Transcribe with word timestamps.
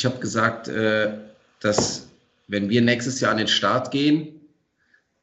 Ich 0.00 0.06
habe 0.06 0.18
gesagt, 0.18 0.66
äh, 0.66 1.12
dass 1.60 2.08
wenn 2.48 2.70
wir 2.70 2.80
nächstes 2.80 3.20
Jahr 3.20 3.32
an 3.32 3.36
den 3.36 3.48
Start 3.48 3.90
gehen, 3.90 4.28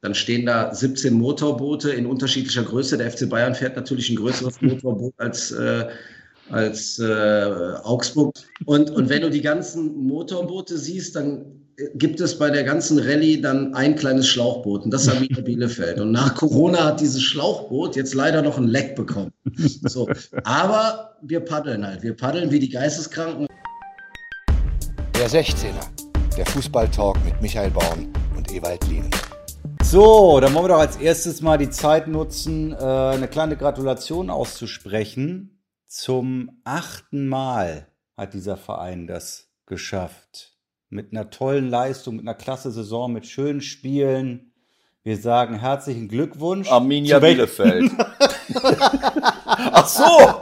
dann 0.01 0.13
stehen 0.13 0.46
da 0.46 0.71
17 0.71 1.15
Motorboote 1.15 1.89
in 1.89 2.05
unterschiedlicher 2.05 2.61
Größe. 2.61 2.95
Der 2.95 3.09
FC 3.09 3.27
Bayern 3.27 3.55
fährt 3.55 3.75
natürlich 3.75 4.11
ein 4.11 4.17
größeres 4.17 4.61
Motorboot 4.61 5.16
als, 5.17 5.50
äh, 5.50 5.87
als 6.51 7.00
äh, 7.00 7.74
Augsburg. 7.82 8.36
Und, 8.66 8.91
und 8.91 9.09
wenn 9.09 9.23
du 9.23 9.32
die 9.32 9.41
ganzen 9.41 9.98
Motorboote 9.98 10.78
siehst, 10.78 11.16
dann 11.16 11.44
gibt 11.96 12.21
es 12.21 12.38
bei 12.38 12.52
der 12.52 12.64
ganzen 12.64 13.00
Rallye 13.00 13.41
dann 13.41 13.73
ein 13.73 13.96
kleines 13.96 14.28
Schlauchboot 14.28 14.86
und 14.86 14.91
das 14.91 15.07
ist 15.07 15.09
Arminia 15.09 15.41
Bielefeld. 15.44 16.00
Und 16.00 16.12
nach 16.12 16.36
Corona 16.36 16.86
hat 16.86 17.02
dieses 17.02 17.23
Schlauchboot 17.23 17.96
jetzt 17.96 18.14
leider 18.14 18.44
noch 18.44 18.59
ein 18.59 18.68
Leck 18.68 18.96
bekommen. 18.96 19.32
So. 19.55 20.07
Aber 20.44 21.18
wir 21.23 21.39
paddeln 21.39 21.84
halt. 21.84 22.04
Wir 22.04 22.16
paddeln 22.16 22.52
wie 22.52 22.59
die 22.59 22.70
Geisteskranken. 22.70 23.48
Der 25.18 25.31
16er, 25.31 26.38
der 26.38 26.45
Fußballtalk 26.45 27.17
mit 27.26 27.41
Michael 27.41 27.71
Baum 27.71 28.13
und 28.35 28.52
Ewald 28.52 28.85
Lienen. 28.88 29.09
So, 29.81 30.40
dann 30.40 30.53
wollen 30.53 30.66
wir 30.66 30.70
doch 30.70 30.80
als 30.80 30.98
erstes 30.98 31.41
mal 31.41 31.57
die 31.57 31.71
Zeit 31.71 32.07
nutzen, 32.07 32.71
äh, 32.71 32.76
eine 32.76 33.27
kleine 33.27 33.57
Gratulation 33.57 34.30
auszusprechen. 34.30 35.59
Zum 35.88 36.62
achten 36.63 37.27
Mal 37.27 37.88
hat 38.16 38.35
dieser 38.35 38.57
Verein 38.57 39.07
das 39.07 39.49
geschafft. 39.66 40.55
Mit 40.90 41.12
einer 41.12 41.31
tollen 41.31 41.68
Leistung, 41.68 42.18
mit 42.18 42.26
einer 42.27 42.35
klasse 42.35 42.70
Saison, 42.70 43.12
mit 43.12 43.26
schönen 43.26 43.62
Spielen. 43.62 44.54
Wir 45.02 45.18
sagen 45.18 45.55
herzlichen 45.59 46.09
Glückwunsch. 46.09 46.70
Arminia 46.70 47.18
Bielefeld. 47.18 47.90
Ach 49.45 49.88
so! 49.88 50.41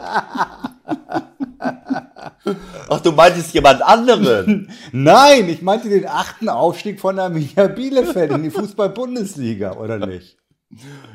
Ach, 2.89 3.01
du 3.01 3.11
meintest 3.11 3.53
jemand 3.53 3.81
anderen? 3.81 4.71
Nein, 4.91 5.49
ich 5.49 5.61
meinte 5.61 5.89
den 5.89 6.07
achten 6.07 6.49
Aufstieg 6.49 6.99
von 6.99 7.19
Arminia 7.19 7.67
Bielefeld 7.67 8.31
in 8.31 8.43
die 8.43 8.51
Fußball-Bundesliga, 8.51 9.73
oder 9.73 10.05
nicht? 10.05 10.37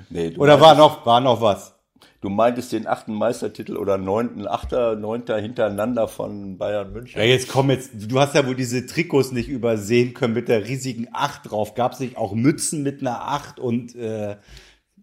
Nee, 0.09 0.37
oder 0.39 0.61
war 0.61 0.75
noch, 0.75 1.05
war 1.05 1.21
noch 1.21 1.43
was? 1.43 1.75
Du 2.21 2.29
meintest 2.29 2.73
den 2.73 2.87
achten 2.87 3.13
Meistertitel 3.15 3.77
oder 3.77 3.99
neunten, 3.99 4.47
achter, 4.47 4.95
neunter 4.95 5.39
hintereinander 5.39 6.07
von 6.07 6.57
Bayern 6.57 6.93
München. 6.93 7.19
Ja, 7.19 7.27
jetzt 7.27 7.49
komm 7.49 7.71
jetzt, 7.71 7.91
du 7.95 8.21
hast 8.21 8.35
ja 8.35 8.47
wohl 8.47 8.55
diese 8.55 8.87
Trikots 8.87 9.33
nicht 9.33 9.49
übersehen 9.49 10.15
können 10.15 10.35
mit 10.35 10.49
der 10.49 10.67
riesigen 10.67 11.09
Acht 11.13 11.51
drauf. 11.51 11.75
Gab 11.75 11.93
es 11.93 12.01
nicht 12.01 12.17
auch 12.17 12.33
Mützen 12.33 12.83
mit 12.83 13.01
einer 13.01 13.23
Acht 13.23 13.59
und 13.59 13.95
äh, 13.97 14.37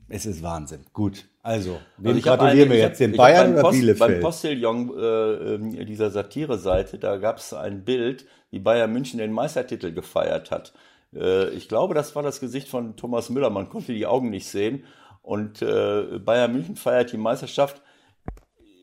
es 0.09 0.25
ist 0.25 0.43
Wahnsinn. 0.43 0.85
Gut, 0.93 1.25
also, 1.47 1.79
wem 1.97 2.15
also 2.15 2.21
gratulieren 2.27 2.69
wir 2.69 2.77
jetzt? 2.77 2.99
Den 2.99 3.15
Bayern 3.15 3.53
oder 3.53 3.61
Post, 3.61 3.79
Bielefeld? 3.79 3.99
Beim 3.99 4.19
Postillon 4.19 4.99
äh, 4.99 5.53
ähm, 5.53 5.85
dieser 5.85 6.11
Satire-Seite, 6.11 6.99
da 6.99 7.15
gab 7.15 7.37
es 7.37 7.53
ein 7.53 7.85
Bild, 7.85 8.25
wie 8.51 8.59
Bayern 8.59 8.91
München 8.91 9.17
den 9.17 9.31
Meistertitel 9.31 9.93
gefeiert 9.93 10.51
hat. 10.51 10.73
Äh, 11.15 11.47
ich 11.51 11.69
glaube, 11.69 11.93
das 11.93 12.13
war 12.17 12.23
das 12.23 12.41
Gesicht 12.41 12.67
von 12.67 12.97
Thomas 12.97 13.29
Müller. 13.29 13.49
Man 13.49 13.69
konnte 13.69 13.93
die 13.93 14.05
Augen 14.05 14.29
nicht 14.29 14.45
sehen. 14.45 14.83
Und 15.21 15.61
äh, 15.61 16.19
Bayern 16.19 16.51
München 16.51 16.75
feiert 16.75 17.13
die 17.13 17.17
Meisterschaft, 17.17 17.81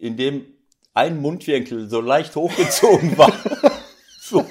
indem 0.00 0.46
ein 0.94 1.20
Mundwinkel 1.20 1.90
so 1.90 2.00
leicht 2.00 2.34
hochgezogen 2.34 3.18
war. 3.18 3.32
so. 4.20 4.46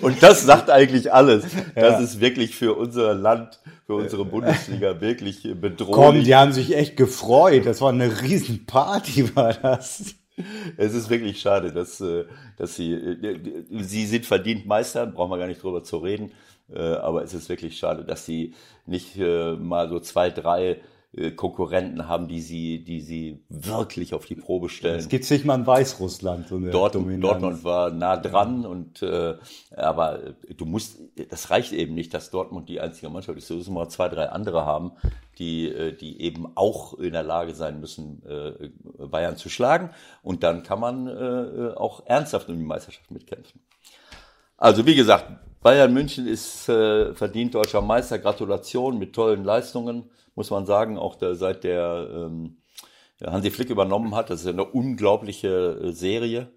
Und 0.00 0.22
das 0.22 0.42
sagt 0.42 0.70
eigentlich 0.70 1.12
alles. 1.12 1.44
Das 1.74 2.00
ist 2.00 2.20
wirklich 2.20 2.56
für 2.56 2.74
unser 2.74 3.12
Land, 3.14 3.60
für 3.86 3.94
unsere 3.94 4.24
Bundesliga 4.24 5.00
wirklich 5.00 5.42
bedrohlich. 5.42 5.94
Komm, 5.94 6.24
die 6.24 6.34
haben 6.34 6.52
sich 6.52 6.76
echt 6.76 6.96
gefreut. 6.96 7.66
Das 7.66 7.80
war 7.80 7.90
eine 7.90 8.22
Riesenparty, 8.22 9.34
war 9.36 9.54
das. 9.54 10.14
Es 10.76 10.94
ist 10.94 11.10
wirklich 11.10 11.40
schade, 11.40 11.72
dass, 11.72 12.00
äh, 12.00 12.24
dass 12.56 12.74
sie, 12.74 12.92
äh, 12.92 13.38
sie 13.82 14.06
sind 14.06 14.26
verdient 14.26 14.66
Meister, 14.66 15.06
brauchen 15.06 15.30
wir 15.30 15.38
gar 15.38 15.46
nicht 15.46 15.62
drüber 15.62 15.84
zu 15.84 15.98
reden. 15.98 16.32
Äh, 16.72 16.80
aber 16.80 17.22
es 17.22 17.34
ist 17.34 17.48
wirklich 17.48 17.78
schade, 17.78 18.04
dass 18.04 18.26
sie 18.26 18.54
nicht 18.86 19.16
mal 19.16 19.88
so 19.88 20.00
zwei, 20.00 20.30
drei 20.30 20.70
äh, 20.70 20.76
Konkurrenten 21.36 22.08
haben, 22.08 22.26
die 22.26 22.40
sie, 22.40 22.82
die 22.82 23.00
sie 23.00 23.44
wirklich 23.48 24.14
auf 24.14 24.26
die 24.26 24.34
Probe 24.34 24.68
stellen. 24.68 24.98
Es 24.98 25.08
gibt 25.08 25.24
sich 25.24 25.44
mal 25.44 25.54
in 25.54 25.66
Weißrussland. 25.66 26.48
So 26.48 26.56
eine 26.56 26.70
Dortmund, 26.70 27.22
Dortmund 27.22 27.62
war 27.62 27.90
nah 27.90 28.16
dran 28.16 28.66
und 28.66 29.00
äh, 29.02 29.34
aber 29.76 30.34
du 30.56 30.64
musst, 30.64 30.98
das 31.30 31.50
reicht 31.50 31.72
eben 31.72 31.94
nicht, 31.94 32.14
dass 32.14 32.30
Dortmund 32.30 32.68
die 32.68 32.80
einzige 32.80 33.10
Mannschaft 33.10 33.38
ist. 33.38 33.48
Du 33.48 33.54
musst 33.54 33.70
mal 33.70 33.88
zwei, 33.88 34.08
drei 34.08 34.28
andere 34.28 34.64
haben, 34.66 34.92
die, 35.38 35.68
äh, 35.68 35.96
die 35.96 36.20
eben 36.20 36.48
auch 36.56 36.94
in 36.94 37.12
der 37.12 37.22
Lage 37.22 37.54
sein 37.54 37.78
müssen, 37.78 38.22
äh, 38.26 38.70
Bayern 39.06 39.36
zu 39.36 39.48
schlagen. 39.48 39.90
Und 40.22 40.42
dann 40.42 40.64
kann 40.64 40.80
man 40.80 41.06
äh, 41.06 41.74
auch 41.76 42.06
ernsthaft 42.06 42.48
um 42.48 42.58
die 42.58 42.64
Meisterschaft 42.64 43.10
mitkämpfen. 43.12 43.60
Also 44.56 44.84
wie 44.84 44.96
gesagt, 44.96 45.26
Bayern 45.62 45.94
München 45.94 46.26
ist 46.26 46.68
äh, 46.68 47.14
verdient 47.14 47.54
deutscher 47.54 47.80
Meister. 47.82 48.18
Gratulation 48.18 48.98
mit 48.98 49.14
tollen 49.14 49.44
Leistungen 49.44 50.10
muss 50.34 50.50
man 50.50 50.66
sagen, 50.66 50.98
auch 50.98 51.16
der, 51.16 51.34
seit 51.34 51.64
der 51.64 52.08
ähm, 52.12 52.58
Hansi 53.22 53.50
Flick 53.50 53.70
übernommen 53.70 54.14
hat. 54.14 54.30
Das 54.30 54.40
ist 54.40 54.46
eine 54.46 54.64
unglaubliche 54.64 55.80
äh, 55.82 55.92
Serie. 55.92 56.50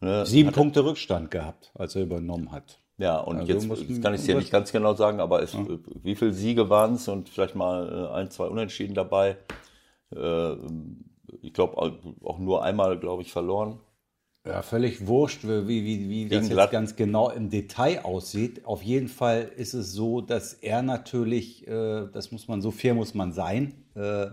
Ne? 0.00 0.24
Sieben 0.26 0.48
hat 0.48 0.54
Punkte 0.54 0.84
Rückstand 0.84 1.30
gehabt, 1.30 1.72
als 1.74 1.94
er 1.94 2.02
übernommen 2.02 2.52
hat. 2.52 2.80
Ja, 2.96 3.18
und 3.18 3.38
also 3.38 3.52
jetzt, 3.52 3.88
jetzt 3.88 4.02
kann 4.02 4.14
ich 4.14 4.20
es 4.20 4.26
dir 4.26 4.36
nicht 4.36 4.50
ganz 4.50 4.72
genau 4.72 4.94
sagen, 4.94 5.20
aber 5.20 5.42
es, 5.42 5.54
ja. 5.54 5.64
wie 6.02 6.14
viele 6.14 6.34
Siege 6.34 6.68
waren 6.68 6.94
es 6.94 7.08
und 7.08 7.30
vielleicht 7.30 7.54
mal 7.54 8.10
äh, 8.10 8.14
ein, 8.14 8.30
zwei 8.30 8.46
Unentschieden 8.46 8.94
dabei. 8.94 9.38
Äh, 10.14 10.52
ich 11.40 11.54
glaube 11.54 11.78
auch 12.22 12.38
nur 12.38 12.62
einmal, 12.62 12.98
glaube 12.98 13.22
ich, 13.22 13.32
verloren. 13.32 13.80
Ja, 14.46 14.62
völlig 14.62 15.06
wurscht, 15.06 15.44
wie, 15.44 15.66
wie, 15.68 16.08
wie 16.08 16.28
das 16.28 16.48
jetzt 16.48 16.70
ganz 16.70 16.96
genau 16.96 17.28
im 17.28 17.50
Detail 17.50 18.04
aussieht. 18.04 18.64
Auf 18.64 18.82
jeden 18.82 19.08
Fall 19.08 19.50
ist 19.56 19.74
es 19.74 19.92
so, 19.92 20.22
dass 20.22 20.54
er 20.54 20.80
natürlich, 20.82 21.68
äh, 21.68 22.06
das 22.10 22.32
muss 22.32 22.48
man, 22.48 22.62
so 22.62 22.70
fair 22.70 22.94
muss 22.94 23.12
man 23.12 23.32
sein, 23.32 23.74
äh, 23.94 24.28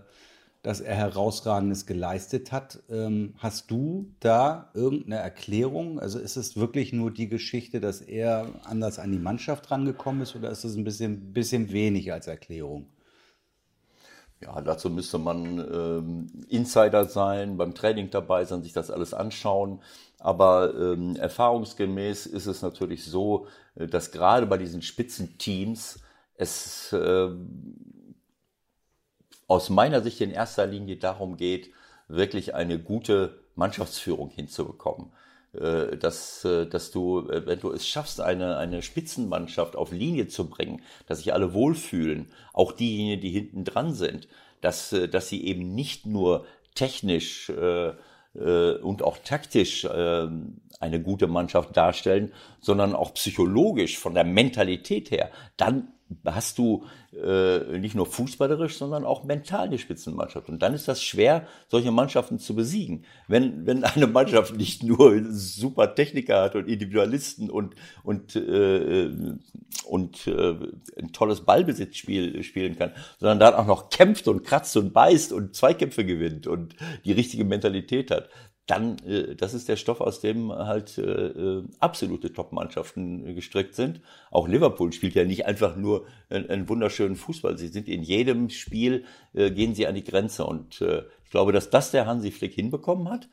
dass 0.64 0.80
er 0.80 0.96
herausragendes 0.96 1.86
geleistet 1.86 2.54
hat. 2.54 2.80
Ähm, 2.90 3.34
hast 3.38 3.70
du 3.70 4.14
da 4.22 4.72
irgendeine 4.74 5.18
Erklärung? 5.18 6.00
Also 6.00 6.20
ist 6.20 6.38
es 6.38 6.56
wirklich 6.56 6.94
nur 6.94 7.12
die 7.12 7.28
Geschichte, 7.28 7.82
dass 7.82 8.00
er 8.00 8.48
anders 8.64 9.00
an 9.00 9.12
die 9.12 9.20
Mannschaft 9.20 9.70
rangekommen 9.72 10.22
ist 10.22 10.38
oder 10.38 10.50
ist 10.52 10.64
es 10.64 10.78
ein 10.78 10.86
bisschen, 10.86 11.34
bisschen 11.34 11.72
wenig 11.74 12.14
als 12.14 12.28
Erklärung? 12.28 12.88
Ja, 14.42 14.62
dazu 14.62 14.90
müsste 14.90 15.18
man 15.18 15.60
ähm, 15.60 16.28
Insider 16.48 17.06
sein, 17.06 17.58
beim 17.58 17.74
Training 17.74 18.12
dabei 18.12 18.46
sein, 18.46 18.62
sich 18.62 18.74
das 18.74 18.92
alles 18.92 19.14
anschauen. 19.14 19.82
Aber 20.20 20.74
ähm, 20.76 21.16
erfahrungsgemäß 21.16 22.28
ist 22.28 22.46
es 22.46 22.62
natürlich 22.62 23.06
so, 23.06 23.48
äh, 23.76 23.88
dass 23.88 24.12
gerade 24.12 24.46
bei 24.46 24.58
diesen 24.58 24.82
Spitzenteams 24.84 26.00
es 26.36 26.94
äh, 26.94 27.30
aus 29.48 29.70
meiner 29.70 30.02
Sicht 30.02 30.22
in 30.22 30.32
erster 30.32 30.68
Linie 30.68 30.98
darum 30.98 31.38
geht, 31.38 31.72
wirklich 32.08 32.54
eine 32.54 32.80
gute 32.80 33.40
Mannschaftsführung 33.56 34.30
hinzubekommen. 34.30 35.12
Äh, 35.60 35.98
dass, 35.98 36.46
äh, 36.46 36.68
dass 36.68 36.92
du, 36.92 37.28
wenn 37.28 37.60
du 37.60 37.72
es 37.72 37.88
schaffst, 37.88 38.22
eine, 38.22 38.58
eine 38.58 38.82
Spitzenmannschaft 38.82 39.76
auf 39.76 39.92
Linie 39.92 40.28
zu 40.28 40.50
bringen, 40.50 40.82
dass 41.08 41.20
sich 41.20 41.34
alle 41.34 41.54
wohlfühlen, 41.54 42.28
auch 42.54 42.72
diejenigen, 42.72 43.22
die 43.22 43.30
hinten 43.32 43.64
dran 43.64 43.94
sind, 43.94 44.28
dass, 44.62 44.94
äh, 44.94 45.08
dass 45.08 45.30
sie 45.30 45.46
eben 45.46 45.74
nicht 45.74 46.06
nur 46.06 46.46
technisch 46.76 47.50
äh, 47.50 47.94
und 48.34 49.02
auch 49.02 49.18
taktisch 49.18 49.86
äh, 49.86 50.28
eine 50.80 51.02
gute 51.02 51.26
Mannschaft 51.26 51.76
darstellen, 51.76 52.34
sondern 52.62 52.94
auch 52.94 53.16
psychologisch 53.16 53.98
von 53.98 54.14
der 54.14 54.26
Mentalität 54.26 55.10
her, 55.10 55.32
dann 55.56 55.88
hast 56.26 56.58
du 56.58 56.86
äh, 57.14 57.80
nicht 57.80 57.96
nur 57.96 58.06
fußballerisch, 58.06 58.78
sondern 58.78 59.06
auch 59.06 59.24
mental 59.24 59.68
eine 59.68 59.78
Spitzenmannschaft. 59.78 60.50
Und 60.50 60.62
dann 60.62 60.74
ist 60.74 60.88
das 60.88 61.04
schwer, 61.04 61.48
solche 61.68 61.92
Mannschaften 61.92 62.40
zu 62.40 62.56
besiegen. 62.56 63.06
Wenn, 63.28 63.66
wenn 63.66 63.84
eine 63.84 64.08
Mannschaft 64.08 64.56
nicht 64.56 64.84
nur 64.84 65.22
super 65.30 65.96
Techniker 65.96 66.42
hat 66.42 66.56
und 66.56 66.68
Individualisten 66.68 67.50
und, 67.50 67.76
und, 68.04 68.36
äh, 68.36 69.10
und 69.86 70.28
äh, 70.28 70.56
ein 70.98 71.12
tolles 71.12 71.42
Ballbesitzspiel 71.42 72.44
spielen 72.44 72.78
kann, 72.78 72.92
sondern 73.20 73.40
dann 73.40 73.54
auch 73.56 73.68
noch 73.68 73.90
kämpft 73.90 74.28
und 74.28 74.44
kratzt 74.44 74.78
und 74.78 74.94
beißt 74.94 75.34
und 75.34 75.56
Zweikämpfe 75.56 76.06
gewinnt 76.06 76.48
und 76.48 76.76
die 77.06 77.12
richtige 77.12 77.46
Mentalität 77.46 78.12
hat, 78.12 78.30
dann, 78.68 78.98
äh, 79.08 79.36
das 79.36 79.54
ist 79.54 79.68
der 79.70 79.78
Stoff, 79.78 80.02
aus 80.02 80.20
dem 80.20 80.52
halt 80.52 80.98
äh, 80.98 81.02
äh, 81.02 81.64
absolute 81.80 82.32
Top-Mannschaften 82.32 83.34
gestrickt 83.34 83.76
sind. 83.76 84.02
Auch 84.30 84.48
Liverpool 84.48 84.94
spielt 84.94 85.16
ja 85.16 85.24
nicht 85.24 85.46
einfach 85.46 85.76
nur 85.76 86.06
einen, 86.30 86.50
einen 86.50 86.70
wunderschönen 86.70 87.16
Fußball. 87.16 87.58
Sie 87.58 87.70
sind 87.70 87.88
in 87.88 88.04
jedem 88.04 88.50
Spiel, 88.50 89.06
äh, 89.34 89.50
gehen 89.52 89.74
sie 89.74 89.88
an 89.88 89.96
die 89.96 90.04
Grenze. 90.04 90.46
Und 90.46 90.82
äh, 90.82 91.04
ich 91.24 91.32
glaube, 91.32 91.54
dass 91.54 91.70
das 91.70 91.92
der 91.92 92.06
Hansi 92.06 92.32
Flick 92.32 92.54
hinbekommen 92.54 93.10
hat. 93.10 93.30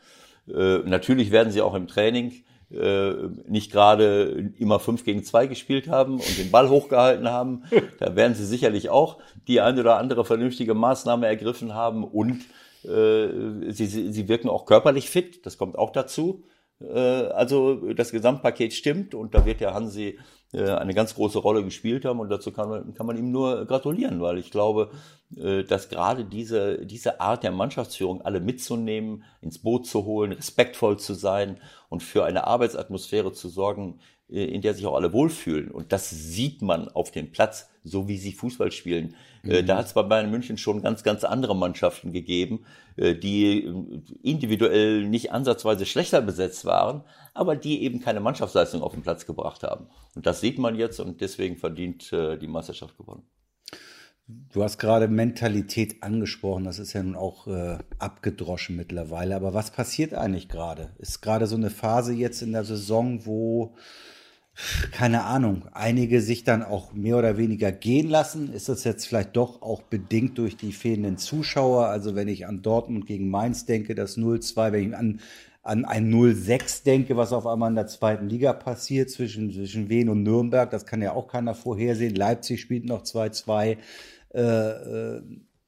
Äh, 0.49 0.79
natürlich 0.79 1.31
werden 1.31 1.53
sie 1.53 1.63
auch 1.63 1.75
im 1.75 1.89
Training 1.89 2.45
äh, 2.71 3.13
nicht 3.47 3.73
gerade 3.73 4.53
immer 4.59 4.79
fünf 4.79 5.05
gegen 5.05 5.25
zwei 5.25 5.47
gespielt 5.47 5.89
haben 5.89 6.15
und 6.15 6.39
den 6.39 6.51
Ball 6.51 6.69
hochgehalten 6.69 7.29
haben. 7.29 7.65
Da 7.99 8.17
werden 8.17 8.35
sie 8.35 8.45
sicherlich 8.45 8.91
auch 8.91 9.19
die 9.47 9.61
eine 9.61 9.81
oder 9.81 9.99
andere 9.99 10.25
vernünftige 10.25 10.75
Maßnahme 10.75 11.27
ergriffen 11.27 11.75
haben 11.75 12.05
und 12.05 12.45
äh, 12.85 13.73
sie, 13.73 13.87
sie 13.87 14.29
wirken 14.29 14.49
auch 14.49 14.67
körperlich 14.67 15.11
fit, 15.11 15.45
das 15.47 15.59
kommt 15.59 15.77
auch 15.79 15.91
dazu. 15.91 16.45
also 16.81 17.93
das 17.95 18.11
Gesamtpaket 18.11 18.75
stimmt 18.75 19.15
und 19.15 19.33
da 19.33 19.47
wird 19.47 19.61
der 19.61 19.75
Hansi 19.75 20.19
eine 20.53 20.93
ganz 20.93 21.15
große 21.15 21.39
Rolle 21.39 21.65
gespielt 21.65 22.05
haben 22.05 22.21
und 22.21 22.29
dazu 22.29 22.53
kann 22.53 22.69
man, 22.69 22.95
kann 22.95 23.07
man 23.07 23.17
ihm 23.17 23.31
nur 23.31 23.65
gratulieren, 23.65 24.21
weil 24.21 24.39
ich 24.39 24.51
glaube, 24.51 24.91
dass 25.31 25.89
gerade 25.89 26.25
diese, 26.25 26.85
diese 26.85 27.21
Art 27.21 27.43
der 27.43 27.53
Mannschaftsführung 27.53 28.23
alle 28.23 28.41
mitzunehmen, 28.41 29.25
ins 29.41 29.59
Boot 29.59 29.87
zu 29.87 30.05
holen, 30.05 30.33
respektvoll 30.33 30.99
zu 30.99 31.15
sein 31.15 31.59
und 31.89 32.03
für 32.03 32.25
eine 32.25 32.47
Arbeitsatmosphäre 32.47 33.33
zu 33.33 33.49
sorgen, 33.49 34.01
in 34.35 34.63
der 34.63 34.75
sich 34.75 34.85
auch 34.87 34.97
alle 34.97 35.13
wohlfühlen. 35.13 35.71
Und 35.71 35.93
das 35.93 36.11
sieht 36.11 36.61
man 36.61 36.89
auf 36.89 37.11
dem 37.11 37.31
Platz, 37.31 37.71
so 37.85 38.09
wie 38.09 38.17
sie 38.19 38.33
Fußball 38.33 38.73
spielen. 38.73 39.15
Mhm. 39.43 39.67
Da 39.67 39.77
hat 39.77 39.87
es 39.87 39.93
bei 39.93 40.03
Bayern 40.03 40.31
München 40.31 40.59
schon 40.59 40.83
ganz, 40.83 41.05
ganz 41.05 41.23
andere 41.23 41.55
Mannschaften 41.55 42.13
gegeben, 42.13 42.65
die 42.97 43.73
individuell 44.23 45.07
nicht 45.07 45.33
ansatzweise 45.33 45.87
schlechter 45.87 46.21
besetzt 46.21 46.65
waren, 46.65 47.05
aber 47.33 47.55
die 47.55 47.83
eben 47.83 48.01
keine 48.01 48.21
Mannschaftsleistung 48.21 48.83
auf 48.83 48.93
den 48.93 49.03
Platz 49.03 49.27
gebracht 49.27 49.63
haben. 49.63 49.87
Und 50.15 50.27
das 50.27 50.41
sieht 50.41 50.59
man 50.59 50.77
jetzt 50.77 50.99
und 50.99 51.21
deswegen 51.21 51.57
verdient 51.57 52.11
die 52.11 52.49
Meisterschaft 52.49 52.97
gewonnen. 52.97 53.23
Du 54.27 54.63
hast 54.63 54.79
gerade 54.79 55.07
Mentalität 55.07 56.03
angesprochen, 56.03 56.65
das 56.65 56.79
ist 56.79 56.95
ja 56.95 57.03
nun 57.03 57.15
auch 57.15 57.47
äh, 57.47 57.77
abgedroschen 57.99 58.75
mittlerweile. 58.75 59.37
Aber 59.37 59.53
was 59.53 59.71
passiert 59.71 60.15
eigentlich 60.15 60.49
gerade? 60.49 60.93
Ist 60.99 61.21
gerade 61.21 61.47
so 61.47 61.57
eine 61.57 61.69
Phase 61.69 62.15
jetzt 62.15 62.41
in 62.41 62.53
der 62.53 62.65
Saison, 62.65 63.27
wo 63.27 63.75
keine 64.93 65.25
Ahnung, 65.25 65.65
einige 65.73 66.21
sich 66.21 66.45
dann 66.45 66.63
auch 66.63 66.93
mehr 66.93 67.17
oder 67.17 67.37
weniger 67.37 67.73
gehen 67.73 68.09
lassen. 68.09 68.53
Ist 68.53 68.69
das 68.69 68.85
jetzt 68.85 69.07
vielleicht 69.07 69.37
doch 69.37 69.63
auch 69.63 69.83
bedingt 69.83 70.39
durch 70.39 70.57
die 70.57 70.73
fehlenden 70.73 71.19
Zuschauer? 71.19 71.87
Also 71.87 72.15
wenn 72.15 72.29
ich 72.29 72.47
an 72.47 72.63
Dortmund 72.63 73.07
gegen 73.07 73.29
Mainz 73.31 73.67
denke, 73.67 73.95
das 73.95 74.17
0-2, 74.17 74.73
wenn 74.73 74.89
ich 74.89 74.97
an, 74.97 75.21
an 75.63 75.85
ein 75.85 76.13
0-6 76.13 76.85
denke, 76.85 77.17
was 77.17 77.33
auf 77.33 77.47
einmal 77.47 77.71
in 77.71 77.77
der 77.77 77.89
zweiten 77.89 78.29
Liga 78.29 78.53
passiert 78.53 79.11
zwischen, 79.11 79.53
zwischen 79.53 79.89
Wien 79.89 80.09
und 80.09 80.23
Nürnberg, 80.23 80.71
das 80.71 80.87
kann 80.87 81.03
ja 81.03 81.15
auch 81.15 81.27
keiner 81.27 81.55
vorhersehen. 81.55 82.15
Leipzig 82.15 82.61
spielt 82.61 82.85
noch 82.85 83.03
2-2. 83.03 83.79
Äh, 84.35 84.41
äh, 84.41 85.23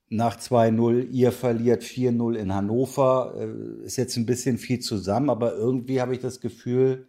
nach 0.08 0.38
2-0, 0.38 1.10
ihr 1.10 1.32
verliert 1.32 1.82
4-0 1.82 2.36
in 2.36 2.54
Hannover. 2.54 3.34
Äh, 3.36 3.84
ist 3.84 3.96
jetzt 3.96 4.16
ein 4.16 4.26
bisschen 4.26 4.58
viel 4.58 4.78
zusammen, 4.78 5.30
aber 5.30 5.56
irgendwie 5.56 6.00
habe 6.00 6.14
ich 6.14 6.20
das 6.20 6.40
Gefühl, 6.40 7.08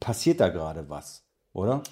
passiert 0.00 0.40
da 0.40 0.48
gerade 0.48 0.88
was, 0.88 1.26
oder? 1.52 1.82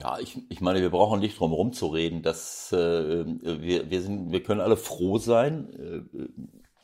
Ja, 0.00 0.18
ich, 0.18 0.38
ich 0.50 0.60
meine, 0.60 0.80
wir 0.80 0.90
brauchen 0.90 1.20
nicht 1.20 1.38
drum 1.38 1.50
herum 1.50 1.72
zu 1.72 1.86
reden, 1.86 2.22
dass 2.22 2.72
äh, 2.72 3.24
wir, 3.26 3.90
wir, 3.90 4.02
sind, 4.02 4.32
wir 4.32 4.42
können 4.42 4.60
alle 4.60 4.76
froh 4.76 5.18
sein, 5.18 5.72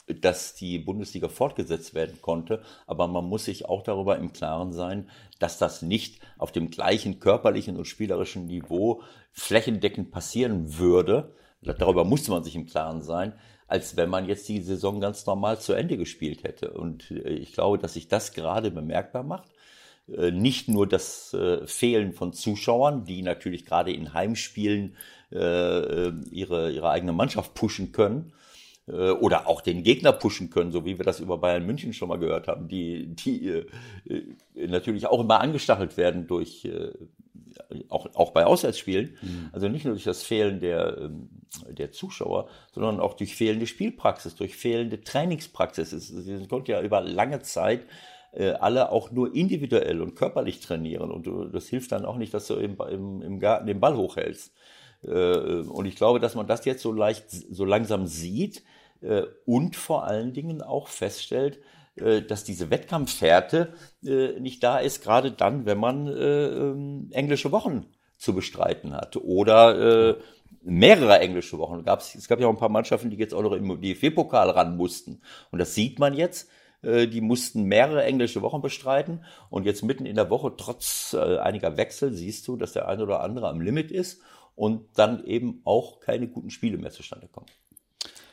äh, 0.09 0.15
dass 0.15 0.55
die 0.55 0.79
Bundesliga 0.79 1.29
fortgesetzt 1.29 1.95
werden 1.95 2.21
konnte, 2.23 2.63
aber 2.87 3.09
man 3.09 3.25
muss 3.25 3.45
sich 3.45 3.69
auch 3.69 3.83
darüber 3.83 4.17
im 4.17 4.33
Klaren 4.33 4.73
sein, 4.73 5.09
dass 5.39 5.59
das 5.59 5.83
nicht 5.83 6.21
auf 6.39 6.53
dem 6.53 6.71
gleichen 6.71 7.19
körperlichen 7.19 7.77
und 7.77 7.87
spielerischen 7.87 8.47
Niveau 8.47 9.03
flächendeckend 9.33 10.11
passieren 10.11 10.79
würde. 10.79 11.35
Darüber 11.63 12.05
musste 12.05 12.31
man 12.31 12.45
sich 12.45 12.57
im 12.57 12.67
Klaren 12.67 13.03
sein, 13.03 13.35
als 13.67 13.97
wenn 13.97 14.09
man 14.09 14.27
jetzt 14.27 14.49
die 14.49 14.63
Saison 14.63 15.01
ganz 15.01 15.27
normal 15.27 15.61
zu 15.61 15.73
Ende 15.73 15.97
gespielt 15.97 16.45
hätte. 16.45 16.73
Und 16.73 17.11
äh, 17.11 17.31
ich 17.31 17.53
glaube, 17.53 17.79
dass 17.79 17.95
sich 17.95 18.09
das 18.09 18.33
gerade 18.33 18.71
bemerkbar 18.71 19.25
macht. 19.25 19.51
Äh, 20.17 20.31
nicht 20.31 20.69
nur 20.69 20.87
das 20.87 21.35
äh, 21.35 21.67
Fehlen 21.67 22.13
von 22.13 22.33
Zuschauern, 22.33 23.05
die 23.05 23.23
natürlich 23.23 23.65
gerade 23.65 23.93
in 23.93 24.13
Heimspielen 24.13 24.97
äh, 25.33 26.09
ihre, 26.31 26.73
ihre 26.73 26.91
eigene 26.91 27.13
Mannschaft 27.13 27.55
pushen 27.55 27.93
können, 27.93 28.33
oder 28.87 29.47
auch 29.47 29.61
den 29.61 29.85
Gegner 29.85 30.11
pushen 30.11 30.51
können, 30.51 30.73
so 30.73 30.85
wie 30.85 30.99
wir 30.99 31.05
das 31.05 31.21
über 31.21 31.39
Bayern 31.39 31.65
München 31.65 31.93
schon 31.93 32.09
mal 32.09 32.19
gehört 32.19 32.49
haben, 32.49 32.67
die, 32.67 33.15
die 33.15 33.63
natürlich 34.55 35.07
auch 35.07 35.21
immer 35.21 35.41
angestachelt 35.41 35.97
werden 35.97 36.27
durch 36.27 36.69
auch, 37.89 38.07
auch 38.15 38.33
bei 38.33 38.45
Auswärtsspielen. 38.47 39.17
Mhm. 39.23 39.51
Also 39.53 39.69
nicht 39.69 39.85
nur 39.85 39.95
durch 39.95 40.05
das 40.05 40.23
Fehlen 40.23 40.59
der, 40.59 40.99
ähm, 40.99 41.29
der 41.69 41.93
Zuschauer, 41.93 42.49
sondern 42.73 43.01
auch 43.01 43.15
durch 43.15 43.35
fehlende 43.35 43.67
Spielpraxis, 43.67 44.35
durch 44.35 44.57
fehlende 44.57 45.03
Trainingspraxis. 45.03 45.93
Es, 45.93 46.11
es 46.11 46.49
konnte 46.49 46.73
ja 46.73 46.83
über 46.83 47.01
lange 47.01 47.41
Zeit 47.43 47.87
äh, 48.33 48.51
alle 48.51 48.93
auch 48.93 49.11
nur 49.11 49.35
individuell 49.35 50.01
und 50.01 50.15
körperlich 50.15 50.61
trainieren. 50.61 51.11
Und 51.11 51.27
du, 51.27 51.45
das 51.47 51.67
hilft 51.67 51.93
dann 51.93 52.05
auch 52.05 52.17
nicht, 52.17 52.33
dass 52.33 52.47
du 52.47 52.55
im, 52.55 52.77
im, 52.91 53.23
im 53.23 53.41
Garten 53.41 53.67
den 53.67 53.81
Ball 53.81 53.97
hochhältst. 53.97 54.53
Äh, 55.03 55.09
und 55.09 55.87
ich 55.87 55.97
glaube, 55.97 56.21
dass 56.21 56.35
man 56.35 56.47
das 56.47 56.65
jetzt 56.65 56.83
so 56.83 56.93
leicht, 56.93 57.31
so 57.31 57.65
langsam 57.65 58.07
sieht 58.07 58.63
äh, 59.01 59.23
und 59.47 59.77
vor 59.77 60.05
allen 60.05 60.33
Dingen 60.33 60.63
auch 60.63 60.89
feststellt, 60.89 61.59
äh, 61.97 62.23
dass 62.23 62.45
diese 62.45 62.71
Wettkampffährte 62.71 63.73
äh, 64.05 64.39
nicht 64.41 64.63
da 64.63 64.79
ist, 64.79 65.03
gerade 65.03 65.33
dann, 65.33 65.67
wenn 65.67 65.79
man 65.79 66.07
äh, 66.07 66.47
ähm, 66.47 67.09
englische 67.13 67.53
Wochen 67.53 67.87
zu 68.17 68.35
bestreiten 68.35 68.93
hat 68.93 69.17
oder 69.17 70.19
mehrere 70.63 71.21
englische 71.21 71.57
Wochen. 71.57 71.83
es 71.87 72.29
gab 72.29 72.39
ja 72.39 72.47
auch 72.47 72.53
ein 72.53 72.59
paar 72.59 72.69
Mannschaften, 72.69 73.09
die 73.09 73.17
jetzt 73.17 73.33
auch 73.33 73.43
noch 73.43 73.53
im 73.53 73.81
DFB-Pokal 73.81 74.51
ran 74.51 74.77
mussten. 74.77 75.23
Und 75.51 75.59
das 75.59 75.75
sieht 75.75 75.99
man 75.99 76.13
jetzt, 76.13 76.49
äh, 76.49 76.60
die 76.83 77.21
mussten 77.21 77.65
mehrere 77.65 78.05
englische 78.05 78.43
Wochen 78.43 78.63
bestreiten 78.63 79.25
und 79.51 79.67
jetzt 79.67 79.83
mitten 79.83 80.07
in 80.07 80.17
der 80.17 80.31
Woche, 80.31 80.55
trotz 80.57 81.15
äh, 81.15 81.39
einiger 81.39 81.77
Wechsel, 81.77 82.13
siehst 82.13 82.47
du, 82.49 82.57
dass 82.57 82.73
der 82.73 82.89
eine 82.89 83.03
oder 83.03 83.21
andere 83.21 83.49
am 83.49 83.61
Limit 83.61 83.91
ist 83.91 84.23
und 84.55 84.87
dann 84.95 85.25
eben 85.25 85.61
auch 85.65 86.01
keine 86.01 86.29
guten 86.29 86.51
Spiele 86.51 86.79
mehr 86.79 86.91
zustande 86.91 87.29
kommen. 87.29 87.47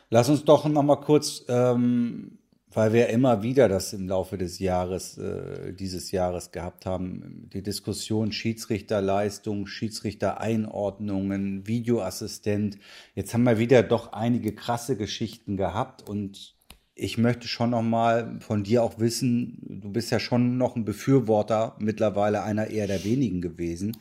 Lass 0.09 0.29
uns 0.29 0.45
doch 0.45 0.67
noch 0.67 0.83
mal 0.83 0.97
kurz, 0.97 1.43
ähm, 1.49 2.39
weil 2.71 2.93
wir 2.93 3.09
immer 3.09 3.43
wieder 3.43 3.67
das 3.67 3.93
im 3.93 4.07
Laufe 4.07 4.37
des 4.37 4.59
Jahres, 4.59 5.17
äh, 5.17 5.73
dieses 5.73 6.11
Jahres 6.11 6.51
gehabt 6.51 6.85
haben, 6.85 7.49
die 7.53 7.63
Diskussion 7.63 8.31
Schiedsrichterleistung, 8.31 9.67
Schiedsrichtereinordnungen, 9.67 11.67
Videoassistent. 11.67 12.77
Jetzt 13.15 13.33
haben 13.33 13.43
wir 13.43 13.57
wieder 13.57 13.83
doch 13.83 14.13
einige 14.13 14.53
krasse 14.53 14.95
Geschichten 14.95 15.57
gehabt 15.57 16.07
und 16.07 16.56
ich 16.97 17.17
möchte 17.17 17.47
schon 17.47 17.69
noch 17.69 17.83
mal 17.83 18.39
von 18.39 18.63
dir 18.63 18.83
auch 18.83 18.99
wissen, 18.99 19.59
du 19.61 19.91
bist 19.91 20.11
ja 20.11 20.19
schon 20.19 20.57
noch 20.57 20.75
ein 20.75 20.83
Befürworter, 20.83 21.75
mittlerweile 21.79 22.43
einer 22.43 22.67
eher 22.67 22.87
der 22.87 23.03
wenigen 23.03 23.41
gewesen. 23.41 23.97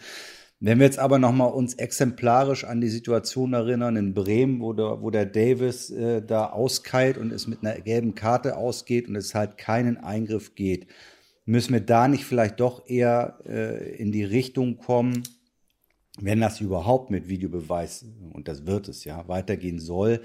Wenn 0.60 0.78
wir 0.78 0.86
jetzt 0.86 0.98
aber 0.98 1.18
noch 1.18 1.32
mal 1.32 1.46
uns 1.46 1.74
exemplarisch 1.74 2.64
an 2.64 2.80
die 2.80 2.88
Situation 2.88 3.52
erinnern 3.52 3.96
in 3.96 4.14
Bremen, 4.14 4.60
wo 4.60 4.72
der, 4.72 5.02
wo 5.02 5.10
der 5.10 5.26
Davis 5.26 5.90
äh, 5.90 6.22
da 6.22 6.46
auskeilt 6.46 7.18
und 7.18 7.30
es 7.30 7.46
mit 7.46 7.58
einer 7.62 7.78
gelben 7.82 8.14
Karte 8.14 8.56
ausgeht 8.56 9.08
und 9.08 9.16
es 9.16 9.34
halt 9.34 9.58
keinen 9.58 9.98
Eingriff 9.98 10.54
geht, 10.54 10.86
müssen 11.44 11.74
wir 11.74 11.80
da 11.80 12.08
nicht 12.08 12.24
vielleicht 12.24 12.60
doch 12.60 12.88
eher 12.88 13.38
äh, 13.46 13.96
in 13.96 14.10
die 14.10 14.24
Richtung 14.24 14.78
kommen, 14.78 15.22
wenn 16.18 16.40
das 16.40 16.62
überhaupt 16.62 17.10
mit 17.10 17.28
Videobeweis, 17.28 18.06
und 18.32 18.48
das 18.48 18.64
wird 18.64 18.88
es 18.88 19.04
ja, 19.04 19.28
weitergehen 19.28 19.78
soll, 19.78 20.22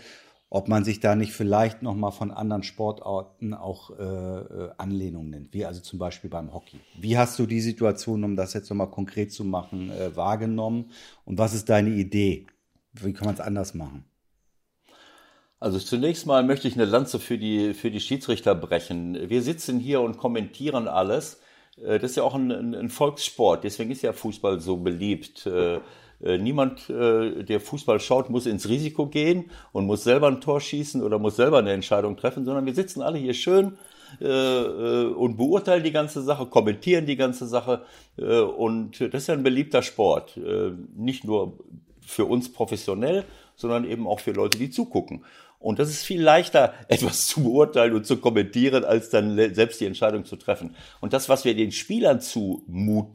ob 0.53 0.67
man 0.67 0.83
sich 0.83 0.99
da 0.99 1.15
nicht 1.15 1.31
vielleicht 1.31 1.81
nochmal 1.81 2.11
von 2.11 2.29
anderen 2.29 2.63
Sportarten 2.63 3.53
auch 3.53 3.97
äh, 3.97 4.03
äh, 4.03 4.69
Anlehnung 4.77 5.29
nennt, 5.29 5.53
wie 5.53 5.65
also 5.65 5.79
zum 5.79 5.97
Beispiel 5.97 6.29
beim 6.29 6.53
Hockey. 6.53 6.77
Wie 6.99 7.17
hast 7.17 7.39
du 7.39 7.45
die 7.45 7.61
Situation, 7.61 8.25
um 8.25 8.35
das 8.35 8.53
jetzt 8.53 8.69
nochmal 8.69 8.91
konkret 8.91 9.31
zu 9.31 9.45
machen, 9.45 9.89
äh, 9.91 10.13
wahrgenommen 10.13 10.91
und 11.23 11.37
was 11.37 11.53
ist 11.53 11.69
deine 11.69 11.91
Idee? 11.91 12.47
Wie 12.91 13.13
kann 13.13 13.27
man 13.27 13.35
es 13.35 13.39
anders 13.39 13.73
machen? 13.73 14.03
Also 15.57 15.79
zunächst 15.79 16.25
mal 16.25 16.43
möchte 16.43 16.67
ich 16.67 16.75
eine 16.75 16.83
Lanze 16.85 17.19
für 17.19 17.37
die, 17.37 17.73
für 17.73 17.89
die 17.89 18.01
Schiedsrichter 18.01 18.53
brechen. 18.53 19.29
Wir 19.29 19.41
sitzen 19.43 19.79
hier 19.79 20.01
und 20.01 20.17
kommentieren 20.17 20.89
alles. 20.89 21.39
Äh, 21.77 21.97
das 21.97 22.11
ist 22.11 22.17
ja 22.17 22.23
auch 22.23 22.35
ein, 22.35 22.75
ein 22.75 22.89
Volkssport, 22.89 23.63
deswegen 23.63 23.91
ist 23.91 24.01
ja 24.01 24.11
Fußball 24.11 24.59
so 24.59 24.75
beliebt. 24.75 25.47
Äh, 26.23 26.37
niemand, 26.37 26.89
äh, 26.89 27.43
der 27.43 27.59
Fußball 27.59 27.99
schaut, 27.99 28.29
muss 28.29 28.45
ins 28.45 28.69
Risiko 28.69 29.07
gehen 29.07 29.49
und 29.71 29.85
muss 29.85 30.03
selber 30.03 30.27
ein 30.27 30.41
Tor 30.41 30.61
schießen 30.61 31.01
oder 31.01 31.19
muss 31.19 31.35
selber 31.35 31.59
eine 31.59 31.71
Entscheidung 31.71 32.17
treffen, 32.17 32.45
sondern 32.45 32.65
wir 32.65 32.75
sitzen 32.75 33.01
alle 33.01 33.17
hier 33.17 33.33
schön 33.33 33.77
äh, 34.19 35.05
und 35.05 35.37
beurteilen 35.37 35.83
die 35.83 35.91
ganze 35.91 36.21
Sache, 36.21 36.45
kommentieren 36.45 37.05
die 37.05 37.15
ganze 37.15 37.47
Sache. 37.47 37.83
und 38.17 38.99
das 38.99 39.23
ist 39.23 39.27
ja 39.27 39.33
ein 39.33 39.43
beliebter 39.43 39.81
Sport. 39.81 40.39
nicht 40.95 41.23
nur 41.23 41.57
für 42.01 42.25
uns 42.25 42.51
professionell, 42.51 43.23
sondern 43.55 43.85
eben 43.85 44.07
auch 44.07 44.19
für 44.19 44.31
Leute, 44.31 44.57
die 44.57 44.69
zugucken. 44.69 45.23
Und 45.61 45.79
das 45.79 45.89
ist 45.89 46.03
viel 46.03 46.21
leichter, 46.21 46.73
etwas 46.87 47.27
zu 47.27 47.43
beurteilen 47.43 47.93
und 47.93 48.05
zu 48.05 48.17
kommentieren, 48.17 48.83
als 48.83 49.09
dann 49.09 49.35
selbst 49.53 49.79
die 49.79 49.85
Entscheidung 49.85 50.25
zu 50.25 50.35
treffen. 50.35 50.75
Und 50.99 51.13
das, 51.13 51.29
was 51.29 51.45
wir 51.45 51.55
den 51.55 51.71
Spielern 51.71 52.19
zu, 52.19 52.65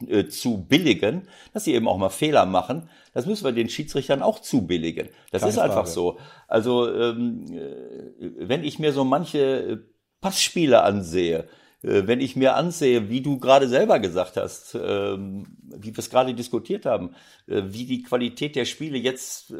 äh, 0.07 0.25
zu 0.27 0.65
billigen, 0.65 1.27
dass 1.53 1.65
sie 1.65 1.73
eben 1.73 1.87
auch 1.87 1.97
mal 1.97 2.09
Fehler 2.09 2.45
machen, 2.45 2.89
das 3.13 3.25
müssen 3.25 3.45
wir 3.45 3.51
den 3.51 3.67
Schiedsrichtern 3.69 4.21
auch 4.21 4.39
zubilligen. 4.39 5.09
Das 5.31 5.41
Keine 5.41 5.51
ist 5.51 5.57
einfach 5.57 5.85
Frage. 5.85 5.89
so. 5.89 6.19
Also 6.47 6.87
ähm, 6.87 7.45
äh, 7.51 8.47
wenn 8.47 8.63
ich 8.63 8.79
mir 8.79 8.93
so 8.93 9.03
manche 9.03 9.39
äh, 9.39 9.77
Passspiele 10.21 10.83
ansehe, 10.83 11.47
äh, 11.81 12.03
wenn 12.05 12.21
ich 12.21 12.35
mir 12.35 12.55
ansehe, 12.55 13.09
wie 13.09 13.21
du 13.21 13.39
gerade 13.39 13.67
selber 13.67 13.99
gesagt 13.99 14.37
hast, 14.37 14.77
ähm, 14.79 15.47
wie 15.63 15.93
wir 15.95 15.99
es 15.99 16.09
gerade 16.09 16.33
diskutiert 16.33 16.85
haben, 16.85 17.15
wie 17.47 17.85
die 17.85 18.03
Qualität 18.03 18.55
der 18.55 18.65
Spiele 18.65 18.97
jetzt 18.97 19.53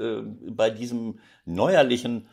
bei 0.50 0.70
diesem 0.70 1.20
neuerlichen 1.46 2.27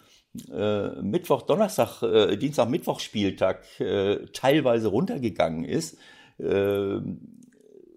äh, 0.53 1.03
Mittwoch, 1.03 1.43
Donnerstag, 1.43 2.03
äh, 2.03 2.37
Dienstag, 2.37 2.69
Mittwoch 2.69 3.01
Spieltag 3.01 3.65
äh, 3.81 4.27
teilweise 4.33 4.89
runtergegangen 4.89 5.65
ist, 5.65 5.97
äh, 6.39 6.99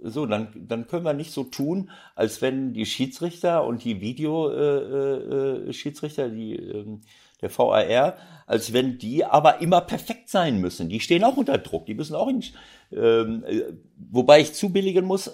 so, 0.03 0.27
dann, 0.27 0.49
dann 0.67 0.87
können 0.87 1.05
wir 1.05 1.13
nicht 1.13 1.31
so 1.31 1.43
tun, 1.43 1.89
als 2.15 2.41
wenn 2.41 2.73
die 2.73 2.85
Schiedsrichter 2.85 3.65
und 3.65 3.83
die 3.83 3.99
Videoschiedsrichter, 3.99 6.25
äh, 6.25 6.27
äh, 6.27 6.31
die 6.31 6.55
ähm, 6.55 7.01
der 7.41 7.49
VAR, 7.55 8.17
als 8.47 8.73
wenn 8.73 8.97
die 8.97 9.23
aber 9.23 9.61
immer 9.61 9.81
perfekt 9.81 10.29
sein 10.29 10.59
müssen. 10.59 10.89
Die 10.89 10.99
stehen 10.99 11.23
auch 11.23 11.37
unter 11.37 11.59
Druck, 11.59 11.85
die 11.85 11.93
müssen 11.93 12.15
auch 12.15 12.29
in, 12.29 12.43
ähm, 12.91 13.43
äh, 13.45 13.61
wobei 14.09 14.41
ich 14.41 14.53
zubilligen 14.53 15.05
muss, 15.05 15.31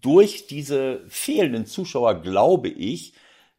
durch 0.00 0.48
diese 0.48 1.02
fehlenden 1.06 1.66
Zuschauer 1.66 2.22
glaube 2.22 2.68
ich, 2.68 3.12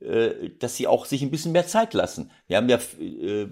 äh, 0.03 0.51
dass 0.59 0.75
sie 0.75 0.87
auch 0.87 1.05
sich 1.05 1.21
ein 1.21 1.31
bisschen 1.31 1.51
mehr 1.51 1.67
Zeit 1.67 1.93
lassen. 1.93 2.31
Wir 2.47 2.57
haben 2.57 2.69
ja, 2.69 2.77
äh, 2.99 3.47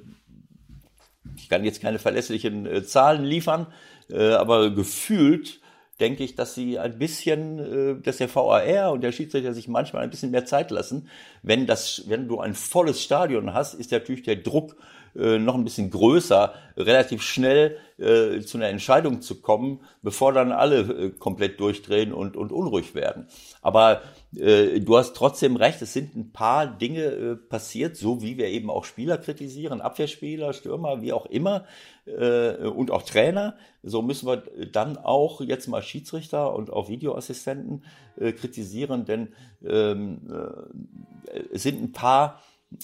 ich 1.38 1.50
kann 1.50 1.63
jetzt 1.63 1.81
keine 1.81 2.00
verlässlichen 2.00 2.65
äh, 2.65 2.84
Zahlen 2.84 3.24
liefern, 3.24 3.67
aber 4.13 4.72
gefühlt 4.72 5.62
denke 6.01 6.25
ich, 6.25 6.36
dass 6.36 6.53
sie 6.53 6.77
ein 6.77 6.98
bisschen, 6.98 8.01
dass 8.03 8.17
der 8.17 8.36
VAR 8.36 8.91
und 8.91 9.00
der 9.05 9.13
Schiedsrichter 9.13 9.53
sich 9.53 9.70
manchmal 9.70 10.03
ein 10.03 10.10
bisschen 10.10 10.31
mehr 10.31 10.43
Zeit 10.43 10.70
lassen. 10.70 11.08
Wenn 11.43 11.65
das, 11.65 12.03
wenn 12.08 12.27
du 12.27 12.41
ein 12.41 12.53
volles 12.53 13.01
Stadion 13.01 13.53
hast, 13.53 13.74
ist 13.74 13.89
natürlich 13.89 14.24
der 14.24 14.36
Druck 14.36 14.75
äh, 15.15 15.39
noch 15.39 15.55
ein 15.55 15.63
bisschen 15.63 15.89
größer, 15.89 16.53
relativ 16.77 17.21
schnell 17.21 17.77
äh, 17.97 18.41
zu 18.41 18.57
einer 18.57 18.69
Entscheidung 18.69 19.21
zu 19.21 19.41
kommen, 19.41 19.81
bevor 20.01 20.33
dann 20.33 20.51
alle 20.51 20.79
äh, 20.79 21.09
komplett 21.11 21.59
durchdrehen 21.59 22.13
und, 22.13 22.35
und 22.35 22.51
unruhig 22.51 22.95
werden. 22.95 23.27
Aber 23.61 24.01
äh, 24.35 24.79
du 24.79 24.97
hast 24.97 25.15
trotzdem 25.15 25.55
recht, 25.55 25.81
es 25.81 25.93
sind 25.93 26.15
ein 26.15 26.31
paar 26.31 26.65
Dinge 26.65 27.03
äh, 27.03 27.35
passiert, 27.35 27.97
so 27.97 28.21
wie 28.21 28.37
wir 28.37 28.47
eben 28.47 28.69
auch 28.69 28.85
Spieler 28.85 29.17
kritisieren, 29.17 29.81
Abwehrspieler, 29.81 30.53
Stürmer, 30.53 31.01
wie 31.01 31.13
auch 31.13 31.25
immer, 31.25 31.65
und 32.03 32.89
auch 32.89 33.03
Trainer. 33.03 33.55
So 33.83 34.01
müssen 34.01 34.27
wir 34.27 34.43
dann 34.71 34.97
auch 34.97 35.39
jetzt 35.39 35.67
mal 35.67 35.83
Schiedsrichter 35.83 36.51
und 36.55 36.73
auch 36.73 36.89
Videoassistenten 36.89 37.83
kritisieren, 38.17 39.05
denn 39.05 39.29
ähm, 39.63 40.21
äh, 40.29 41.43
es 41.53 41.63
sind 41.63 41.81
ein 41.81 41.91
paar 41.91 42.41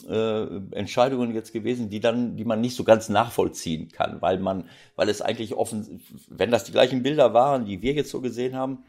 äh, 0.09 0.45
Entscheidungen 0.71 1.33
jetzt 1.33 1.53
gewesen, 1.53 1.89
die 1.89 1.99
dann, 1.99 2.35
die 2.35 2.45
man 2.45 2.61
nicht 2.61 2.75
so 2.75 2.83
ganz 2.83 3.09
nachvollziehen 3.09 3.89
kann, 3.89 4.21
weil 4.21 4.39
man, 4.39 4.65
weil 4.95 5.09
es 5.09 5.21
eigentlich 5.21 5.53
offen, 5.53 6.01
wenn 6.29 6.51
das 6.51 6.65
die 6.65 6.71
gleichen 6.71 7.03
Bilder 7.03 7.33
waren, 7.33 7.65
die 7.65 7.81
wir 7.81 7.93
jetzt 7.93 8.09
so 8.09 8.21
gesehen 8.21 8.55
haben, 8.55 8.79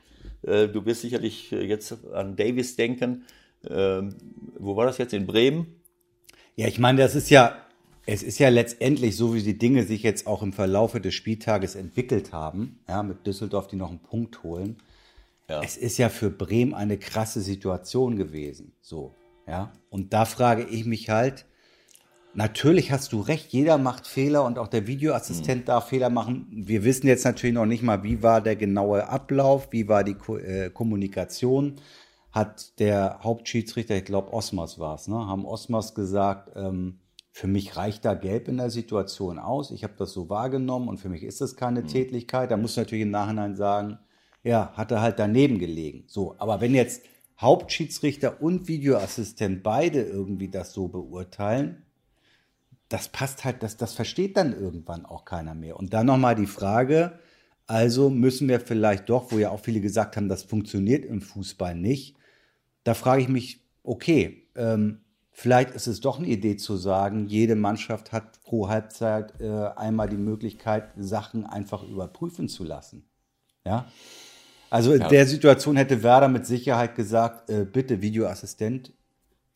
äh, 0.42 0.68
du 0.68 0.84
wirst 0.86 1.02
sicherlich 1.02 1.50
jetzt 1.50 1.96
an 2.12 2.36
Davis 2.36 2.76
denken. 2.76 3.24
Äh, 3.64 4.02
wo 4.58 4.76
war 4.76 4.86
das 4.86 4.98
jetzt 4.98 5.12
in 5.12 5.26
Bremen? 5.26 5.74
Ja, 6.56 6.66
ich 6.66 6.78
meine, 6.78 7.00
das 7.00 7.14
ist 7.14 7.30
ja, 7.30 7.56
es 8.06 8.22
ist 8.22 8.38
ja 8.38 8.48
letztendlich 8.48 9.16
so, 9.16 9.34
wie 9.34 9.42
die 9.42 9.58
Dinge 9.58 9.84
sich 9.84 10.02
jetzt 10.02 10.26
auch 10.26 10.42
im 10.42 10.52
Verlaufe 10.52 11.00
des 11.00 11.14
Spieltages 11.14 11.74
entwickelt 11.74 12.32
haben, 12.32 12.80
ja, 12.88 13.02
mit 13.02 13.26
Düsseldorf, 13.26 13.68
die 13.68 13.76
noch 13.76 13.90
einen 13.90 14.00
Punkt 14.00 14.42
holen. 14.42 14.76
Ja. 15.48 15.62
Es 15.62 15.76
ist 15.76 15.98
ja 15.98 16.08
für 16.08 16.30
Bremen 16.30 16.74
eine 16.74 16.98
krasse 16.98 17.40
Situation 17.40 18.16
gewesen, 18.16 18.72
so. 18.80 19.14
Ja, 19.48 19.72
und 19.88 20.12
da 20.12 20.26
frage 20.26 20.64
ich 20.64 20.84
mich 20.84 21.08
halt, 21.08 21.46
natürlich 22.34 22.92
hast 22.92 23.12
du 23.12 23.20
recht, 23.20 23.52
jeder 23.52 23.78
macht 23.78 24.06
Fehler 24.06 24.44
und 24.44 24.58
auch 24.58 24.68
der 24.68 24.86
Videoassistent 24.86 25.62
mhm. 25.62 25.64
darf 25.64 25.88
Fehler 25.88 26.10
machen. 26.10 26.46
Wir 26.50 26.84
wissen 26.84 27.06
jetzt 27.06 27.24
natürlich 27.24 27.54
noch 27.54 27.66
nicht 27.66 27.82
mal, 27.82 28.02
wie 28.02 28.22
war 28.22 28.42
der 28.42 28.56
genaue 28.56 29.08
Ablauf, 29.08 29.68
wie 29.70 29.88
war 29.88 30.04
die 30.04 30.14
Ko 30.14 30.36
äh, 30.36 30.70
Kommunikation. 30.70 31.76
Hat 32.30 32.78
der 32.78 33.20
Hauptschiedsrichter, 33.22 33.96
ich 33.96 34.04
glaube 34.04 34.34
Osmers 34.34 34.78
war 34.78 34.96
es, 34.96 35.08
ne, 35.08 35.16
haben 35.16 35.46
Osmers 35.46 35.94
gesagt, 35.94 36.52
ähm, 36.54 36.98
für 37.30 37.46
mich 37.46 37.76
reicht 37.76 38.04
da 38.04 38.14
Gelb 38.14 38.48
in 38.48 38.58
der 38.58 38.68
Situation 38.68 39.38
aus. 39.38 39.70
Ich 39.70 39.82
habe 39.82 39.94
das 39.96 40.12
so 40.12 40.28
wahrgenommen 40.28 40.88
und 40.88 40.98
für 40.98 41.08
mich 41.08 41.22
ist 41.22 41.40
das 41.40 41.56
keine 41.56 41.82
mhm. 41.82 41.86
Tätigkeit. 41.86 42.50
Da 42.50 42.56
muss 42.56 42.76
natürlich 42.76 43.02
im 43.02 43.10
Nachhinein 43.10 43.56
sagen, 43.56 43.98
ja, 44.42 44.72
hat 44.74 44.90
er 44.90 45.00
halt 45.00 45.18
daneben 45.18 45.58
gelegen. 45.58 46.04
So, 46.06 46.34
aber 46.38 46.60
wenn 46.60 46.74
jetzt 46.74 47.02
Hauptschiedsrichter 47.40 48.42
und 48.42 48.68
Videoassistent 48.68 49.62
beide 49.62 50.02
irgendwie 50.02 50.48
das 50.48 50.72
so 50.72 50.88
beurteilen, 50.88 51.84
das 52.88 53.08
passt 53.08 53.44
halt, 53.44 53.62
das, 53.62 53.76
das 53.76 53.92
versteht 53.92 54.36
dann 54.36 54.58
irgendwann 54.58 55.04
auch 55.04 55.24
keiner 55.24 55.54
mehr. 55.54 55.76
Und 55.76 55.92
dann 55.92 56.06
nochmal 56.06 56.34
die 56.34 56.46
Frage, 56.46 57.18
also 57.66 58.08
müssen 58.08 58.48
wir 58.48 58.60
vielleicht 58.60 59.08
doch, 59.10 59.30
wo 59.30 59.38
ja 59.38 59.50
auch 59.50 59.60
viele 59.60 59.80
gesagt 59.80 60.16
haben, 60.16 60.28
das 60.28 60.42
funktioniert 60.42 61.04
im 61.04 61.20
Fußball 61.20 61.74
nicht. 61.74 62.16
Da 62.82 62.94
frage 62.94 63.22
ich 63.22 63.28
mich, 63.28 63.60
okay, 63.82 64.48
ähm, 64.56 65.02
vielleicht 65.30 65.70
ist 65.72 65.86
es 65.86 66.00
doch 66.00 66.18
eine 66.18 66.28
Idee 66.28 66.56
zu 66.56 66.76
sagen, 66.76 67.26
jede 67.26 67.56
Mannschaft 67.56 68.10
hat 68.10 68.42
pro 68.42 68.68
Halbzeit 68.68 69.38
äh, 69.40 69.68
einmal 69.76 70.08
die 70.08 70.16
Möglichkeit, 70.16 70.90
Sachen 70.96 71.44
einfach 71.44 71.82
überprüfen 71.82 72.48
zu 72.48 72.64
lassen. 72.64 73.04
Ja. 73.66 73.86
Also 74.70 74.92
in 74.92 75.00
ja. 75.00 75.08
der 75.08 75.26
Situation 75.26 75.76
hätte 75.76 76.02
Werder 76.02 76.28
mit 76.28 76.46
Sicherheit 76.46 76.94
gesagt, 76.94 77.50
äh, 77.50 77.64
bitte 77.64 78.02
Videoassistent 78.02 78.92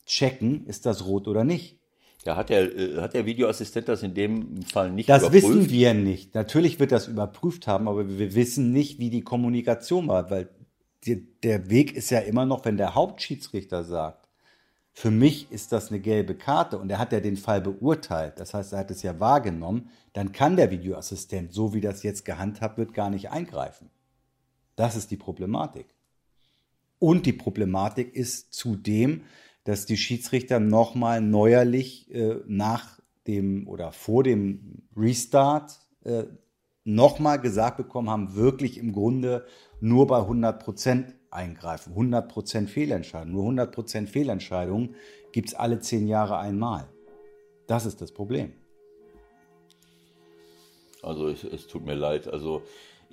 checken, 0.05 0.65
ist 0.67 0.85
das 0.85 1.05
rot 1.05 1.27
oder 1.27 1.43
nicht. 1.43 1.77
Ja, 2.25 2.37
hat 2.37 2.49
der, 2.49 2.75
äh, 2.75 3.01
hat 3.01 3.13
der 3.13 3.25
Videoassistent 3.25 3.89
das 3.89 4.01
in 4.01 4.13
dem 4.13 4.63
Fall 4.63 4.91
nicht 4.91 5.09
das 5.09 5.23
überprüft? 5.23 5.43
Das 5.43 5.55
wissen 5.55 5.69
wir 5.69 5.93
nicht. 5.93 6.35
Natürlich 6.35 6.79
wird 6.79 6.91
das 6.91 7.07
überprüft 7.07 7.67
haben, 7.67 7.87
aber 7.87 8.07
wir 8.17 8.33
wissen 8.33 8.71
nicht, 8.71 8.99
wie 8.99 9.09
die 9.09 9.21
Kommunikation 9.21 10.07
war, 10.07 10.31
weil 10.31 10.49
die, 11.05 11.27
der 11.41 11.69
Weg 11.69 11.95
ist 11.95 12.09
ja 12.11 12.19
immer 12.19 12.45
noch, 12.45 12.65
wenn 12.65 12.77
der 12.77 12.95
Hauptschiedsrichter 12.95 13.83
sagt, 13.83 14.29
für 14.93 15.11
mich 15.11 15.51
ist 15.51 15.71
das 15.71 15.89
eine 15.89 15.99
gelbe 15.99 16.35
Karte 16.35 16.77
und 16.77 16.89
er 16.89 16.99
hat 16.99 17.11
ja 17.11 17.19
den 17.19 17.35
Fall 17.35 17.61
beurteilt, 17.61 18.39
das 18.39 18.53
heißt, 18.53 18.73
er 18.73 18.79
hat 18.79 18.91
es 18.91 19.01
ja 19.01 19.19
wahrgenommen, 19.19 19.89
dann 20.13 20.31
kann 20.31 20.55
der 20.55 20.69
Videoassistent, 20.69 21.51
so 21.51 21.73
wie 21.73 21.81
das 21.81 22.03
jetzt 22.03 22.25
gehandhabt 22.25 22.77
wird, 22.77 22.93
gar 22.93 23.09
nicht 23.09 23.31
eingreifen. 23.31 23.89
Das 24.75 24.95
ist 24.95 25.11
die 25.11 25.17
Problematik. 25.17 25.85
Und 26.99 27.25
die 27.25 27.33
Problematik 27.33 28.15
ist 28.15 28.53
zudem, 28.53 29.23
dass 29.65 29.85
die 29.85 29.97
Schiedsrichter 29.97 30.59
nochmal 30.59 31.21
neuerlich 31.21 32.13
äh, 32.13 32.37
nach 32.47 32.99
dem 33.27 33.67
oder 33.67 33.91
vor 33.91 34.23
dem 34.23 34.83
Restart 34.95 35.79
äh, 36.03 36.23
nochmal 36.83 37.39
gesagt 37.39 37.77
bekommen 37.77 38.09
haben, 38.09 38.35
wirklich 38.35 38.77
im 38.77 38.91
Grunde 38.91 39.45
nur 39.79 40.07
bei 40.07 40.19
100 40.19 40.63
Prozent 40.63 41.15
eingreifen. 41.29 41.91
100 41.91 42.29
Prozent 42.29 42.69
Fehlentscheidung. 42.69 43.31
Nur 43.31 43.43
100 43.43 43.71
Prozent 43.71 44.09
Fehlentscheidungen 44.09 44.95
gibt 45.31 45.49
es 45.49 45.55
alle 45.55 45.79
zehn 45.79 46.07
Jahre 46.07 46.37
einmal. 46.37 46.87
Das 47.67 47.85
ist 47.85 48.01
das 48.01 48.11
Problem. 48.11 48.53
Also 51.01 51.27
es, 51.27 51.43
es 51.43 51.67
tut 51.67 51.85
mir 51.85 51.95
leid. 51.95 52.27
Also 52.27 52.63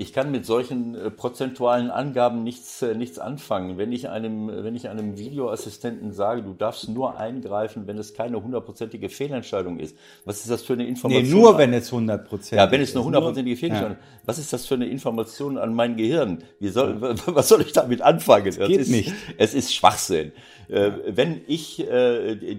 ich 0.00 0.14
kann 0.14 0.30
mit 0.30 0.46
solchen 0.46 0.94
äh, 0.94 1.10
prozentualen 1.10 1.90
Angaben 1.90 2.42
nichts, 2.42 2.80
äh, 2.80 2.94
nichts 2.94 3.18
anfangen. 3.18 3.76
Wenn 3.76 3.92
ich, 3.92 4.08
einem, 4.08 4.48
wenn 4.48 4.74
ich 4.74 4.88
einem 4.88 5.18
Videoassistenten 5.18 6.14
sage, 6.14 6.42
du 6.42 6.54
darfst 6.54 6.88
nur 6.88 7.18
eingreifen, 7.18 7.86
wenn 7.86 7.98
es 7.98 8.14
keine 8.14 8.42
hundertprozentige 8.42 9.10
Fehlentscheidung 9.10 9.78
ist, 9.78 9.94
was 10.24 10.40
ist 10.40 10.50
das 10.50 10.62
für 10.62 10.72
eine 10.72 10.86
Information? 10.86 11.24
Nee, 11.24 11.30
nur 11.30 11.58
wenn 11.58 11.74
es 11.74 11.92
hundertprozentig 11.92 12.52
ist. 12.52 12.56
Ja, 12.56 12.70
wenn 12.70 12.80
es 12.80 12.96
eine 12.96 13.04
hundertprozentige 13.04 13.56
Fehlentscheidung 13.58 13.98
ist. 13.98 14.02
Ja. 14.02 14.20
Was 14.24 14.38
ist 14.38 14.52
das 14.54 14.64
für 14.64 14.74
eine 14.76 14.86
Information 14.86 15.58
an 15.58 15.74
mein 15.74 15.96
Gehirn? 15.96 16.44
Wie 16.60 16.68
soll, 16.68 16.98
was 17.26 17.48
soll 17.48 17.60
ich 17.60 17.72
damit 17.72 18.00
anfangen? 18.00 18.46
Das 18.46 18.56
geht 18.56 18.80
ist, 18.80 18.90
nicht. 18.90 19.12
Es 19.36 19.52
ist 19.52 19.74
Schwachsinn. 19.74 20.32
Äh, 20.68 20.92
wenn 21.08 21.42
ich, 21.46 21.86
äh, 21.86 22.58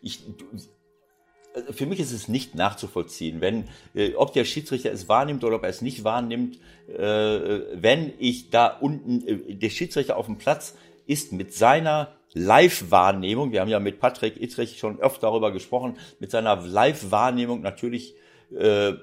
ich 0.00 0.20
also 0.52 0.68
für 1.70 1.86
mich 1.86 2.00
ist 2.00 2.12
es 2.12 2.28
nicht 2.28 2.54
nachzuvollziehen, 2.54 3.40
wenn, 3.40 3.68
äh, 3.94 4.14
ob 4.14 4.32
der 4.32 4.44
Schiedsrichter 4.44 4.90
es 4.90 5.08
wahrnimmt 5.08 5.44
oder 5.44 5.56
ob 5.56 5.62
er 5.64 5.68
es 5.68 5.82
nicht 5.82 6.04
wahrnimmt, 6.04 6.58
äh, 6.88 7.60
wenn 7.74 8.12
ich 8.18 8.50
da 8.50 8.66
unten, 8.66 9.26
äh, 9.26 9.54
der 9.54 9.70
Schiedsrichter 9.70 10.16
auf 10.16 10.26
dem 10.26 10.38
Platz 10.38 10.74
ist 11.06 11.32
mit 11.32 11.52
seiner 11.52 12.12
Live-Wahrnehmung, 12.34 13.52
wir 13.52 13.60
haben 13.60 13.68
ja 13.68 13.80
mit 13.80 14.00
Patrick 14.00 14.40
Ittrich 14.40 14.78
schon 14.78 15.00
oft 15.00 15.22
darüber 15.22 15.52
gesprochen, 15.52 15.98
mit 16.18 16.30
seiner 16.30 16.56
Live-Wahrnehmung 16.56 17.60
natürlich 17.60 18.14
äh, 18.56 18.94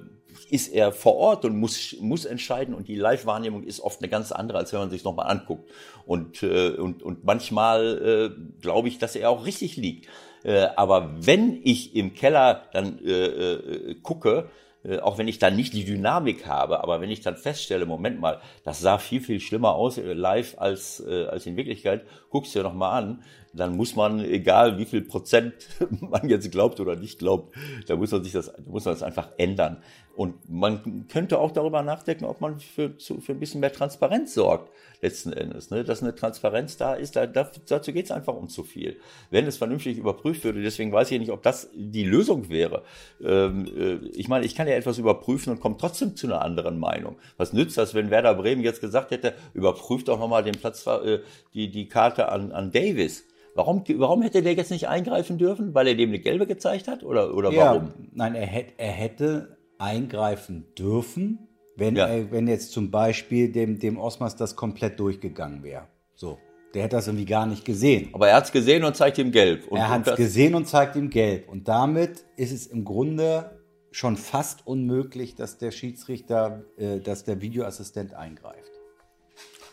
ist 0.50 0.70
er 0.70 0.92
vor 0.92 1.16
Ort 1.16 1.46
und 1.46 1.58
muss, 1.58 1.96
muss 2.00 2.26
entscheiden 2.26 2.74
und 2.74 2.88
die 2.88 2.96
Live-Wahrnehmung 2.96 3.64
ist 3.64 3.80
oft 3.82 4.02
eine 4.02 4.10
ganz 4.10 4.32
andere, 4.32 4.58
als 4.58 4.74
wenn 4.74 4.80
man 4.80 4.90
sich 4.90 5.04
nochmal 5.04 5.28
anguckt. 5.28 5.70
Und, 6.06 6.42
äh, 6.44 6.70
und, 6.72 7.04
und 7.04 7.24
manchmal 7.24 8.34
äh, 8.36 8.62
glaube 8.62 8.88
ich, 8.88 8.98
dass 8.98 9.16
er 9.16 9.30
auch 9.30 9.46
richtig 9.46 9.76
liegt. 9.76 10.08
Äh, 10.44 10.68
aber 10.76 11.12
wenn 11.26 11.60
ich 11.64 11.96
im 11.96 12.14
Keller 12.14 12.64
dann 12.72 13.00
äh, 13.04 13.26
äh, 13.26 13.96
gucke, 14.02 14.50
äh, 14.84 15.00
auch 15.00 15.18
wenn 15.18 15.28
ich 15.28 15.40
dann 15.40 15.56
nicht 15.56 15.74
die 15.74 15.84
Dynamik 15.84 16.48
habe, 16.48 16.82
aber 16.82 17.02
wenn 17.02 17.10
ich 17.10 17.22
dann 17.22 17.36
feststelle, 17.36 17.86
Moment 17.86 18.20
mal, 18.20 18.40
das 18.64 18.80
sah 18.80 18.98
viel, 18.98 19.20
viel 19.20 19.40
schlimmer 19.40 19.74
aus 19.74 19.98
äh, 19.98 20.14
live 20.14 20.56
als, 20.58 21.02
äh, 21.06 21.26
als 21.26 21.46
in 21.46 21.58
Wirklichkeit, 21.58 22.06
guck's 22.30 22.54
dir 22.54 22.64
noch 22.64 22.74
mal 22.74 22.98
an, 22.98 23.24
dann 23.54 23.76
muss 23.76 23.96
man, 23.96 24.20
egal 24.20 24.78
wie 24.78 24.86
viel 24.86 25.02
Prozent 25.02 25.54
man 26.02 26.30
jetzt 26.30 26.52
glaubt 26.52 26.80
oder 26.80 26.96
nicht 26.96 27.20
glaubt, 27.20 27.56
da 27.88 27.96
muss 27.96 28.12
man 28.12 28.24
sich 28.24 28.34
das, 28.34 28.48
da 28.48 28.62
muss 28.66 28.86
man 28.86 28.94
das 28.94 29.04
einfach 29.04 29.30
ändern. 29.38 29.78
Und 30.16 30.50
man 30.50 31.08
könnte 31.08 31.40
auch 31.40 31.52
darüber 31.52 31.82
nachdenken, 31.82 32.26
ob 32.26 32.42
man 32.42 32.60
für, 32.60 32.92
für 33.00 33.32
ein 33.32 33.40
bisschen 33.40 33.62
mehr 33.62 33.72
Transparenz 33.72 34.34
sorgt, 34.34 34.70
letzten 35.02 35.32
Endes. 35.32 35.70
Ne? 35.70 35.86
Dass 35.86 36.04
eine 36.04 36.14
Transparenz 36.14 36.76
da 36.76 36.94
ist, 36.94 37.16
da, 37.16 37.26
dazu 37.26 37.94
geht 37.94 38.04
es 38.04 38.12
einfach 38.12 38.34
um 38.34 38.50
zu 38.50 38.64
viel. 38.64 38.98
Wenn 39.30 39.48
es 39.48 39.56
vernünftig 39.56 39.98
überprüft 39.98 40.44
würde, 40.44 40.62
deswegen 40.62 40.92
weiß 40.92 41.12
ich 41.12 41.20
nicht, 41.20 41.32
ob 41.32 41.42
das 41.42 41.70
die 41.74 42.04
Lösung 42.04 42.50
wäre. 42.50 42.84
Ähm, 43.24 43.66
äh, 43.78 44.08
ich 44.10 44.28
meine, 44.28 44.46
ich 44.46 44.56
kann 44.56 44.68
ja 44.68 44.76
etwas 44.76 44.98
überprüfen 44.98 45.54
und 45.54 45.62
komme 45.62 45.78
trotzdem 45.80 46.18
zu 46.18 46.28
einer 46.28 46.42
anderen 46.42 46.80
Meinung. 46.80 47.16
Was 47.38 47.54
nützt 47.54 47.78
das, 47.78 47.94
wenn 47.94 48.10
Werder 48.10 48.36
Bremen 48.36 48.62
jetzt 48.62 48.82
gesagt 48.82 49.12
hätte, 49.12 49.36
überprüft 49.54 50.10
doch 50.10 50.20
nochmal 50.20 50.44
den 50.44 50.56
Platz, 50.56 50.86
äh, 50.86 51.20
die, 51.54 51.72
die 51.72 51.88
Karte 51.88 52.28
an, 52.28 52.52
an 52.52 52.74
Davis? 52.74 53.24
Warum, 53.56 53.84
warum 53.98 54.22
hätte 54.22 54.42
der 54.42 54.54
jetzt 54.54 54.72
nicht 54.72 54.88
eingreifen 54.88 55.38
dürfen? 55.38 55.74
Weil 55.74 55.88
er 55.88 55.96
dem 55.96 56.10
eine 56.10 56.20
gelbe 56.20 56.48
gezeigt 56.48 56.88
hat? 56.88 57.04
Oder, 57.04 57.34
oder 57.36 57.52
ja, 57.52 57.66
warum? 57.66 57.94
Nein, 58.14 58.36
er, 58.36 58.46
hätte, 58.46 58.74
er 58.78 58.92
hätte 58.92 59.58
eingreifen 59.78 60.66
dürfen, 60.78 61.48
wenn, 61.76 61.96
ja. 61.96 62.08
er, 62.08 62.32
wenn 62.32 62.48
jetzt 62.48 62.72
zum 62.72 62.92
Beispiel 62.92 63.52
dem, 63.52 63.80
dem 63.80 63.98
Osmas 63.98 64.36
das 64.36 64.56
komplett 64.56 65.00
durchgegangen 65.00 65.64
wäre. 65.64 65.88
So. 66.16 66.38
Der 66.74 66.84
hätte 66.84 66.98
das 66.98 67.08
irgendwie 67.08 67.26
gar 67.26 67.48
nicht 67.48 67.66
gesehen. 67.66 68.10
Aber 68.14 68.28
er 68.28 68.36
hat 68.36 68.46
es 68.46 68.52
gesehen 68.52 68.84
und 68.84 68.96
zeigt 68.96 69.18
ihm 69.18 69.32
gelb. 69.32 69.68
Und, 69.70 69.78
er 69.80 69.90
hat 69.90 70.08
es 70.08 70.16
gesehen 70.16 70.54
und 70.54 70.68
zeigt 70.68 70.96
ihm 70.96 71.10
gelb. 71.10 71.50
Und 71.50 71.68
damit 71.68 72.26
ist 72.36 72.52
es 72.52 72.68
im 72.68 72.86
Grunde 72.86 73.60
schon 73.92 74.18
fast 74.18 74.68
unmöglich, 74.68 75.34
dass 75.34 75.58
der 75.58 75.72
Schiedsrichter, 75.72 76.64
äh, 76.78 77.00
dass 77.00 77.24
der 77.24 77.42
Videoassistent 77.42 78.14
eingreift. 78.14 78.79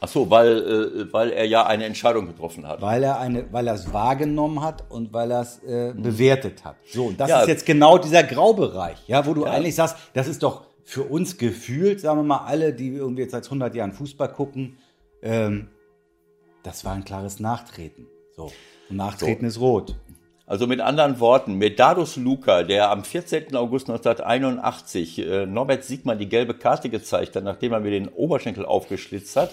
Ach 0.00 0.09
so, 0.09 0.31
weil, 0.31 0.59
äh, 0.59 1.12
weil 1.12 1.31
er 1.31 1.45
ja 1.47 1.67
eine 1.67 1.85
Entscheidung 1.85 2.26
getroffen 2.26 2.67
hat. 2.67 2.83
Weil 2.83 3.03
er 3.03 3.19
eine, 3.19 3.50
weil 3.53 3.67
er 3.67 3.75
es 3.75 3.93
wahrgenommen 3.93 4.62
hat 4.62 4.85
und 4.91 5.12
weil 5.12 5.31
er 5.31 5.41
es 5.41 5.62
äh, 5.62 5.95
bewertet 5.97 6.65
hat. 6.65 6.76
So, 6.87 7.07
und 7.07 7.19
das 7.19 7.31
ja. 7.31 7.41
ist 7.41 7.49
jetzt 7.49 7.67
genau 7.67 7.99
dieser 7.99 8.23
Graubereich, 8.23 8.99
ja, 9.07 9.25
wo 9.26 9.33
du 9.35 9.45
ja. 9.45 9.53
eigentlich 9.53 9.75
sagst, 9.75 9.97
das 10.12 10.29
ist 10.29 10.43
doch 10.43 10.67
für 10.85 11.03
uns 11.03 11.38
gefühlt, 11.38 12.00
sagen 12.00 12.21
wir 12.21 12.25
mal, 12.25 12.45
alle, 12.45 12.73
die 12.73 12.88
irgendwie 12.88 13.23
jetzt 13.23 13.33
seit 13.33 13.45
100 13.45 13.75
Jahren 13.75 13.93
Fußball 13.93 14.33
gucken, 14.33 14.79
ähm, 15.23 15.69
das 16.62 16.85
war 16.85 16.93
ein 16.93 17.05
klares 17.05 17.41
Nachtreten. 17.41 18.07
So, 18.37 18.53
und 18.91 18.97
Nachtreten 18.97 19.49
so. 19.50 19.61
ist 19.61 19.61
rot. 19.61 19.97
Also 20.47 20.69
mit 20.69 20.81
anderen 20.81 21.19
Worten, 21.19 21.55
Medardus 21.55 22.15
Luca, 22.17 22.62
der 22.62 22.91
am 22.91 23.03
14. 23.03 23.57
August 23.57 23.91
1981 23.91 25.19
äh, 25.19 25.47
Norbert 25.47 25.83
Siegmann 25.83 26.21
die 26.21 26.29
gelbe 26.29 26.55
Karte 26.55 26.88
gezeigt 26.88 27.35
hat, 27.35 27.43
nachdem 27.43 27.73
er 27.73 27.81
mir 27.81 27.91
den 27.91 28.07
Oberschenkel 28.07 28.65
aufgeschlitzt 28.65 29.35
hat, 29.35 29.50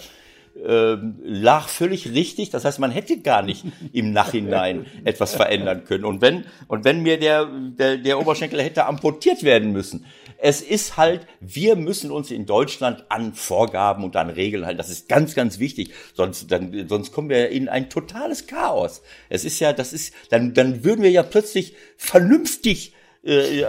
äh, 0.56 0.96
lag 1.22 1.68
völlig 1.68 2.12
richtig. 2.12 2.50
Das 2.50 2.64
heißt, 2.64 2.78
man 2.78 2.90
hätte 2.90 3.20
gar 3.20 3.42
nicht 3.42 3.64
im 3.92 4.12
Nachhinein 4.12 4.86
etwas 5.04 5.34
verändern 5.34 5.84
können. 5.84 6.04
Und 6.04 6.20
wenn, 6.20 6.44
und 6.68 6.84
wenn 6.84 7.02
mir 7.02 7.18
der, 7.18 7.46
der, 7.46 7.96
der 7.98 8.20
Oberschenkel 8.20 8.62
hätte 8.62 8.86
amputiert 8.86 9.42
werden 9.42 9.72
müssen, 9.72 10.06
es 10.38 10.60
ist 10.60 10.96
halt, 10.96 11.26
wir 11.40 11.76
müssen 11.76 12.10
uns 12.10 12.30
in 12.30 12.46
Deutschland 12.46 13.04
an 13.08 13.34
Vorgaben 13.34 14.04
und 14.04 14.16
an 14.16 14.30
Regeln 14.30 14.66
halten. 14.66 14.78
Das 14.78 14.90
ist 14.90 15.08
ganz, 15.08 15.34
ganz 15.34 15.58
wichtig. 15.58 15.92
Sonst, 16.14 16.50
dann, 16.50 16.86
sonst 16.88 17.12
kommen 17.12 17.30
wir 17.30 17.48
in 17.48 17.68
ein 17.68 17.90
totales 17.90 18.46
Chaos. 18.46 19.02
Es 19.28 19.44
ist 19.44 19.58
ja, 19.60 19.72
das 19.72 19.92
ist, 19.92 20.14
dann, 20.30 20.54
dann 20.54 20.84
würden 20.84 21.02
wir 21.02 21.10
ja 21.10 21.22
plötzlich 21.22 21.74
vernünftig 21.96 22.92
äh, 23.24 23.64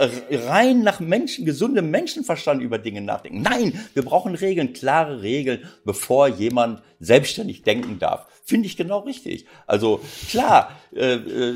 rein 0.47 0.81
nach 0.81 0.99
Menschen, 0.99 1.45
gesundem 1.45 1.89
Menschenverstand 1.89 2.61
über 2.61 2.77
Dinge 2.77 3.01
nachdenken. 3.01 3.41
Nein, 3.41 3.79
wir 3.93 4.03
brauchen 4.03 4.35
Regeln, 4.35 4.73
klare 4.73 5.21
Regeln, 5.21 5.63
bevor 5.85 6.27
jemand 6.27 6.81
selbstständig 6.99 7.63
denken 7.63 7.99
darf. 7.99 8.27
Finde 8.43 8.67
ich 8.67 8.77
genau 8.77 8.99
richtig. 8.99 9.45
Also 9.65 10.01
klar, 10.29 10.71
äh, 10.93 11.15
äh, 11.15 11.55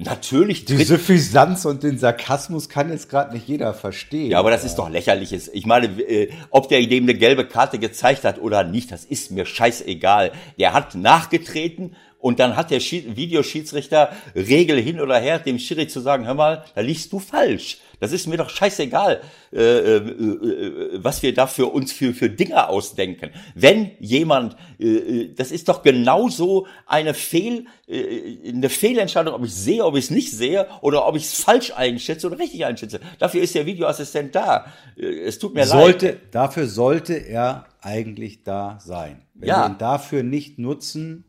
Natürlich. 0.00 0.64
Die 0.64 0.84
Suffisanz 0.84 1.64
und 1.64 1.82
den 1.82 1.98
Sarkasmus 1.98 2.68
kann 2.68 2.88
jetzt 2.88 3.10
gerade 3.10 3.34
nicht 3.34 3.48
jeder 3.48 3.74
verstehen. 3.74 4.30
Ja, 4.30 4.38
aber 4.38 4.52
das 4.52 4.62
ist 4.62 4.76
doch 4.76 4.88
lächerliches. 4.88 5.48
Ich 5.52 5.66
meine, 5.66 5.86
äh, 6.00 6.30
ob 6.50 6.68
der 6.68 6.86
dem 6.86 7.02
eine 7.02 7.14
gelbe 7.14 7.44
Karte 7.44 7.80
gezeigt 7.80 8.22
hat 8.22 8.40
oder 8.40 8.62
nicht, 8.62 8.92
das 8.92 9.04
ist 9.04 9.32
mir 9.32 9.44
scheißegal. 9.44 10.30
Der 10.56 10.72
hat 10.72 10.94
nachgetreten 10.94 11.96
und 12.18 12.40
dann 12.40 12.56
hat 12.56 12.70
der 12.70 12.80
Videoschiedsrichter 12.80 14.10
Regel 14.34 14.80
hin 14.80 15.00
oder 15.00 15.18
her, 15.18 15.38
dem 15.38 15.58
Schiri 15.58 15.86
zu 15.86 16.00
sagen, 16.00 16.26
hör 16.26 16.34
mal, 16.34 16.64
da 16.74 16.80
liegst 16.80 17.12
du 17.12 17.20
falsch. 17.20 17.78
Das 18.00 18.12
ist 18.12 18.26
mir 18.26 18.36
doch 18.36 18.50
scheißegal, 18.50 19.20
äh, 19.52 19.58
äh, 19.58 19.96
äh, 19.96 20.90
was 21.02 21.22
wir 21.22 21.34
da 21.34 21.46
für 21.46 21.66
uns 21.66 21.92
für, 21.92 22.14
für 22.14 22.30
Dinge 22.30 22.68
ausdenken. 22.68 23.30
Wenn 23.54 23.92
jemand, 23.98 24.56
äh, 24.78 24.86
äh 24.86 25.34
das 25.34 25.50
ist 25.50 25.68
doch 25.68 25.82
genauso 25.82 26.66
eine 26.86 27.14
Fehl, 27.14 27.66
äh, 27.88 28.48
eine 28.48 28.68
Fehlentscheidung, 28.68 29.34
ob 29.34 29.44
ich 29.44 29.54
sehe, 29.54 29.84
ob 29.84 29.96
ich 29.96 30.04
es 30.04 30.10
nicht 30.10 30.32
sehe 30.32 30.66
oder 30.80 31.06
ob 31.06 31.16
ich 31.16 31.24
es 31.24 31.40
falsch 31.40 31.72
einschätze 31.74 32.26
oder 32.26 32.38
richtig 32.38 32.64
einschätze. 32.64 33.00
Dafür 33.18 33.42
ist 33.42 33.54
der 33.54 33.66
Videoassistent 33.66 34.34
da. 34.34 34.66
Es 34.96 35.38
tut 35.38 35.54
mir 35.54 35.66
sollte, 35.66 36.06
leid. 36.06 36.18
Dafür 36.32 36.66
sollte 36.66 37.14
er 37.14 37.66
eigentlich 37.80 38.42
da 38.42 38.78
sein. 38.80 39.22
Wenn 39.34 39.48
ja. 39.48 39.62
wir 39.62 39.72
ihn 39.72 39.78
dafür 39.78 40.22
nicht 40.22 40.58
nutzen, 40.58 41.27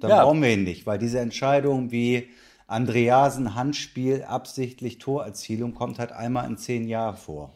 dann 0.00 0.10
ja. 0.10 0.24
brauchen 0.24 0.42
wir 0.42 0.50
ihn 0.50 0.64
nicht, 0.64 0.86
weil 0.86 0.98
diese 0.98 1.20
Entscheidung 1.20 1.90
wie 1.90 2.28
Andreasen 2.66 3.54
Handspiel, 3.54 4.24
absichtlich 4.24 4.98
Torerzielung 4.98 5.74
kommt 5.74 5.98
halt 5.98 6.12
einmal 6.12 6.46
in 6.46 6.58
zehn 6.58 6.88
Jahren 6.88 7.16
vor. 7.16 7.52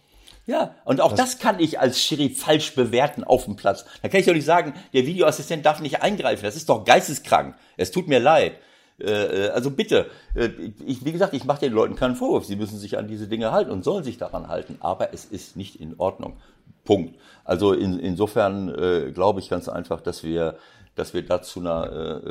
Ja, 0.46 0.74
und 0.84 1.00
auch 1.00 1.12
das, 1.12 1.32
das, 1.32 1.38
kann 1.38 1.60
ich 1.60 1.78
als 1.78 2.00
Schiri 2.00 2.30
falsch 2.30 2.74
bewerten 2.74 3.22
auf 3.24 3.44
dem 3.44 3.56
Platz. 3.56 3.84
Da 4.02 4.08
kann 4.08 4.20
ich 4.20 4.26
doch 4.26 4.32
nicht 4.32 4.44
sagen, 4.44 4.74
der 4.92 5.06
Videoassistent 5.06 5.64
darf 5.64 5.80
nicht 5.80 6.02
eingreifen. 6.02 6.44
Das 6.44 6.56
ist 6.56 6.68
doch 6.68 6.84
geisteskrank. 6.84 7.54
Es 7.76 7.90
tut 7.90 8.08
mir 8.08 8.18
leid. 8.18 8.54
Äh, 9.00 9.46
äh, 9.46 9.48
also 9.50 9.70
bitte, 9.70 10.10
äh, 10.34 10.48
ich, 10.86 11.04
wie 11.04 11.12
gesagt, 11.12 11.34
ich 11.34 11.44
mache 11.44 11.60
den 11.60 11.72
Leuten 11.72 11.94
keinen 11.94 12.16
Vorwurf. 12.16 12.46
Sie 12.46 12.56
müssen 12.56 12.78
sich 12.78 12.98
an 12.98 13.06
diese 13.06 13.28
Dinge 13.28 13.52
halten 13.52 13.70
und 13.70 13.84
sollen 13.84 14.02
sich 14.02 14.18
daran 14.18 14.48
halten. 14.48 14.76
Aber 14.80 15.12
es 15.12 15.24
ist 15.24 15.56
nicht 15.56 15.80
in 15.80 15.94
Ordnung. 15.98 16.36
Punkt. 16.84 17.14
Also 17.44 17.72
in, 17.72 17.98
insofern 17.98 18.74
äh, 18.74 19.12
glaube 19.12 19.40
ich 19.40 19.48
ganz 19.48 19.68
einfach, 19.68 20.00
dass 20.00 20.24
wir 20.24 20.56
dass 21.00 21.14
wir 21.14 21.22
da 21.24 21.42
zu, 21.42 21.60
einer, 21.60 22.22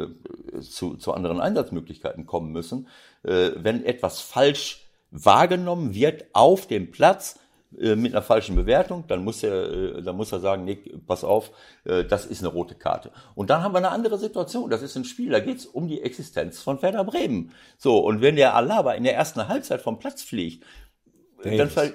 äh, 0.53 0.59
zu, 0.61 0.95
zu 0.95 1.13
anderen 1.13 1.41
Einsatzmöglichkeiten 1.41 2.25
kommen 2.25 2.51
müssen. 2.51 2.87
Äh, 3.23 3.51
wenn 3.55 3.83
etwas 3.83 4.21
falsch 4.21 4.85
wahrgenommen 5.11 5.95
wird 5.95 6.25
auf 6.33 6.67
dem 6.67 6.91
Platz, 6.91 7.39
äh, 7.77 7.95
mit 7.95 8.13
einer 8.13 8.23
falschen 8.23 8.55
Bewertung, 8.55 9.05
dann 9.07 9.23
muss 9.23 9.43
er, 9.43 9.97
äh, 9.97 10.01
dann 10.01 10.15
muss 10.15 10.31
er 10.31 10.39
sagen, 10.39 10.65
nee, 10.65 10.79
pass 11.05 11.23
auf, 11.23 11.51
äh, 11.83 12.03
das 12.03 12.25
ist 12.25 12.41
eine 12.41 12.49
rote 12.49 12.73
Karte. 12.73 13.11
Und 13.35 13.51
dann 13.51 13.61
haben 13.61 13.73
wir 13.73 13.77
eine 13.77 13.91
andere 13.91 14.17
Situation. 14.17 14.69
Das 14.69 14.81
ist 14.81 14.95
ein 14.95 15.05
Spiel, 15.05 15.29
da 15.29 15.39
geht's 15.39 15.67
um 15.67 15.87
die 15.87 16.01
Existenz 16.01 16.61
von 16.61 16.81
Werder 16.81 17.03
Bremen. 17.03 17.51
So, 17.77 17.99
und 17.99 18.21
wenn 18.21 18.35
der 18.35 18.55
Alaba 18.55 18.93
in 18.93 19.03
der 19.03 19.15
ersten 19.15 19.47
Halbzeit 19.47 19.81
vom 19.81 19.99
Platz 19.99 20.23
fliegt, 20.23 20.63
Davis. 21.43 21.75
dann. 21.75 21.93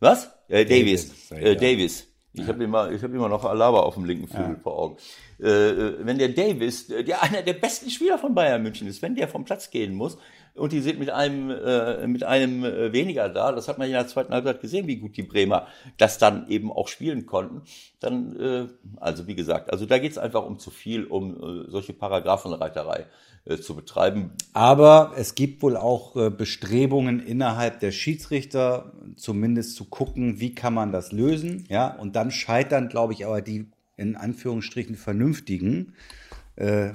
Was? 0.00 0.30
Äh, 0.48 0.64
Davis. 0.64 1.28
Davis. 1.28 1.44
Äh, 1.44 1.56
Davis. 1.56 2.09
Ich 2.32 2.46
habe 2.46 2.62
immer, 2.62 2.92
ich 2.92 3.02
habe 3.02 3.14
immer 3.14 3.28
noch 3.28 3.44
Alaba 3.44 3.80
auf 3.80 3.94
dem 3.94 4.04
linken 4.04 4.28
Flügel 4.28 4.54
ja. 4.54 4.60
vor 4.62 4.78
Augen. 4.78 4.96
Äh, 5.40 5.48
äh, 5.48 5.96
wenn 6.00 6.18
der 6.18 6.28
Davis, 6.28 6.86
der 6.86 7.22
einer 7.22 7.42
der 7.42 7.54
besten 7.54 7.90
Spieler 7.90 8.18
von 8.18 8.34
Bayern 8.34 8.62
München 8.62 8.86
ist, 8.86 9.02
wenn 9.02 9.16
der 9.16 9.26
vom 9.26 9.44
Platz 9.44 9.70
gehen 9.70 9.94
muss 9.94 10.16
und 10.54 10.72
die 10.72 10.80
sind 10.80 11.00
mit 11.00 11.10
einem 11.10 11.50
äh, 11.50 12.06
mit 12.06 12.22
einem 12.22 12.64
äh, 12.64 12.92
weniger 12.92 13.28
da, 13.28 13.50
das 13.50 13.66
hat 13.66 13.78
man 13.78 13.90
ja 13.90 13.98
in 13.98 14.04
der 14.04 14.12
zweiten 14.12 14.32
Halbzeit 14.32 14.60
gesehen, 14.60 14.86
wie 14.86 14.96
gut 14.96 15.16
die 15.16 15.22
Bremer 15.22 15.66
das 15.96 16.18
dann 16.18 16.48
eben 16.48 16.70
auch 16.70 16.86
spielen 16.86 17.26
konnten. 17.26 17.62
Dann, 17.98 18.38
äh, 18.38 18.66
also 19.00 19.26
wie 19.26 19.34
gesagt, 19.34 19.72
also 19.72 19.86
da 19.86 19.98
geht 19.98 20.12
es 20.12 20.18
einfach 20.18 20.46
um 20.46 20.58
zu 20.58 20.70
viel, 20.70 21.04
um 21.06 21.34
äh, 21.34 21.70
solche 21.70 21.94
Paragraphenreiterei 21.94 23.06
äh, 23.46 23.56
zu 23.56 23.74
betreiben. 23.74 24.32
Aber 24.52 25.14
es 25.16 25.34
gibt 25.34 25.62
wohl 25.62 25.76
auch 25.76 26.14
äh, 26.14 26.28
Bestrebungen 26.28 27.20
innerhalb 27.20 27.80
der 27.80 27.90
Schiedsrichter, 27.90 28.92
zumindest 29.16 29.76
zu 29.76 29.86
gucken, 29.86 30.40
wie 30.40 30.54
kann 30.54 30.74
man 30.74 30.92
das 30.92 31.10
lösen. 31.10 31.64
Ja, 31.70 31.88
und 31.96 32.16
dann 32.16 32.30
scheitern, 32.30 32.90
glaube 32.90 33.14
ich, 33.14 33.24
aber 33.24 33.40
die 33.40 33.66
in 33.96 34.16
Anführungsstrichen 34.16 34.94
vernünftigen 34.94 35.94
äh, 36.56 36.88
äh 36.88 36.94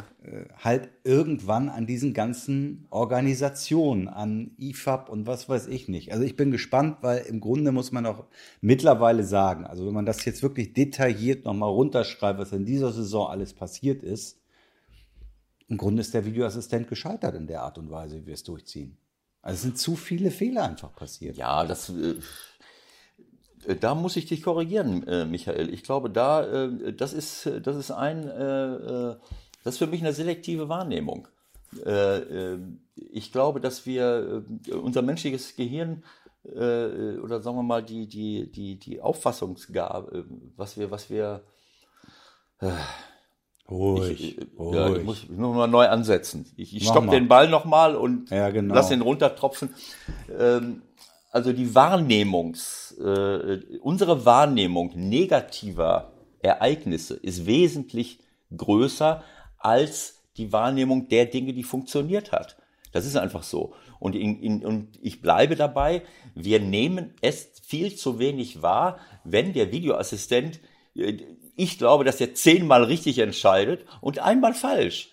halt 0.63 0.89
irgendwann 1.03 1.69
an 1.69 1.87
diesen 1.87 2.13
ganzen 2.13 2.85
Organisationen, 2.91 4.07
an 4.07 4.51
IFAB 4.59 5.09
und 5.09 5.25
was 5.25 5.49
weiß 5.49 5.65
ich 5.65 5.87
nicht. 5.87 6.11
Also 6.13 6.23
ich 6.23 6.35
bin 6.35 6.51
gespannt, 6.51 6.97
weil 7.01 7.25
im 7.25 7.39
Grunde 7.39 7.71
muss 7.71 7.91
man 7.91 8.05
auch 8.05 8.25
mittlerweile 8.61 9.23
sagen, 9.23 9.65
also 9.65 9.87
wenn 9.87 9.93
man 9.93 10.05
das 10.05 10.23
jetzt 10.25 10.43
wirklich 10.43 10.73
detailliert 10.73 11.45
nochmal 11.45 11.71
runterschreibt, 11.71 12.39
was 12.39 12.51
in 12.51 12.65
dieser 12.65 12.91
Saison 12.91 13.29
alles 13.29 13.53
passiert 13.53 14.03
ist, 14.03 14.39
im 15.67 15.77
Grunde 15.77 16.01
ist 16.01 16.13
der 16.13 16.25
Videoassistent 16.25 16.87
gescheitert 16.87 17.35
in 17.35 17.47
der 17.47 17.63
Art 17.63 17.77
und 17.77 17.89
Weise, 17.89 18.21
wie 18.21 18.27
wir 18.27 18.33
es 18.33 18.43
durchziehen. 18.43 18.97
Also 19.41 19.55
es 19.55 19.61
sind 19.61 19.77
zu 19.77 19.95
viele 19.95 20.31
Fehler 20.31 20.63
einfach 20.63 20.95
passiert. 20.95 21.37
Ja, 21.37 21.63
das. 21.65 21.89
Äh, 21.89 22.15
da 23.79 23.95
muss 23.95 24.15
ich 24.15 24.27
dich 24.27 24.43
korrigieren, 24.43 25.07
äh, 25.07 25.25
Michael. 25.25 25.73
Ich 25.73 25.83
glaube, 25.83 26.09
da, 26.11 26.65
äh, 26.65 26.93
das 26.93 27.13
ist, 27.13 27.49
das 27.63 27.75
ist 27.75 27.91
ein, 27.91 28.27
äh, 28.27 28.75
äh 28.75 29.15
das 29.63 29.75
ist 29.75 29.77
für 29.79 29.87
mich 29.87 30.01
eine 30.01 30.13
selektive 30.13 30.69
Wahrnehmung. 30.69 31.27
Äh, 31.83 32.57
ich 32.95 33.31
glaube, 33.31 33.59
dass 33.59 33.87
wir, 33.87 34.45
unser 34.71 35.01
menschliches 35.01 35.55
Gehirn 35.55 36.03
äh, 36.43 37.17
oder 37.17 37.41
sagen 37.41 37.57
wir 37.57 37.63
mal 37.63 37.83
die, 37.83 38.07
die, 38.07 38.51
die, 38.51 38.77
die 38.77 39.01
Auffassungsgabe, 39.01 40.25
was 40.55 40.77
wir, 40.77 40.91
was 40.91 41.09
wir 41.09 41.43
äh, 42.59 42.71
Ruhig, 43.69 44.11
ich, 44.11 44.37
äh, 44.37 44.45
ruhig. 44.57 44.75
Ja, 44.75 44.95
ich 44.95 45.03
muss, 45.03 45.23
ich 45.23 45.29
muss 45.29 45.55
mal 45.55 45.67
neu 45.67 45.87
ansetzen. 45.87 46.45
Ich, 46.55 46.75
ich 46.75 46.87
stopp 46.87 47.09
den 47.09 47.27
Ball 47.27 47.49
nochmal 47.49 47.95
und 47.95 48.29
ja, 48.29 48.49
genau. 48.49 48.75
lass 48.75 48.91
ihn 48.91 49.01
runtertropfen. 49.01 49.73
Ähm, 50.39 50.83
also 51.31 51.51
die 51.51 51.73
Wahrnehmungs, 51.73 52.95
äh, 52.99 53.59
unsere 53.81 54.25
Wahrnehmung 54.25 54.91
negativer 54.95 56.13
Ereignisse 56.41 57.15
ist 57.15 57.45
wesentlich 57.45 58.19
größer 58.55 59.23
als 59.57 60.21
die 60.37 60.51
Wahrnehmung 60.53 61.07
der 61.09 61.25
Dinge, 61.25 61.53
die 61.53 61.63
funktioniert 61.63 62.31
hat. 62.31 62.57
Das 62.91 63.05
ist 63.05 63.17
einfach 63.17 63.43
so. 63.43 63.73
Und, 63.99 64.15
in, 64.15 64.39
in, 64.41 64.65
und 64.65 64.97
ich 65.01 65.21
bleibe 65.21 65.55
dabei, 65.55 66.03
wir 66.35 66.59
nehmen 66.59 67.13
es 67.21 67.49
viel 67.63 67.95
zu 67.95 68.19
wenig 68.19 68.61
wahr, 68.61 68.99
wenn 69.23 69.51
der 69.51 69.71
Videoassistent, 69.71 70.59
äh, 70.95 71.17
ich 71.55 71.77
glaube, 71.77 72.03
dass 72.03 72.21
er 72.21 72.33
zehnmal 72.33 72.83
richtig 72.83 73.19
entscheidet 73.19 73.85
und 74.01 74.19
einmal 74.19 74.53
falsch. 74.53 75.09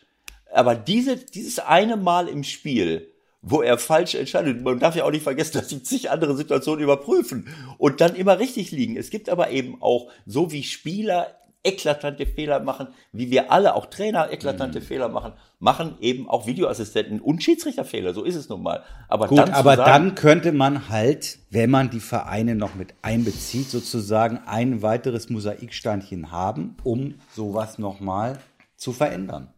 Aber 0.52 0.74
diese, 0.74 1.16
dieses 1.16 1.58
eine 1.58 1.96
Mal 1.96 2.28
im 2.28 2.44
Spiel, 2.44 3.12
wo 3.42 3.60
er 3.60 3.76
falsch 3.76 4.14
entscheidet. 4.14 4.62
Man 4.62 4.78
darf 4.78 4.94
ja 4.94 5.04
auch 5.04 5.10
nicht 5.10 5.24
vergessen, 5.24 5.52
dass 5.58 5.68
sie 5.68 5.82
zig 5.82 6.10
andere 6.10 6.36
Situationen 6.36 6.82
überprüfen 6.82 7.48
und 7.78 8.00
dann 8.00 8.14
immer 8.14 8.38
richtig 8.38 8.70
liegen. 8.70 8.96
Es 8.96 9.10
gibt 9.10 9.28
aber 9.28 9.50
eben 9.50 9.82
auch, 9.82 10.10
so 10.24 10.52
wie 10.52 10.62
Spieler 10.62 11.34
eklatante 11.64 12.26
Fehler 12.26 12.60
machen, 12.60 12.88
wie 13.12 13.30
wir 13.30 13.52
alle, 13.52 13.74
auch 13.74 13.86
Trainer 13.86 14.32
eklatante 14.32 14.80
mhm. 14.80 14.84
Fehler 14.84 15.08
machen, 15.08 15.32
machen 15.58 15.96
eben 16.00 16.28
auch 16.28 16.46
Videoassistenten 16.46 17.20
und 17.20 17.42
Schiedsrichterfehler. 17.42 18.14
So 18.14 18.24
ist 18.24 18.34
es 18.34 18.48
nun 18.48 18.62
mal. 18.62 18.82
Aber 19.08 19.28
Gut, 19.28 19.38
dann 19.38 19.50
aber 19.50 19.76
sagen, 19.76 19.90
dann 19.90 20.14
könnte 20.14 20.52
man 20.52 20.88
halt, 20.88 21.38
wenn 21.50 21.70
man 21.70 21.90
die 21.90 22.00
Vereine 22.00 22.54
noch 22.54 22.74
mit 22.74 22.94
einbezieht, 23.02 23.70
sozusagen 23.70 24.40
ein 24.46 24.82
weiteres 24.82 25.30
Mosaiksteinchen 25.30 26.32
haben, 26.32 26.76
um 26.82 27.14
sowas 27.34 27.78
nochmal 27.78 28.38
zu 28.76 28.92
verändern. 28.92 29.52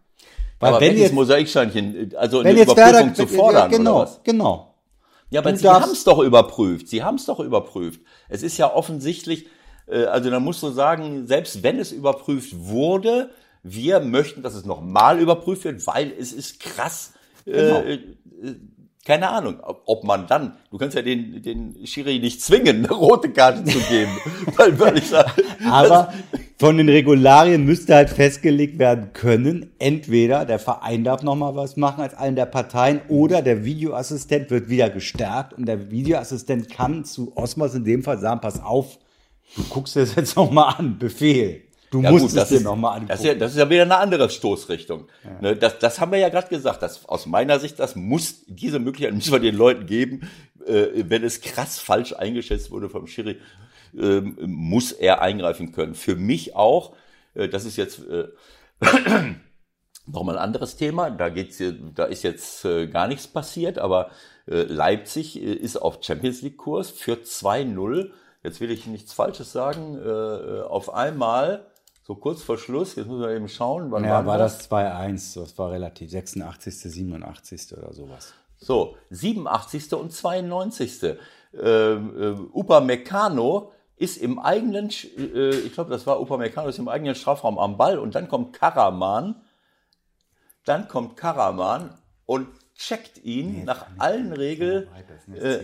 Weil 0.61 0.71
aber 0.71 0.81
wenn 0.81 0.97
jetzt 0.97 1.12
Mosaiksteinchen, 1.12 2.12
also 2.17 2.40
eine 2.40 2.53
Überprüfung 2.53 2.77
Werder, 2.77 3.14
zu 3.14 3.27
fordern, 3.27 3.71
ja, 3.71 3.77
genau, 3.77 4.07
genau. 4.23 4.75
Ja, 5.31 5.40
aber 5.40 5.53
du 5.53 5.59
Sie 5.59 5.69
haben 5.69 5.90
es 5.90 6.05
doch 6.05 6.21
überprüft. 6.21 6.88
Sie 6.88 7.03
haben 7.03 7.17
es 7.17 7.27
doch 7.27 7.40
überprüft. 7.40 8.01
Es 8.29 8.43
ist 8.43 8.57
ja 8.57 8.73
offensichtlich, 8.73 9.47
also 9.87 10.31
da 10.31 10.40
musst 10.40 10.62
du 10.62 10.70
sagen, 10.70 11.27
selbst 11.27 11.62
wenn 11.62 11.79
es 11.79 11.92
überprüft 11.92 12.55
wurde, 12.57 13.31
wir 13.62 14.01
möchten, 14.01 14.42
dass 14.42 14.55
es 14.55 14.64
nochmal 14.64 15.18
überprüft 15.18 15.64
wird, 15.64 15.87
weil 15.87 16.12
es 16.18 16.33
ist 16.33 16.61
krass. 16.61 17.12
Äh, 17.47 17.53
genau. 17.53 17.81
Äh, 17.81 17.99
keine 19.05 19.29
Ahnung, 19.29 19.57
ob 19.85 20.05
man 20.05 20.27
dann, 20.27 20.57
du 20.70 20.79
kannst 20.79 20.97
ja 20.97 21.03
den, 21.03 21.42
den 21.42 21.87
Schiri 21.87 22.18
nicht 22.20 22.40
zwingen, 22.40 22.87
eine 22.87 22.94
rote 22.94 23.31
Karte 23.31 23.62
zu 23.62 23.79
geben. 23.81 24.12
weil, 24.57 24.81
weil 24.81 24.97
ich 24.97 25.09
sag, 25.09 25.31
Aber 25.68 26.12
von 26.59 26.79
den 26.79 26.88
Regularien 26.88 27.66
müsste 27.66 27.94
halt 27.94 28.09
festgelegt 28.09 28.79
werden 28.79 29.12
können, 29.12 29.73
entweder 29.79 30.47
der 30.47 30.59
Verein 30.59 31.05
darf 31.05 31.23
nochmal 31.23 31.55
was 31.55 31.77
machen 31.77 32.01
als 32.01 32.14
allen 32.14 32.35
der 32.35 32.47
Parteien 32.47 33.03
oder 33.09 33.42
der 33.42 33.66
Videoassistent 33.66 34.51
wird 34.51 34.70
wieder 34.70 34.88
gestärkt 34.88 35.53
und 35.53 35.66
der 35.66 35.90
Videoassistent 35.90 36.70
kann 36.70 37.05
zu 37.05 37.37
Osmos 37.37 37.75
in 37.75 37.85
dem 37.85 38.03
Fall 38.03 38.18
sagen, 38.18 38.40
pass 38.40 38.62
auf, 38.62 38.99
Du 39.57 39.62
guckst 39.64 39.94
dir 39.94 40.00
das 40.00 40.14
jetzt 40.14 40.37
nochmal 40.37 40.74
an, 40.76 40.98
Befehl. 40.98 41.64
Du 41.94 42.02
ja, 42.02 42.11
musst 42.11 42.35
gut, 42.35 42.37
es 42.37 42.48
dir 42.48 42.61
nochmal 42.61 42.94
angucken. 42.94 43.09
Das 43.09 43.20
ist, 43.20 43.26
ja, 43.26 43.35
das 43.35 43.52
ist 43.52 43.59
ja 43.59 43.70
wieder 43.70 43.83
eine 43.83 43.96
andere 43.98 44.28
Stoßrichtung. 44.28 45.07
Ja. 45.22 45.40
Ne, 45.40 45.57
das, 45.57 45.78
das 45.78 46.00
haben 46.00 46.11
wir 46.11 46.18
ja 46.18 46.28
gerade 46.28 46.48
gesagt. 46.48 46.83
Das, 46.83 47.09
aus 47.09 47.26
meiner 47.26 47.61
Sicht, 47.61 47.78
das 47.78 47.94
muss, 47.94 48.44
diese 48.48 48.80
Möglichkeit 48.80 49.14
müssen 49.14 49.30
wir 49.30 49.38
den 49.38 49.54
Leuten 49.54 49.87
geben. 49.87 50.28
Äh, 50.66 51.04
wenn 51.09 51.22
es 51.22 51.40
krass 51.40 51.78
falsch 51.78 52.12
eingeschätzt 52.12 52.72
wurde 52.72 52.88
vom 52.88 53.07
Schiri, 53.07 53.38
äh, 53.96 54.20
muss 54.20 54.90
er 54.90 55.22
eingreifen 55.22 55.70
können. 55.70 55.94
Für 55.94 56.16
mich 56.16 56.57
auch, 56.57 56.96
äh, 57.35 57.48
das 57.48 57.64
ist 57.64 57.76
jetzt 57.76 58.00
äh, 58.09 58.26
nochmal 60.07 60.37
ein 60.37 60.42
anderes 60.42 60.74
Thema. 60.74 61.11
Da 61.11 61.28
geht's, 61.28 61.62
da 61.94 62.07
ist 62.07 62.24
jetzt 62.24 62.64
äh, 62.64 62.88
gar 62.88 63.07
nichts 63.07 63.28
passiert, 63.28 63.78
aber 63.78 64.11
äh, 64.48 64.62
Leipzig 64.62 65.40
äh, 65.40 65.52
ist 65.52 65.76
auf 65.76 65.98
Champions 66.02 66.42
League 66.42 66.57
Kurs 66.57 66.90
für 66.90 67.14
2-0 67.14 68.11
jetzt 68.44 68.61
will 68.61 68.70
ich 68.70 68.87
nichts 68.87 69.12
Falsches 69.12 69.52
sagen, 69.52 69.96
äh, 69.96 70.09
äh, 70.09 70.62
auf 70.62 70.92
einmal, 70.94 71.66
so 72.02 72.14
kurz 72.14 72.42
vor 72.42 72.59
Schluss, 72.59 72.94
jetzt 72.94 73.07
muss 73.07 73.20
man 73.20 73.35
eben 73.35 73.48
schauen, 73.48 73.90
wann 73.90 74.04
ja, 74.04 74.24
war 74.24 74.38
das? 74.38 74.70
war 74.70 74.83
das 74.85 75.00
2-1, 75.00 75.40
das 75.40 75.59
war 75.59 75.72
relativ, 75.72 76.11
86., 76.11 76.78
87. 76.92 77.76
oder 77.76 77.92
sowas. 77.92 78.35
So, 78.59 78.96
87. 79.11 79.94
und 79.94 80.12
92. 80.12 81.02
Äh, 81.02 81.16
äh, 81.57 82.37
Upamecano 82.52 83.72
ist 83.96 84.18
im 84.18 84.38
eigenen, 84.38 84.90
äh, 85.16 85.50
ich 85.50 85.72
glaube, 85.72 85.90
das 85.90 86.07
war 86.07 86.20
Upamecano, 86.20 86.68
ist 86.68 86.78
im 86.78 86.88
eigenen 86.88 87.14
Strafraum 87.14 87.59
am 87.59 87.78
Ball 87.78 87.98
und 87.98 88.14
dann 88.14 88.28
kommt 88.28 88.52
Karaman, 88.52 89.37
dann 90.64 90.88
kommt 90.88 91.16
Karaman 91.16 91.94
und 92.26 92.48
checkt 92.74 93.24
ihn 93.24 93.52
nee, 93.52 93.64
nach 93.64 93.87
allen 93.98 94.33
Regeln. 94.33 94.88
Äh, 95.33 95.61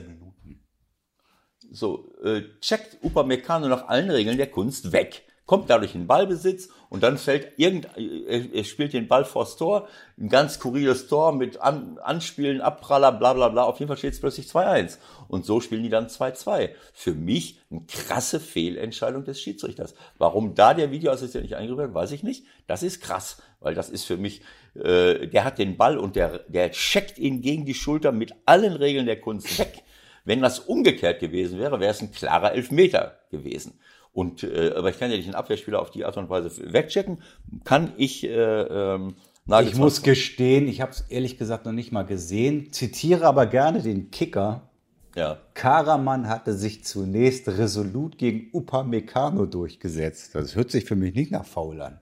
so, 1.70 2.11
äh, 2.22 2.42
checkt 2.61 2.98
Upamecano 3.02 3.68
nach 3.68 3.88
allen 3.88 4.11
Regeln 4.11 4.37
der 4.37 4.50
Kunst 4.50 4.92
weg, 4.92 5.22
kommt 5.46 5.68
dadurch 5.68 5.94
in 5.94 6.06
Ballbesitz 6.06 6.68
und 6.90 7.02
dann 7.02 7.18
fällt 7.18 7.59
irgend, 7.59 7.88
er, 7.96 8.54
er 8.54 8.64
spielt 8.64 8.92
den 8.92 9.09
Ball 9.09 9.24
vors 9.24 9.56
Tor, 9.56 9.88
ein 10.18 10.28
ganz 10.28 10.54
skurriles 10.54 11.09
Tor 11.09 11.33
mit 11.33 11.61
An, 11.61 11.98
Anspielen, 11.98 12.61
Abpraller, 12.61 13.12
bla 13.12 13.33
bla 13.33 13.48
bla, 13.48 13.64
auf 13.64 13.78
jeden 13.78 13.88
Fall 13.88 13.96
steht 13.96 14.14
es 14.14 14.20
plötzlich 14.20 14.46
2-1. 14.46 14.98
Und 15.28 15.44
so 15.44 15.61
spielen 15.61 15.83
die 15.83 15.88
dann 15.88 16.06
2-2. 16.06 16.70
Für 16.92 17.14
mich 17.14 17.61
eine 17.70 17.83
krasse 17.88 18.38
Fehlentscheidung 18.38 19.24
des 19.24 19.40
Schiedsrichters. 19.40 19.94
Warum 20.18 20.54
da 20.54 20.74
der 20.74 20.90
Videoassistent 20.90 21.42
nicht 21.42 21.56
eingegriffen 21.56 21.90
hat, 21.90 21.94
weiß 21.94 22.12
ich 22.12 22.22
nicht. 22.22 22.44
Das 22.66 22.83
ist 22.83 23.00
krass, 23.00 23.42
weil 23.61 23.74
das 23.74 23.88
ist 23.90 24.04
für 24.04 24.16
mich, 24.16 24.42
äh, 24.74 25.26
der 25.26 25.44
hat 25.44 25.59
den 25.59 25.76
Ball 25.76 25.98
und 25.98 26.16
der, 26.16 26.40
der 26.48 26.70
checkt 26.70 27.18
ihn 27.18 27.42
gegen 27.42 27.64
die 27.64 27.74
Schulter 27.74 28.12
mit 28.12 28.35
allen 28.46 28.74
Regeln 28.74 29.06
der 29.06 29.20
Kunst 29.20 29.59
weg. 29.59 29.83
Wenn 30.24 30.40
das 30.40 30.59
umgekehrt 30.59 31.20
gewesen 31.20 31.59
wäre, 31.59 31.80
wäre 31.80 31.90
es 31.90 32.00
ein 32.00 32.12
klarer 32.12 32.52
Elfmeter 32.52 33.18
gewesen. 33.30 33.78
Und 34.12 34.42
äh, 34.42 34.72
aber 34.76 34.90
ich 34.90 34.98
kann 34.98 35.11
ja 35.11 35.16
nicht 35.16 35.26
einen 35.26 35.35
Abwehrspieler 35.35 35.80
auf 35.80 35.90
die 35.90 36.04
Art 36.04 36.16
und 36.16 36.28
Weise 36.28 36.72
wegchecken. 36.72 37.22
Kann 37.64 37.92
ich 37.96 38.24
äh, 38.24 38.30
ähm, 38.30 39.14
Ich 39.62 39.76
muss 39.76 40.02
gestehen, 40.02 40.68
ich 40.68 40.80
habe 40.80 40.92
es 40.92 41.02
ehrlich 41.02 41.38
gesagt 41.38 41.64
noch 41.64 41.72
nicht 41.72 41.92
mal 41.92 42.02
gesehen. 42.04 42.72
Zitiere 42.72 43.26
aber 43.26 43.46
gerne 43.46 43.83
den 43.83 44.11
Kicker. 44.11 44.70
Ja. 45.16 45.38
Karaman 45.54 46.28
hatte 46.28 46.54
sich 46.54 46.85
zunächst 46.85 47.48
resolut 47.48 48.16
gegen 48.18 48.50
Upamecano 48.52 49.46
durchgesetzt. 49.46 50.35
Das 50.35 50.54
hört 50.54 50.70
sich 50.70 50.85
für 50.85 50.96
mich 50.96 51.14
nicht 51.14 51.33
nach 51.33 51.44
faul 51.44 51.80
an. 51.80 52.00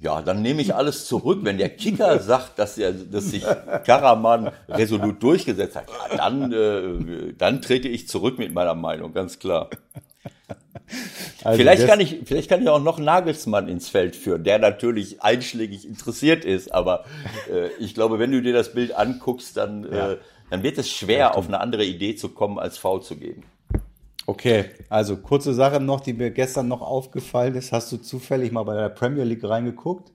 Ja, 0.00 0.22
dann 0.22 0.42
nehme 0.42 0.62
ich 0.62 0.74
alles 0.74 1.06
zurück. 1.06 1.40
Wenn 1.42 1.58
der 1.58 1.70
Kicker 1.70 2.18
sagt, 2.20 2.58
dass, 2.58 2.78
er, 2.78 2.92
dass 2.92 3.30
sich 3.30 3.44
Karaman 3.84 4.50
resolut 4.68 5.22
durchgesetzt 5.22 5.76
hat, 5.76 5.86
ja, 5.88 6.16
dann, 6.16 6.52
äh, 6.52 7.32
dann 7.36 7.62
trete 7.62 7.88
ich 7.88 8.08
zurück 8.08 8.38
mit 8.38 8.52
meiner 8.52 8.74
Meinung, 8.74 9.12
ganz 9.12 9.38
klar. 9.38 9.70
Also 11.44 11.58
vielleicht, 11.58 11.86
kann 11.86 12.00
ich, 12.00 12.20
vielleicht 12.24 12.48
kann 12.48 12.62
ich 12.62 12.68
auch 12.68 12.82
noch 12.82 12.98
Nagelsmann 12.98 13.68
ins 13.68 13.88
Feld 13.88 14.16
führen, 14.16 14.42
der 14.44 14.58
natürlich 14.58 15.22
einschlägig 15.22 15.86
interessiert 15.86 16.44
ist, 16.44 16.72
aber 16.72 17.04
äh, 17.52 17.68
ich 17.78 17.94
glaube, 17.94 18.18
wenn 18.18 18.32
du 18.32 18.40
dir 18.40 18.54
das 18.54 18.72
Bild 18.72 18.96
anguckst, 18.96 19.56
dann, 19.56 19.84
ja. 19.84 20.12
äh, 20.12 20.18
dann 20.50 20.62
wird 20.62 20.78
es 20.78 20.90
schwer, 20.90 21.36
auf 21.36 21.46
eine 21.46 21.60
andere 21.60 21.84
Idee 21.84 22.16
zu 22.16 22.30
kommen, 22.30 22.58
als 22.58 22.78
V 22.78 23.00
zu 23.00 23.16
geben. 23.16 23.44
Okay, 24.28 24.66
also 24.90 25.16
kurze 25.16 25.54
Sache 25.54 25.80
noch, 25.80 26.00
die 26.00 26.12
mir 26.12 26.30
gestern 26.30 26.68
noch 26.68 26.82
aufgefallen 26.82 27.54
ist. 27.54 27.72
Hast 27.72 27.90
du 27.90 27.96
zufällig 27.96 28.52
mal 28.52 28.62
bei 28.64 28.74
der 28.74 28.90
Premier 28.90 29.24
League 29.24 29.42
reingeguckt? 29.42 30.12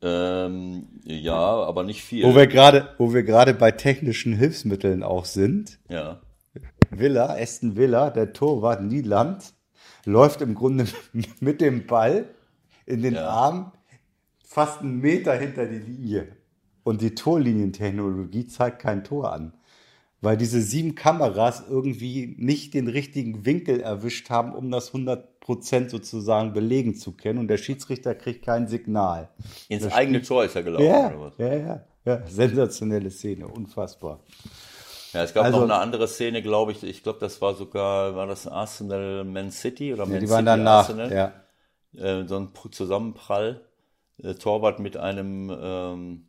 Ähm, 0.00 0.88
ja, 1.04 1.36
aber 1.36 1.82
nicht 1.82 2.02
viel. 2.02 2.24
Wo 2.24 2.34
wir 2.34 2.46
gerade, 2.46 2.88
wo 2.96 3.12
wir 3.12 3.22
gerade 3.22 3.52
bei 3.52 3.70
technischen 3.70 4.32
Hilfsmitteln 4.32 5.02
auch 5.02 5.26
sind. 5.26 5.78
Ja. 5.90 6.22
Villa, 6.88 7.36
Aston 7.36 7.76
Villa, 7.76 8.08
der 8.08 8.32
Torwart 8.32 8.82
Nieland, 8.82 9.52
läuft 10.06 10.40
im 10.40 10.54
Grunde 10.54 10.86
mit 11.40 11.60
dem 11.60 11.86
Ball 11.86 12.30
in 12.86 13.02
den 13.02 13.16
ja. 13.16 13.28
Arm 13.28 13.72
fast 14.42 14.80
einen 14.80 15.02
Meter 15.02 15.34
hinter 15.34 15.66
die 15.66 15.80
Linie. 15.80 16.28
Und 16.82 17.02
die 17.02 17.14
Torlinientechnologie 17.14 18.46
zeigt 18.46 18.78
kein 18.78 19.04
Tor 19.04 19.34
an 19.34 19.52
weil 20.20 20.36
diese 20.36 20.60
sieben 20.60 20.94
Kameras 20.94 21.64
irgendwie 21.68 22.34
nicht 22.38 22.74
den 22.74 22.88
richtigen 22.88 23.44
Winkel 23.44 23.80
erwischt 23.80 24.30
haben, 24.30 24.54
um 24.54 24.70
das 24.70 24.92
100% 24.92 25.90
sozusagen 25.90 26.52
belegen 26.52 26.94
zu 26.94 27.12
können. 27.12 27.38
Und 27.38 27.48
der 27.48 27.58
Schiedsrichter 27.58 28.14
kriegt 28.14 28.44
kein 28.44 28.66
Signal. 28.66 29.28
Ins 29.68 29.84
das 29.84 29.92
eigene 29.92 30.22
Tor 30.22 30.44
ist 30.44 30.56
er 30.56 30.62
gelaufen, 30.62 30.86
ja, 30.86 31.08
oder 31.08 31.20
was? 31.20 31.38
Ja, 31.38 31.54
ja, 31.54 31.84
ja. 32.04 32.26
Sensationelle 32.26 33.10
Szene, 33.10 33.46
unfassbar. 33.46 34.20
Ja, 35.12 35.22
es 35.22 35.32
gab 35.32 35.44
also, 35.44 35.58
noch 35.58 35.64
eine 35.64 35.76
andere 35.76 36.08
Szene, 36.08 36.42
glaube 36.42 36.72
ich. 36.72 36.82
Ich 36.82 37.02
glaube, 37.02 37.18
das 37.20 37.40
war 37.40 37.54
sogar, 37.54 38.16
war 38.16 38.26
das 38.26 38.46
Arsenal 38.46 39.24
Man 39.24 39.50
City 39.50 39.92
oder 39.92 40.04
Man 40.04 40.14
ja, 40.14 40.20
die 40.20 40.26
City 40.26 40.34
waren 40.34 40.46
danach, 40.46 40.88
Arsenal? 40.88 41.12
Ja. 41.12 41.32
Äh, 41.94 42.26
so 42.26 42.36
ein 42.36 42.50
Zusammenprall. 42.70 43.62
Äh, 44.22 44.34
Torwart 44.34 44.78
mit 44.78 44.96
einem 44.96 45.50
ähm, 45.58 46.26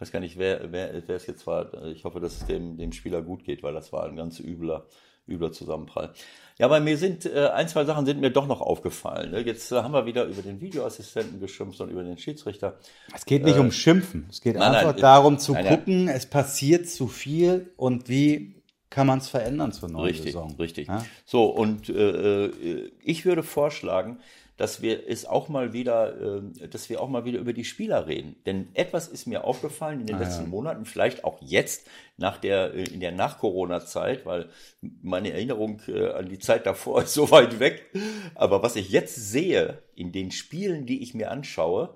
weiß 0.00 0.12
gar 0.12 0.20
nicht, 0.20 0.38
wer, 0.38 0.72
wer, 0.72 1.02
wer 1.06 1.16
es 1.16 1.26
jetzt 1.26 1.46
war. 1.46 1.72
Ich 1.84 2.04
hoffe, 2.04 2.20
dass 2.20 2.38
es 2.38 2.46
dem, 2.46 2.76
dem 2.76 2.92
Spieler 2.92 3.22
gut 3.22 3.44
geht, 3.44 3.62
weil 3.62 3.74
das 3.74 3.92
war 3.92 4.04
ein 4.04 4.16
ganz 4.16 4.40
übler, 4.40 4.86
übler 5.28 5.52
Zusammenprall. 5.52 6.12
Ja, 6.58 6.68
bei 6.68 6.80
mir 6.80 6.96
sind 6.98 7.26
äh, 7.26 7.48
ein, 7.48 7.68
zwei 7.68 7.84
Sachen 7.84 8.04
sind 8.06 8.20
mir 8.20 8.30
doch 8.30 8.46
noch 8.46 8.60
aufgefallen. 8.60 9.30
Ne? 9.30 9.40
Jetzt 9.40 9.72
äh, 9.72 9.76
haben 9.76 9.92
wir 9.92 10.06
wieder 10.06 10.24
über 10.24 10.42
den 10.42 10.60
Videoassistenten 10.60 11.40
geschimpft 11.40 11.80
und 11.80 11.90
über 11.90 12.02
den 12.02 12.18
Schiedsrichter. 12.18 12.78
Es 13.14 13.24
geht 13.24 13.44
nicht 13.44 13.56
äh, 13.56 13.60
um 13.60 13.72
Schimpfen. 13.72 14.26
Es 14.30 14.40
geht 14.40 14.56
nein, 14.56 14.74
einfach 14.74 14.92
nein, 14.92 15.00
darum 15.00 15.38
zu 15.38 15.52
nein, 15.52 15.66
gucken, 15.66 16.08
es 16.08 16.26
passiert 16.26 16.88
zu 16.88 17.06
viel 17.06 17.72
und 17.76 18.08
wie 18.08 18.60
kann 18.90 19.06
man 19.06 19.20
es 19.20 19.28
verändern 19.28 19.72
zur 19.72 19.88
neuen 19.88 20.06
richtig, 20.06 20.32
Saison. 20.32 20.54
Richtig, 20.58 20.88
ja? 20.88 21.04
So, 21.24 21.44
und 21.44 21.88
äh, 21.88 22.46
äh, 22.46 22.92
ich 23.02 23.24
würde 23.24 23.42
vorschlagen, 23.42 24.18
dass 24.60 24.82
wir 24.82 25.08
es 25.08 25.24
auch 25.24 25.48
mal 25.48 25.72
wieder, 25.72 26.42
äh, 26.60 26.68
dass 26.68 26.90
wir 26.90 27.00
auch 27.00 27.08
mal 27.08 27.24
wieder 27.24 27.38
über 27.38 27.54
die 27.54 27.64
Spieler 27.64 28.06
reden. 28.06 28.36
Denn 28.44 28.68
etwas 28.74 29.08
ist 29.08 29.26
mir 29.26 29.44
aufgefallen 29.44 30.00
in 30.02 30.06
den 30.06 30.16
ah, 30.16 30.18
letzten 30.18 30.42
ja. 30.42 30.48
Monaten, 30.50 30.84
vielleicht 30.84 31.24
auch 31.24 31.38
jetzt 31.40 31.86
nach 32.18 32.36
der, 32.36 32.74
äh, 32.74 32.84
in 32.84 33.00
der 33.00 33.12
Nach-Corona-Zeit, 33.12 34.26
weil 34.26 34.50
meine 34.82 35.32
Erinnerung 35.32 35.80
äh, 35.88 36.10
an 36.10 36.28
die 36.28 36.38
Zeit 36.38 36.66
davor 36.66 37.02
ist 37.04 37.14
so 37.14 37.30
weit 37.30 37.58
weg. 37.58 37.86
Aber 38.34 38.62
was 38.62 38.76
ich 38.76 38.90
jetzt 38.90 39.16
sehe 39.16 39.78
in 39.94 40.12
den 40.12 40.30
Spielen, 40.30 40.84
die 40.84 41.02
ich 41.02 41.14
mir 41.14 41.30
anschaue, 41.30 41.94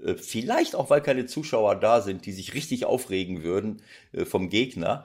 äh, 0.00 0.14
vielleicht 0.14 0.76
auch, 0.76 0.90
weil 0.90 1.00
keine 1.00 1.26
Zuschauer 1.26 1.74
da 1.74 2.00
sind, 2.00 2.26
die 2.26 2.32
sich 2.32 2.54
richtig 2.54 2.84
aufregen 2.84 3.42
würden 3.42 3.82
vom 4.24 4.50
Gegner. 4.50 5.04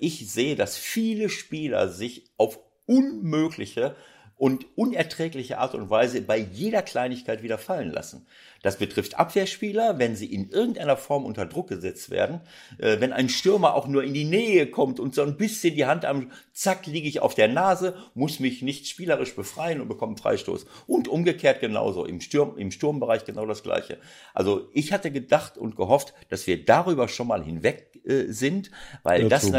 Ich 0.00 0.28
sehe, 0.28 0.56
dass 0.56 0.76
viele 0.76 1.28
Spieler 1.28 1.88
sich 1.88 2.24
auf 2.36 2.58
unmögliche 2.86 3.94
und 4.42 4.66
unerträgliche 4.74 5.58
Art 5.58 5.76
und 5.76 5.88
Weise 5.88 6.20
bei 6.20 6.36
jeder 6.36 6.82
Kleinigkeit 6.82 7.44
wieder 7.44 7.58
fallen 7.58 7.92
lassen. 7.92 8.26
Das 8.60 8.76
betrifft 8.76 9.16
Abwehrspieler, 9.16 10.00
wenn 10.00 10.16
sie 10.16 10.26
in 10.26 10.50
irgendeiner 10.50 10.96
Form 10.96 11.24
unter 11.24 11.46
Druck 11.46 11.68
gesetzt 11.68 12.10
werden. 12.10 12.40
Äh, 12.78 12.98
wenn 12.98 13.12
ein 13.12 13.28
Stürmer 13.28 13.76
auch 13.76 13.86
nur 13.86 14.02
in 14.02 14.14
die 14.14 14.24
Nähe 14.24 14.66
kommt 14.66 14.98
und 14.98 15.14
so 15.14 15.22
ein 15.22 15.36
bisschen 15.36 15.76
die 15.76 15.86
Hand 15.86 16.04
am 16.04 16.32
Zack 16.52 16.88
liege 16.88 17.06
ich 17.06 17.20
auf 17.20 17.36
der 17.36 17.46
Nase, 17.46 17.94
muss 18.14 18.40
mich 18.40 18.62
nicht 18.62 18.88
spielerisch 18.88 19.36
befreien 19.36 19.80
und 19.80 19.86
bekomme 19.86 20.16
Freistoß. 20.16 20.66
Und 20.88 21.06
umgekehrt 21.06 21.60
genauso. 21.60 22.04
Im, 22.04 22.20
Sturm, 22.20 22.58
Im 22.58 22.72
Sturmbereich 22.72 23.24
genau 23.24 23.46
das 23.46 23.62
Gleiche. 23.62 23.98
Also 24.34 24.68
ich 24.72 24.92
hatte 24.92 25.12
gedacht 25.12 25.56
und 25.56 25.76
gehofft, 25.76 26.14
dass 26.30 26.48
wir 26.48 26.64
darüber 26.64 27.06
schon 27.06 27.28
mal 27.28 27.44
hinweg 27.44 28.00
äh, 28.04 28.24
sind, 28.32 28.72
weil 29.04 29.28
das, 29.28 29.52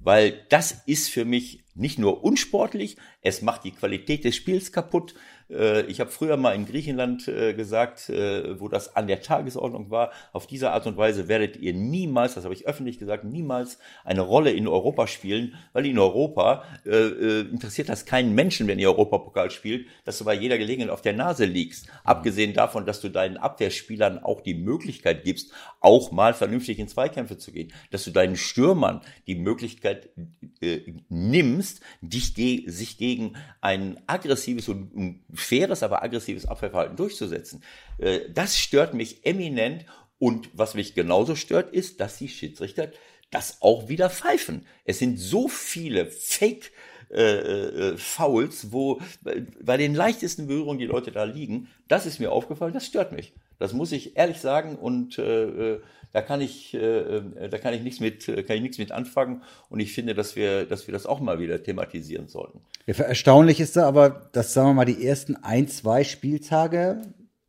weil 0.00 0.40
das 0.48 0.72
ist 0.86 1.10
für 1.10 1.26
mich 1.26 1.61
nicht 1.74 1.98
nur 1.98 2.22
unsportlich, 2.22 2.96
es 3.20 3.42
macht 3.42 3.64
die 3.64 3.72
Qualität 3.72 4.24
des 4.24 4.36
Spiels 4.36 4.72
kaputt. 4.72 5.14
Äh, 5.50 5.82
ich 5.82 6.00
habe 6.00 6.10
früher 6.10 6.36
mal 6.36 6.54
in 6.54 6.66
Griechenland 6.66 7.28
äh, 7.28 7.54
gesagt, 7.54 8.08
äh, 8.08 8.60
wo 8.60 8.68
das 8.68 8.96
an 8.96 9.06
der 9.06 9.22
Tagesordnung 9.22 9.90
war, 9.90 10.10
auf 10.32 10.46
diese 10.46 10.70
Art 10.70 10.86
und 10.86 10.96
Weise 10.96 11.28
werdet 11.28 11.56
ihr 11.56 11.74
niemals, 11.74 12.34
das 12.34 12.44
habe 12.44 12.54
ich 12.54 12.66
öffentlich 12.66 12.98
gesagt, 12.98 13.24
niemals 13.24 13.78
eine 14.04 14.22
Rolle 14.22 14.52
in 14.52 14.68
Europa 14.68 15.06
spielen, 15.06 15.54
weil 15.72 15.86
in 15.86 15.98
Europa 15.98 16.64
äh, 16.84 17.40
interessiert 17.40 17.88
das 17.88 18.06
keinen 18.06 18.34
Menschen, 18.34 18.66
wenn 18.66 18.78
ihr 18.78 18.88
Europapokal 18.88 19.50
spielt, 19.50 19.86
dass 20.04 20.18
du 20.18 20.24
bei 20.24 20.34
jeder 20.34 20.58
Gelegenheit 20.58 20.90
auf 20.90 21.02
der 21.02 21.12
Nase 21.12 21.44
liegst. 21.44 21.86
Mhm. 21.86 21.92
Abgesehen 22.04 22.54
davon, 22.54 22.86
dass 22.86 23.00
du 23.00 23.08
deinen 23.08 23.36
Abwehrspielern 23.36 24.18
auch 24.18 24.40
die 24.40 24.54
Möglichkeit 24.54 25.24
gibst, 25.24 25.52
auch 25.80 26.12
mal 26.12 26.34
vernünftig 26.34 26.78
in 26.78 26.88
Zweikämpfe 26.88 27.38
zu 27.38 27.52
gehen, 27.52 27.72
dass 27.90 28.04
du 28.04 28.10
deinen 28.10 28.36
Stürmern 28.36 29.00
die 29.26 29.34
Möglichkeit 29.34 30.10
äh, 30.60 30.80
nimmst, 31.08 31.80
dich 32.00 32.34
ge 32.34 32.68
sich 32.68 32.98
gegen 32.98 33.34
ein 33.60 34.00
aggressives 34.06 34.68
und 34.68 35.20
faires, 35.34 35.82
aber 35.82 36.02
aggressives 36.02 36.46
Abwehrverhalten 36.46 36.96
durchzusetzen. 36.96 37.62
Äh, 37.98 38.20
das 38.32 38.58
stört 38.58 38.94
mich 38.94 39.24
eminent. 39.24 39.86
Und 40.18 40.50
was 40.52 40.74
mich 40.74 40.94
genauso 40.94 41.34
stört, 41.34 41.72
ist, 41.72 41.98
dass 41.98 42.18
die 42.18 42.28
Schiedsrichter 42.28 42.92
das 43.32 43.60
auch 43.60 43.88
wieder 43.88 44.08
pfeifen. 44.08 44.66
Es 44.84 45.00
sind 45.00 45.18
so 45.18 45.48
viele 45.48 46.06
Fake 46.06 46.70
äh, 47.10 47.90
äh, 47.90 47.96
Fouls, 47.98 48.72
wo 48.72 49.00
bei 49.60 49.76
den 49.76 49.94
leichtesten 49.94 50.46
Berührungen 50.46 50.78
die 50.78 50.86
Leute 50.86 51.10
da 51.10 51.24
liegen. 51.24 51.68
Das 51.88 52.06
ist 52.06 52.20
mir 52.20 52.30
aufgefallen, 52.30 52.72
das 52.72 52.86
stört 52.86 53.12
mich. 53.12 53.34
Das 53.58 53.72
muss 53.72 53.92
ich 53.92 54.16
ehrlich 54.16 54.38
sagen 54.38 54.76
und 54.76 55.18
äh, 55.18 55.74
äh 55.74 55.80
da 56.12 56.22
kann 56.22 56.40
ich, 56.40 56.74
äh, 56.74 57.22
da 57.50 57.58
kann 57.58 57.74
ich 57.74 57.82
nichts 57.82 58.00
mit, 58.00 58.26
kann 58.26 58.56
ich 58.56 58.62
nichts 58.62 58.78
mit 58.78 58.92
anfangen 58.92 59.42
und 59.68 59.80
ich 59.80 59.92
finde, 59.92 60.14
dass 60.14 60.36
wir, 60.36 60.66
dass 60.66 60.86
wir 60.86 60.92
das 60.92 61.06
auch 61.06 61.20
mal 61.20 61.38
wieder 61.38 61.62
thematisieren 61.62 62.28
sollten. 62.28 62.60
Erstaunlich 62.86 63.60
ist 63.60 63.76
da 63.76 63.86
aber, 63.86 64.28
dass 64.32 64.52
sagen 64.52 64.70
wir 64.70 64.74
mal 64.74 64.84
die 64.84 65.06
ersten 65.06 65.36
ein, 65.36 65.68
zwei 65.68 66.04
Spieltage 66.04 67.02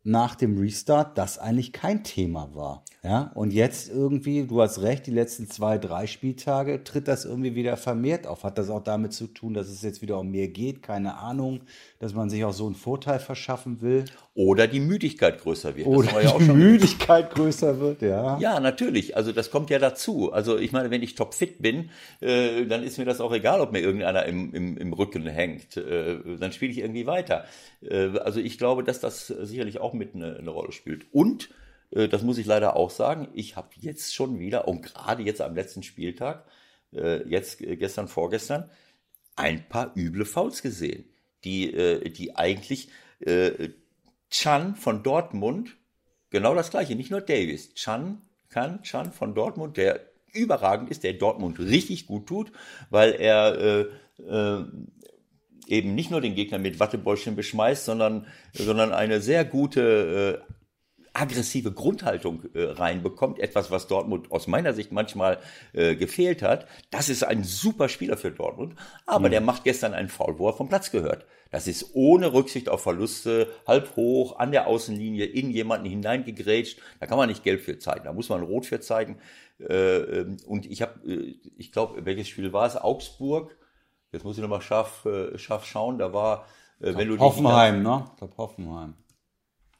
nach 0.04 0.34
dem 0.34 0.58
Restart 0.58 1.16
das 1.16 1.38
eigentlich 1.38 1.72
kein 1.72 2.04
Thema 2.04 2.54
war. 2.54 2.84
Ja, 3.02 3.32
und 3.34 3.52
jetzt 3.52 3.90
irgendwie, 3.90 4.46
du 4.46 4.62
hast 4.62 4.80
recht, 4.80 5.06
die 5.06 5.10
letzten 5.10 5.48
zwei, 5.48 5.76
drei 5.78 6.06
Spieltage 6.06 6.84
tritt 6.84 7.08
das 7.08 7.24
irgendwie 7.24 7.54
wieder 7.54 7.76
vermehrt 7.76 8.26
auf. 8.26 8.44
Hat 8.44 8.56
das 8.56 8.70
auch 8.70 8.82
damit 8.82 9.12
zu 9.12 9.26
tun, 9.26 9.52
dass 9.54 9.68
es 9.68 9.82
jetzt 9.82 10.00
wieder 10.00 10.18
um 10.18 10.30
mehr 10.30 10.48
geht? 10.48 10.82
Keine 10.82 11.16
Ahnung, 11.16 11.62
dass 12.04 12.12
man 12.12 12.28
sich 12.28 12.44
auch 12.44 12.52
so 12.52 12.66
einen 12.66 12.74
Vorteil 12.74 13.18
verschaffen 13.18 13.80
will? 13.80 14.04
Oder 14.34 14.66
die 14.66 14.78
Müdigkeit 14.78 15.40
größer 15.40 15.74
wird. 15.74 15.86
Oder 15.86 16.20
ja 16.20 16.36
die 16.36 16.50
Müdigkeit 16.50 17.30
größer 17.30 17.80
wird, 17.80 18.02
ja. 18.02 18.38
Ja, 18.38 18.60
natürlich. 18.60 19.16
Also 19.16 19.32
das 19.32 19.50
kommt 19.50 19.70
ja 19.70 19.78
dazu. 19.78 20.30
Also 20.30 20.58
ich 20.58 20.70
meine, 20.70 20.90
wenn 20.90 21.02
ich 21.02 21.14
topfit 21.14 21.62
bin, 21.62 21.88
äh, 22.20 22.66
dann 22.66 22.82
ist 22.82 22.98
mir 22.98 23.06
das 23.06 23.22
auch 23.22 23.32
egal, 23.32 23.62
ob 23.62 23.72
mir 23.72 23.80
irgendeiner 23.80 24.26
im, 24.26 24.52
im, 24.52 24.76
im 24.76 24.92
Rücken 24.92 25.26
hängt. 25.26 25.78
Äh, 25.78 26.18
dann 26.38 26.52
spiele 26.52 26.72
ich 26.72 26.78
irgendwie 26.78 27.06
weiter. 27.06 27.46
Äh, 27.80 28.18
also 28.18 28.38
ich 28.38 28.58
glaube, 28.58 28.84
dass 28.84 29.00
das 29.00 29.28
sicherlich 29.28 29.80
auch 29.80 29.94
mit 29.94 30.14
eine, 30.14 30.36
eine 30.36 30.50
Rolle 30.50 30.72
spielt. 30.72 31.06
Und 31.10 31.48
äh, 31.90 32.06
das 32.06 32.22
muss 32.22 32.36
ich 32.36 32.44
leider 32.44 32.76
auch 32.76 32.90
sagen. 32.90 33.28
Ich 33.32 33.56
habe 33.56 33.68
jetzt 33.80 34.14
schon 34.14 34.38
wieder, 34.38 34.68
und 34.68 34.82
gerade 34.82 35.22
jetzt 35.22 35.40
am 35.40 35.54
letzten 35.54 35.82
Spieltag, 35.82 36.44
äh, 36.92 37.26
jetzt 37.26 37.62
äh, 37.62 37.76
gestern, 37.78 38.08
vorgestern, 38.08 38.68
ein 39.36 39.66
paar 39.70 39.92
üble 39.96 40.26
Fouls 40.26 40.60
gesehen, 40.60 41.06
die, 41.44 42.12
die 42.12 42.36
eigentlich 42.36 42.88
Chan 44.30 44.74
von 44.76 45.02
Dortmund, 45.02 45.76
genau 46.30 46.54
das 46.54 46.70
gleiche, 46.70 46.94
nicht 46.96 47.10
nur 47.10 47.20
Davis, 47.20 47.74
Chan, 47.74 48.20
kann 48.48 48.82
Chan 48.82 49.12
von 49.12 49.34
Dortmund, 49.34 49.76
der 49.76 50.00
überragend 50.32 50.90
ist, 50.90 51.04
der 51.04 51.12
Dortmund 51.14 51.58
richtig 51.60 52.06
gut 52.06 52.26
tut, 52.26 52.52
weil 52.90 53.12
er 53.12 53.86
äh, 54.18 54.64
eben 55.66 55.94
nicht 55.94 56.10
nur 56.10 56.20
den 56.20 56.34
Gegner 56.34 56.58
mit 56.58 56.80
Wattebäuschen 56.80 57.36
beschmeißt, 57.36 57.84
sondern, 57.84 58.26
sondern 58.52 58.92
eine 58.92 59.20
sehr 59.20 59.44
gute 59.44 60.42
äh, 60.48 60.53
aggressive 61.14 61.72
Grundhaltung 61.72 62.42
äh, 62.54 62.64
reinbekommt, 62.64 63.38
etwas, 63.38 63.70
was 63.70 63.86
Dortmund 63.86 64.32
aus 64.32 64.48
meiner 64.48 64.74
Sicht 64.74 64.92
manchmal 64.92 65.38
äh, 65.72 65.94
gefehlt 65.94 66.42
hat. 66.42 66.66
Das 66.90 67.08
ist 67.08 67.22
ein 67.22 67.44
super 67.44 67.88
Spieler 67.88 68.16
für 68.16 68.32
Dortmund, 68.32 68.74
aber 69.06 69.28
mhm. 69.28 69.32
der 69.32 69.40
macht 69.40 69.64
gestern 69.64 69.94
einen 69.94 70.08
Foul, 70.08 70.38
wo 70.38 70.48
er 70.48 70.52
vom 70.54 70.68
Platz 70.68 70.90
gehört. 70.90 71.24
Das 71.52 71.68
ist 71.68 71.94
ohne 71.94 72.32
Rücksicht 72.32 72.68
auf 72.68 72.82
Verluste, 72.82 73.48
halb 73.66 73.94
hoch, 73.94 74.38
an 74.38 74.50
der 74.50 74.66
Außenlinie, 74.66 75.24
in 75.24 75.50
jemanden 75.50 75.86
hineingegrätscht. 75.86 76.80
Da 76.98 77.06
kann 77.06 77.16
man 77.16 77.28
nicht 77.28 77.44
gelb 77.44 77.62
für 77.62 77.78
zeigen, 77.78 78.04
da 78.04 78.12
muss 78.12 78.28
man 78.28 78.42
rot 78.42 78.66
für 78.66 78.80
zeigen. 78.80 79.18
Äh, 79.60 79.74
ähm, 79.74 80.36
und 80.46 80.66
ich 80.66 80.82
habe, 80.82 80.98
äh, 81.08 81.36
ich 81.56 81.70
glaube, 81.70 82.04
welches 82.04 82.26
Spiel 82.26 82.52
war 82.52 82.66
es? 82.66 82.76
Augsburg. 82.76 83.56
Jetzt 84.10 84.24
muss 84.24 84.36
ich 84.36 84.42
nochmal 84.42 84.62
scharf, 84.62 85.06
äh, 85.06 85.38
scharf 85.38 85.64
schauen. 85.64 85.98
Da 85.98 86.12
war, 86.12 86.46
äh, 86.80 86.96
wenn 86.96 87.08
du 87.08 87.18
Hoffenheim, 87.18 87.84
ne? 87.84 88.04
Ich 88.12 88.18
glaube 88.18 88.36
Hoffenheim 88.36 88.94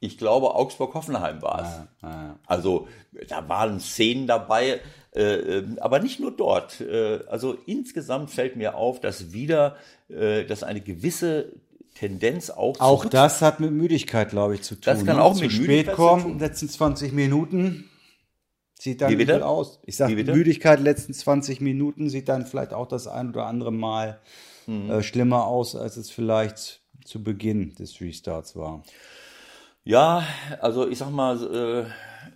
ich 0.01 0.19
glaube, 0.19 0.55
Augsburg-Hoffenheim 0.55 1.43
war 1.43 1.63
es. 1.63 2.03
Ja, 2.03 2.11
ja. 2.11 2.39
Also 2.47 2.89
da 3.29 3.49
waren 3.49 3.81
Szenen 3.81 4.27
dabei, 4.27 4.81
äh, 5.15 5.23
ähm, 5.23 5.79
aber 5.81 6.01
nicht 6.01 6.21
nur 6.21 6.31
dort. 6.31 6.81
Äh, 6.81 7.21
also 7.29 7.57
insgesamt 7.67 8.31
fällt 8.31 8.57
mir 8.57 8.77
auf, 8.77 9.01
dass 9.01 9.33
wieder, 9.33 9.77
äh, 10.09 10.45
dass 10.45 10.63
eine 10.63 10.81
gewisse 10.81 11.53
Tendenz 11.95 12.51
auch. 12.51 12.81
Auch 12.81 13.05
das 13.05 13.41
hat 13.41 13.61
mit 13.61 13.71
Müdigkeit, 13.71 14.29
glaube 14.29 14.55
ich, 14.57 14.63
zu 14.63 14.75
tun. 14.75 14.83
Das 14.85 15.05
kann 15.05 15.17
ne? 15.17 15.23
auch 15.23 15.35
zu 15.35 15.43
mit 15.43 15.53
spät 15.53 15.67
Müdigkeit 15.69 15.95
kommen. 15.95 16.39
Letzten 16.39 16.69
20 16.69 17.13
Minuten 17.13 17.89
sieht 18.79 19.01
dann 19.01 19.13
übel 19.13 19.43
aus. 19.43 19.81
Ich 19.85 19.97
sage 19.97 20.15
Müdigkeit 20.25 20.81
letzten 20.81 21.15
20 21.15 21.61
Minuten 21.61 22.11
sieht 22.11 22.29
dann 22.29 22.47
vielleicht 22.47 22.73
auch 22.73 22.89
das 22.89 23.07
ein 23.07 23.31
oder 23.31 23.47
andere 23.47 23.73
Mal 23.73 24.21
mhm. 24.67 24.91
äh, 24.91 25.03
schlimmer 25.03 25.47
aus, 25.47 25.77
als 25.77 25.97
es 25.97 26.11
vielleicht 26.11 26.83
zu 27.05 27.23
Beginn 27.23 27.75
des 27.77 28.01
Restarts 28.01 28.57
war. 28.57 28.83
Ja, 29.87 30.27
also 30.61 30.89
ich 30.89 30.97
sag 30.99 31.11
mal, 31.11 31.87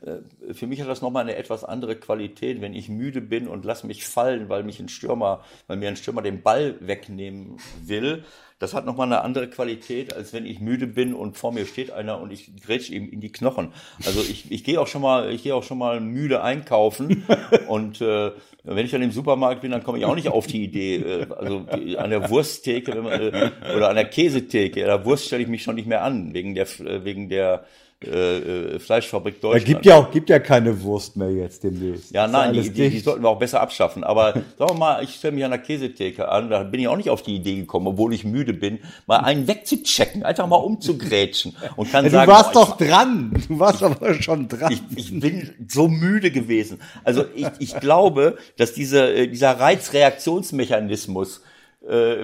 äh, 0.04 0.10
äh, 0.10 0.54
für 0.54 0.66
mich 0.66 0.82
hat 0.82 0.88
das 0.88 1.00
nochmal 1.00 1.22
eine 1.22 1.36
etwas 1.36 1.64
andere 1.64 1.96
Qualität, 1.96 2.60
wenn 2.60 2.74
ich 2.74 2.90
müde 2.90 3.22
bin 3.22 3.48
und 3.48 3.64
lass 3.64 3.84
mich 3.84 4.06
fallen, 4.06 4.50
weil 4.50 4.64
mich 4.64 4.80
ein 4.80 4.88
Stürmer, 4.90 5.42
weil 5.66 5.78
mir 5.78 5.88
ein 5.88 5.96
Stürmer 5.96 6.20
den 6.20 6.42
Ball 6.42 6.76
wegnehmen 6.80 7.56
will, 7.82 8.24
das 8.58 8.74
hat 8.74 8.86
nochmal 8.86 9.06
eine 9.06 9.22
andere 9.22 9.48
Qualität, 9.48 10.14
als 10.14 10.32
wenn 10.32 10.44
ich 10.44 10.60
müde 10.60 10.86
bin 10.86 11.14
und 11.14 11.36
vor 11.36 11.52
mir 11.52 11.66
steht 11.66 11.90
einer 11.90 12.20
und 12.20 12.32
ich 12.32 12.50
grätsch 12.64 12.90
ihm 12.90 13.08
in 13.08 13.20
die 13.20 13.30
Knochen. 13.30 13.72
Also 14.04 14.20
ich, 14.20 14.50
ich 14.50 14.64
gehe 14.64 14.80
auch 14.80 14.86
schon 14.86 15.02
mal, 15.02 15.30
ich 15.32 15.44
gehe 15.44 15.54
auch 15.54 15.62
schon 15.62 15.78
mal 15.78 16.00
müde 16.00 16.42
einkaufen 16.42 17.24
und 17.68 18.00
äh, 18.00 18.32
wenn 18.64 18.84
ich 18.84 18.90
dann 18.90 19.02
im 19.02 19.12
Supermarkt 19.12 19.60
bin, 19.60 19.70
dann 19.70 19.84
komme 19.84 19.98
ich 19.98 20.04
auch 20.04 20.14
nicht 20.14 20.28
auf 20.28 20.46
die 20.46 20.64
Idee, 20.64 20.96
äh, 20.96 21.26
also 21.36 21.66
an 21.96 22.10
der 22.10 22.28
Wursttheke 22.30 22.92
äh, 22.92 23.76
oder 23.76 23.90
an 23.90 23.96
der 23.96 24.06
Käsetheke, 24.06 24.84
der 24.84 25.04
Wurst 25.04 25.26
stelle 25.26 25.42
ich 25.42 25.48
mich 25.48 25.62
schon 25.62 25.76
nicht 25.76 25.88
mehr 25.88 26.02
an 26.02 26.34
wegen 26.34 26.54
der 26.54 26.66
wegen 27.04 27.28
der 27.28 27.64
äh, 28.04 28.74
äh, 28.76 28.78
Fleischfabrik 28.78 29.40
Deutschland. 29.40 29.62
Es 29.62 29.68
gibt 29.68 29.84
ja 29.84 29.96
auch 29.96 30.12
gibt 30.12 30.30
ja 30.30 30.38
keine 30.38 30.82
Wurst 30.82 31.16
mehr 31.16 31.32
jetzt 31.32 31.64
demnächst. 31.64 32.12
Ja, 32.12 32.28
nein, 32.28 32.52
die, 32.52 32.70
die, 32.70 32.90
die, 32.90 33.00
sollten 33.00 33.24
wir 33.24 33.28
auch 33.28 33.40
besser 33.40 33.60
abschaffen. 33.60 34.04
Aber 34.04 34.34
sagen 34.56 34.70
wir 34.70 34.74
mal, 34.74 35.02
ich 35.02 35.16
stelle 35.16 35.34
mich 35.34 35.44
an 35.44 35.50
der 35.50 35.58
Käsetheke 35.58 36.28
an, 36.28 36.48
da 36.48 36.62
bin 36.62 36.78
ich 36.78 36.86
auch 36.86 36.96
nicht 36.96 37.10
auf 37.10 37.22
die 37.22 37.34
Idee 37.34 37.56
gekommen, 37.56 37.88
obwohl 37.88 38.14
ich 38.14 38.22
müde 38.22 38.52
bin, 38.52 38.78
mal 39.08 39.18
einen 39.18 39.48
wegzuchecken, 39.48 40.22
einfach 40.22 40.46
mal 40.46 40.56
umzugrätschen 40.56 41.56
und 41.74 41.90
kann 41.90 42.04
ja, 42.04 42.12
sagen, 42.12 42.30
du 42.30 42.32
warst 42.32 42.52
boah, 42.52 42.66
doch 42.66 42.76
dran, 42.76 43.32
du 43.48 43.58
warst 43.58 43.82
aber 43.82 44.14
schon 44.22 44.46
dran. 44.46 44.70
Ich, 44.70 44.82
ich 44.94 45.18
bin 45.18 45.50
so 45.66 45.88
müde 45.88 46.30
gewesen. 46.30 46.80
Also 47.02 47.24
ich, 47.34 47.48
ich 47.58 47.80
glaube, 47.80 48.38
dass 48.56 48.74
diese, 48.74 49.12
äh, 49.12 49.26
dieser 49.26 49.58
Reizreaktionsmechanismus 49.58 51.42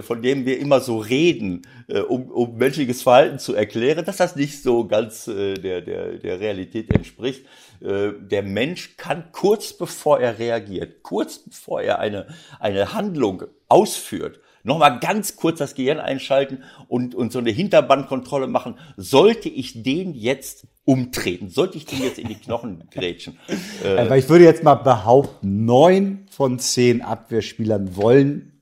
von 0.02 0.20
dem 0.20 0.46
wir 0.46 0.58
immer 0.58 0.80
so 0.80 0.98
reden, 0.98 1.62
äh, 1.88 2.00
um, 2.00 2.30
um 2.30 2.56
menschliches 2.56 3.02
Verhalten 3.02 3.38
zu 3.38 3.54
erklären, 3.54 4.04
dass 4.04 4.16
das 4.16 4.36
nicht 4.36 4.62
so 4.62 4.86
ganz 4.86 5.28
äh, 5.28 5.54
der, 5.54 5.80
der, 5.80 6.18
der 6.18 6.40
Realität 6.40 6.92
entspricht. 6.94 7.46
Der 7.80 8.42
Mensch 8.42 8.96
kann 8.96 9.24
kurz 9.32 9.74
bevor 9.74 10.18
er 10.18 10.38
reagiert, 10.38 11.02
kurz 11.02 11.40
bevor 11.40 11.82
er 11.82 11.98
eine, 11.98 12.28
eine 12.58 12.94
Handlung 12.94 13.42
ausführt, 13.68 14.40
nochmal 14.62 15.00
ganz 15.00 15.36
kurz 15.36 15.58
das 15.58 15.74
Gehirn 15.74 15.98
einschalten 15.98 16.62
und, 16.88 17.14
und 17.14 17.30
so 17.30 17.40
eine 17.40 17.50
Hinterbandkontrolle 17.50 18.46
machen. 18.46 18.78
Sollte 18.96 19.50
ich 19.50 19.82
den 19.82 20.14
jetzt 20.14 20.66
umtreten? 20.84 21.50
Sollte 21.50 21.76
ich 21.76 21.84
den 21.84 22.02
jetzt 22.02 22.18
in 22.18 22.28
die 22.28 22.36
Knochen 22.36 22.88
grätschen? 22.90 23.38
Aber 23.84 24.16
ich 24.16 24.30
würde 24.30 24.44
jetzt 24.44 24.62
mal 24.62 24.76
behaupten, 24.76 25.66
neun 25.66 26.26
von 26.30 26.58
zehn 26.58 27.02
Abwehrspielern 27.02 27.96
wollen 27.96 28.53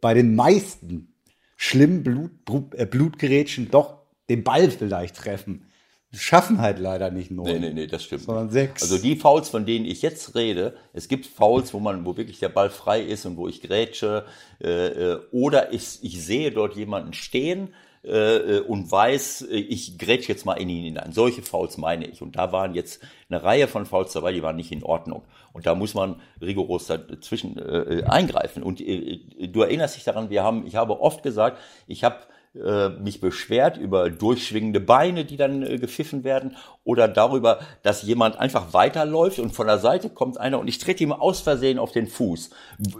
bei 0.00 0.14
den 0.14 0.34
meisten 0.34 1.14
schlimmen 1.56 2.02
Blut, 2.02 2.44
Blut, 2.44 2.74
äh, 2.74 2.86
Blutgerätschen 2.86 3.70
doch 3.70 3.98
den 4.28 4.44
Ball 4.44 4.70
vielleicht 4.70 5.16
treffen. 5.16 5.66
Schaffen 6.12 6.58
halt 6.60 6.80
leider 6.80 7.10
nicht 7.10 7.30
nur. 7.30 7.44
Nee, 7.44 7.60
nee, 7.60 7.72
nee, 7.72 7.86
das 7.86 8.02
stimmt. 8.02 8.22
Sondern 8.22 8.50
sechs. 8.50 8.82
Also 8.82 8.98
die 8.98 9.14
Fouls, 9.14 9.48
von 9.48 9.64
denen 9.64 9.84
ich 9.84 10.02
jetzt 10.02 10.34
rede, 10.34 10.74
es 10.92 11.06
gibt 11.06 11.26
Fouls, 11.26 11.72
wo 11.72 11.78
man, 11.78 12.04
wo 12.04 12.16
wirklich 12.16 12.40
der 12.40 12.48
Ball 12.48 12.70
frei 12.70 13.00
ist 13.00 13.26
und 13.26 13.36
wo 13.36 13.46
ich 13.46 13.60
grätsche, 13.60 14.24
äh, 14.60 14.86
äh 14.88 15.20
oder 15.30 15.72
ich, 15.72 15.98
ich 16.02 16.24
sehe 16.24 16.50
dort 16.50 16.74
jemanden 16.74 17.12
stehen, 17.12 17.68
äh, 18.02 18.56
äh, 18.56 18.60
und 18.60 18.90
weiß, 18.90 19.42
äh, 19.42 19.56
ich 19.56 19.98
grätsch 19.98 20.26
jetzt 20.26 20.46
mal 20.46 20.54
in 20.54 20.70
ihn 20.70 20.84
hinein. 20.84 21.12
Solche 21.12 21.42
Fouls 21.42 21.76
meine 21.76 22.06
ich. 22.06 22.22
Und 22.22 22.34
da 22.34 22.50
waren 22.50 22.74
jetzt 22.74 23.02
eine 23.28 23.42
Reihe 23.42 23.68
von 23.68 23.84
Fouls 23.84 24.14
dabei, 24.14 24.32
die 24.32 24.42
waren 24.42 24.56
nicht 24.56 24.72
in 24.72 24.82
Ordnung. 24.82 25.22
Und 25.52 25.66
da 25.66 25.74
muss 25.74 25.92
man 25.92 26.18
rigoros 26.40 26.86
dazwischen 26.86 27.58
äh, 27.58 28.02
eingreifen. 28.06 28.62
Und 28.62 28.80
äh, 28.80 29.20
du 29.48 29.60
erinnerst 29.60 29.96
dich 29.96 30.04
daran, 30.04 30.30
wir 30.30 30.42
haben, 30.42 30.66
ich 30.66 30.76
habe 30.76 30.98
oft 30.98 31.22
gesagt, 31.22 31.58
ich 31.86 32.02
habe 32.02 32.16
mich 32.52 33.20
beschwert 33.20 33.76
über 33.76 34.10
durchschwingende 34.10 34.80
Beine, 34.80 35.24
die 35.24 35.36
dann 35.36 35.62
äh, 35.62 35.78
gepfiffen 35.78 36.24
werden, 36.24 36.56
oder 36.82 37.06
darüber, 37.06 37.60
dass 37.82 38.02
jemand 38.02 38.38
einfach 38.40 38.72
weiterläuft 38.72 39.38
und 39.38 39.50
von 39.50 39.68
der 39.68 39.78
Seite 39.78 40.10
kommt 40.10 40.38
einer 40.38 40.58
und 40.58 40.66
ich 40.66 40.78
trete 40.78 41.04
ihm 41.04 41.12
aus 41.12 41.40
Versehen 41.40 41.78
auf 41.78 41.92
den 41.92 42.08
Fuß. 42.08 42.50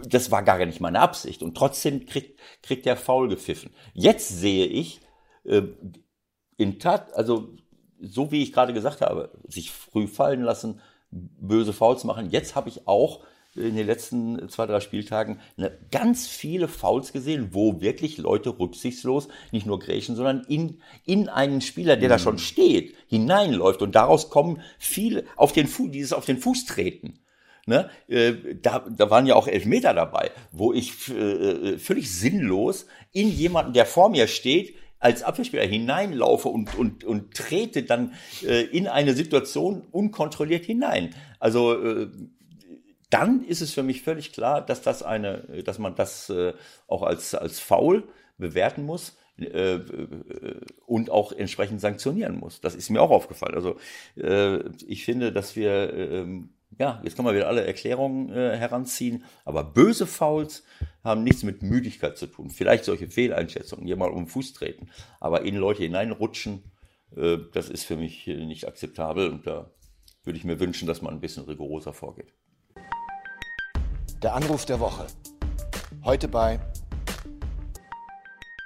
Das 0.07 0.31
war 0.31 0.43
gar 0.43 0.63
nicht 0.65 0.79
meine 0.79 1.01
Absicht 1.01 1.43
und 1.43 1.57
trotzdem 1.57 2.05
kriegt, 2.05 2.39
kriegt 2.63 2.85
der 2.85 2.95
Foul 2.95 3.27
gepfiffen. 3.27 3.71
Jetzt 3.93 4.29
sehe 4.29 4.67
ich 4.67 5.01
äh, 5.43 5.63
in 6.55 6.79
Tat, 6.79 7.13
also 7.13 7.49
so 7.99 8.31
wie 8.31 8.43
ich 8.43 8.53
gerade 8.53 8.73
gesagt 8.73 9.01
habe, 9.01 9.31
sich 9.47 9.71
früh 9.71 10.07
fallen 10.07 10.43
lassen, 10.43 10.79
böse 11.11 11.73
Fouls 11.73 12.05
machen. 12.05 12.29
Jetzt 12.29 12.55
habe 12.55 12.69
ich 12.69 12.87
auch 12.87 13.25
in 13.55 13.75
den 13.75 13.85
letzten 13.85 14.47
zwei, 14.49 14.65
drei 14.65 14.79
Spieltagen 14.79 15.39
eine, 15.57 15.77
ganz 15.91 16.27
viele 16.27 16.67
Fouls 16.67 17.11
gesehen, 17.11 17.49
wo 17.51 17.81
wirklich 17.81 18.17
Leute 18.17 18.57
rücksichtslos 18.57 19.27
nicht 19.51 19.65
nur 19.65 19.79
grätschen, 19.79 20.15
sondern 20.15 20.45
in, 20.47 20.81
in 21.05 21.27
einen 21.27 21.61
Spieler, 21.61 21.97
der 21.97 22.07
mhm. 22.07 22.11
da 22.11 22.19
schon 22.19 22.37
steht, 22.37 22.95
hineinläuft. 23.07 23.81
Und 23.81 23.95
daraus 23.95 24.29
kommen 24.29 24.61
viele 24.79 25.25
auf 25.35 25.51
den 25.51 25.67
Fuß, 25.67 25.91
dieses 25.91 26.13
auf 26.13 26.25
den 26.25 26.37
Fuß 26.37 26.65
treten. 26.65 27.19
Ne? 27.65 27.89
Äh, 28.07 28.33
da, 28.61 28.85
da 28.89 29.09
waren 29.09 29.27
ja 29.27 29.35
auch 29.35 29.47
Elfmeter 29.47 29.93
dabei, 29.93 30.31
wo 30.51 30.73
ich 30.73 31.09
äh, 31.09 31.77
völlig 31.77 32.11
sinnlos 32.11 32.87
in 33.11 33.29
jemanden, 33.29 33.73
der 33.73 33.85
vor 33.85 34.09
mir 34.09 34.27
steht, 34.27 34.75
als 34.99 35.23
Abwehrspieler 35.23 35.65
hineinlaufe 35.65 36.47
und, 36.47 36.77
und, 36.77 37.03
und 37.03 37.33
trete 37.33 37.83
dann 37.83 38.13
äh, 38.45 38.61
in 38.61 38.87
eine 38.87 39.13
Situation 39.13 39.81
unkontrolliert 39.91 40.65
hinein. 40.65 41.15
Also 41.39 41.73
äh, 41.73 42.07
dann 43.11 43.43
ist 43.43 43.61
es 43.61 43.73
für 43.73 43.83
mich 43.83 44.01
völlig 44.01 44.31
klar, 44.31 44.65
dass 44.65 44.81
das 44.81 45.03
eine, 45.03 45.63
dass 45.63 45.77
man 45.77 45.95
das 45.95 46.29
äh, 46.29 46.53
auch 46.87 47.03
als, 47.03 47.35
als 47.35 47.59
faul 47.59 48.07
bewerten 48.37 48.85
muss 48.85 49.17
äh, 49.37 49.75
äh, 49.75 50.61
und 50.85 51.09
auch 51.09 51.31
entsprechend 51.31 51.81
sanktionieren 51.81 52.39
muss. 52.39 52.61
Das 52.61 52.73
ist 52.73 52.89
mir 52.89 53.01
auch 53.01 53.11
aufgefallen. 53.11 53.55
Also 53.55 53.77
äh, 54.15 54.59
ich 54.85 55.05
finde, 55.05 55.31
dass 55.31 55.55
wir, 55.55 55.93
äh, 55.93 56.25
ja, 56.79 57.01
jetzt 57.03 57.15
kann 57.15 57.25
man 57.25 57.35
wieder 57.35 57.47
alle 57.47 57.65
Erklärungen 57.65 58.31
äh, 58.31 58.57
heranziehen, 58.57 59.25
aber 59.43 59.63
böse 59.63 60.07
Fouls 60.07 60.63
haben 61.03 61.23
nichts 61.23 61.43
mit 61.43 61.63
Müdigkeit 61.63 62.17
zu 62.17 62.27
tun. 62.27 62.49
Vielleicht 62.49 62.85
solche 62.85 63.09
Fehleinschätzungen, 63.09 63.87
jemand 63.87 64.13
um 64.13 64.23
den 64.23 64.27
Fuß 64.27 64.53
treten, 64.53 64.89
aber 65.19 65.41
in 65.41 65.55
Leute 65.55 65.83
hineinrutschen, 65.83 66.63
äh, 67.15 67.37
das 67.53 67.69
ist 67.69 67.83
für 67.83 67.97
mich 67.97 68.27
nicht 68.27 68.67
akzeptabel 68.67 69.29
und 69.29 69.47
da 69.47 69.69
würde 70.23 70.37
ich 70.37 70.45
mir 70.45 70.59
wünschen, 70.59 70.87
dass 70.87 71.01
man 71.01 71.13
ein 71.13 71.21
bisschen 71.21 71.43
rigoroser 71.43 71.93
vorgeht. 71.93 72.33
Der 74.21 74.35
Anruf 74.35 74.65
der 74.65 74.79
Woche. 74.79 75.07
Heute 76.03 76.27
bei. 76.27 76.59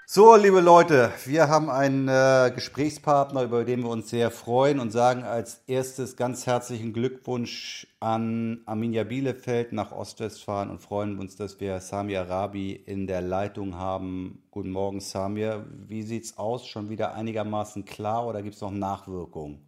So, 0.06 0.36
liebe 0.36 0.60
Leute, 0.60 1.12
wir 1.26 1.48
haben 1.48 1.70
einen 1.70 2.10
äh, 2.10 2.52
Gesprächspartner, 2.54 3.44
über 3.44 3.64
den 3.64 3.82
wir 3.82 3.90
uns 3.90 4.10
sehr 4.10 4.32
freuen 4.32 4.82
und 4.82 4.92
sagen 4.92 5.24
als 5.24 5.62
erstes 5.66 6.18
ganz 6.18 6.46
herzlichen 6.46 6.92
Glückwunsch 6.92 7.88
an 8.02 8.64
Arminia 8.66 9.06
Bielefeld 9.06 9.72
nach 9.72 9.94
Ostwestfalen 9.94 10.70
und 10.70 10.82
freuen 10.82 11.20
uns, 11.20 11.38
dass 11.38 11.62
wir 11.62 11.80
Samir 11.80 12.24
Rabi 12.24 12.74
in 12.74 13.08
der 13.08 13.22
Leitung 13.22 13.76
haben. 13.76 14.44
Guten 14.52 14.72
Morgen, 14.72 15.00
Samir. 15.00 15.66
Wie 15.88 16.04
sieht's 16.04 16.38
aus? 16.38 16.68
Schon 16.68 16.90
wieder 16.90 17.14
einigermaßen 17.14 17.86
klar 17.86 18.28
oder 18.28 18.42
gibt 18.44 18.56
es 18.56 18.62
noch 18.62 18.72
Nachwirkungen? 18.72 19.60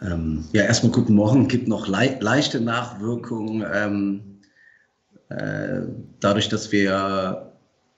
Ähm, 0.00 0.44
ja, 0.52 0.62
erstmal 0.62 0.92
guten 0.92 1.16
Morgen. 1.16 1.48
Gibt 1.48 1.66
noch 1.66 1.88
le 1.88 2.18
leichte 2.20 2.60
Nachwirkungen. 2.60 3.64
Ähm 3.74 4.20
äh, 4.20 4.35
dadurch, 5.28 6.48
dass 6.48 6.70
wir 6.70 7.52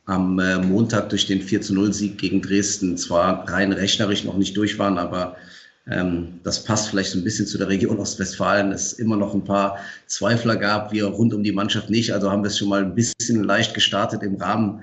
am 0.08 0.38
äh, 0.38 0.58
Montag 0.58 1.10
durch 1.10 1.26
den 1.26 1.42
4 1.42 1.60
zu 1.60 1.74
0 1.74 1.92
Sieg 1.92 2.18
gegen 2.18 2.40
Dresden 2.40 2.96
zwar 2.96 3.46
rein 3.50 3.72
rechnerisch 3.72 4.24
noch 4.24 4.38
nicht 4.38 4.56
durch 4.56 4.78
waren, 4.78 4.96
aber 4.96 5.36
ähm, 5.86 6.40
das 6.44 6.64
passt 6.64 6.88
vielleicht 6.88 7.10
so 7.10 7.18
ein 7.18 7.24
bisschen 7.24 7.46
zu 7.46 7.58
der 7.58 7.68
Region 7.68 7.98
Ostwestfalen. 7.98 8.72
Es 8.72 8.94
immer 8.94 9.16
noch 9.16 9.34
ein 9.34 9.44
paar 9.44 9.76
Zweifler 10.06 10.56
gab, 10.56 10.92
wir 10.92 11.04
rund 11.04 11.34
um 11.34 11.42
die 11.42 11.52
Mannschaft 11.52 11.90
nicht. 11.90 12.12
Also 12.14 12.30
haben 12.30 12.42
wir 12.42 12.48
es 12.48 12.58
schon 12.58 12.70
mal 12.70 12.82
ein 12.82 12.94
bisschen 12.94 13.44
leicht 13.44 13.74
gestartet 13.74 14.22
im 14.22 14.36
Rahmen 14.36 14.80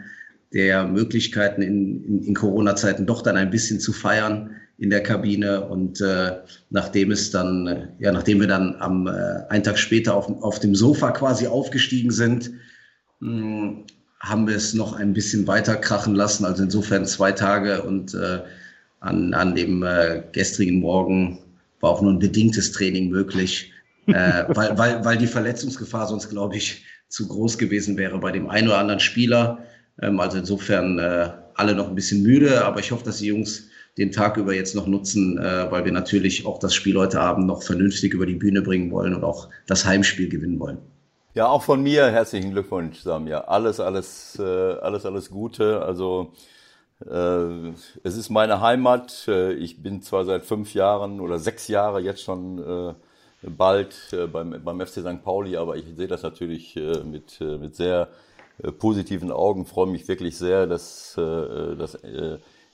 der 0.53 0.85
Möglichkeiten 0.85 1.63
in, 1.63 2.03
in, 2.05 2.23
in 2.23 2.33
Corona-Zeiten 2.35 3.07
doch 3.07 3.23
dann 3.23 3.35
ein 3.35 3.49
bisschen 3.49 3.79
zu 3.79 3.93
feiern 3.93 4.51
in 4.77 4.89
der 4.89 5.03
Kabine. 5.03 5.65
Und 5.65 6.01
äh, 6.01 6.37
nachdem 6.69 7.11
es 7.11 7.31
dann, 7.31 7.67
äh, 7.67 7.87
ja, 7.99 8.11
nachdem 8.11 8.39
wir 8.39 8.47
dann 8.47 8.75
am 8.79 9.07
äh, 9.07 9.11
einen 9.49 9.63
Tag 9.63 9.77
später 9.77 10.15
auf, 10.15 10.29
auf 10.41 10.59
dem 10.59 10.75
Sofa 10.75 11.11
quasi 11.11 11.47
aufgestiegen 11.47 12.11
sind, 12.11 12.51
mh, 13.19 13.29
hm, 13.29 13.83
haben 14.19 14.47
wir 14.47 14.55
es 14.55 14.73
noch 14.73 14.93
ein 14.93 15.13
bisschen 15.13 15.45
weiter 15.45 15.75
krachen 15.75 16.15
lassen. 16.15 16.45
Also 16.45 16.63
insofern 16.63 17.05
zwei 17.05 17.31
Tage 17.31 17.83
und 17.83 18.13
äh, 18.15 18.39
an, 18.99 19.33
an 19.33 19.55
dem 19.55 19.83
äh, 19.83 20.23
gestrigen 20.31 20.79
Morgen 20.79 21.39
war 21.79 21.91
auch 21.91 22.01
nur 22.01 22.13
ein 22.13 22.19
bedingtes 22.19 22.71
Training 22.71 23.09
möglich, 23.09 23.71
äh, 24.07 24.43
weil, 24.47 24.77
weil, 24.77 25.05
weil 25.05 25.17
die 25.17 25.27
Verletzungsgefahr 25.27 26.07
sonst, 26.07 26.29
glaube 26.29 26.55
ich, 26.57 26.83
zu 27.07 27.27
groß 27.27 27.57
gewesen 27.57 27.97
wäre 27.97 28.17
bei 28.17 28.31
dem 28.31 28.49
einen 28.49 28.67
oder 28.67 28.79
anderen 28.79 28.99
Spieler. 28.99 29.59
Ähm, 30.01 30.19
also 30.19 30.39
insofern 30.39 30.97
äh, 30.97 31.29
alle 31.53 31.75
noch 31.75 31.87
ein 31.87 31.95
bisschen 31.95 32.23
müde, 32.23 32.65
aber 32.65 32.79
ich 32.79 32.91
hoffe, 32.91 33.05
dass 33.05 33.17
die 33.17 33.27
Jungs 33.27 33.69
den 33.97 34.11
Tag 34.11 34.37
über 34.37 34.53
jetzt 34.53 34.75
noch 34.75 34.87
nutzen, 34.87 35.37
äh, 35.37 35.71
weil 35.71 35.85
wir 35.85 35.91
natürlich 35.91 36.45
auch 36.45 36.59
das 36.59 36.73
Spiel 36.75 36.97
heute 36.97 37.21
Abend 37.21 37.47
noch 37.47 37.63
vernünftig 37.63 38.13
über 38.13 38.25
die 38.25 38.35
Bühne 38.35 38.61
bringen 38.61 38.91
wollen 38.91 39.15
und 39.15 39.23
auch 39.23 39.49
das 39.67 39.85
Heimspiel 39.85 40.29
gewinnen 40.29 40.59
wollen. 40.59 40.77
Ja, 41.33 41.47
auch 41.47 41.63
von 41.63 41.83
mir 41.83 42.07
herzlichen 42.11 42.51
Glückwunsch, 42.51 42.99
Samir. 42.99 43.49
Alles, 43.49 43.79
alles, 43.79 44.37
äh, 44.39 44.43
alles, 44.43 45.05
alles 45.05 45.29
Gute. 45.29 45.81
Also 45.81 46.31
äh, 47.05 47.71
es 48.03 48.15
ist 48.15 48.29
meine 48.29 48.61
Heimat. 48.61 49.27
Äh, 49.27 49.53
ich 49.53 49.81
bin 49.81 50.01
zwar 50.01 50.25
seit 50.25 50.45
fünf 50.45 50.73
Jahren 50.73 51.19
oder 51.19 51.39
sechs 51.39 51.67
Jahre 51.67 51.99
jetzt 51.99 52.21
schon 52.21 52.59
äh, 52.59 52.93
bald 53.49 53.95
äh, 54.13 54.27
beim, 54.27 54.61
beim 54.63 54.79
FC 54.79 55.01
St. 55.01 55.23
Pauli, 55.23 55.57
aber 55.57 55.75
ich 55.75 55.85
sehe 55.95 56.07
das 56.07 56.23
natürlich 56.23 56.75
äh, 56.77 57.03
mit, 57.03 57.39
mit 57.41 57.75
sehr 57.75 58.07
positiven 58.79 59.29
Augen. 59.29 59.65
Freue 59.65 59.87
mich 59.87 60.07
wirklich 60.07 60.37
sehr, 60.37 60.65
dass, 60.67 61.15
dass 61.15 61.97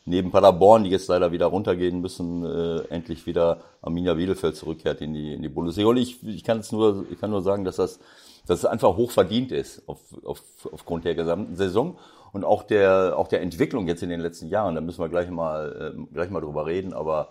neben 0.06 0.32
Paderborn, 0.32 0.84
die 0.84 0.90
jetzt 0.90 1.08
leider 1.08 1.32
wieder 1.32 1.48
runtergehen 1.48 2.02
müssen, 2.02 2.46
äh, 2.46 2.80
endlich 2.90 3.26
wieder 3.26 3.62
Arminia 3.82 4.16
Bielefeld 4.16 4.56
zurückkehrt 4.56 5.02
in 5.02 5.14
die, 5.14 5.34
in 5.34 5.42
die 5.42 5.50
Bundesliga. 5.50 5.90
Und 5.90 5.98
ich, 5.98 6.26
ich 6.26 6.44
kann 6.44 6.60
es 6.60 6.72
nur, 6.72 7.06
ich 7.12 7.20
kann 7.20 7.30
nur 7.30 7.42
sagen, 7.42 7.66
dass 7.66 7.76
das, 7.76 8.00
dass 8.48 8.60
es 8.60 8.66
einfach 8.66 8.98
hoch 8.98 9.12
verdient 9.12 9.52
ist 9.52 9.88
auf, 9.88 10.00
auf, 10.25 10.42
aufgrund 10.71 11.06
der 11.06 11.15
gesamten 11.15 11.56
Saison 11.56 11.98
und 12.34 12.44
auch 12.44 12.63
der, 12.63 13.17
auch 13.17 13.28
der 13.28 13.42
Entwicklung 13.42 13.88
jetzt 13.88 14.04
in 14.04 14.10
den 14.10 14.21
letzten 14.21 14.48
Jahren. 14.48 14.75
Da 14.75 14.82
müssen 14.82 15.02
wir 15.02 15.10
gleich 15.10 15.30
mal, 15.30 15.94
äh, 15.96 16.13
gleich 16.13 16.30
mal 16.30 16.42
drüber 16.42 16.65
reden. 16.65 16.94
Aber 16.94 17.30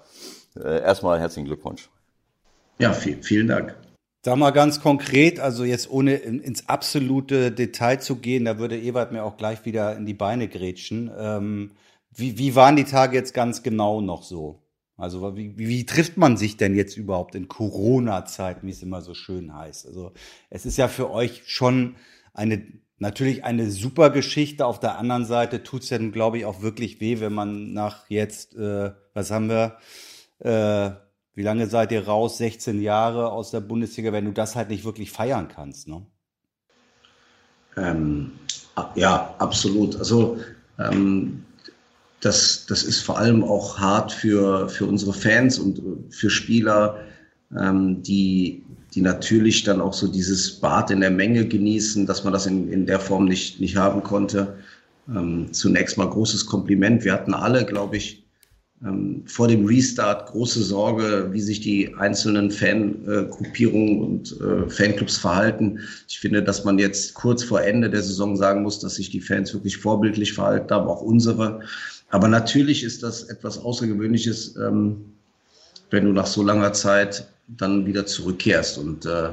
äh, 0.57 0.81
erstmal 0.83 1.19
herzlichen 1.19 1.47
Glückwunsch. 1.47 1.89
Ja, 2.79 2.93
viel, 2.93 3.23
vielen 3.23 3.49
Dank. 3.49 3.77
Sag 4.23 4.37
mal 4.37 4.51
ganz 4.51 4.83
konkret, 4.83 5.41
also 5.41 5.65
jetzt 5.65 5.91
ohne 5.91 6.15
ins 6.15 6.69
absolute 6.69 7.51
Detail 7.51 8.01
zu 8.01 8.17
gehen, 8.17 8.45
da 8.45 8.59
würde 8.59 8.79
Ewald 8.79 9.13
mir 9.13 9.25
auch 9.25 9.39
gleich 9.39 9.65
wieder 9.65 9.97
in 9.97 10.05
die 10.05 10.15
Beine 10.15 10.47
grätschen. 10.47 11.11
Ähm, 11.19 11.71
wie, 12.15 12.39
wie 12.39 12.55
waren 12.55 12.77
die 12.77 12.85
Tage 12.85 13.17
jetzt 13.17 13.35
ganz 13.35 13.63
genau 13.63 14.01
noch 14.01 14.23
so? 14.23 14.63
Also 14.97 15.37
wie, 15.37 15.57
wie 15.57 15.87
trifft 15.87 16.17
man 16.19 16.37
sich 16.37 16.57
denn 16.57 16.75
jetzt 16.75 16.97
überhaupt 16.97 17.35
in 17.35 17.49
Corona-Zeiten, 17.49 18.67
wie 18.67 18.73
es 18.73 18.83
immer 18.83 19.01
so 19.01 19.15
schön 19.15 19.55
heißt? 19.55 19.87
Also 19.87 20.13
es 20.51 20.67
ist 20.67 20.77
ja 20.77 20.89
für 20.89 21.11
euch 21.11 21.43
schon 21.47 21.97
eine 22.35 22.63
natürlich 23.01 23.45
eine 23.45 23.71
super 23.71 24.11
Geschichte. 24.11 24.67
Auf 24.67 24.79
der 24.79 24.99
anderen 24.99 25.25
Seite 25.25 25.63
tut 25.65 25.83
es 25.83 25.89
dann, 25.89 26.13
glaube 26.13 26.39
ich, 26.39 26.45
auch 26.45 26.63
wirklich 26.63 27.01
weh, 27.01 27.19
wenn 27.19 27.33
man 27.33 27.73
nach 27.73 28.09
jetzt, 28.09 28.55
äh, 28.55 28.93
was 29.15 29.31
haben 29.31 29.49
wir, 29.49 29.79
äh, 30.39 30.91
wie 31.35 31.43
lange 31.43 31.67
seid 31.67 31.91
ihr 31.93 32.07
raus? 32.07 32.39
16 32.39 32.81
Jahre 32.81 33.33
aus 33.33 33.51
der 33.51 33.61
Bundesliga, 33.61 34.13
wenn 34.13 34.27
du 34.27 34.33
das 34.33 34.55
halt 34.55 34.69
nicht 34.69 34.85
wirklich 34.85 35.11
feiern 35.11 35.49
kannst, 35.49 35.89
ne? 35.89 36.07
Ähm, 37.77 38.33
ja, 38.95 39.35
absolut. 39.39 39.97
Also 39.97 40.39
ähm, 40.79 41.45
das, 42.21 42.67
das 42.67 42.83
ist 42.83 43.01
vor 43.01 43.19
allem 43.19 43.43
auch 43.43 43.79
hart 43.79 44.13
für, 44.13 44.69
für 44.69 44.87
unsere 44.87 45.13
Fans 45.13 45.59
und 45.59 45.81
für 46.11 46.31
Spieler, 46.31 46.99
ähm, 47.59 48.03
die, 48.03 48.63
die 48.95 49.01
natürlich 49.01 49.65
dann 49.65 49.81
auch 49.81 49.95
so 49.95 50.07
dieses 50.07 50.61
Bad 50.61 50.91
in 50.91 51.01
der 51.01 51.11
Menge 51.11 51.47
genießen, 51.47 52.07
dass 52.07 52.25
man 52.25 52.33
das 52.33 52.47
in, 52.47 52.71
in 52.71 52.87
der 52.87 53.01
Form 53.01 53.25
nicht, 53.25 53.61
nicht 53.61 53.77
haben 53.77 54.03
konnte. 54.03 54.55
Ähm, 55.09 55.53
zunächst 55.53 55.97
mal 55.97 56.09
großes 56.09 56.47
Kompliment. 56.47 57.05
Wir 57.05 57.13
hatten 57.13 57.35
alle, 57.35 57.65
glaube 57.65 57.97
ich, 57.97 58.25
ähm, 58.83 59.23
vor 59.27 59.49
dem 59.49 59.67
Restart 59.67 60.31
große 60.31 60.63
Sorge, 60.63 61.29
wie 61.33 61.41
sich 61.41 61.61
die 61.61 61.95
einzelnen 61.97 62.51
Fangruppierungen 62.51 64.01
und 64.01 64.41
äh, 64.41 64.71
Fanclubs 64.71 65.19
verhalten. 65.19 65.81
Ich 66.09 66.19
finde, 66.19 66.43
dass 66.43 66.65
man 66.65 66.79
jetzt 66.79 67.15
kurz 67.15 67.43
vor 67.43 67.63
Ende 67.63 67.91
der 67.91 68.03
Saison 68.03 68.37
sagen 68.37 68.63
muss, 68.63 68.79
dass 68.79 68.95
sich 68.95 69.11
die 69.11 69.21
Fans 69.21 69.53
wirklich 69.53 69.77
vorbildlich 69.77 70.33
verhalten 70.33 70.73
haben, 70.73 70.89
auch 70.89 71.03
unsere. 71.03 71.61
Aber 72.11 72.29
natürlich 72.29 72.83
ist 72.83 73.03
das 73.03 73.25
etwas 73.25 73.59
Außergewöhnliches, 73.59 74.57
ähm, 74.57 75.15
wenn 75.91 76.05
du 76.05 76.13
nach 76.13 76.27
so 76.27 76.43
langer 76.43 76.73
Zeit 76.73 77.27
dann 77.49 77.87
wieder 77.87 78.07
zurückkehrst. 78.07 78.79
Und 78.79 79.07
äh, 79.07 79.31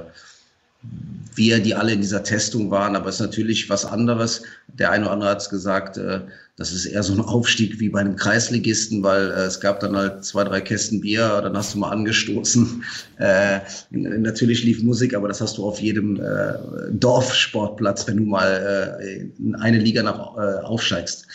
wir, 1.36 1.60
die 1.60 1.76
alle 1.76 1.94
in 1.94 2.02
dieser 2.02 2.24
Testung 2.24 2.72
waren, 2.72 2.96
aber 2.96 3.10
es 3.10 3.16
ist 3.16 3.22
natürlich 3.22 3.70
was 3.70 3.86
anderes. 3.86 4.44
Der 4.68 4.92
eine 4.92 5.06
oder 5.06 5.14
andere 5.14 5.30
hat 5.32 5.42
es 5.42 5.50
gesagt, 5.50 5.98
äh, 5.98 6.22
das 6.56 6.72
ist 6.72 6.86
eher 6.86 7.04
so 7.04 7.14
ein 7.14 7.20
Aufstieg 7.20 7.80
wie 7.80 7.90
bei 7.90 8.00
einem 8.00 8.16
Kreisligisten, 8.16 9.04
weil 9.04 9.30
äh, 9.32 9.46
es 9.46 9.60
gab 9.60 9.80
dann 9.80 9.96
halt 9.96 10.26
zwei, 10.26 10.44
drei 10.44 10.62
Kästen 10.62 11.02
Bier, 11.02 11.42
dann 11.42 11.56
hast 11.56 11.74
du 11.74 11.80
mal 11.80 11.92
angestoßen. 11.92 12.84
Äh, 13.20 13.62
natürlich 13.90 14.64
lief 14.64 14.84
Musik, 14.84 15.16
aber 15.16 15.28
das 15.28 15.42
hast 15.42 15.58
du 15.58 15.66
auf 15.66 15.80
jedem 15.80 16.22
äh, 16.22 16.54
Dorfsportplatz, 16.92 18.08
wenn 18.08 18.18
du 18.18 18.24
mal 18.26 19.00
äh, 19.02 19.42
in 19.42 19.56
eine 19.56 19.80
Liga 19.80 20.04
nach, 20.04 20.38
äh, 20.38 20.64
aufsteigst. 20.64 21.26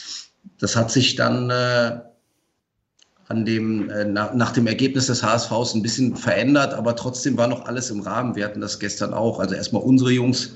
Das 0.62 0.76
hat 0.76 0.92
sich 0.92 1.16
dann 1.16 1.50
äh, 1.50 1.98
an 3.26 3.44
dem, 3.44 3.90
äh, 3.90 4.04
nach, 4.04 4.32
nach 4.32 4.52
dem 4.52 4.68
Ergebnis 4.68 5.08
des 5.08 5.20
HSVs 5.20 5.74
ein 5.74 5.82
bisschen 5.82 6.14
verändert, 6.14 6.72
aber 6.72 6.94
trotzdem 6.94 7.36
war 7.36 7.48
noch 7.48 7.66
alles 7.66 7.90
im 7.90 7.98
Rahmen. 7.98 8.36
Wir 8.36 8.44
hatten 8.44 8.60
das 8.60 8.78
gestern 8.78 9.12
auch. 9.12 9.40
Also 9.40 9.56
erstmal 9.56 9.82
unsere 9.82 10.12
Jungs 10.12 10.52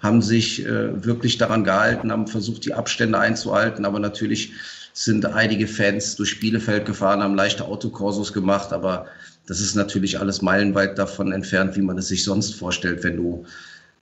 haben 0.00 0.22
sich 0.22 0.64
äh, 0.64 1.04
wirklich 1.04 1.38
daran 1.38 1.64
gehalten, 1.64 2.12
haben 2.12 2.28
versucht, 2.28 2.66
die 2.66 2.72
Abstände 2.72 3.18
einzuhalten, 3.18 3.84
aber 3.84 3.98
natürlich 3.98 4.52
sind 4.92 5.26
einige 5.26 5.66
Fans 5.66 6.14
durch 6.14 6.38
Bielefeld 6.38 6.86
gefahren, 6.86 7.20
haben 7.20 7.34
leichte 7.34 7.64
Autokorsos 7.64 8.32
gemacht, 8.32 8.72
aber 8.72 9.06
das 9.46 9.58
ist 9.58 9.74
natürlich 9.74 10.20
alles 10.20 10.40
meilenweit 10.40 10.96
davon 11.00 11.32
entfernt, 11.32 11.74
wie 11.74 11.82
man 11.82 11.98
es 11.98 12.06
sich 12.06 12.22
sonst 12.22 12.54
vorstellt, 12.54 13.02
wenn 13.02 13.16
du 13.16 13.44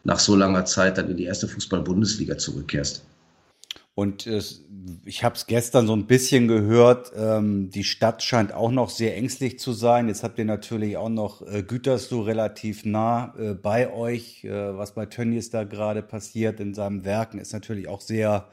nach 0.04 0.18
so 0.18 0.36
langer 0.36 0.66
Zeit 0.66 0.98
dann 0.98 1.10
in 1.10 1.16
die 1.16 1.24
erste 1.24 1.48
Fußball-Bundesliga 1.48 2.36
zurückkehrst. 2.36 3.02
Und 3.96 4.26
äh, 4.26 4.42
ich 5.04 5.24
habe 5.24 5.34
es 5.34 5.46
gestern 5.46 5.86
so 5.86 5.94
ein 5.94 6.06
bisschen 6.06 6.48
gehört, 6.48 7.12
ähm, 7.16 7.70
die 7.70 7.84
Stadt 7.84 8.22
scheint 8.22 8.52
auch 8.52 8.70
noch 8.70 8.90
sehr 8.90 9.16
ängstlich 9.16 9.58
zu 9.58 9.72
sein. 9.72 10.08
Jetzt 10.08 10.22
habt 10.22 10.38
ihr 10.38 10.44
natürlich 10.44 10.96
auch 10.96 11.08
noch 11.08 11.42
äh, 11.42 11.62
Gütersloh 11.62 12.22
relativ 12.22 12.84
nah 12.84 13.34
äh, 13.38 13.54
bei 13.54 13.92
euch. 13.92 14.44
Äh, 14.44 14.76
was 14.76 14.94
bei 14.94 15.06
Tönnies 15.06 15.50
da 15.50 15.64
gerade 15.64 16.02
passiert 16.02 16.60
in 16.60 16.74
seinem 16.74 17.04
Werken 17.04 17.38
ist 17.38 17.52
natürlich 17.52 17.88
auch 17.88 18.00
sehr 18.00 18.48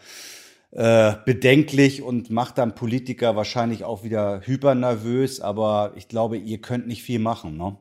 äh, 0.71 1.13
bedenklich 1.25 2.01
und 2.01 2.29
macht 2.29 2.57
dann 2.57 2.75
Politiker 2.75 3.35
wahrscheinlich 3.35 3.83
auch 3.83 4.03
wieder 4.03 4.41
hypernervös. 4.43 5.39
Aber 5.41 5.93
ich 5.95 6.07
glaube, 6.07 6.37
ihr 6.37 6.59
könnt 6.59 6.87
nicht 6.87 7.03
viel 7.03 7.19
machen, 7.19 7.57
ne? 7.57 7.77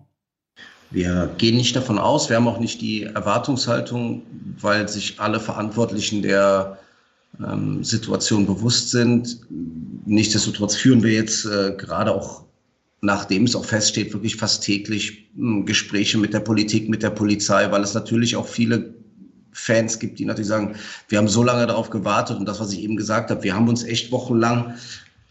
Wir 0.90 1.30
gehen 1.38 1.56
nicht 1.56 1.74
davon 1.74 1.98
aus, 1.98 2.28
wir 2.28 2.36
haben 2.36 2.46
auch 2.46 2.60
nicht 2.60 2.82
die 2.82 3.04
Erwartungshaltung, 3.04 4.24
weil 4.60 4.88
sich 4.88 5.18
alle 5.20 5.40
Verantwortlichen 5.40 6.20
der 6.20 6.76
ähm, 7.40 7.82
Situation 7.84 8.46
bewusst 8.46 8.90
sind. 8.90 9.40
Nichtsdestotrotz 10.06 10.76
führen 10.76 11.02
wir 11.02 11.12
jetzt 11.12 11.44
äh, 11.44 11.74
gerade 11.76 12.12
auch, 12.12 12.44
nachdem 13.00 13.44
es 13.44 13.56
auch 13.56 13.64
feststeht, 13.64 14.12
wirklich 14.12 14.36
fast 14.36 14.62
täglich 14.62 15.30
äh, 15.38 15.62
Gespräche 15.62 16.18
mit 16.18 16.34
der 16.34 16.40
Politik, 16.40 16.88
mit 16.88 17.02
der 17.02 17.10
Polizei, 17.10 17.70
weil 17.70 17.82
es 17.82 17.94
natürlich 17.94 18.36
auch 18.36 18.46
viele 18.46 18.94
Fans 19.52 19.98
gibt, 19.98 20.18
die 20.18 20.24
natürlich 20.24 20.48
sagen, 20.48 20.76
wir 21.08 21.18
haben 21.18 21.28
so 21.28 21.42
lange 21.42 21.66
darauf 21.66 21.90
gewartet 21.90 22.38
und 22.38 22.46
das, 22.46 22.58
was 22.58 22.72
ich 22.72 22.80
eben 22.80 22.96
gesagt 22.96 23.30
habe, 23.30 23.42
wir 23.42 23.54
haben 23.54 23.68
uns 23.68 23.84
echt 23.84 24.10
wochenlang 24.10 24.74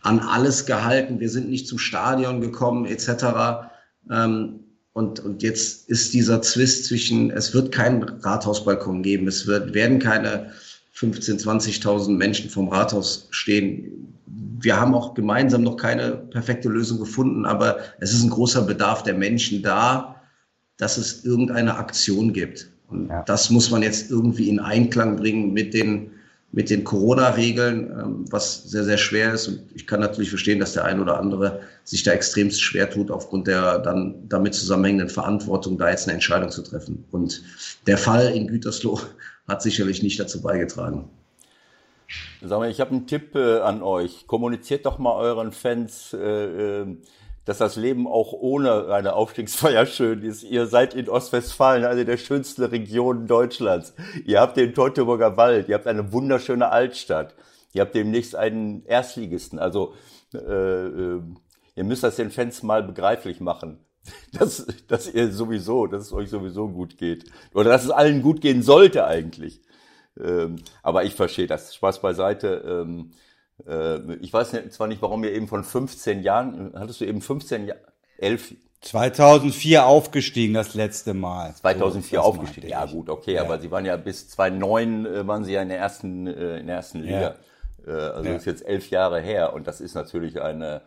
an 0.02 0.20
alles 0.20 0.66
gehalten, 0.66 1.20
wir 1.20 1.30
sind 1.30 1.50
nicht 1.50 1.68
zum 1.68 1.80
Stadion 1.80 2.42
gekommen 2.42 2.86
etc. 2.86 3.70
Ähm, 4.10 4.60
und, 4.94 5.20
und 5.22 5.42
jetzt 5.42 5.90
ist 5.90 6.14
dieser 6.14 6.42
Zwist 6.42 6.86
zwischen, 6.86 7.32
es 7.32 7.54
wird 7.54 7.72
keinen 7.72 8.04
Rathausbalkon 8.04 9.04
geben, 9.04 9.28
es 9.28 9.48
wird, 9.48 9.74
werden 9.74 10.00
keine 10.00 10.52
15, 10.92 11.40
20.000 11.40 12.12
Menschen 12.12 12.50
vom 12.50 12.68
Rathaus 12.68 13.28
stehen. 13.32 14.18
Wir 14.60 14.80
haben 14.80 14.94
auch 14.94 15.14
gemeinsam 15.14 15.64
noch 15.64 15.78
keine 15.78 16.12
perfekte 16.12 16.70
Lösung 16.70 17.00
gefunden, 17.00 17.46
aber 17.46 17.80
es 18.00 18.14
ist 18.14 18.24
ein 18.24 18.30
großer 18.30 18.62
Bedarf 18.62 19.04
der 19.04 19.16
Menschen 19.16 19.64
da, 19.64 20.22
dass 20.78 20.98
es 20.98 21.24
irgendeine 21.26 21.76
Aktion 21.78 22.34
gibt. 22.34 22.70
Und 22.90 23.08
ja. 23.08 23.24
das 23.24 23.50
muss 23.50 23.72
man 23.72 23.82
jetzt 23.84 24.12
irgendwie 24.12 24.50
in 24.50 24.60
Einklang 24.60 25.16
bringen 25.16 25.54
mit 25.54 25.74
den, 25.74 26.12
mit 26.52 26.70
den 26.70 26.84
Corona-Regeln, 26.84 27.90
ähm, 27.92 28.26
was 28.30 28.64
sehr, 28.64 28.84
sehr 28.84 28.98
schwer 28.98 29.34
ist. 29.34 29.48
Und 29.48 29.62
ich 29.74 29.88
kann 29.88 30.02
natürlich 30.02 30.30
verstehen, 30.30 30.60
dass 30.60 30.74
der 30.74 30.86
ein 30.86 31.00
oder 31.00 31.20
andere 31.20 31.62
sich 31.86 32.04
da 32.04 32.12
extremst 32.12 32.62
schwer 32.62 32.90
tut, 32.90 33.10
aufgrund 33.10 33.48
der 33.48 33.80
dann 33.80 34.28
damit 34.28 34.54
zusammenhängenden 34.54 35.10
Verantwortung, 35.10 35.78
da 35.78 35.90
jetzt 35.90 36.08
eine 36.08 36.16
Entscheidung 36.16 36.52
zu 36.52 36.62
treffen. 36.62 37.06
Und 37.12 37.42
der 37.88 37.98
Fall 37.98 38.34
in 38.36 38.48
Gütersloh 38.48 39.00
hat 39.48 39.62
sicherlich 39.62 40.04
nicht 40.04 40.20
dazu 40.20 40.42
beigetragen. 40.42 41.10
Sag 42.42 42.60
mal, 42.60 42.70
ich 42.70 42.82
habe 42.82 42.92
einen 42.92 43.08
Tipp 43.08 43.36
äh, 43.36 43.60
an 43.60 43.82
euch. 43.82 44.28
Kommuniziert 44.28 44.86
doch 44.86 44.98
mal 44.98 45.16
euren 45.16 45.52
Fans, 45.52 46.14
äh, 46.14 46.82
äh, 46.82 46.98
dass 47.46 47.58
das 47.58 47.76
Leben 47.76 48.08
auch 48.08 48.34
ohne 48.34 48.94
eine 48.94 49.14
Aufstiegsfeier 49.14 49.86
schön 49.86 50.24
ist. 50.24 50.44
Ihr 50.44 50.68
seid 50.68 50.94
in 50.94 51.08
Ostwestfalen, 51.08 51.86
eine 51.86 52.06
der 52.06 52.18
schönsten 52.18 52.64
Regionen 52.64 53.28
Deutschlands. 53.28 53.94
Ihr 54.26 54.42
habt 54.42 54.58
den 54.58 54.74
Teutoburger 54.74 55.38
Wald, 55.38 55.70
ihr 55.70 55.76
habt 55.76 55.88
eine 55.88 56.12
wunderschöne 56.12 56.70
Altstadt. 56.70 57.36
Ihr 57.74 57.82
habt 57.82 57.96
demnächst 57.96 58.36
einen 58.36 58.84
Erstligisten. 58.86 59.58
Also 59.60 59.94
äh, 60.34 60.38
äh, 60.38 61.22
ihr 61.76 61.84
müsst 61.84 62.04
das 62.04 62.18
den 62.18 62.32
Fans 62.32 62.64
mal 62.64 62.84
begreiflich 62.84 63.40
machen 63.40 63.80
dass, 64.34 64.66
dass 64.88 65.14
ihr 65.14 65.32
sowieso, 65.32 65.88
dass 65.88 66.04
es 66.04 66.14
euch 66.14 66.30
sowieso 66.30 66.68
gut 66.70 66.98
geht. 66.98 67.26
Oder 67.54 67.70
dass 67.70 67.84
es 67.84 67.92
allen 67.92 68.22
gut 68.22 68.42
gehen 68.42 68.64
sollte 68.64 69.06
eigentlich. 69.06 69.62
Ähm, 70.20 70.58
aber 70.84 71.04
ich 71.04 71.16
verstehe 71.16 71.48
das. 71.48 71.76
Spaß 71.76 72.02
beiseite. 72.02 72.84
Ähm, 72.86 73.12
äh, 73.68 74.16
ich 74.16 74.34
weiß 74.34 74.52
zwar 74.72 74.88
nicht, 74.88 75.02
warum 75.02 75.24
ihr 75.24 75.34
eben 75.34 75.48
von 75.48 75.64
15 75.64 76.24
Jahren, 76.24 76.74
hattest 76.76 77.02
du 77.02 77.06
eben 77.06 77.22
15 77.22 77.68
Jahre, 77.68 77.80
11 78.18 78.56
2004 78.82 79.86
aufgestiegen 79.86 80.56
das 80.56 80.74
letzte 80.74 81.14
Mal. 81.14 81.54
2004 81.54 82.20
so, 82.20 82.26
aufgestiegen. 82.26 82.68
Ja 82.68 82.86
gut, 82.86 83.10
okay, 83.10 83.36
ja. 83.36 83.44
aber 83.44 83.60
sie 83.60 83.70
waren 83.70 83.86
ja 83.86 83.96
bis 83.96 84.30
2009 84.30 85.06
äh, 85.06 85.28
waren 85.28 85.44
sie 85.44 85.54
ja 85.54 85.62
in 85.62 85.70
der 85.70 85.78
ersten 85.78 86.26
äh, 86.26 86.58
in 86.58 86.66
der 86.66 86.78
ersten 86.78 87.04
Liga. 87.04 87.30
Äh, 87.30 87.36
also 87.90 88.30
ja. 88.30 88.36
ist 88.36 88.46
jetzt 88.46 88.66
elf 88.68 88.90
Jahre 88.90 89.20
her 89.22 89.54
und 89.54 89.68
das 89.68 89.82
ist 89.82 89.96
natürlich 89.96 90.42
eine, 90.42 90.82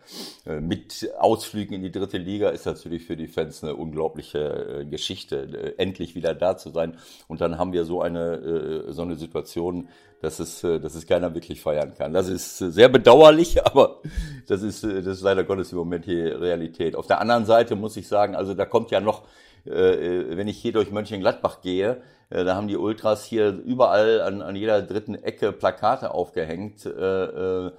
äh, 0.45 0.59
mit 0.59 1.09
Ausflügen 1.17 1.75
in 1.75 1.83
die 1.83 1.91
dritte 1.91 2.17
Liga 2.17 2.49
ist 2.49 2.65
natürlich 2.65 3.05
für 3.05 3.17
die 3.17 3.27
Fans 3.27 3.63
eine 3.63 3.75
unglaubliche 3.75 4.39
äh, 4.81 4.85
Geschichte, 4.85 5.77
endlich 5.77 6.15
wieder 6.15 6.33
da 6.33 6.57
zu 6.57 6.69
sein. 6.69 6.97
Und 7.27 7.41
dann 7.41 7.57
haben 7.57 7.73
wir 7.73 7.85
so 7.85 8.01
eine, 8.01 8.93
so 8.93 9.01
eine 9.01 9.15
Situation, 9.15 9.89
dass 10.21 10.39
es, 10.39 10.61
dass 10.61 10.95
es 10.95 11.05
keiner 11.05 11.33
wirklich 11.33 11.61
feiern 11.61 11.93
kann. 11.97 12.13
Das 12.13 12.29
ist 12.29 12.57
sehr 12.57 12.89
bedauerlich, 12.89 13.65
aber 13.65 14.01
das 14.47 14.61
ist, 14.63 14.83
das 14.83 15.05
ist 15.05 15.21
leider 15.21 15.43
Gottes 15.43 15.71
im 15.71 15.77
Moment 15.77 16.05
hier 16.05 16.39
Realität. 16.39 16.95
Auf 16.95 17.07
der 17.07 17.19
anderen 17.19 17.45
Seite 17.45 17.75
muss 17.75 17.97
ich 17.97 18.07
sagen, 18.07 18.35
also 18.35 18.53
da 18.53 18.65
kommt 18.65 18.91
ja 18.91 19.01
noch, 19.01 19.23
wenn 19.65 20.47
ich 20.47 20.57
hier 20.59 20.73
durch 20.73 20.91
Mönchengladbach 20.91 21.61
gehe, 21.61 21.91
äh, 21.91 22.01
da 22.29 22.55
haben 22.55 22.67
die 22.67 22.77
Ultras 22.77 23.25
hier 23.25 23.49
überall 23.49 24.21
an, 24.21 24.41
an 24.41 24.55
jeder 24.55 24.81
dritten 24.81 25.15
Ecke 25.15 25.51
Plakate 25.51 26.11
aufgehängt. 26.11 26.85
Äh, 26.85 26.89
äh, 26.89 27.71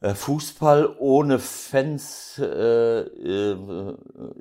äh 0.00 0.14
Fußball 0.14 0.96
ohne 0.98 1.38
Fans 1.38 2.38
äh, 2.38 3.00
äh, 3.00 3.56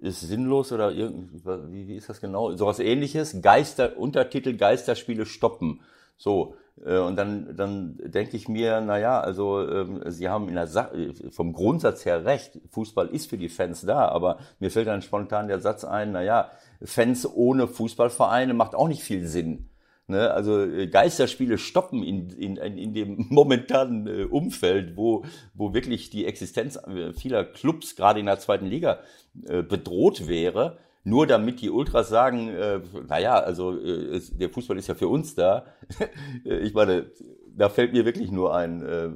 ist 0.02 0.22
sinnlos 0.22 0.72
oder 0.72 0.92
irgendwie, 0.92 1.88
wie, 1.88 1.96
ist 1.96 2.10
das 2.10 2.22
genau? 2.22 2.56
Sowas 2.56 2.80
ähnliches. 2.80 3.42
Geister, 3.42 3.98
Untertitel 3.98 4.56
Geisterspiele 4.56 5.26
stoppen. 5.26 5.82
So, 6.18 6.56
äh, 6.86 6.98
und 6.98 7.16
dann, 7.16 7.56
dann 7.56 7.98
denke 8.04 8.38
ich 8.38 8.48
mir, 8.48 8.82
na 8.82 8.98
ja, 8.98 9.20
also 9.20 9.68
ähm, 9.68 10.02
Sie 10.08 10.30
haben 10.30 10.50
in 10.50 10.56
der 10.56 10.68
Sa 10.68 10.92
vom 11.32 11.54
Grundsatz 11.54 12.06
her 12.06 12.26
recht. 12.26 12.60
Fußball 12.70 13.08
ist 13.08 13.30
für 13.30 13.38
die 13.38 13.50
Fans 13.50 13.82
da, 13.82 14.08
aber 14.08 14.38
mir 14.60 14.72
fällt 14.72 14.88
dann 14.88 15.02
spontan 15.02 15.48
der 15.48 15.60
Satz 15.60 15.84
ein, 15.84 16.12
na 16.12 16.22
ja, 16.22 16.52
Fans 16.82 17.26
ohne 17.26 17.68
Fußballvereine 17.68 18.54
macht 18.54 18.76
auch 18.76 18.88
nicht 18.88 19.04
viel 19.04 19.26
Sinn. 19.28 19.70
Ne? 20.08 20.32
Also 20.32 20.62
äh, 20.62 20.88
Geisterspiele 20.88 21.58
stoppen 21.58 22.04
in, 22.04 22.30
in, 22.30 22.56
in 22.56 22.94
dem 22.94 23.26
momentanen 23.30 24.08
äh, 24.08 24.24
Umfeld, 24.24 24.98
wo, 24.98 25.26
wo 25.54 25.74
wirklich 25.74 26.10
die 26.10 26.26
Existenz 26.26 26.80
vieler 27.18 27.44
Clubs 27.44 27.96
gerade 27.96 28.20
in 28.20 28.26
der 28.26 28.40
zweiten 28.40 28.66
Liga 28.66 29.00
bedroht 29.34 30.28
wäre 30.28 30.80
nur 31.04 31.28
damit 31.28 31.62
die 31.62 31.70
Ultras 31.70 32.10
sagen, 32.10 32.50
äh, 32.50 32.82
naja, 33.08 33.40
also 33.40 33.78
äh, 33.78 34.22
der 34.34 34.50
Fußball 34.50 34.78
ist 34.78 34.88
ja 34.88 34.96
für 34.96 35.08
uns 35.08 35.36
da. 35.36 35.66
ich 36.44 36.74
meine, 36.74 37.12
da 37.56 37.70
fällt 37.70 37.94
mir 37.94 38.06
wirklich 38.06 38.32
nur 38.32 38.56
ein, 38.56 38.82
äh, 38.82 39.10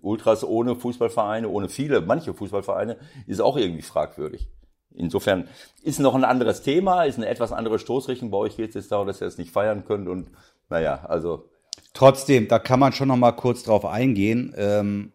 Ultras 0.00 0.44
ohne 0.44 0.76
Fußballvereine, 0.76 1.48
ohne 1.48 1.68
viele, 1.68 2.00
manche 2.00 2.34
Fußballvereine, 2.34 2.96
ist 3.26 3.40
auch 3.40 3.56
irgendwie 3.56 3.82
fragwürdig. 3.82 4.48
Insofern 4.94 5.48
ist 5.82 5.98
noch 5.98 6.14
ein 6.14 6.24
anderes 6.24 6.62
Thema, 6.62 7.04
ist 7.04 7.16
eine 7.16 7.28
etwas 7.28 7.52
andere 7.52 7.78
Stoßrichtung. 7.78 8.30
Bei 8.30 8.38
euch 8.38 8.56
geht 8.56 8.70
es 8.70 8.74
jetzt 8.74 8.92
darum, 8.92 9.06
dass 9.06 9.20
ihr 9.20 9.26
es 9.26 9.38
nicht 9.38 9.50
feiern 9.50 9.84
könnt 9.84 10.08
und 10.08 10.30
naja, 10.70 11.04
also. 11.04 11.48
Trotzdem, 11.92 12.48
da 12.48 12.58
kann 12.58 12.80
man 12.80 12.92
schon 12.92 13.08
noch 13.08 13.16
mal 13.16 13.32
kurz 13.32 13.64
drauf 13.64 13.84
eingehen. 13.84 14.54
Ähm, 14.56 15.12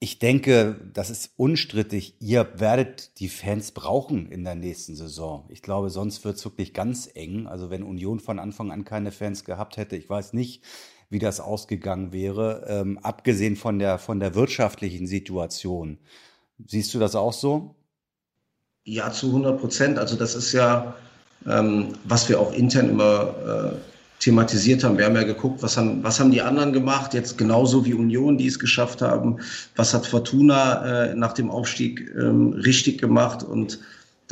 ich 0.00 0.18
denke, 0.18 0.80
das 0.92 1.10
ist 1.10 1.34
unstrittig. 1.36 2.16
Ihr 2.20 2.58
werdet 2.58 3.20
die 3.20 3.28
Fans 3.28 3.70
brauchen 3.70 4.32
in 4.32 4.42
der 4.42 4.56
nächsten 4.56 4.96
Saison. 4.96 5.46
Ich 5.48 5.62
glaube, 5.62 5.90
sonst 5.90 6.24
wird 6.24 6.36
es 6.36 6.44
wirklich 6.44 6.74
ganz 6.74 7.08
eng. 7.14 7.46
Also 7.46 7.70
wenn 7.70 7.84
Union 7.84 8.18
von 8.18 8.40
Anfang 8.40 8.72
an 8.72 8.84
keine 8.84 9.12
Fans 9.12 9.44
gehabt 9.44 9.76
hätte, 9.76 9.96
ich 9.96 10.10
weiß 10.10 10.32
nicht, 10.32 10.64
wie 11.08 11.20
das 11.20 11.38
ausgegangen 11.38 12.12
wäre, 12.12 12.64
ähm, 12.66 12.98
abgesehen 12.98 13.54
von 13.54 13.78
der, 13.78 13.98
von 13.98 14.18
der 14.18 14.34
wirtschaftlichen 14.34 15.06
Situation. 15.06 15.98
Siehst 16.66 16.92
du 16.94 16.98
das 16.98 17.14
auch 17.14 17.32
so? 17.32 17.76
Ja, 18.84 19.12
zu 19.12 19.28
100 19.28 19.60
Prozent. 19.60 19.98
Also 19.98 20.16
das 20.16 20.34
ist 20.34 20.52
ja, 20.52 20.94
ähm, 21.46 21.88
was 22.04 22.28
wir 22.28 22.40
auch 22.40 22.52
intern 22.52 22.88
immer 22.88 23.72
äh, 23.74 23.76
thematisiert 24.18 24.84
haben. 24.84 24.98
Wir 24.98 25.04
haben 25.04 25.16
ja 25.16 25.24
geguckt, 25.24 25.62
was 25.62 25.76
haben, 25.76 26.02
was 26.02 26.20
haben 26.20 26.30
die 26.30 26.42
anderen 26.42 26.72
gemacht, 26.72 27.14
jetzt 27.14 27.38
genauso 27.38 27.84
wie 27.84 27.94
Union, 27.94 28.38
die 28.38 28.46
es 28.46 28.58
geschafft 28.58 29.02
haben. 29.02 29.38
Was 29.76 29.94
hat 29.94 30.06
Fortuna 30.06 31.10
äh, 31.10 31.14
nach 31.14 31.32
dem 31.32 31.50
Aufstieg 31.50 32.10
ähm, 32.16 32.52
richtig 32.52 33.00
gemacht 33.00 33.42
und 33.42 33.78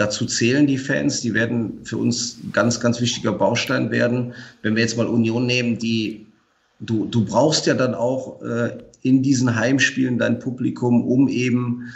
Dazu 0.00 0.24
zählen 0.24 0.66
die 0.66 0.78
Fans, 0.78 1.20
die 1.20 1.34
werden 1.34 1.80
für 1.84 1.98
uns 1.98 2.38
ganz, 2.52 2.80
ganz 2.80 3.02
wichtiger 3.02 3.32
Baustein 3.32 3.90
werden. 3.90 4.32
Wenn 4.62 4.74
wir 4.74 4.82
jetzt 4.82 4.96
mal 4.96 5.06
Union 5.06 5.44
nehmen, 5.44 5.76
die 5.76 6.26
du, 6.78 7.04
du 7.04 7.22
brauchst 7.22 7.66
ja 7.66 7.74
dann 7.74 7.94
auch 7.94 8.40
äh, 8.40 8.78
in 9.02 9.22
diesen 9.22 9.54
Heimspielen 9.54 10.16
dein 10.16 10.38
Publikum, 10.38 11.06
um 11.06 11.28
eben 11.28 11.92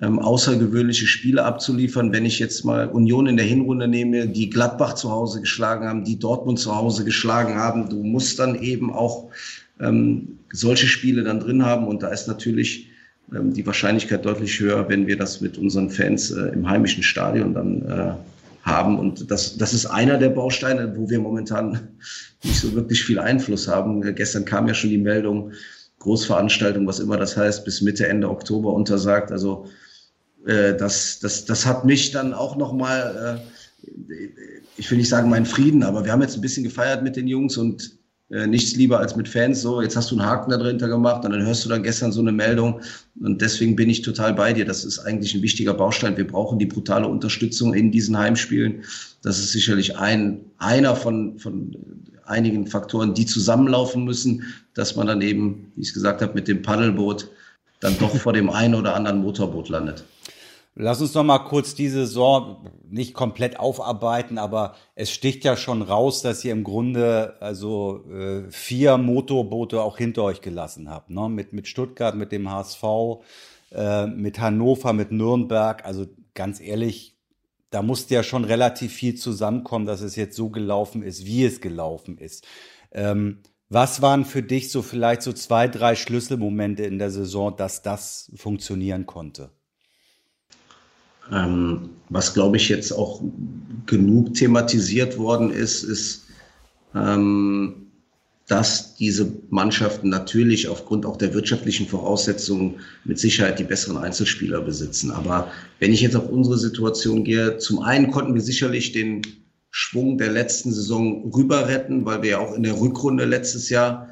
ähm, 0.00 0.18
außergewöhnliche 0.18 1.06
Spiele 1.06 1.44
abzuliefern. 1.44 2.12
Wenn 2.12 2.24
ich 2.24 2.38
jetzt 2.38 2.64
mal 2.64 2.88
Union 2.88 3.26
in 3.26 3.36
der 3.36 3.46
Hinrunde 3.46 3.88
nehme, 3.88 4.28
die 4.28 4.50
Gladbach 4.50 4.94
zu 4.94 5.10
Hause 5.10 5.40
geschlagen 5.40 5.86
haben, 5.86 6.04
die 6.04 6.18
Dortmund 6.18 6.58
zu 6.58 6.74
Hause 6.74 7.04
geschlagen 7.04 7.56
haben, 7.56 7.88
du 7.88 8.02
musst 8.02 8.38
dann 8.38 8.54
eben 8.54 8.92
auch 8.92 9.30
ähm, 9.80 10.38
solche 10.52 10.86
Spiele 10.86 11.24
dann 11.24 11.40
drin 11.40 11.64
haben. 11.64 11.86
Und 11.86 12.02
da 12.02 12.08
ist 12.08 12.28
natürlich 12.28 12.88
ähm, 13.34 13.52
die 13.52 13.66
Wahrscheinlichkeit 13.66 14.24
deutlich 14.24 14.60
höher, 14.60 14.88
wenn 14.88 15.06
wir 15.06 15.16
das 15.16 15.40
mit 15.40 15.58
unseren 15.58 15.90
Fans 15.90 16.30
äh, 16.30 16.48
im 16.48 16.68
heimischen 16.68 17.02
Stadion 17.02 17.54
dann 17.54 17.82
äh, 17.82 18.12
haben. 18.62 18.98
Und 18.98 19.30
das, 19.30 19.56
das 19.56 19.74
ist 19.74 19.86
einer 19.86 20.18
der 20.18 20.30
Bausteine, 20.30 20.94
wo 20.96 21.08
wir 21.10 21.18
momentan 21.18 21.88
nicht 22.44 22.60
so 22.60 22.72
wirklich 22.74 23.04
viel 23.04 23.18
Einfluss 23.18 23.66
haben. 23.66 24.02
Gestern 24.14 24.44
kam 24.44 24.68
ja 24.68 24.74
schon 24.74 24.90
die 24.90 24.98
Meldung, 24.98 25.52
Großveranstaltung, 25.98 26.86
was 26.86 27.00
immer 27.00 27.16
das 27.16 27.36
heißt, 27.36 27.64
bis 27.64 27.82
Mitte, 27.82 28.06
Ende 28.06 28.30
Oktober 28.30 28.72
untersagt. 28.72 29.32
Also 29.32 29.66
äh, 30.48 30.74
das, 30.76 31.20
das, 31.20 31.44
das 31.44 31.66
hat 31.66 31.84
mich 31.84 32.10
dann 32.10 32.32
auch 32.32 32.56
nochmal, 32.56 33.40
äh, 33.86 34.28
ich 34.78 34.90
will 34.90 34.98
nicht 34.98 35.10
sagen 35.10 35.28
meinen 35.28 35.46
Frieden, 35.46 35.82
aber 35.82 36.04
wir 36.04 36.12
haben 36.12 36.22
jetzt 36.22 36.36
ein 36.36 36.40
bisschen 36.40 36.64
gefeiert 36.64 37.02
mit 37.02 37.16
den 37.16 37.28
Jungs 37.28 37.58
und 37.58 37.98
äh, 38.30 38.46
nichts 38.46 38.74
lieber 38.74 38.98
als 38.98 39.14
mit 39.14 39.28
Fans. 39.28 39.60
So, 39.60 39.82
jetzt 39.82 39.94
hast 39.94 40.10
du 40.10 40.18
einen 40.18 40.24
Haken 40.24 40.50
da 40.50 40.56
drunter 40.56 40.88
gemacht 40.88 41.24
und 41.24 41.32
dann 41.32 41.44
hörst 41.44 41.66
du 41.66 41.68
dann 41.68 41.82
gestern 41.82 42.12
so 42.12 42.20
eine 42.20 42.32
Meldung. 42.32 42.80
Und 43.20 43.42
deswegen 43.42 43.76
bin 43.76 43.90
ich 43.90 44.00
total 44.00 44.32
bei 44.32 44.54
dir. 44.54 44.64
Das 44.64 44.84
ist 44.84 44.98
eigentlich 45.00 45.34
ein 45.34 45.42
wichtiger 45.42 45.74
Baustein. 45.74 46.16
Wir 46.16 46.26
brauchen 46.26 46.58
die 46.58 46.66
brutale 46.66 47.06
Unterstützung 47.06 47.74
in 47.74 47.90
diesen 47.90 48.16
Heimspielen. 48.16 48.84
Das 49.22 49.38
ist 49.38 49.52
sicherlich 49.52 49.98
ein, 49.98 50.40
einer 50.56 50.96
von, 50.96 51.38
von 51.38 51.76
einigen 52.24 52.66
Faktoren, 52.66 53.12
die 53.12 53.26
zusammenlaufen 53.26 54.04
müssen, 54.04 54.44
dass 54.72 54.96
man 54.96 55.06
dann 55.06 55.20
eben, 55.20 55.72
wie 55.74 55.82
ich 55.82 55.88
es 55.88 55.94
gesagt 55.94 56.22
habe, 56.22 56.34
mit 56.34 56.48
dem 56.48 56.62
Paddelboot 56.62 57.28
dann 57.80 57.98
doch 57.98 58.16
vor 58.16 58.32
dem 58.32 58.48
einen 58.48 58.74
oder 58.74 58.94
anderen 58.94 59.20
Motorboot 59.20 59.68
landet. 59.68 60.04
Lass 60.80 61.00
uns 61.00 61.12
noch 61.14 61.24
mal 61.24 61.40
kurz 61.40 61.74
diese 61.74 62.06
Saison 62.06 62.64
nicht 62.88 63.12
komplett 63.12 63.58
aufarbeiten, 63.58 64.38
aber 64.38 64.76
es 64.94 65.10
sticht 65.10 65.42
ja 65.42 65.56
schon 65.56 65.82
raus, 65.82 66.22
dass 66.22 66.44
ihr 66.44 66.52
im 66.52 66.62
Grunde 66.62 67.34
also 67.40 68.04
äh, 68.08 68.48
vier 68.48 68.96
Motorboote 68.96 69.82
auch 69.82 69.98
hinter 69.98 70.22
euch 70.22 70.40
gelassen 70.40 70.88
habt, 70.88 71.10
ne? 71.10 71.28
Mit 71.28 71.52
mit 71.52 71.66
Stuttgart, 71.66 72.14
mit 72.14 72.30
dem 72.30 72.48
HSV, 72.48 72.84
äh, 73.72 74.06
mit 74.06 74.38
Hannover, 74.38 74.92
mit 74.92 75.10
Nürnberg. 75.10 75.84
Also 75.84 76.06
ganz 76.34 76.60
ehrlich, 76.60 77.16
da 77.70 77.82
musste 77.82 78.14
ja 78.14 78.22
schon 78.22 78.44
relativ 78.44 78.92
viel 78.92 79.16
zusammenkommen, 79.16 79.84
dass 79.84 80.00
es 80.00 80.14
jetzt 80.14 80.36
so 80.36 80.48
gelaufen 80.48 81.02
ist, 81.02 81.26
wie 81.26 81.44
es 81.44 81.60
gelaufen 81.60 82.18
ist. 82.18 82.46
Ähm, 82.92 83.42
was 83.68 84.00
waren 84.00 84.24
für 84.24 84.44
dich 84.44 84.70
so 84.70 84.82
vielleicht 84.82 85.22
so 85.22 85.32
zwei, 85.32 85.66
drei 85.66 85.96
Schlüsselmomente 85.96 86.84
in 86.84 87.00
der 87.00 87.10
Saison, 87.10 87.56
dass 87.56 87.82
das 87.82 88.30
funktionieren 88.36 89.06
konnte? 89.06 89.50
Ähm, 91.32 91.90
was, 92.08 92.34
glaube 92.34 92.56
ich, 92.56 92.68
jetzt 92.68 92.92
auch 92.92 93.22
genug 93.86 94.34
thematisiert 94.34 95.18
worden 95.18 95.50
ist, 95.50 95.82
ist, 95.82 96.26
ähm, 96.94 97.88
dass 98.46 98.94
diese 98.94 99.30
Mannschaften 99.50 100.08
natürlich 100.08 100.68
aufgrund 100.68 101.04
auch 101.04 101.18
der 101.18 101.34
wirtschaftlichen 101.34 101.86
Voraussetzungen 101.86 102.76
mit 103.04 103.18
Sicherheit 103.18 103.58
die 103.58 103.64
besseren 103.64 103.98
Einzelspieler 103.98 104.62
besitzen. 104.62 105.10
Aber 105.10 105.50
wenn 105.80 105.92
ich 105.92 106.00
jetzt 106.00 106.16
auf 106.16 106.30
unsere 106.30 106.56
Situation 106.56 107.24
gehe, 107.24 107.58
zum 107.58 107.80
einen 107.80 108.10
konnten 108.10 108.34
wir 108.34 108.40
sicherlich 108.40 108.92
den 108.92 109.20
Schwung 109.70 110.16
der 110.16 110.32
letzten 110.32 110.72
Saison 110.72 111.30
rüber 111.30 111.68
retten, 111.68 112.06
weil 112.06 112.22
wir 112.22 112.30
ja 112.30 112.38
auch 112.38 112.54
in 112.54 112.62
der 112.62 112.80
Rückrunde 112.80 113.26
letztes 113.26 113.68
Jahr 113.68 114.08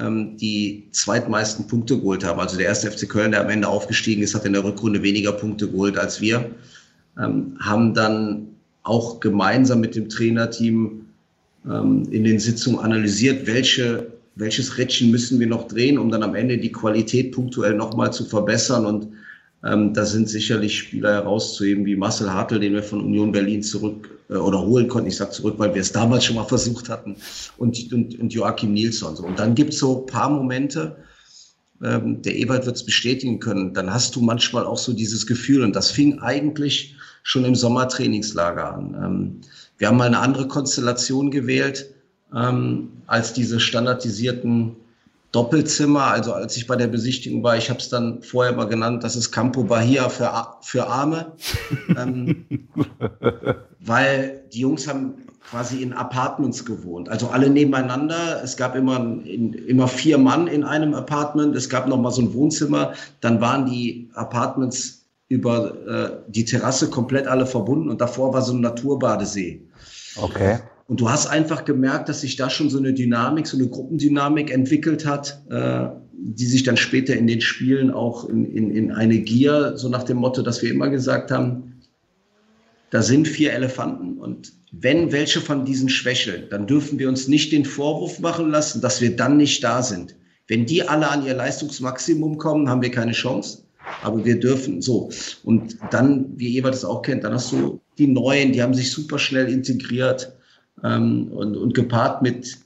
die 0.00 0.86
zweitmeisten 0.92 1.66
Punkte 1.66 1.98
geholt 1.98 2.24
haben. 2.24 2.38
Also 2.38 2.56
der 2.56 2.66
erste 2.66 2.90
FC 2.90 3.08
Köln, 3.08 3.32
der 3.32 3.40
am 3.40 3.50
Ende 3.50 3.66
aufgestiegen 3.66 4.22
ist, 4.22 4.34
hat 4.34 4.44
in 4.44 4.52
der 4.52 4.62
Rückrunde 4.62 5.02
weniger 5.02 5.32
Punkte 5.32 5.68
geholt 5.68 5.98
als 5.98 6.20
wir. 6.20 6.50
Ähm, 7.18 7.56
haben 7.58 7.94
dann 7.94 8.46
auch 8.84 9.18
gemeinsam 9.18 9.80
mit 9.80 9.96
dem 9.96 10.08
Trainerteam 10.08 11.06
ähm, 11.66 12.06
in 12.10 12.22
den 12.22 12.38
Sitzungen 12.38 12.78
analysiert, 12.78 13.46
welche, 13.46 14.06
welches 14.36 14.78
Rädchen 14.78 15.10
müssen 15.10 15.40
wir 15.40 15.48
noch 15.48 15.66
drehen, 15.66 15.98
um 15.98 16.10
dann 16.10 16.22
am 16.22 16.36
Ende 16.36 16.58
die 16.58 16.72
Qualität 16.72 17.32
punktuell 17.32 17.74
nochmal 17.74 18.12
zu 18.12 18.24
verbessern. 18.24 18.86
Und 18.86 19.08
ähm, 19.64 19.92
da 19.92 20.04
sind 20.04 20.28
sicherlich 20.28 20.78
Spieler 20.78 21.12
herauszuheben 21.12 21.84
wie 21.84 21.96
Marcel 21.96 22.32
Hartl, 22.32 22.60
den 22.60 22.74
wir 22.74 22.82
von 22.82 23.00
Union 23.00 23.32
Berlin 23.32 23.62
zurück 23.62 24.08
äh, 24.30 24.34
oder 24.34 24.60
holen 24.60 24.86
konnten. 24.86 25.08
Ich 25.08 25.16
sage 25.16 25.32
zurück, 25.32 25.54
weil 25.58 25.74
wir 25.74 25.80
es 25.80 25.90
damals 25.90 26.24
schon 26.24 26.36
mal 26.36 26.44
versucht 26.44 26.88
hatten. 26.88 27.16
Und, 27.56 27.92
und, 27.92 28.18
und 28.20 28.32
Joachim 28.32 28.72
Nilsson. 28.72 29.16
So. 29.16 29.24
Und 29.24 29.38
dann 29.38 29.54
gibt 29.54 29.72
es 29.72 29.80
so 29.80 29.96
paar 30.02 30.30
Momente, 30.30 30.96
ähm, 31.82 32.22
der 32.22 32.36
Ebert 32.36 32.66
wird 32.66 32.76
es 32.76 32.84
bestätigen 32.84 33.40
können, 33.40 33.74
dann 33.74 33.92
hast 33.92 34.14
du 34.16 34.20
manchmal 34.20 34.64
auch 34.64 34.78
so 34.78 34.92
dieses 34.92 35.26
Gefühl. 35.26 35.62
Und 35.62 35.74
das 35.74 35.90
fing 35.90 36.20
eigentlich 36.20 36.96
schon 37.24 37.44
im 37.44 37.54
Sommertrainingslager 37.54 38.74
an. 38.74 38.94
Ähm, 38.94 39.40
wir 39.78 39.88
haben 39.88 39.96
mal 39.96 40.06
eine 40.06 40.20
andere 40.20 40.48
Konstellation 40.48 41.30
gewählt 41.30 41.92
ähm, 42.34 42.90
als 43.06 43.32
diese 43.32 43.58
standardisierten 43.58 44.76
Doppelzimmer. 45.32 46.04
Also 46.04 46.32
als 46.32 46.56
ich 46.56 46.66
bei 46.66 46.76
der 46.76 46.86
Besichtigung 46.86 47.42
war, 47.42 47.56
ich 47.56 47.70
habe 47.70 47.80
es 47.80 47.88
dann 47.88 48.22
vorher 48.22 48.52
mal 48.54 48.66
genannt, 48.66 49.04
das 49.04 49.16
ist 49.16 49.30
Campo 49.30 49.64
Bahia 49.64 50.08
für, 50.08 50.30
für 50.62 50.86
Arme. 50.86 51.32
ähm, 51.96 52.46
weil 53.80 54.44
die 54.52 54.60
Jungs 54.60 54.88
haben 54.88 55.14
quasi 55.50 55.82
in 55.82 55.92
Apartments 55.92 56.64
gewohnt, 56.64 57.08
also 57.08 57.28
alle 57.28 57.48
nebeneinander. 57.48 58.42
Es 58.42 58.56
gab 58.56 58.74
immer, 58.74 58.98
in, 58.98 59.54
immer 59.54 59.88
vier 59.88 60.18
Mann 60.18 60.46
in 60.46 60.64
einem 60.64 60.94
Apartment. 60.94 61.56
Es 61.56 61.68
gab 61.68 61.88
noch 61.88 61.98
mal 61.98 62.10
so 62.10 62.22
ein 62.22 62.34
Wohnzimmer. 62.34 62.92
Dann 63.20 63.40
waren 63.40 63.66
die 63.66 64.10
Apartments 64.14 65.06
über 65.28 65.74
äh, 65.86 66.10
die 66.28 66.44
Terrasse 66.44 66.90
komplett 66.90 67.26
alle 67.26 67.46
verbunden 67.46 67.90
und 67.90 68.00
davor 68.00 68.32
war 68.32 68.42
so 68.42 68.52
ein 68.52 68.60
Naturbadesee. 68.60 69.62
Okay. 70.16 70.58
Und 70.88 71.00
du 71.00 71.10
hast 71.10 71.26
einfach 71.26 71.66
gemerkt, 71.66 72.08
dass 72.08 72.22
sich 72.22 72.36
da 72.36 72.48
schon 72.48 72.70
so 72.70 72.78
eine 72.78 72.94
Dynamik, 72.94 73.46
so 73.46 73.58
eine 73.58 73.68
Gruppendynamik 73.68 74.50
entwickelt 74.50 75.04
hat, 75.04 75.42
äh, 75.50 75.88
die 76.12 76.46
sich 76.46 76.62
dann 76.62 76.78
später 76.78 77.14
in 77.14 77.26
den 77.26 77.42
Spielen 77.42 77.90
auch 77.90 78.26
in, 78.26 78.46
in, 78.46 78.70
in 78.70 78.90
eine 78.90 79.18
Gier, 79.18 79.76
so 79.76 79.90
nach 79.90 80.02
dem 80.02 80.16
Motto, 80.16 80.40
dass 80.40 80.62
wir 80.62 80.70
immer 80.70 80.88
gesagt 80.88 81.30
haben, 81.30 81.82
da 82.88 83.02
sind 83.02 83.28
vier 83.28 83.52
Elefanten 83.52 84.16
und 84.16 84.52
wenn 84.72 85.12
welche 85.12 85.42
von 85.42 85.66
diesen 85.66 85.90
schwächeln, 85.90 86.44
dann 86.48 86.66
dürfen 86.66 86.98
wir 86.98 87.10
uns 87.10 87.28
nicht 87.28 87.52
den 87.52 87.66
Vorwurf 87.66 88.18
machen 88.18 88.50
lassen, 88.50 88.80
dass 88.80 89.02
wir 89.02 89.14
dann 89.14 89.36
nicht 89.36 89.62
da 89.62 89.82
sind. 89.82 90.16
Wenn 90.46 90.64
die 90.64 90.88
alle 90.88 91.10
an 91.10 91.24
ihr 91.24 91.34
Leistungsmaximum 91.34 92.38
kommen, 92.38 92.68
haben 92.68 92.80
wir 92.80 92.90
keine 92.90 93.12
Chance. 93.12 93.64
Aber 94.02 94.24
wir 94.24 94.40
dürfen 94.40 94.82
so. 94.82 95.10
Und 95.44 95.78
dann, 95.90 96.32
wie 96.36 96.56
Ewald 96.58 96.74
es 96.74 96.84
auch 96.84 97.02
kennt, 97.02 97.24
dann 97.24 97.32
hast 97.32 97.52
du 97.52 97.80
die 97.96 98.06
Neuen, 98.06 98.52
die 98.52 98.62
haben 98.62 98.74
sich 98.74 98.90
super 98.90 99.18
schnell 99.18 99.48
integriert 99.48 100.37
ähm, 100.84 101.28
und, 101.28 101.56
und 101.56 101.74
gepaart 101.74 102.22
mit, 102.22 102.58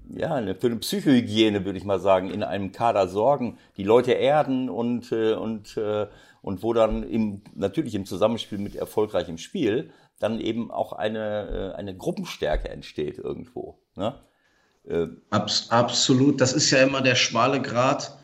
ja, 0.09 0.35
für 0.53 0.67
eine 0.67 0.75
Psychohygiene, 0.75 1.65
würde 1.65 1.79
ich 1.79 1.85
mal 1.85 1.99
sagen, 1.99 2.29
in 2.29 2.43
einem 2.43 2.71
Kader 2.71 3.07
sorgen, 3.07 3.57
die 3.77 3.83
Leute 3.83 4.11
erden 4.11 4.69
und, 4.69 5.11
äh, 5.11 5.33
und, 5.33 5.75
äh, 5.77 6.05
und 6.43 6.61
wo 6.61 6.73
dann 6.73 7.01
im, 7.01 7.41
natürlich 7.55 7.95
im 7.95 8.05
Zusammenspiel 8.05 8.59
mit 8.59 8.75
erfolgreichem 8.75 9.39
Spiel 9.39 9.89
dann 10.19 10.39
eben 10.39 10.69
auch 10.69 10.93
eine, 10.93 11.73
äh, 11.73 11.75
eine 11.75 11.97
Gruppenstärke 11.97 12.69
entsteht 12.69 13.17
irgendwo. 13.17 13.79
Ne? 13.95 14.13
Äh, 14.89 15.07
Abs 15.29 15.67
absolut. 15.69 16.41
Das 16.41 16.53
ist 16.53 16.71
ja 16.71 16.79
immer 16.79 17.01
der 17.01 17.15
schmale 17.15 17.61
Grat, 17.61 18.17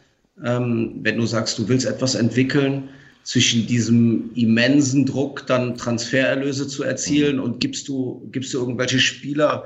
ähm, 0.44 1.00
wenn 1.02 1.18
du 1.18 1.26
sagst, 1.26 1.58
du 1.60 1.68
willst 1.68 1.86
etwas 1.86 2.16
entwickeln 2.16 2.90
zwischen 3.24 3.68
diesem 3.68 4.32
immensen 4.34 5.06
Druck, 5.06 5.46
dann 5.48 5.78
Transfererlöse 5.78 6.68
zu 6.68 6.84
erzielen 6.84 7.38
mhm. 7.38 7.44
und 7.44 7.60
gibst 7.60 7.88
du, 7.88 8.28
gibst 8.32 8.54
du 8.54 8.60
irgendwelche 8.60 9.00
Spieler 9.00 9.66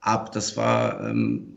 ab. 0.00 0.32
Das 0.32 0.56
war 0.56 1.08
ähm, 1.08 1.56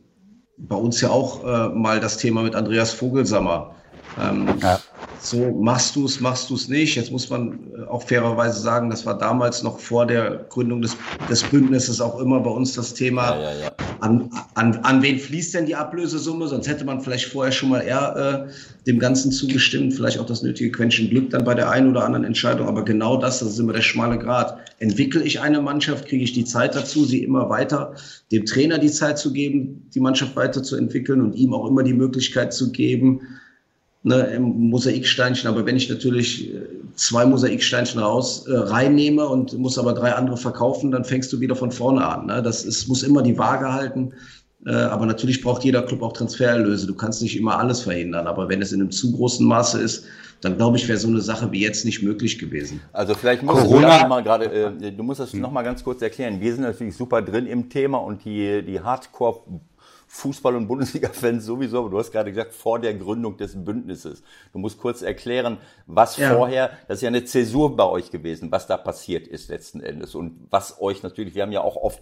bei 0.58 0.76
uns 0.76 1.02
ja 1.02 1.10
auch 1.10 1.44
äh, 1.44 1.70
mal 1.70 2.00
das 2.00 2.18
Thema 2.18 2.44
mit 2.44 2.56
Andreas 2.56 2.92
Vogelsammer. 2.92 3.76
Ähm, 4.20 4.48
ja 4.62 4.80
so 5.22 5.52
machst 5.52 5.96
du 5.96 6.06
es, 6.06 6.20
machst 6.20 6.50
du 6.50 6.56
es 6.56 6.68
nicht. 6.68 6.96
Jetzt 6.96 7.12
muss 7.12 7.30
man 7.30 7.60
äh, 7.78 7.84
auch 7.84 8.04
fairerweise 8.04 8.60
sagen, 8.60 8.90
das 8.90 9.06
war 9.06 9.18
damals 9.18 9.64
noch 9.64 9.80
vor 9.80 10.06
der 10.06 10.46
Gründung 10.50 10.82
des, 10.82 10.96
des 11.30 11.44
Bündnisses 11.44 12.02
auch 12.02 12.20
immer 12.20 12.40
bei 12.40 12.50
uns 12.50 12.74
das 12.74 12.94
Thema, 12.94 13.36
ja, 13.36 13.42
ja, 13.42 13.60
ja. 13.60 13.72
An, 14.02 14.30
an, 14.56 14.76
an 14.84 15.02
wen 15.02 15.20
fließt 15.20 15.54
denn 15.54 15.66
die 15.66 15.76
Ablösesumme? 15.76 16.48
Sonst 16.48 16.70
hätte 16.70 16.86
man 16.86 17.02
vielleicht 17.02 17.26
vorher 17.26 17.52
schon 17.52 17.70
mal 17.70 17.82
eher 17.82 18.48
äh, 18.48 18.86
dem 18.88 18.98
Ganzen 18.98 19.32
zugestimmt, 19.32 19.94
vielleicht 19.94 20.20
auch 20.20 20.26
das 20.26 20.42
nötige 20.42 20.72
Quäntchen 20.72 21.10
Glück 21.10 21.32
dann 21.32 21.44
bei 21.44 21.54
der 21.54 21.70
einen 21.70 21.90
oder 21.90 22.06
anderen 22.06 22.24
Entscheidung. 22.24 22.68
Aber 22.68 22.86
genau 22.86 23.18
das, 23.18 23.40
das 23.40 23.50
ist 23.50 23.60
immer 23.60 23.74
der 23.74 23.82
schmale 23.82 24.18
Grad. 24.18 24.58
Entwickle 24.80 25.22
ich 25.24 25.42
eine 25.42 25.62
Mannschaft, 25.62 26.08
kriege 26.08 26.24
ich 26.24 26.32
die 26.32 26.46
Zeit 26.46 26.76
dazu, 26.76 27.04
sie 27.04 27.24
immer 27.24 27.50
weiter, 27.50 27.94
dem 28.32 28.46
Trainer 28.46 28.78
die 28.78 28.92
Zeit 28.92 29.20
zu 29.20 29.34
geben, 29.34 29.90
die 29.94 30.00
Mannschaft 30.00 30.36
weiterzuentwickeln 30.38 31.22
und 31.22 31.34
ihm 31.34 31.54
auch 31.54 31.68
immer 31.68 31.84
die 31.84 31.94
Möglichkeit 31.94 32.54
zu 32.54 32.72
geben, 32.72 33.22
ne, 34.04 34.22
im 34.36 34.70
Mosaiksteinchen. 34.70 35.50
Aber 35.50 35.66
wenn 35.66 35.76
ich 35.76 35.90
natürlich 35.90 36.54
äh, 36.54 36.62
zwei 36.96 37.26
Mosaiksteinchen 37.26 38.00
raus 38.00 38.48
äh, 38.48 38.56
reinnehme 38.56 39.28
und 39.28 39.58
muss 39.58 39.78
aber 39.78 39.94
drei 39.94 40.14
andere 40.14 40.38
verkaufen, 40.38 40.92
dann 40.92 41.06
fängst 41.06 41.32
du 41.34 41.40
wieder 41.40 41.56
von 41.56 41.72
vorne 41.72 42.06
an. 42.06 42.28
Ne? 42.28 42.42
Das 42.42 42.64
ist, 42.66 42.88
muss 42.88 43.04
immer 43.04 43.22
die 43.22 43.38
Waage 43.38 43.72
halten. 43.72 44.14
Äh, 44.66 44.72
aber 44.72 45.06
natürlich 45.06 45.42
braucht 45.42 45.64
jeder 45.64 45.82
Club 45.84 46.02
auch 46.02 46.14
Transfererlöse. 46.14 46.88
Du 46.88 46.96
kannst 46.96 47.22
nicht 47.22 47.38
immer 47.38 47.58
alles 47.58 47.82
verhindern. 47.82 48.28
Aber 48.28 48.50
wenn 48.50 48.62
es 48.62 48.72
in 48.72 48.82
einem 48.82 48.92
zu 48.92 49.12
großen 49.14 49.46
Maße 49.46 49.80
ist, 49.80 50.06
dann 50.42 50.56
glaube 50.56 50.78
ich, 50.78 50.88
wäre 50.88 50.98
so 50.98 51.10
eine 51.10 51.22
Sache 51.22 51.52
wie 51.52 51.60
jetzt 51.60 51.84
nicht 51.84 52.02
möglich 52.02 52.40
gewesen. 52.40 52.80
Also 52.94 53.14
vielleicht 53.14 53.44
musst 53.44 53.62
Corona. 53.62 54.04
du 54.04 54.08
mal 54.08 54.24
gerade, 54.24 54.46
äh, 54.46 54.92
du 54.92 55.04
musst 55.04 55.20
das 55.20 55.34
hm. 55.34 55.42
noch 55.42 55.52
mal 55.52 55.64
ganz 55.64 55.84
kurz 55.84 56.02
erklären. 56.02 56.40
Wir 56.40 56.54
sind 56.54 56.64
natürlich 56.64 56.96
super 56.96 57.22
drin 57.22 57.46
im 57.46 57.70
Thema 57.70 57.98
und 57.98 58.24
die, 58.24 58.64
die 58.64 58.80
Hardcore 58.80 59.42
Fußball- 60.10 60.56
und 60.56 60.68
Bundesliga-Fans 60.68 61.46
sowieso, 61.46 61.80
aber 61.80 61.90
du 61.92 62.00
hast 62.00 62.12
gerade 62.12 62.32
gesagt, 62.32 62.54
vor 62.54 62.80
der 62.80 62.96
Gründung 62.96 63.38
des 63.38 63.64
Bündnisses. 63.64 64.24
Du 64.52 64.60
musst 64.60 64.80
kurz 64.80 65.04
erklären, 65.04 65.60
was 65.86 66.18
ja. 66.18 66.34
vorher, 66.34 66.72
das 66.88 66.98
ist 66.98 67.02
ja 67.04 67.10
eine 67.10 67.26
Zäsur 67.26 67.78
bei 67.78 67.84
euch 67.86 68.10
gewesen, 68.10 68.52
was 68.52 68.66
da 68.66 68.78
passiert 68.78 69.28
ist 69.28 69.50
letzten 69.50 69.82
Endes 69.82 70.16
und 70.16 70.48
was 70.50 70.82
euch 70.82 71.04
natürlich, 71.04 71.36
wir 71.36 71.44
haben 71.44 71.52
ja 71.52 71.62
auch 71.62 71.76
oft 71.76 72.02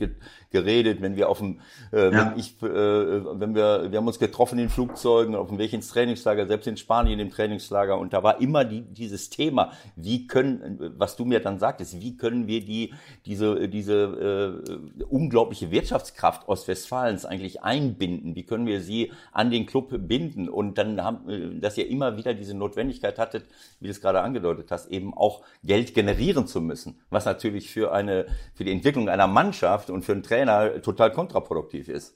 geredet, 0.52 1.02
wenn 1.02 1.18
wir 1.18 1.28
auf 1.28 1.40
dem, 1.40 1.60
äh, 1.92 2.06
ja. 2.06 2.12
wenn 2.12 2.40
ich, 2.40 2.62
äh, 2.64 2.66
wenn 2.66 3.54
wir, 3.54 3.92
wir 3.92 3.98
haben 3.98 4.08
uns 4.08 4.20
getroffen 4.20 4.58
in 4.58 4.70
Flugzeugen, 4.70 5.36
auf 5.36 5.50
dem 5.50 5.58
Weg 5.58 5.74
ins 5.74 5.90
Trainingslager, 5.90 6.48
selbst 6.48 6.68
in 6.68 6.78
Spanien 6.78 7.20
im 7.20 7.30
Trainingslager 7.30 7.98
und 7.98 8.14
da 8.14 8.24
war 8.24 8.40
immer 8.40 8.64
die, 8.64 8.84
dieses 8.84 9.30
Thema, 9.30 9.74
wie 9.98 10.28
können, 10.28 10.94
was 10.98 11.18
du 11.18 11.26
mir 11.26 11.42
dann 11.42 11.60
sagtest, 11.60 12.00
wie 12.00 12.16
können 12.16 12.48
wir 12.48 12.64
die, 12.64 12.94
diese, 13.26 13.68
diese 13.68 14.64
äh, 14.66 15.04
unglaubliche 15.04 15.72
Wirtschaftskraft 15.72 16.48
Ostwestfalens 16.48 17.26
eigentlich 17.26 17.64
einbinden 17.64 17.97
binden? 17.98 18.36
Wie 18.36 18.44
können 18.44 18.66
wir 18.66 18.82
sie 18.82 19.12
an 19.32 19.52
den 19.52 19.66
Club 19.66 19.94
binden? 20.08 20.50
Und 20.50 20.78
dann 20.78 21.02
haben, 21.02 21.30
äh, 21.30 21.60
dass 21.60 21.78
ihr 21.78 21.88
immer 21.88 22.18
wieder 22.18 22.34
diese 22.34 22.56
Notwendigkeit 22.56 23.18
hattet, 23.20 23.46
wie 23.80 23.86
du 23.88 23.92
es 23.92 24.02
gerade 24.02 24.22
angedeutet 24.22 24.72
hast, 24.72 24.90
eben 24.90 25.14
auch 25.14 25.44
Geld 25.64 25.94
generieren 25.94 26.48
zu 26.48 26.62
müssen, 26.62 27.00
was 27.10 27.26
natürlich 27.26 27.72
für 27.72 27.92
eine, 27.92 28.26
für 28.54 28.64
die 28.64 28.72
Entwicklung 28.72 29.10
einer 29.10 29.28
Mannschaft 29.28 29.90
und 29.90 30.04
für 30.04 30.14
einen 30.14 30.24
Trainer 30.24 30.82
total 30.82 31.12
kontraproduktiv 31.12 31.90
ist. 31.90 32.16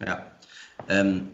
Ja. 0.00 0.26
Ähm, 0.88 1.30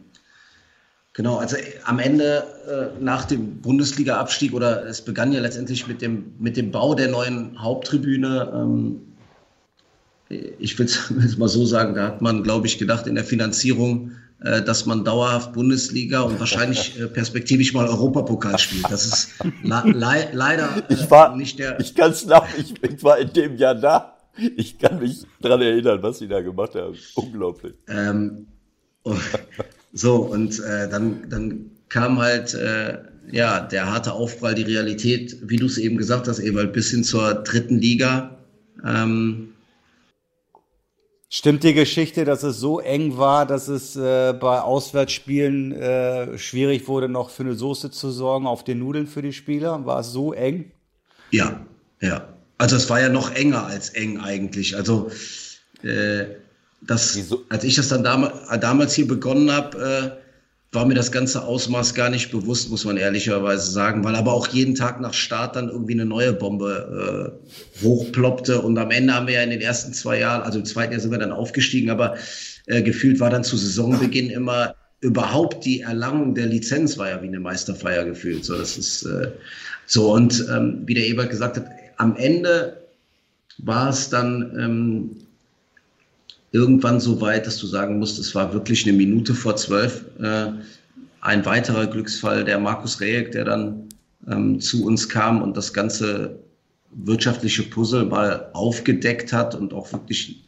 Genau, 1.14 1.36
also 1.36 1.56
am 1.84 1.98
Ende 1.98 2.42
äh, 2.66 3.02
nach 3.02 3.26
dem 3.26 3.60
Bundesliga-Abstieg 3.60 4.54
oder 4.54 4.86
es 4.86 5.02
begann 5.02 5.30
ja 5.30 5.40
letztendlich 5.40 5.86
mit 5.86 6.00
dem, 6.00 6.32
mit 6.38 6.56
dem 6.56 6.70
Bau 6.70 6.94
der 6.94 7.08
neuen 7.08 7.62
Haupttribüne. 7.62 8.50
Ähm, 8.54 9.11
ich 10.58 10.78
will 10.78 10.86
es 10.86 11.36
mal 11.38 11.48
so 11.48 11.64
sagen, 11.64 11.94
da 11.94 12.06
hat 12.06 12.22
man, 12.22 12.42
glaube 12.42 12.66
ich, 12.66 12.78
gedacht 12.78 13.06
in 13.06 13.14
der 13.14 13.24
Finanzierung, 13.24 14.12
äh, 14.40 14.62
dass 14.62 14.86
man 14.86 15.04
dauerhaft 15.04 15.52
Bundesliga 15.52 16.22
und 16.22 16.40
wahrscheinlich 16.40 16.98
äh, 17.00 17.06
perspektivisch 17.06 17.72
mal 17.74 17.86
Europapokal 17.86 18.58
spielt. 18.58 18.90
Das 18.90 19.06
ist 19.06 19.30
le 19.62 20.28
leider 20.32 20.84
äh, 20.88 20.92
ich 20.92 21.10
war, 21.10 21.36
nicht 21.36 21.58
der. 21.58 21.78
Ich 21.80 21.94
kann 21.94 22.10
es 22.10 22.26
nach, 22.26 22.46
ich, 22.58 22.74
ich 22.82 23.02
war 23.04 23.18
in 23.18 23.32
dem 23.32 23.56
Jahr 23.56 23.74
da. 23.74 24.16
Ich 24.56 24.78
kann 24.78 24.98
mich 24.98 25.24
daran 25.40 25.60
erinnern, 25.60 26.02
was 26.02 26.18
sie 26.18 26.28
da 26.28 26.40
gemacht 26.40 26.74
haben. 26.74 26.96
Unglaublich. 27.14 27.74
Ähm, 27.86 28.46
so, 29.92 30.16
und 30.16 30.58
äh, 30.60 30.88
dann, 30.88 31.28
dann 31.28 31.70
kam 31.90 32.18
halt 32.18 32.54
äh, 32.54 32.98
ja, 33.30 33.60
der 33.60 33.92
harte 33.92 34.12
Aufprall, 34.12 34.54
die 34.54 34.62
Realität, 34.62 35.36
wie 35.42 35.56
du 35.56 35.66
es 35.66 35.78
eben 35.78 35.98
gesagt 35.98 36.28
hast, 36.28 36.40
Ewald, 36.40 36.72
bis 36.72 36.90
hin 36.90 37.04
zur 37.04 37.34
dritten 37.34 37.78
Liga. 37.78 38.38
Ähm, 38.84 39.51
Stimmt 41.34 41.62
die 41.62 41.72
Geschichte, 41.72 42.26
dass 42.26 42.42
es 42.42 42.58
so 42.58 42.78
eng 42.78 43.16
war, 43.16 43.46
dass 43.46 43.66
es 43.66 43.96
äh, 43.96 44.34
bei 44.38 44.60
Auswärtsspielen 44.60 45.72
äh, 45.72 46.36
schwierig 46.36 46.88
wurde, 46.88 47.08
noch 47.08 47.30
für 47.30 47.42
eine 47.42 47.54
Soße 47.54 47.90
zu 47.90 48.10
sorgen 48.10 48.46
auf 48.46 48.64
den 48.64 48.80
Nudeln 48.80 49.06
für 49.06 49.22
die 49.22 49.32
Spieler? 49.32 49.86
War 49.86 50.00
es 50.00 50.08
so 50.08 50.34
eng? 50.34 50.72
Ja, 51.30 51.64
ja. 52.02 52.28
Also 52.58 52.76
es 52.76 52.90
war 52.90 53.00
ja 53.00 53.08
noch 53.08 53.34
enger 53.34 53.64
als 53.64 53.88
eng 53.88 54.20
eigentlich. 54.20 54.76
Also 54.76 55.10
äh, 55.82 56.26
das, 56.82 57.18
als 57.48 57.64
ich 57.64 57.76
das 57.76 57.88
dann 57.88 58.04
dam 58.04 58.30
damals 58.60 58.92
hier 58.92 59.08
begonnen 59.08 59.50
habe, 59.50 60.18
äh, 60.18 60.21
war 60.72 60.86
mir 60.86 60.94
das 60.94 61.12
ganze 61.12 61.44
Ausmaß 61.44 61.94
gar 61.94 62.08
nicht 62.08 62.30
bewusst, 62.30 62.70
muss 62.70 62.86
man 62.86 62.96
ehrlicherweise 62.96 63.70
sagen, 63.70 64.02
weil 64.04 64.16
aber 64.16 64.32
auch 64.32 64.48
jeden 64.48 64.74
Tag 64.74 65.00
nach 65.00 65.12
Start 65.12 65.54
dann 65.54 65.68
irgendwie 65.68 65.92
eine 65.92 66.06
neue 66.06 66.32
Bombe 66.32 67.36
äh, 67.82 67.84
hochploppte. 67.84 68.62
Und 68.62 68.78
am 68.78 68.90
Ende 68.90 69.14
haben 69.14 69.26
wir 69.26 69.34
ja 69.34 69.42
in 69.42 69.50
den 69.50 69.60
ersten 69.60 69.92
zwei 69.92 70.18
Jahren, 70.18 70.42
also 70.42 70.58
im 70.58 70.64
zweiten 70.64 70.92
Jahr 70.92 71.00
sind 71.00 71.10
wir 71.10 71.18
dann 71.18 71.30
aufgestiegen, 71.30 71.90
aber 71.90 72.16
äh, 72.66 72.82
gefühlt 72.82 73.20
war 73.20 73.28
dann 73.28 73.44
zu 73.44 73.58
Saisonbeginn 73.58 74.30
immer 74.30 74.74
überhaupt 75.00 75.64
die 75.64 75.80
Erlangung 75.80 76.34
der 76.34 76.46
Lizenz 76.46 76.96
war 76.96 77.10
ja 77.10 77.22
wie 77.22 77.26
eine 77.26 77.40
Meisterfeier 77.40 78.04
gefühlt. 78.04 78.44
So, 78.44 78.56
das 78.56 78.78
ist 78.78 79.02
äh, 79.02 79.30
so. 79.84 80.12
Und 80.12 80.46
ähm, 80.50 80.82
wie 80.86 80.94
der 80.94 81.06
Ebert 81.06 81.28
gesagt 81.28 81.58
hat, 81.58 81.66
am 81.98 82.16
Ende 82.16 82.78
war 83.58 83.90
es 83.90 84.08
dann 84.08 84.56
ähm, 84.58 85.16
irgendwann 86.52 87.00
so 87.00 87.20
weit, 87.20 87.46
dass 87.46 87.58
du 87.58 87.66
sagen 87.66 87.98
musst, 87.98 88.18
es 88.18 88.34
war 88.34 88.52
wirklich 88.52 88.86
eine 88.86 88.96
Minute 88.96 89.34
vor 89.34 89.56
zwölf. 89.56 90.04
Äh, 90.20 90.52
ein 91.20 91.44
weiterer 91.44 91.86
Glücksfall, 91.86 92.44
der 92.44 92.58
Markus 92.58 93.00
Rejek, 93.00 93.32
der 93.32 93.44
dann 93.44 93.88
ähm, 94.28 94.60
zu 94.60 94.84
uns 94.84 95.08
kam 95.08 95.42
und 95.42 95.56
das 95.56 95.72
ganze 95.72 96.38
wirtschaftliche 96.92 97.62
Puzzle 97.62 98.04
mal 98.04 98.50
aufgedeckt 98.52 99.32
hat 99.32 99.54
und 99.54 99.72
auch 99.72 99.92
wirklich 99.92 100.44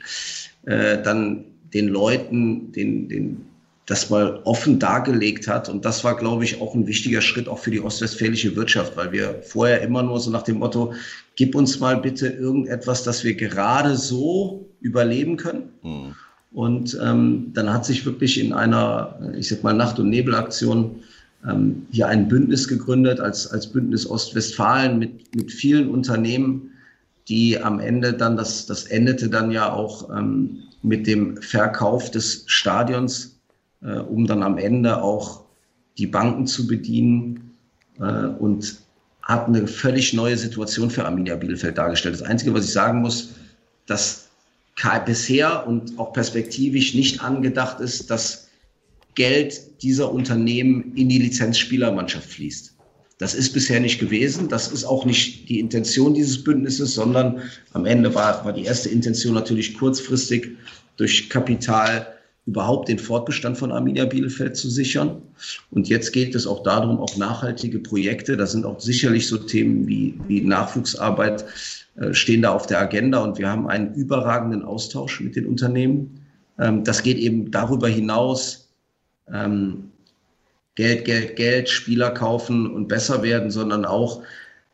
äh, 0.66 1.02
dann 1.02 1.44
den 1.72 1.88
Leuten 1.88 2.72
den, 2.72 3.08
den, 3.08 3.46
das 3.86 4.08
mal 4.08 4.40
offen 4.44 4.78
dargelegt 4.78 5.46
hat. 5.46 5.68
Und 5.68 5.84
das 5.84 6.04
war, 6.04 6.16
glaube 6.16 6.44
ich, 6.44 6.60
auch 6.60 6.74
ein 6.74 6.86
wichtiger 6.86 7.20
Schritt 7.20 7.48
auch 7.48 7.58
für 7.58 7.70
die 7.70 7.80
ostwestfälische 7.80 8.56
Wirtschaft, 8.56 8.96
weil 8.96 9.12
wir 9.12 9.42
vorher 9.42 9.82
immer 9.82 10.02
nur 10.02 10.20
so 10.20 10.30
nach 10.30 10.42
dem 10.42 10.58
Motto, 10.58 10.94
gib 11.36 11.54
uns 11.54 11.80
mal 11.80 11.98
bitte 11.98 12.28
irgendetwas, 12.28 13.02
das 13.02 13.24
wir 13.24 13.34
gerade 13.34 13.96
so 13.96 14.66
überleben 14.80 15.36
können. 15.36 15.64
Mhm. 15.82 16.14
Und 16.52 16.98
ähm, 17.02 17.50
dann 17.52 17.72
hat 17.72 17.84
sich 17.84 18.06
wirklich 18.06 18.40
in 18.40 18.52
einer, 18.52 19.18
ich 19.36 19.48
sag 19.48 19.62
mal, 19.64 19.74
Nacht- 19.74 19.98
und 19.98 20.08
Nebelaktion 20.08 21.02
ähm, 21.46 21.86
hier 21.90 22.06
ein 22.06 22.28
Bündnis 22.28 22.68
gegründet, 22.68 23.20
als, 23.20 23.46
als 23.48 23.66
Bündnis 23.66 24.08
Ostwestfalen 24.08 24.98
mit, 24.98 25.34
mit 25.34 25.52
vielen 25.52 25.90
Unternehmen, 25.90 26.70
die 27.28 27.60
am 27.60 27.80
Ende 27.80 28.12
dann, 28.12 28.36
das, 28.36 28.66
das 28.66 28.84
endete 28.84 29.28
dann 29.28 29.50
ja 29.50 29.72
auch 29.72 30.16
ähm, 30.16 30.62
mit 30.82 31.06
dem 31.06 31.38
Verkauf 31.38 32.10
des 32.10 32.44
Stadions, 32.46 33.33
äh, 33.84 33.98
um 33.98 34.26
dann 34.26 34.42
am 34.42 34.58
Ende 34.58 35.02
auch 35.02 35.44
die 35.98 36.06
Banken 36.06 36.46
zu 36.46 36.66
bedienen 36.66 37.54
äh, 38.00 38.02
und 38.02 38.76
hat 39.22 39.48
eine 39.48 39.66
völlig 39.66 40.12
neue 40.12 40.36
Situation 40.36 40.90
für 40.90 41.04
Arminia 41.04 41.36
Bielefeld 41.36 41.78
dargestellt. 41.78 42.14
Das 42.14 42.22
Einzige, 42.22 42.52
was 42.52 42.64
ich 42.66 42.72
sagen 42.72 43.00
muss, 43.00 43.30
dass 43.86 44.28
bisher 45.06 45.66
und 45.66 45.98
auch 45.98 46.12
perspektivisch 46.12 46.94
nicht 46.94 47.22
angedacht 47.22 47.80
ist, 47.80 48.10
dass 48.10 48.48
Geld 49.14 49.82
dieser 49.82 50.12
Unternehmen 50.12 50.92
in 50.96 51.08
die 51.08 51.18
Lizenzspielermannschaft 51.18 52.28
fließt. 52.28 52.74
Das 53.18 53.34
ist 53.34 53.52
bisher 53.52 53.78
nicht 53.78 54.00
gewesen. 54.00 54.48
Das 54.48 54.72
ist 54.72 54.84
auch 54.84 55.04
nicht 55.04 55.48
die 55.48 55.60
Intention 55.60 56.14
dieses 56.14 56.42
Bündnisses, 56.42 56.94
sondern 56.94 57.40
am 57.72 57.86
Ende 57.86 58.12
war, 58.14 58.44
war 58.44 58.52
die 58.52 58.64
erste 58.64 58.88
Intention 58.88 59.34
natürlich 59.34 59.78
kurzfristig 59.78 60.50
durch 60.96 61.30
Kapital 61.30 62.13
überhaupt 62.46 62.88
den 62.88 62.98
Fortbestand 62.98 63.56
von 63.56 63.72
Arminia 63.72 64.04
Bielefeld 64.04 64.56
zu 64.56 64.68
sichern. 64.68 65.22
Und 65.70 65.88
jetzt 65.88 66.12
geht 66.12 66.34
es 66.34 66.46
auch 66.46 66.62
darum, 66.62 67.00
auch 67.00 67.16
nachhaltige 67.16 67.78
Projekte, 67.78 68.36
da 68.36 68.46
sind 68.46 68.66
auch 68.66 68.80
sicherlich 68.80 69.28
so 69.28 69.38
Themen 69.38 69.86
wie, 69.86 70.18
wie 70.28 70.42
Nachwuchsarbeit, 70.42 71.44
äh, 71.96 72.12
stehen 72.12 72.42
da 72.42 72.52
auf 72.52 72.66
der 72.66 72.80
Agenda 72.80 73.18
und 73.22 73.38
wir 73.38 73.48
haben 73.48 73.68
einen 73.68 73.94
überragenden 73.94 74.62
Austausch 74.62 75.20
mit 75.20 75.36
den 75.36 75.46
Unternehmen. 75.46 76.20
Ähm, 76.58 76.84
das 76.84 77.02
geht 77.02 77.18
eben 77.18 77.50
darüber 77.50 77.88
hinaus, 77.88 78.68
ähm, 79.32 79.90
Geld, 80.74 81.04
Geld, 81.04 81.36
Geld, 81.36 81.68
Spieler 81.68 82.10
kaufen 82.10 82.70
und 82.70 82.88
besser 82.88 83.22
werden, 83.22 83.50
sondern 83.50 83.84
auch, 83.84 84.22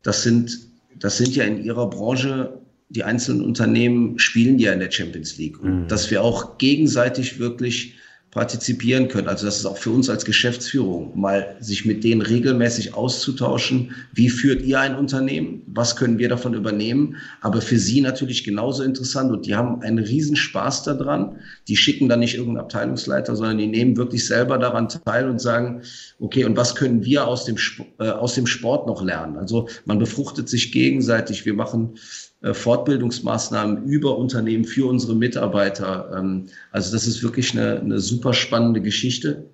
das 0.02 0.22
sind, 0.22 0.58
das 0.98 1.18
sind 1.18 1.36
ja 1.36 1.44
in 1.44 1.62
ihrer 1.62 1.88
Branche 1.90 2.58
die 2.90 3.04
einzelnen 3.04 3.42
Unternehmen 3.42 4.18
spielen 4.18 4.58
ja 4.58 4.72
in 4.72 4.80
der 4.80 4.90
Champions 4.90 5.38
League. 5.38 5.60
Und 5.60 5.82
mhm. 5.84 5.88
dass 5.88 6.10
wir 6.10 6.22
auch 6.22 6.58
gegenseitig 6.58 7.38
wirklich 7.38 7.94
partizipieren 8.30 9.08
können. 9.08 9.26
Also 9.26 9.44
das 9.44 9.58
ist 9.58 9.66
auch 9.66 9.76
für 9.76 9.90
uns 9.90 10.08
als 10.08 10.24
Geschäftsführung, 10.24 11.18
mal 11.18 11.56
sich 11.58 11.84
mit 11.84 12.04
denen 12.04 12.22
regelmäßig 12.22 12.94
auszutauschen. 12.94 13.90
Wie 14.12 14.28
führt 14.28 14.62
ihr 14.62 14.78
ein 14.78 14.94
Unternehmen? 14.94 15.62
Was 15.66 15.96
können 15.96 16.18
wir 16.18 16.28
davon 16.28 16.54
übernehmen? 16.54 17.16
Aber 17.40 17.60
für 17.60 17.78
sie 17.78 18.00
natürlich 18.00 18.44
genauso 18.44 18.84
interessant 18.84 19.32
und 19.32 19.46
die 19.46 19.56
haben 19.56 19.82
einen 19.82 19.98
Riesenspaß 19.98 20.84
daran. 20.84 21.38
Die 21.66 21.76
schicken 21.76 22.08
dann 22.08 22.20
nicht 22.20 22.34
irgendeinen 22.34 22.64
Abteilungsleiter, 22.64 23.34
sondern 23.34 23.58
die 23.58 23.66
nehmen 23.66 23.96
wirklich 23.96 24.24
selber 24.24 24.58
daran 24.58 24.88
teil 24.88 25.28
und 25.28 25.40
sagen, 25.40 25.82
okay, 26.20 26.44
und 26.44 26.56
was 26.56 26.76
können 26.76 27.04
wir 27.04 27.26
aus 27.26 27.46
dem, 27.46 27.56
äh, 27.98 28.10
aus 28.10 28.34
dem 28.34 28.46
Sport 28.46 28.86
noch 28.86 29.02
lernen? 29.02 29.38
Also 29.38 29.68
man 29.86 29.98
befruchtet 29.98 30.48
sich 30.48 30.70
gegenseitig. 30.70 31.46
Wir 31.46 31.54
machen 31.54 31.96
Fortbildungsmaßnahmen 32.42 33.84
über 33.84 34.16
Unternehmen 34.16 34.64
für 34.64 34.88
unsere 34.88 35.14
Mitarbeiter. 35.14 36.10
Ähm, 36.16 36.46
also 36.72 36.92
das 36.92 37.06
ist 37.06 37.22
wirklich 37.22 37.52
eine, 37.52 37.80
eine 37.80 38.00
super 38.00 38.32
spannende 38.32 38.80
Geschichte 38.80 39.44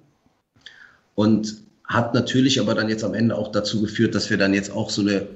und 1.15 1.57
hat 1.85 2.15
natürlich 2.15 2.61
aber 2.61 2.75
dann 2.75 2.89
jetzt 2.89 3.05
am 3.05 3.15
Ende 3.15 3.37
auch 3.37 3.51
dazu 3.53 3.81
geführt, 3.81 4.15
dass 4.15 4.31
wir 4.31 4.39
dann 4.39 4.55
jetzt 4.55 4.71
auch 4.71 4.91
so 4.91 5.03
eine 5.03 5.27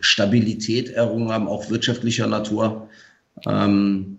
Stabilität 0.00 0.90
errungen 0.90 1.30
haben, 1.30 1.48
auch 1.48 1.70
wirtschaftlicher 1.70 2.26
Natur, 2.26 2.88
ähm, 3.46 4.18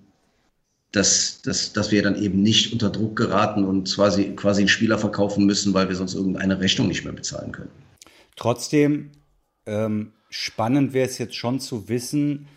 dass, 0.92 1.42
dass, 1.42 1.74
dass 1.74 1.92
wir 1.92 2.02
dann 2.02 2.22
eben 2.22 2.42
nicht 2.42 2.72
unter 2.74 2.90
Druck 2.90 3.16
geraten 3.16 3.66
und 3.66 3.94
quasi, 3.94 4.36
quasi 4.36 4.62
einen 4.62 4.70
Spieler 4.70 4.98
verkaufen 4.98 5.46
müssen, 5.46 5.74
weil 5.74 5.90
wir 5.90 5.96
sonst 5.96 6.16
irgendeine 6.16 6.60
Rechnung 6.60 6.88
nicht 6.88 7.04
mehr 7.04 7.14
bezahlen 7.14 7.52
können. 7.52 7.70
Trotzdem 8.36 9.12
ähm, 9.66 10.14
spannend 10.30 10.94
wäre 10.94 11.08
es 11.08 11.18
jetzt 11.18 11.36
schon 11.36 11.60
zu 11.60 11.90
wissen, 11.90 12.48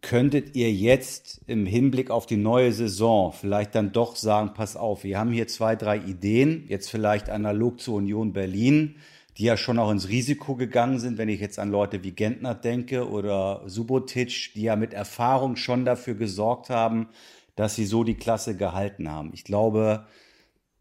könntet 0.00 0.56
ihr 0.56 0.72
jetzt 0.72 1.40
im 1.46 1.66
Hinblick 1.66 2.10
auf 2.10 2.26
die 2.26 2.36
neue 2.36 2.72
Saison 2.72 3.32
vielleicht 3.32 3.74
dann 3.74 3.92
doch 3.92 4.16
sagen, 4.16 4.52
pass 4.54 4.76
auf, 4.76 5.04
wir 5.04 5.18
haben 5.18 5.32
hier 5.32 5.48
zwei, 5.48 5.76
drei 5.76 5.98
Ideen, 5.98 6.64
jetzt 6.68 6.90
vielleicht 6.90 7.30
analog 7.30 7.80
zur 7.80 7.96
Union 7.96 8.32
Berlin, 8.32 8.96
die 9.36 9.44
ja 9.44 9.56
schon 9.56 9.78
auch 9.78 9.90
ins 9.90 10.08
Risiko 10.08 10.56
gegangen 10.56 10.98
sind, 10.98 11.18
wenn 11.18 11.28
ich 11.28 11.40
jetzt 11.40 11.58
an 11.58 11.70
Leute 11.70 12.02
wie 12.02 12.10
Gentner 12.10 12.54
denke 12.54 13.08
oder 13.08 13.62
Subotic, 13.66 14.52
die 14.54 14.62
ja 14.62 14.76
mit 14.76 14.92
Erfahrung 14.92 15.56
schon 15.56 15.84
dafür 15.84 16.14
gesorgt 16.14 16.70
haben, 16.70 17.08
dass 17.54 17.74
sie 17.74 17.86
so 17.86 18.04
die 18.04 18.16
Klasse 18.16 18.56
gehalten 18.56 19.10
haben. 19.10 19.30
Ich 19.34 19.44
glaube, 19.44 20.06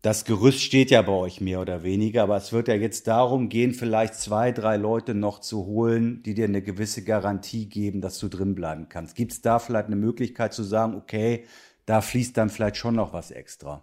das 0.08 0.24
Gerüst 0.24 0.62
steht 0.62 0.90
ja 0.90 1.02
bei 1.02 1.12
euch 1.12 1.42
mehr 1.42 1.60
oder 1.60 1.84
weniger, 1.84 2.24
aber 2.24 2.38
es 2.38 2.54
wird 2.54 2.70
ja 2.70 2.76
jetzt 2.76 3.08
darum 3.08 3.50
gehen, 3.50 3.74
vielleicht 3.74 4.16
zwei, 4.16 4.54
drei 4.54 4.78
Leute 4.78 5.14
noch 5.14 5.42
zu 5.42 5.66
holen, 5.66 6.24
die 6.24 6.34
dir 6.34 6.46
eine 6.46 6.62
gewisse 6.62 7.04
Garantie 7.04 7.66
geben, 7.66 8.00
dass 8.00 8.18
du 8.18 8.30
drin 8.30 8.56
bleiben 8.56 8.88
kannst. 8.88 9.18
Gibt 9.18 9.34
es 9.34 9.42
da 9.42 9.60
vielleicht 9.60 9.88
eine 9.88 9.98
Möglichkeit 9.98 10.54
zu 10.54 10.64
sagen, 10.64 10.96
okay, 10.96 11.44
da 11.86 12.00
fließt 12.00 12.38
dann 12.38 12.50
vielleicht 12.50 12.78
schon 12.78 12.96
noch 12.96 13.12
was 13.12 13.32
extra? 13.32 13.82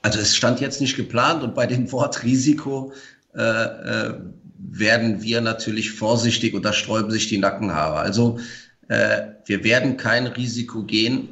Also 0.00 0.18
es 0.18 0.34
stand 0.34 0.62
jetzt 0.62 0.80
nicht 0.80 0.96
geplant 0.96 1.42
und 1.42 1.54
bei 1.54 1.66
dem 1.66 1.92
Wort 1.92 2.22
Risiko 2.22 2.94
äh, 3.34 3.42
äh, 3.42 4.14
werden 4.56 5.20
wir 5.20 5.42
natürlich 5.42 5.90
vorsichtig 5.90 6.54
und 6.54 6.64
da 6.64 6.72
sträuben 6.72 7.10
sich 7.10 7.28
die 7.28 7.36
Nackenhaare. 7.36 7.98
Also 7.98 8.38
äh, 8.88 9.24
wir 9.44 9.62
werden 9.62 9.98
kein 9.98 10.26
Risiko 10.26 10.84
gehen, 10.84 11.28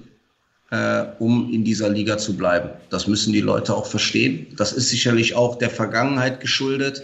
äh, 0.71 1.05
um 1.19 1.53
in 1.53 1.65
dieser 1.65 1.89
Liga 1.89 2.19
zu 2.19 2.37
bleiben. 2.37 2.71
Das 2.91 3.07
müssen 3.07 3.33
die 3.33 3.41
Leute 3.41 3.75
auch 3.75 3.87
verstehen. 3.87 4.47
Das 4.57 4.73
ist 4.73 4.89
sicherlich 4.89 5.35
auch 5.35 5.59
der 5.59 5.71
Vergangenheit 5.71 6.41
geschuldet. 6.41 7.03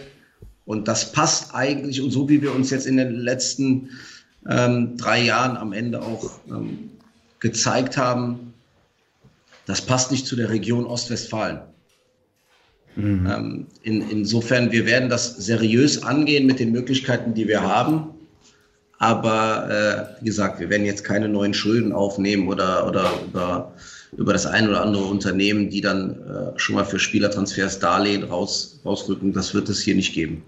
Und 0.65 0.87
das 0.87 1.11
passt 1.11 1.53
eigentlich, 1.53 2.01
und 2.01 2.11
so 2.11 2.27
wie 2.29 2.41
wir 2.41 2.53
uns 2.53 2.69
jetzt 2.69 2.87
in 2.87 2.97
den 2.97 3.11
letzten 3.11 3.89
ähm, 4.47 4.97
drei 4.97 5.21
Jahren 5.21 5.57
am 5.57 5.73
Ende 5.73 6.01
auch 6.01 6.39
ähm, 6.49 6.89
gezeigt 7.39 7.97
haben, 7.97 8.53
das 9.65 9.81
passt 9.81 10.11
nicht 10.11 10.25
zu 10.25 10.35
der 10.35 10.49
Region 10.49 10.85
Ostwestfalen. 10.85 11.59
Mhm. 12.95 13.27
Ähm, 13.29 13.65
in, 13.83 14.09
insofern, 14.09 14.71
wir 14.71 14.85
werden 14.85 15.09
das 15.09 15.35
seriös 15.35 16.03
angehen 16.03 16.45
mit 16.45 16.59
den 16.59 16.71
Möglichkeiten, 16.71 17.33
die 17.33 17.47
wir 17.47 17.61
haben. 17.61 18.09
Aber 18.99 19.69
äh, 19.69 20.21
wie 20.21 20.25
gesagt, 20.25 20.59
wir 20.59 20.69
werden 20.69 20.85
jetzt 20.85 21.03
keine 21.03 21.29
neuen 21.29 21.53
Schulden 21.53 21.91
aufnehmen 21.91 22.47
oder, 22.47 22.87
oder 22.87 23.11
über, 23.27 23.73
über 24.15 24.33
das 24.33 24.45
ein 24.45 24.67
oder 24.67 24.81
andere 24.81 25.03
Unternehmen, 25.03 25.69
die 25.69 25.81
dann 25.81 26.21
äh, 26.55 26.59
schon 26.59 26.75
mal 26.75 26.85
für 26.85 26.97
Spielertransfers 26.97 27.79
Darlehen 27.79 28.23
raus, 28.23 28.79
rausrücken. 28.83 29.33
Das 29.33 29.53
wird 29.53 29.69
es 29.69 29.81
hier 29.81 29.95
nicht 29.95 30.13
geben. 30.13 30.43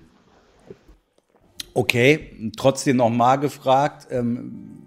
Okay, 1.76 2.52
trotzdem 2.58 2.97
nochmal 2.97 3.39
gefragt, 3.39 4.08
ähm, 4.10 4.80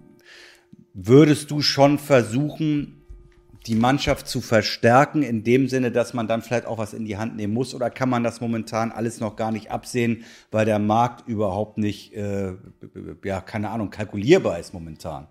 würdest 0.93 1.49
du 1.49 1.61
schon 1.61 1.97
versuchen, 1.97 3.02
die 3.67 3.75
Mannschaft 3.75 4.27
zu 4.27 4.41
verstärken, 4.41 5.23
in 5.23 5.43
dem 5.43 5.69
Sinne, 5.69 5.91
dass 5.91 6.13
man 6.13 6.27
dann 6.27 6.41
vielleicht 6.41 6.65
auch 6.65 6.77
was 6.77 6.93
in 6.93 7.05
die 7.05 7.17
Hand 7.17 7.35
nehmen 7.35 7.53
muss? 7.53 7.73
Oder 7.73 7.89
kann 7.89 8.09
man 8.09 8.23
das 8.23 8.41
momentan 8.41 8.91
alles 8.91 9.19
noch 9.19 9.35
gar 9.35 9.51
nicht 9.51 9.71
absehen, 9.71 10.25
weil 10.51 10.65
der 10.65 10.79
Markt 10.79 11.27
überhaupt 11.27 11.77
nicht, 11.77 12.13
äh, 12.13 12.53
ja, 13.23 13.41
keine 13.41 13.69
Ahnung, 13.69 13.89
kalkulierbar 13.89 14.59
ist 14.59 14.73
momentan? 14.73 15.27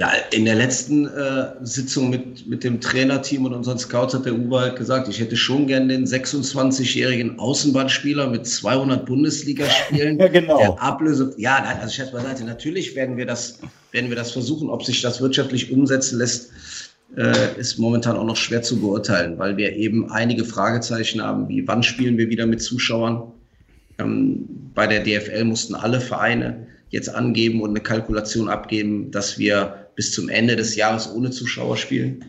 Ja, 0.00 0.12
in 0.30 0.46
der 0.46 0.54
letzten 0.54 1.06
äh, 1.08 1.56
Sitzung 1.60 2.08
mit, 2.08 2.46
mit 2.46 2.64
dem 2.64 2.80
Trainerteam 2.80 3.44
und 3.44 3.52
unseren 3.52 3.78
Scouts 3.78 4.14
hat 4.14 4.24
der 4.24 4.32
Uwe 4.32 4.60
halt 4.60 4.76
gesagt, 4.76 5.08
ich 5.08 5.20
hätte 5.20 5.36
schon 5.36 5.66
gern 5.66 5.90
den 5.90 6.06
26-jährigen 6.06 7.38
Außenbahnspieler 7.38 8.28
mit 8.28 8.46
200 8.46 9.04
Bundesligaspielen. 9.04 10.18
ja, 10.20 10.28
genau. 10.28 10.56
Der 10.58 10.82
Ablöse, 10.82 11.34
ja, 11.36 11.62
also 11.82 11.92
Scherz 11.92 12.12
beiseite, 12.12 12.44
natürlich 12.44 12.96
werden 12.96 13.18
wir 13.18 13.26
das, 13.26 13.58
werden 13.92 14.08
wir 14.08 14.16
das 14.16 14.30
versuchen, 14.30 14.70
ob 14.70 14.84
sich 14.84 15.02
das 15.02 15.20
wirtschaftlich 15.20 15.70
umsetzen 15.70 16.16
lässt 16.16 16.50
äh, 17.16 17.58
ist 17.58 17.78
momentan 17.78 18.16
auch 18.16 18.24
noch 18.24 18.36
schwer 18.36 18.62
zu 18.62 18.80
beurteilen, 18.80 19.38
weil 19.38 19.56
wir 19.56 19.74
eben 19.74 20.10
einige 20.10 20.44
Fragezeichen 20.44 21.22
haben, 21.22 21.48
wie 21.48 21.66
wann 21.66 21.82
spielen 21.82 22.18
wir 22.18 22.28
wieder 22.28 22.46
mit 22.46 22.62
Zuschauern. 22.62 23.32
Ähm, 23.98 24.44
bei 24.74 24.86
der 24.86 25.02
DFL 25.02 25.44
mussten 25.44 25.74
alle 25.74 26.00
Vereine 26.00 26.66
jetzt 26.90 27.12
angeben 27.12 27.60
und 27.62 27.70
eine 27.70 27.80
Kalkulation 27.80 28.48
abgeben, 28.48 29.10
dass 29.10 29.38
wir 29.38 29.86
bis 29.94 30.12
zum 30.12 30.28
Ende 30.28 30.56
des 30.56 30.76
Jahres 30.76 31.12
ohne 31.12 31.30
Zuschauer 31.30 31.76
spielen. 31.76 32.24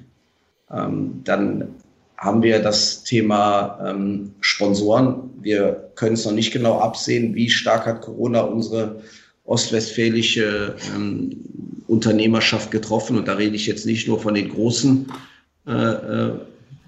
Ähm, 0.71 1.21
dann 1.23 1.69
haben 2.17 2.43
wir 2.43 2.59
das 2.59 3.03
Thema 3.03 3.79
ähm, 3.83 4.33
Sponsoren. 4.41 5.31
Wir 5.41 5.91
können 5.95 6.13
es 6.13 6.25
noch 6.25 6.33
nicht 6.33 6.53
genau 6.53 6.79
absehen, 6.79 7.33
wie 7.33 7.49
stark 7.49 7.85
hat 7.85 8.01
Corona 8.01 8.41
unsere 8.41 9.01
ostwestfälische 9.45 10.75
ähm, 10.95 11.31
Unternehmerschaft 11.91 12.71
getroffen. 12.71 13.17
Und 13.17 13.27
da 13.27 13.33
rede 13.33 13.55
ich 13.55 13.67
jetzt 13.67 13.85
nicht 13.85 14.07
nur 14.07 14.19
von 14.19 14.33
den 14.33 14.49
großen 14.49 15.07
äh, 15.67 15.71
äh, 15.71 16.31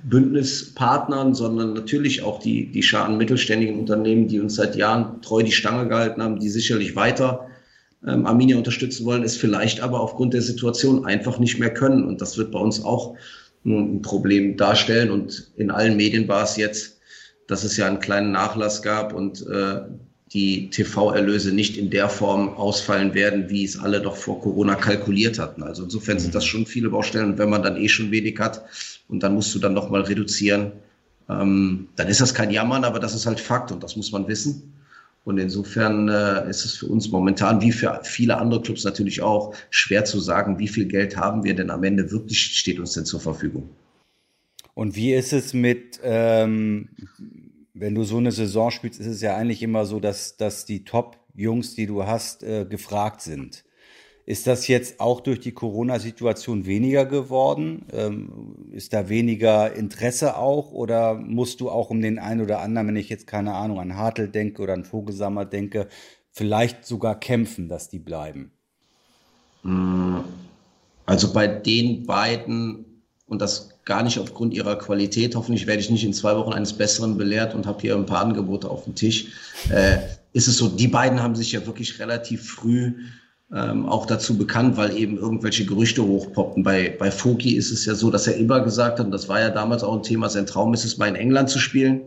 Bündnispartnern, 0.04 1.36
sondern 1.36 1.74
natürlich 1.74 2.24
auch 2.24 2.40
die, 2.40 2.72
die 2.72 2.84
scharen 2.84 3.18
mittelständigen 3.18 3.78
Unternehmen, 3.80 4.30
die 4.30 4.40
uns 4.40 4.56
seit 4.56 4.78
Jahren 4.78 5.22
treu 5.22 5.44
die 5.44 5.52
Stange 5.52 5.90
gehalten 5.90 6.24
haben, 6.24 6.40
die 6.40 6.50
sicherlich 6.50 6.96
weiter 6.96 7.48
ähm, 8.08 8.26
Arminia 8.26 8.58
unterstützen 8.58 9.06
wollen, 9.06 9.24
es 9.24 9.36
vielleicht 9.36 9.82
aber 9.82 10.00
aufgrund 10.00 10.34
der 10.34 10.42
Situation 10.42 11.06
einfach 11.06 11.38
nicht 11.38 11.60
mehr 11.60 11.74
können. 11.74 12.06
Und 12.06 12.22
das 12.22 12.38
wird 12.38 12.52
bei 12.52 12.60
uns 12.60 12.84
auch 12.84 13.16
ein 13.66 14.02
Problem 14.02 14.56
darstellen. 14.56 15.12
Und 15.12 15.52
in 15.58 15.70
allen 15.70 15.98
Medien 15.98 16.30
war 16.30 16.44
es 16.44 16.56
jetzt, 16.56 17.00
dass 17.48 17.66
es 17.66 17.76
ja 17.76 17.88
einen 17.88 18.00
kleinen 18.00 18.32
Nachlass 18.32 18.82
gab 18.82 19.14
und 19.14 19.46
äh, 19.48 19.82
die 20.34 20.70
TV-Erlöse 20.72 21.54
nicht 21.54 21.78
in 21.78 21.92
der 21.92 22.10
Form 22.10 22.50
ausfallen 22.50 23.14
werden, 23.14 23.50
wie 23.50 23.64
es 23.64 23.78
alle 23.78 24.02
doch 24.02 24.16
vor 24.16 24.42
Corona 24.42 24.74
kalkuliert 24.74 25.38
hatten. 25.38 25.62
Also 25.62 25.84
insofern 25.84 26.18
sind 26.18 26.34
das 26.34 26.46
schon 26.46 26.66
viele 26.66 26.90
Baustellen. 26.90 27.32
Und 27.32 27.38
wenn 27.38 27.52
man 27.52 27.62
dann 27.62 27.78
eh 27.78 27.88
schon 27.88 28.10
wenig 28.10 28.40
hat 28.40 28.64
und 29.08 29.22
dann 29.22 29.36
musst 29.36 29.54
du 29.54 29.60
dann 29.60 29.74
nochmal 29.74 30.02
reduzieren, 30.02 30.72
ähm, 31.30 31.88
dann 31.96 32.08
ist 32.08 32.20
das 32.20 32.34
kein 32.34 32.50
Jammern, 32.50 32.84
aber 32.84 33.00
das 33.00 33.14
ist 33.14 33.28
halt 33.28 33.40
Fakt 33.40 33.72
und 33.72 33.84
das 33.84 33.96
muss 33.96 34.12
man 34.12 34.28
wissen. 34.28 34.74
Und 35.24 35.38
insofern 35.38 36.10
äh, 36.10 36.50
ist 36.50 36.66
es 36.66 36.74
für 36.74 36.88
uns 36.88 37.10
momentan, 37.10 37.62
wie 37.62 37.72
für 37.72 38.02
viele 38.04 38.38
andere 38.38 38.62
Clubs 38.62 38.84
natürlich 38.84 39.22
auch, 39.22 39.56
schwer 39.70 40.04
zu 40.04 40.20
sagen, 40.20 40.58
wie 40.60 40.68
viel 40.68 40.86
Geld 40.86 41.16
haben 41.16 41.44
wir 41.44 41.56
denn 41.56 41.70
am 41.70 41.84
Ende 41.84 42.12
wirklich 42.12 42.40
steht 42.40 42.80
uns 42.80 42.94
denn 42.94 43.06
zur 43.06 43.22
Verfügung. 43.22 43.70
Und 44.74 44.96
wie 44.96 45.14
ist 45.14 45.32
es 45.32 45.54
mit 45.54 46.00
ähm, 46.04 46.90
wenn 47.74 47.96
du 47.96 48.04
so 48.04 48.18
eine 48.18 48.32
Saison 48.32 48.72
spielst, 48.72 49.00
ist 49.00 49.08
es 49.08 49.22
ja 49.22 49.36
eigentlich 49.36 49.64
immer 49.64 49.86
so, 49.86 50.00
dass, 50.00 50.38
dass 50.38 50.66
die 50.66 50.84
Top-Jungs, 50.84 51.76
die 51.76 51.88
du 51.88 52.06
hast, 52.06 52.44
äh, 52.44 52.66
gefragt 52.66 53.22
sind. 53.22 53.64
Ist 54.26 54.48
das 54.48 54.68
jetzt 54.70 55.02
auch 55.02 55.20
durch 55.20 55.42
die 55.42 55.52
Corona-Situation 55.52 56.66
weniger 56.66 57.06
geworden? 57.06 57.86
Ähm, 57.92 58.72
ist 58.72 58.94
da 58.94 59.10
weniger 59.10 59.74
Interesse 59.76 60.38
auch? 60.38 60.72
Oder 60.72 61.16
musst 61.16 61.60
du 61.60 61.70
auch 61.70 61.90
um 61.90 62.02
den 62.02 62.20
einen 62.20 62.40
oder 62.40 62.62
anderen, 62.62 62.88
wenn 62.88 62.96
ich 62.96 63.10
jetzt 63.10 63.28
keine 63.28 63.54
Ahnung 63.54 63.80
an 63.80 63.98
Hartl 63.98 64.30
denke 64.30 64.62
oder 64.62 64.74
an 64.74 64.86
Vogelsammer 64.86 65.44
denke, 65.44 65.90
vielleicht 66.32 66.86
sogar 66.86 67.20
kämpfen, 67.20 67.68
dass 67.68 67.90
die 67.90 68.00
bleiben? 68.00 68.54
Also 71.06 71.34
bei 71.34 71.48
den 71.48 72.06
beiden, 72.06 72.93
und 73.34 73.42
das 73.42 73.70
gar 73.84 74.04
nicht 74.04 74.20
aufgrund 74.20 74.54
ihrer 74.54 74.78
Qualität. 74.78 75.36
Hoffentlich 75.36 75.68
werde 75.68 75.82
ich 75.82 75.90
nicht 75.90 76.06
in 76.06 76.14
zwei 76.14 76.36
Wochen 76.38 76.54
eines 76.54 76.72
Besseren 76.72 77.18
belehrt 77.18 77.54
und 77.54 77.66
habe 77.66 77.82
hier 77.82 77.96
ein 77.96 78.06
paar 78.06 78.22
Angebote 78.22 78.70
auf 78.70 78.86
dem 78.86 78.96
Tisch. 78.96 79.28
Äh, 79.70 79.98
ist 80.32 80.48
es 80.48 80.58
so, 80.58 80.70
die 80.70 80.88
beiden 80.88 81.22
haben 81.22 81.36
sich 81.36 81.52
ja 81.52 81.66
wirklich 81.66 82.00
relativ 82.00 82.48
früh 82.48 82.94
ähm, 83.54 83.88
auch 83.88 84.06
dazu 84.06 84.38
bekannt, 84.38 84.78
weil 84.78 84.96
eben 84.98 85.18
irgendwelche 85.18 85.66
Gerüchte 85.66 86.04
hochpoppen. 86.04 86.64
Bei, 86.64 86.96
bei 86.98 87.12
Foki 87.12 87.56
ist 87.56 87.72
es 87.72 87.86
ja 87.86 87.94
so, 87.94 88.10
dass 88.10 88.28
er 88.28 88.38
immer 88.38 88.62
gesagt 88.62 89.00
hat, 89.00 89.06
und 89.08 89.12
das 89.12 89.28
war 89.30 89.40
ja 89.40 89.50
damals 89.50 89.84
auch 89.84 89.96
ein 89.96 90.04
Thema, 90.04 90.30
sein 90.30 90.46
Traum 90.46 90.74
ist 90.74 90.86
es, 90.86 90.98
mal 90.98 91.08
in 91.08 91.16
England 91.16 91.50
zu 91.50 91.60
spielen. 91.60 92.02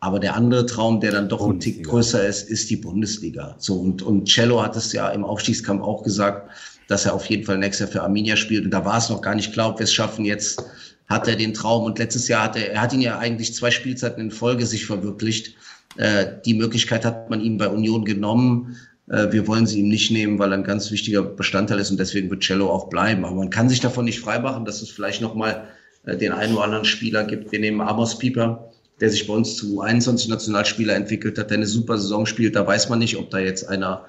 Aber 0.00 0.18
der 0.18 0.34
andere 0.34 0.64
Traum, 0.64 1.00
der 1.00 1.12
dann 1.12 1.28
doch 1.28 1.46
ein 1.46 1.60
Tick 1.60 1.84
größer 1.86 2.26
ist, 2.26 2.48
ist 2.48 2.70
die 2.70 2.76
Bundesliga. 2.76 3.54
So, 3.58 3.74
und, 3.74 4.02
und 4.02 4.26
Cello 4.26 4.62
hat 4.62 4.74
es 4.74 4.92
ja 4.94 5.10
im 5.10 5.24
Aufstiegskampf 5.24 5.82
auch 5.82 6.02
gesagt, 6.02 6.50
dass 6.90 7.06
er 7.06 7.14
auf 7.14 7.26
jeden 7.26 7.44
Fall 7.44 7.56
nächstes 7.56 7.86
Jahr 7.86 7.92
für 7.92 8.02
Arminia 8.02 8.36
spielt. 8.36 8.64
Und 8.64 8.72
da 8.72 8.84
war 8.84 8.98
es 8.98 9.08
noch 9.08 9.22
gar 9.22 9.36
nicht 9.36 9.52
klar, 9.52 9.70
ob 9.70 9.78
wir 9.78 9.84
es 9.84 9.92
schaffen. 9.92 10.24
Jetzt 10.24 10.62
hat 11.08 11.28
er 11.28 11.36
den 11.36 11.54
Traum. 11.54 11.84
Und 11.84 12.00
letztes 12.00 12.26
Jahr 12.26 12.44
hat 12.44 12.56
er, 12.56 12.72
er 12.72 12.80
hat 12.80 12.92
ihn 12.92 13.00
ja 13.00 13.18
eigentlich 13.18 13.54
zwei 13.54 13.70
Spielzeiten 13.70 14.20
in 14.20 14.30
Folge 14.32 14.66
sich 14.66 14.86
verwirklicht. 14.86 15.54
Äh, 15.96 16.26
die 16.44 16.54
Möglichkeit 16.54 17.04
hat 17.04 17.30
man 17.30 17.40
ihm 17.40 17.58
bei 17.58 17.68
Union 17.68 18.04
genommen. 18.04 18.76
Äh, 19.08 19.30
wir 19.30 19.46
wollen 19.46 19.66
sie 19.66 19.80
ihm 19.80 19.88
nicht 19.88 20.10
nehmen, 20.10 20.40
weil 20.40 20.52
er 20.52 20.58
ein 20.58 20.64
ganz 20.64 20.90
wichtiger 20.90 21.22
Bestandteil 21.22 21.78
ist 21.78 21.92
und 21.92 22.00
deswegen 22.00 22.28
wird 22.28 22.42
Cello 22.42 22.68
auch 22.70 22.88
bleiben. 22.88 23.24
Aber 23.24 23.36
man 23.36 23.50
kann 23.50 23.68
sich 23.68 23.78
davon 23.78 24.04
nicht 24.04 24.18
freimachen, 24.18 24.64
dass 24.64 24.82
es 24.82 24.90
vielleicht 24.90 25.22
nochmal 25.22 25.68
äh, 26.06 26.16
den 26.16 26.32
einen 26.32 26.54
oder 26.54 26.64
anderen 26.64 26.84
Spieler 26.84 27.22
gibt. 27.22 27.52
Wir 27.52 27.60
nehmen 27.60 27.80
Amos 27.80 28.18
Pieper, 28.18 28.68
der 29.00 29.10
sich 29.10 29.28
bei 29.28 29.34
uns 29.34 29.56
zu 29.56 29.80
21 29.80 30.28
Nationalspieler 30.28 30.96
entwickelt 30.96 31.38
hat, 31.38 31.50
der 31.50 31.58
eine 31.58 31.66
super 31.66 31.98
Saison 31.98 32.26
spielt. 32.26 32.56
Da 32.56 32.66
weiß 32.66 32.88
man 32.88 32.98
nicht, 32.98 33.16
ob 33.16 33.30
da 33.30 33.38
jetzt 33.38 33.68
einer 33.68 34.06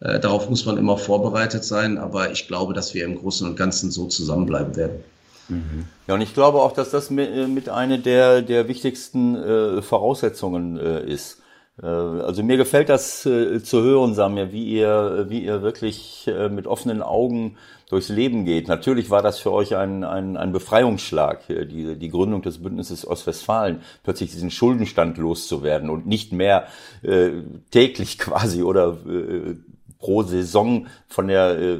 äh, 0.00 0.20
darauf 0.20 0.50
muss 0.50 0.66
man 0.66 0.76
immer 0.76 0.98
vorbereitet 0.98 1.64
sein, 1.64 1.98
aber 1.98 2.30
ich 2.30 2.46
glaube, 2.48 2.74
dass 2.74 2.94
wir 2.94 3.04
im 3.04 3.16
Großen 3.16 3.46
und 3.46 3.56
Ganzen 3.56 3.90
so 3.90 4.06
zusammenbleiben 4.06 4.76
werden. 4.76 5.04
Mhm. 5.48 5.86
Ja, 6.06 6.14
und 6.14 6.20
ich 6.20 6.34
glaube 6.34 6.60
auch, 6.60 6.72
dass 6.72 6.90
das 6.90 7.10
mit, 7.10 7.30
äh, 7.30 7.70
einer 7.70 7.98
der, 7.98 8.42
der 8.42 8.68
wichtigsten 8.68 9.36
äh, 9.36 9.82
Voraussetzungen 9.82 10.78
äh, 10.78 11.04
ist. 11.04 11.42
Äh, 11.82 11.86
also 11.86 12.42
mir 12.42 12.56
gefällt 12.56 12.88
das 12.88 13.22
zu 13.22 13.82
hören, 13.82 14.14
Samir, 14.14 14.52
wie 14.52 14.64
ihr, 14.64 15.26
wie 15.28 15.44
ihr 15.44 15.62
wirklich 15.62 16.30
mit 16.50 16.66
offenen 16.66 17.02
Augen 17.02 17.56
durchs 17.90 18.08
Leben 18.08 18.44
geht. 18.44 18.66
Natürlich 18.66 19.10
war 19.10 19.22
das 19.22 19.38
für 19.38 19.52
euch 19.52 19.76
ein, 19.76 20.04
ein, 20.04 20.36
ein 20.36 20.52
Befreiungsschlag, 20.52 21.46
die, 21.48 21.96
die 21.96 22.08
Gründung 22.08 22.42
des 22.42 22.62
Bündnisses 22.62 23.06
Ostwestfalen, 23.06 23.82
plötzlich 24.02 24.32
diesen 24.32 24.50
Schuldenstand 24.50 25.18
loszuwerden 25.18 25.90
und 25.90 26.06
nicht 26.06 26.32
mehr 26.32 26.66
äh, 27.02 27.30
täglich 27.70 28.18
quasi 28.18 28.62
oder 28.62 28.96
äh, 29.06 29.56
pro 30.04 30.22
Saison 30.22 30.86
von 31.08 31.28
der, 31.28 31.58
äh, 31.58 31.78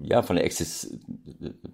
ja, 0.00 0.22
von 0.22 0.36
der 0.36 0.44
Exis 0.44 0.96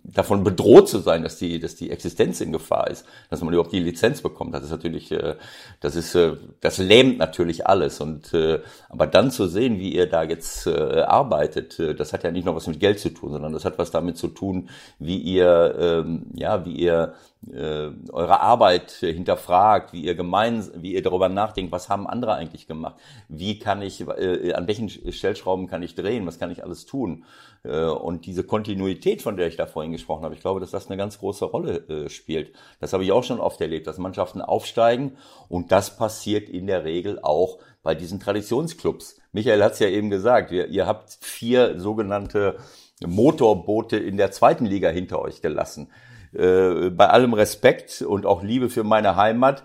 davon 0.02 0.44
bedroht 0.44 0.88
zu 0.88 0.98
sein, 0.98 1.22
dass 1.22 1.36
die, 1.36 1.58
dass 1.58 1.76
die 1.76 1.90
Existenz 1.90 2.40
in 2.40 2.52
Gefahr 2.52 2.88
ist, 2.90 3.04
dass 3.30 3.42
man 3.42 3.52
überhaupt 3.52 3.72
die 3.72 3.80
Lizenz 3.80 4.22
bekommt. 4.22 4.54
Das 4.54 4.64
ist 4.64 4.70
natürlich, 4.70 5.12
äh, 5.12 5.36
das 5.80 5.96
ist, 5.96 6.14
äh, 6.14 6.36
das 6.60 6.78
lähmt 6.78 7.18
natürlich 7.18 7.66
alles. 7.66 8.00
Und 8.00 8.32
äh, 8.32 8.60
aber 8.88 9.06
dann 9.06 9.30
zu 9.30 9.46
sehen, 9.46 9.78
wie 9.78 9.94
ihr 9.94 10.08
da 10.08 10.22
jetzt 10.22 10.66
äh, 10.66 11.00
arbeitet, 11.02 11.78
äh, 11.78 11.94
das 11.94 12.12
hat 12.12 12.24
ja 12.24 12.30
nicht 12.30 12.44
nur 12.44 12.56
was 12.56 12.66
mit 12.66 12.80
Geld 12.80 12.98
zu 12.98 13.10
tun, 13.10 13.32
sondern 13.32 13.52
das 13.52 13.64
hat 13.64 13.78
was 13.78 13.90
damit 13.90 14.16
zu 14.16 14.28
tun, 14.28 14.68
wie 14.98 15.18
ihr, 15.18 15.74
ähm, 15.78 16.26
ja, 16.34 16.64
wie 16.64 16.76
ihr 16.76 17.14
äh, 17.52 17.90
eure 18.10 18.40
Arbeit 18.40 18.92
hinterfragt, 18.92 19.92
wie 19.92 20.04
ihr 20.04 20.14
gemein, 20.14 20.64
wie 20.76 20.94
ihr 20.94 21.02
darüber 21.02 21.28
nachdenkt, 21.28 21.72
was 21.72 21.88
haben 21.88 22.06
andere 22.06 22.34
eigentlich 22.34 22.66
gemacht, 22.66 22.96
wie 23.28 23.58
kann 23.58 23.82
ich, 23.82 24.00
äh, 24.00 24.52
an 24.54 24.66
welchen 24.66 24.88
Stellschrauben 24.88 25.66
kann 25.66 25.82
ich 25.82 25.94
drehen, 25.94 26.26
was 26.26 26.38
kann 26.38 26.50
ich 26.50 26.64
alles 26.64 26.86
tun. 26.86 27.24
Äh, 27.64 27.84
und 27.86 28.26
diese 28.26 28.44
Kontinuität, 28.44 29.22
von 29.22 29.36
der 29.36 29.48
ich 29.48 29.56
da 29.56 29.66
vorhin 29.66 29.92
gesprochen 29.92 30.24
habe, 30.24 30.34
ich 30.34 30.40
glaube, 30.40 30.60
dass 30.60 30.70
das 30.70 30.88
eine 30.88 30.96
ganz 30.96 31.18
große 31.18 31.44
Rolle 31.46 31.76
äh, 31.88 32.08
spielt. 32.08 32.52
Das 32.80 32.92
habe 32.92 33.04
ich 33.04 33.12
auch 33.12 33.24
schon 33.24 33.40
oft 33.40 33.60
erlebt, 33.60 33.86
dass 33.86 33.98
Mannschaften 33.98 34.40
aufsteigen 34.40 35.16
und 35.48 35.72
das 35.72 35.96
passiert 35.96 36.48
in 36.48 36.66
der 36.66 36.84
Regel 36.84 37.18
auch 37.22 37.58
bei 37.82 37.94
diesen 37.94 38.20
Traditionsclubs. 38.20 39.20
Michael 39.32 39.62
hat 39.62 39.72
es 39.72 39.78
ja 39.78 39.88
eben 39.88 40.10
gesagt, 40.10 40.52
ihr, 40.52 40.86
habt 40.86 41.18
vier 41.20 41.78
sogenannte 41.80 42.56
Motorboote 43.04 43.96
in 43.96 44.16
der 44.16 44.30
zweiten 44.30 44.64
Liga 44.64 44.88
hinter 44.88 45.20
euch 45.20 45.42
gelassen. 45.42 45.90
Äh, 46.32 46.90
bei 46.90 47.08
allem 47.08 47.34
Respekt 47.34 48.00
und 48.00 48.24
auch 48.26 48.42
Liebe 48.42 48.70
für 48.70 48.84
meine 48.84 49.16
Heimat 49.16 49.62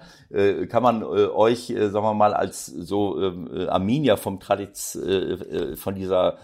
kann 0.69 0.83
man 0.83 1.03
euch, 1.03 1.73
sagen 1.75 2.05
wir 2.05 2.13
mal, 2.13 2.35
als 2.35 2.67
so 2.67 3.19
äh, 3.19 3.65
Arminia 3.67 4.15
vom 4.15 4.39
Tradiz, 4.39 4.95
von 5.75 5.95
dieser 5.95 6.37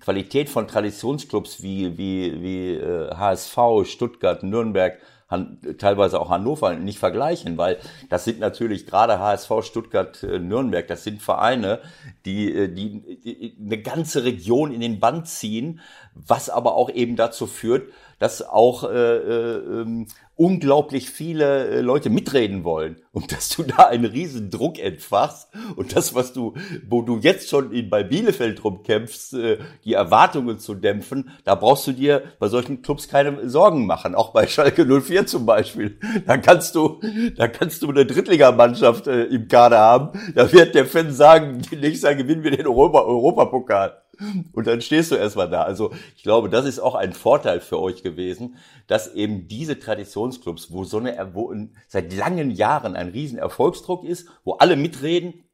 Qualität 0.00 0.48
von 0.48 0.68
Traditionsclubs 0.68 1.62
wie, 1.62 1.96
wie, 1.96 2.42
wie 2.42 2.74
äh, 2.74 3.14
HSV, 3.14 3.58
Stuttgart, 3.84 4.42
Nürnberg, 4.42 4.98
Han 5.30 5.58
teilweise 5.78 6.20
auch 6.20 6.28
Hannover 6.28 6.74
nicht 6.74 6.98
vergleichen, 6.98 7.56
weil 7.56 7.78
das 8.10 8.24
sind 8.24 8.40
natürlich 8.40 8.86
gerade 8.86 9.18
HSV, 9.18 9.50
Stuttgart, 9.62 10.22
äh, 10.22 10.38
Nürnberg, 10.38 10.86
das 10.86 11.04
sind 11.04 11.22
Vereine, 11.22 11.80
die, 12.26 12.52
äh, 12.52 12.68
die, 12.68 13.00
die 13.24 13.56
eine 13.58 13.78
ganze 13.80 14.24
Region 14.24 14.72
in 14.72 14.80
den 14.80 15.00
Band 15.00 15.26
ziehen, 15.26 15.80
was 16.14 16.50
aber 16.50 16.74
auch 16.74 16.90
eben 16.90 17.16
dazu 17.16 17.46
führt, 17.46 17.90
dass 18.18 18.42
auch 18.42 18.84
äh, 18.84 19.16
äh, 19.16 19.80
ähm, 19.80 20.06
unglaublich 20.36 21.10
viele 21.10 21.68
äh, 21.68 21.80
Leute 21.80 22.10
mitreden 22.10 22.64
wollen 22.64 22.96
und 23.12 23.32
dass 23.32 23.50
du 23.50 23.62
da 23.62 23.86
einen 23.86 24.04
riesen 24.04 24.50
Druck 24.50 24.78
entfachst 24.78 25.48
und 25.76 25.94
das, 25.94 26.14
was 26.14 26.32
du, 26.32 26.54
wo 26.88 27.02
du 27.02 27.18
jetzt 27.18 27.48
schon 27.48 27.70
bei 27.88 28.02
Bielefeld 28.02 28.64
rumkämpfst, 28.64 29.34
äh, 29.34 29.58
die 29.84 29.94
Erwartungen 29.94 30.58
zu 30.58 30.74
dämpfen, 30.74 31.30
da 31.44 31.54
brauchst 31.54 31.86
du 31.86 31.92
dir 31.92 32.22
bei 32.38 32.48
solchen 32.48 32.82
Clubs 32.82 33.08
keine 33.08 33.48
Sorgen 33.48 33.86
machen, 33.86 34.14
auch 34.14 34.32
bei 34.32 34.46
Schalke 34.46 34.84
04 34.84 35.26
zum 35.26 35.46
Beispiel. 35.46 35.98
Da 36.26 36.36
kannst 36.36 36.74
du, 36.74 37.00
da 37.36 37.46
kannst 37.48 37.82
du 37.82 37.90
eine 37.90 38.06
Drittligamannschaft 38.06 39.06
äh, 39.06 39.24
im 39.24 39.46
Kader 39.48 39.78
haben, 39.78 40.18
da 40.34 40.52
wird 40.52 40.74
der 40.74 40.86
Fan 40.86 41.12
sagen, 41.12 41.62
nächstes 41.70 42.02
Jahr 42.02 42.14
gewinnen 42.14 42.42
wir 42.42 42.50
den 42.50 42.66
Europa, 42.66 43.02
Europapokal. 43.02 44.03
Und 44.52 44.66
dann 44.66 44.80
stehst 44.80 45.10
du 45.10 45.16
erstmal 45.16 45.48
da. 45.48 45.62
Also 45.62 45.92
ich 46.16 46.22
glaube, 46.22 46.48
das 46.48 46.64
ist 46.64 46.78
auch 46.78 46.94
ein 46.94 47.12
Vorteil 47.12 47.60
für 47.60 47.80
euch 47.80 48.02
gewesen, 48.02 48.56
dass 48.86 49.14
eben 49.14 49.48
diese 49.48 49.78
Traditionsclubs, 49.78 50.70
wo 50.70 50.84
so 50.84 50.98
eine, 50.98 51.30
wo 51.34 51.54
seit 51.88 52.12
langen 52.14 52.50
Jahren 52.50 52.96
ein 52.96 53.08
riesen 53.08 53.38
Erfolgsdruck 53.38 54.04
ist, 54.04 54.28
wo 54.44 54.54
alle 54.54 54.76
mitreden, 54.76 55.44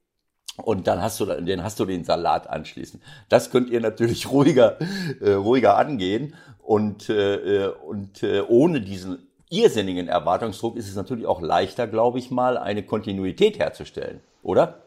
und 0.56 0.86
dann 0.86 1.00
hast 1.00 1.20
du 1.20 1.26
den 1.26 1.62
hast 1.62 1.80
du 1.80 1.84
den 1.84 2.04
Salat 2.04 2.48
anschließend. 2.48 3.02
Das 3.28 3.50
könnt 3.50 3.70
ihr 3.70 3.80
natürlich 3.80 4.30
ruhiger 4.30 4.78
äh, 5.20 5.32
ruhiger 5.32 5.76
angehen 5.76 6.34
und 6.58 7.08
äh, 7.08 7.70
und 7.86 8.22
äh, 8.22 8.42
ohne 8.42 8.80
diesen 8.80 9.28
irrsinnigen 9.48 10.08
Erwartungsdruck 10.08 10.76
ist 10.76 10.88
es 10.88 10.94
natürlich 10.94 11.26
auch 11.26 11.40
leichter, 11.40 11.86
glaube 11.86 12.18
ich 12.18 12.30
mal, 12.30 12.56
eine 12.56 12.84
Kontinuität 12.84 13.58
herzustellen, 13.58 14.20
oder? 14.42 14.82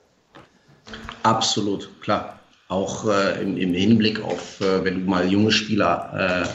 Absolut, 1.24 1.90
klar 2.02 2.40
auch 2.68 3.08
äh, 3.08 3.42
im, 3.42 3.58
im, 3.58 3.74
Hinblick 3.74 4.22
auf, 4.22 4.62
äh, 4.62 4.84
wenn 4.84 5.02
du 5.02 5.10
mal 5.10 5.28
junge 5.30 5.52
Spieler 5.52 6.46
äh, 6.46 6.48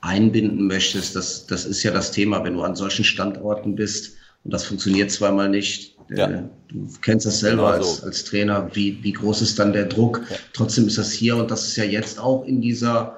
einbinden 0.00 0.66
möchtest, 0.66 1.16
das, 1.16 1.46
das 1.46 1.64
ist 1.64 1.82
ja 1.82 1.90
das 1.90 2.10
Thema, 2.12 2.42
wenn 2.44 2.54
du 2.54 2.62
an 2.62 2.74
solchen 2.74 3.04
Standorten 3.04 3.74
bist 3.74 4.16
und 4.44 4.52
das 4.52 4.64
funktioniert 4.64 5.10
zweimal 5.10 5.48
nicht. 5.48 5.96
Äh, 6.10 6.18
ja. 6.18 6.28
Du 6.68 6.88
kennst 7.00 7.26
das 7.26 7.40
selber 7.40 7.72
genau 7.72 7.76
als, 7.76 7.96
so. 7.98 8.06
als 8.06 8.24
Trainer, 8.24 8.68
wie, 8.72 9.02
wie 9.02 9.12
groß 9.12 9.42
ist 9.42 9.58
dann 9.58 9.72
der 9.72 9.86
Druck. 9.86 10.22
Ja. 10.30 10.36
Trotzdem 10.52 10.86
ist 10.86 10.98
das 10.98 11.12
hier 11.12 11.36
und 11.36 11.50
das 11.50 11.66
ist 11.68 11.76
ja 11.76 11.84
jetzt 11.84 12.18
auch 12.18 12.44
in 12.44 12.60
dieser 12.60 13.16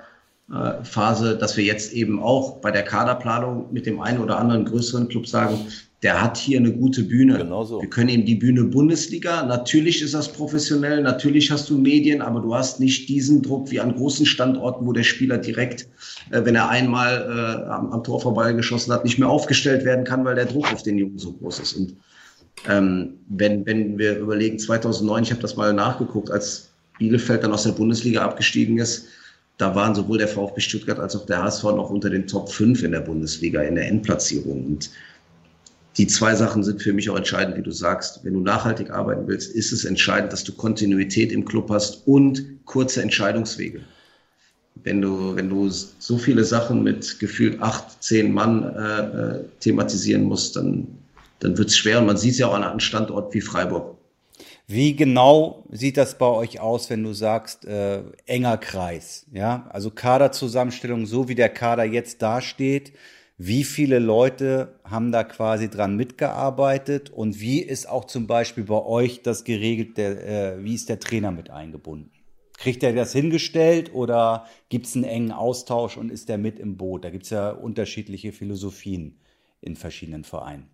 äh, 0.53 0.85
Phase, 0.85 1.37
dass 1.37 1.57
wir 1.57 1.65
jetzt 1.65 1.93
eben 1.93 2.23
auch 2.23 2.61
bei 2.61 2.71
der 2.71 2.83
Kaderplanung 2.83 3.73
mit 3.73 3.87
dem 3.87 4.01
einen 4.01 4.19
oder 4.19 4.39
anderen 4.39 4.65
größeren 4.65 5.09
Club 5.09 5.27
sagen, 5.27 5.67
der 6.05 6.21
hat 6.21 6.37
hier 6.37 6.59
eine 6.59 6.71
gute 6.71 7.03
Bühne. 7.03 7.39
Genau 7.39 7.65
so. 7.65 7.81
Wir 7.81 7.89
können 7.89 8.11
ihm 8.11 8.27
die 8.27 8.35
Bühne 8.35 8.65
Bundesliga. 8.65 9.43
Natürlich 9.47 10.03
ist 10.03 10.13
das 10.13 10.31
professionell, 10.31 11.03
natürlich 11.03 11.51
hast 11.51 11.71
du 11.71 11.79
Medien, 11.79 12.21
aber 12.21 12.41
du 12.41 12.55
hast 12.55 12.79
nicht 12.79 13.09
diesen 13.09 13.41
Druck 13.41 13.71
wie 13.71 13.81
an 13.81 13.95
großen 13.95 14.27
Standorten, 14.27 14.87
wo 14.87 14.93
der 14.93 15.03
Spieler 15.03 15.39
direkt, 15.39 15.89
äh, 16.31 16.45
wenn 16.45 16.57
er 16.57 16.69
einmal 16.69 17.23
äh, 17.23 17.71
am, 17.71 17.91
am, 17.91 18.05
Tor 18.05 18.21
vorbeigeschossen 18.21 18.93
hat, 18.93 19.05
nicht 19.05 19.19
mehr 19.19 19.31
aufgestellt 19.31 19.87
werden 19.87 20.05
kann, 20.05 20.27
weil 20.27 20.35
der 20.35 20.45
Druck 20.45 20.71
auf 20.71 20.83
den 20.83 20.99
Jungen 20.99 21.19
so 21.19 21.33
groß 21.33 21.61
ist. 21.61 21.73
Und 21.73 21.97
ähm, 22.69 23.15
wenn, 23.31 23.65
wenn 23.65 23.97
wir 23.97 24.19
überlegen, 24.19 24.59
2009, 24.59 25.23
ich 25.23 25.31
habe 25.31 25.41
das 25.41 25.57
mal 25.57 25.73
nachgeguckt, 25.73 26.31
als 26.31 26.69
Bielefeld 26.99 27.43
dann 27.43 27.53
aus 27.53 27.63
der 27.63 27.73
Bundesliga 27.73 28.21
abgestiegen 28.21 28.77
ist, 28.77 29.07
da 29.57 29.75
waren 29.75 29.95
sowohl 29.95 30.19
der 30.19 30.29
VfB 30.29 30.61
Stuttgart 30.61 30.99
als 30.99 31.17
auch 31.17 31.25
der 31.25 31.43
HSV 31.45 31.63
noch 31.65 31.89
unter 31.89 32.11
den 32.11 32.27
Top 32.27 32.51
5 32.51 32.83
in 32.83 32.91
der 32.91 33.01
Bundesliga 33.01 33.63
in 33.63 33.77
der 33.77 33.89
Endplatzierung. 33.89 34.67
Und 34.67 34.91
die 35.97 36.07
zwei 36.09 36.35
Sachen 36.35 36.65
sind 36.65 36.83
für 36.83 36.93
mich 36.93 37.09
auch 37.09 37.17
entscheidend, 37.17 37.57
wie 37.57 37.63
du 37.63 37.71
sagst. 37.71 38.25
Wenn 38.25 38.35
du 38.35 38.41
nachhaltig 38.41 38.91
arbeiten 38.91 39.29
willst, 39.29 39.55
ist 39.55 39.73
es 39.73 39.85
entscheidend, 39.85 40.33
dass 40.33 40.43
du 40.43 40.53
Kontinuität 40.53 41.31
im 41.31 41.45
Club 41.45 41.71
hast 41.71 42.07
und 42.07 42.65
kurze 42.65 43.03
Entscheidungswege. 43.03 43.81
Wenn 44.83 45.01
du, 45.01 45.37
wenn 45.37 45.49
du 45.49 45.69
so 45.71 46.19
viele 46.19 46.45
Sachen 46.45 46.83
mit 46.83 47.21
gefühlt 47.21 47.63
acht, 47.63 48.03
zehn 48.03 48.33
Mann 48.33 48.65
äh, 48.65 49.01
äh 49.01 49.45
thematisieren 49.61 50.25
musst, 50.25 50.57
dann, 50.57 50.89
dann 51.39 51.57
wird 51.57 51.69
es 51.69 51.77
schwer. 51.77 52.01
Und 52.01 52.07
man 52.07 52.17
sieht 52.17 52.33
es 52.33 52.39
ja 52.39 52.49
auch 52.49 52.55
an 52.55 52.65
einem 52.65 52.81
Standort 52.81 53.33
wie 53.33 53.41
Freiburg. 53.41 53.97
Wie 54.67 54.97
genau 54.97 55.65
sieht 55.71 55.99
das 55.99 56.17
bei 56.17 56.27
euch 56.27 56.59
aus, 56.59 56.89
wenn 56.89 57.05
du 57.05 57.13
sagst, 57.13 57.67
äh, 57.67 58.01
enger 58.27 58.57
Kreis? 58.57 59.27
Ja, 59.31 59.69
also 59.71 59.91
Kaderzusammenstellung, 59.91 61.05
so 61.07 61.29
wie 61.29 61.35
der 61.35 61.51
Kader 61.51 61.85
jetzt 61.85 62.23
dasteht, 62.23 62.93
wie 63.37 63.65
viele 63.65 63.99
Leute 63.99 64.79
haben 64.85 65.11
da 65.11 65.25
quasi 65.25 65.69
dran 65.69 65.97
mitgearbeitet 65.97 67.11
und 67.11 67.41
wie 67.41 67.61
ist 67.61 67.89
auch 67.89 68.05
zum 68.05 68.27
Beispiel 68.27 68.65
bei 68.65 68.83
euch 68.83 69.23
das 69.23 69.45
geregelt, 69.45 69.97
der, 69.97 70.57
äh, 70.57 70.65
wie 70.65 70.75
ist 70.75 70.89
der 70.89 71.01
Trainer 71.01 71.33
mit 71.33 71.51
eingebunden? 71.51 72.11
Kriegt 72.57 72.83
er 72.85 72.93
das 72.93 73.13
hingestellt 73.13 73.93
oder 73.93 74.47
gibt 74.69 74.87
es 74.87 74.95
einen 74.95 75.05
engen 75.05 75.33
Austausch 75.33 75.97
und 75.97 76.13
ist 76.13 76.29
der 76.29 76.39
mit 76.39 76.61
im 76.61 76.77
Boot? 76.77 77.05
Da 77.05 77.11
gibt 77.11 77.25
es 77.25 77.31
ja 77.31 77.51
unterschiedliche 77.51 78.33
Philosophien 78.33 79.19
in 79.61 79.75
verschiedenen 79.75 80.23
Vereinen 80.23 80.74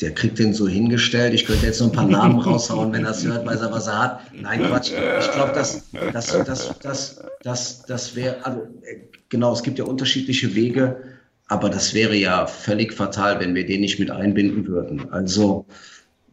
der 0.00 0.12
kriegt 0.12 0.38
den 0.38 0.52
so 0.52 0.66
hingestellt. 0.66 1.34
Ich 1.34 1.46
könnte 1.46 1.66
jetzt 1.66 1.80
noch 1.80 1.88
ein 1.88 1.92
paar 1.92 2.08
Namen 2.08 2.40
raushauen, 2.40 2.92
wenn 2.92 3.04
er 3.04 3.12
es 3.12 3.24
hört, 3.24 3.46
weiß 3.46 3.60
er, 3.60 3.72
was 3.72 3.86
er 3.86 3.98
hat. 3.98 4.20
Nein, 4.32 4.62
Quatsch. 4.64 4.90
Ich 4.90 5.32
glaube, 5.32 5.52
das, 5.54 5.84
das, 6.12 6.26
das, 6.44 6.78
das, 6.80 7.24
das, 7.42 7.82
das 7.82 8.16
wäre, 8.16 8.44
also, 8.44 8.66
genau, 9.28 9.52
es 9.52 9.62
gibt 9.62 9.78
ja 9.78 9.84
unterschiedliche 9.84 10.54
Wege, 10.54 11.02
aber 11.46 11.70
das 11.70 11.94
wäre 11.94 12.16
ja 12.16 12.46
völlig 12.46 12.92
fatal, 12.92 13.38
wenn 13.38 13.54
wir 13.54 13.66
den 13.66 13.82
nicht 13.82 14.00
mit 14.00 14.10
einbinden 14.10 14.66
würden. 14.66 15.10
Also, 15.12 15.66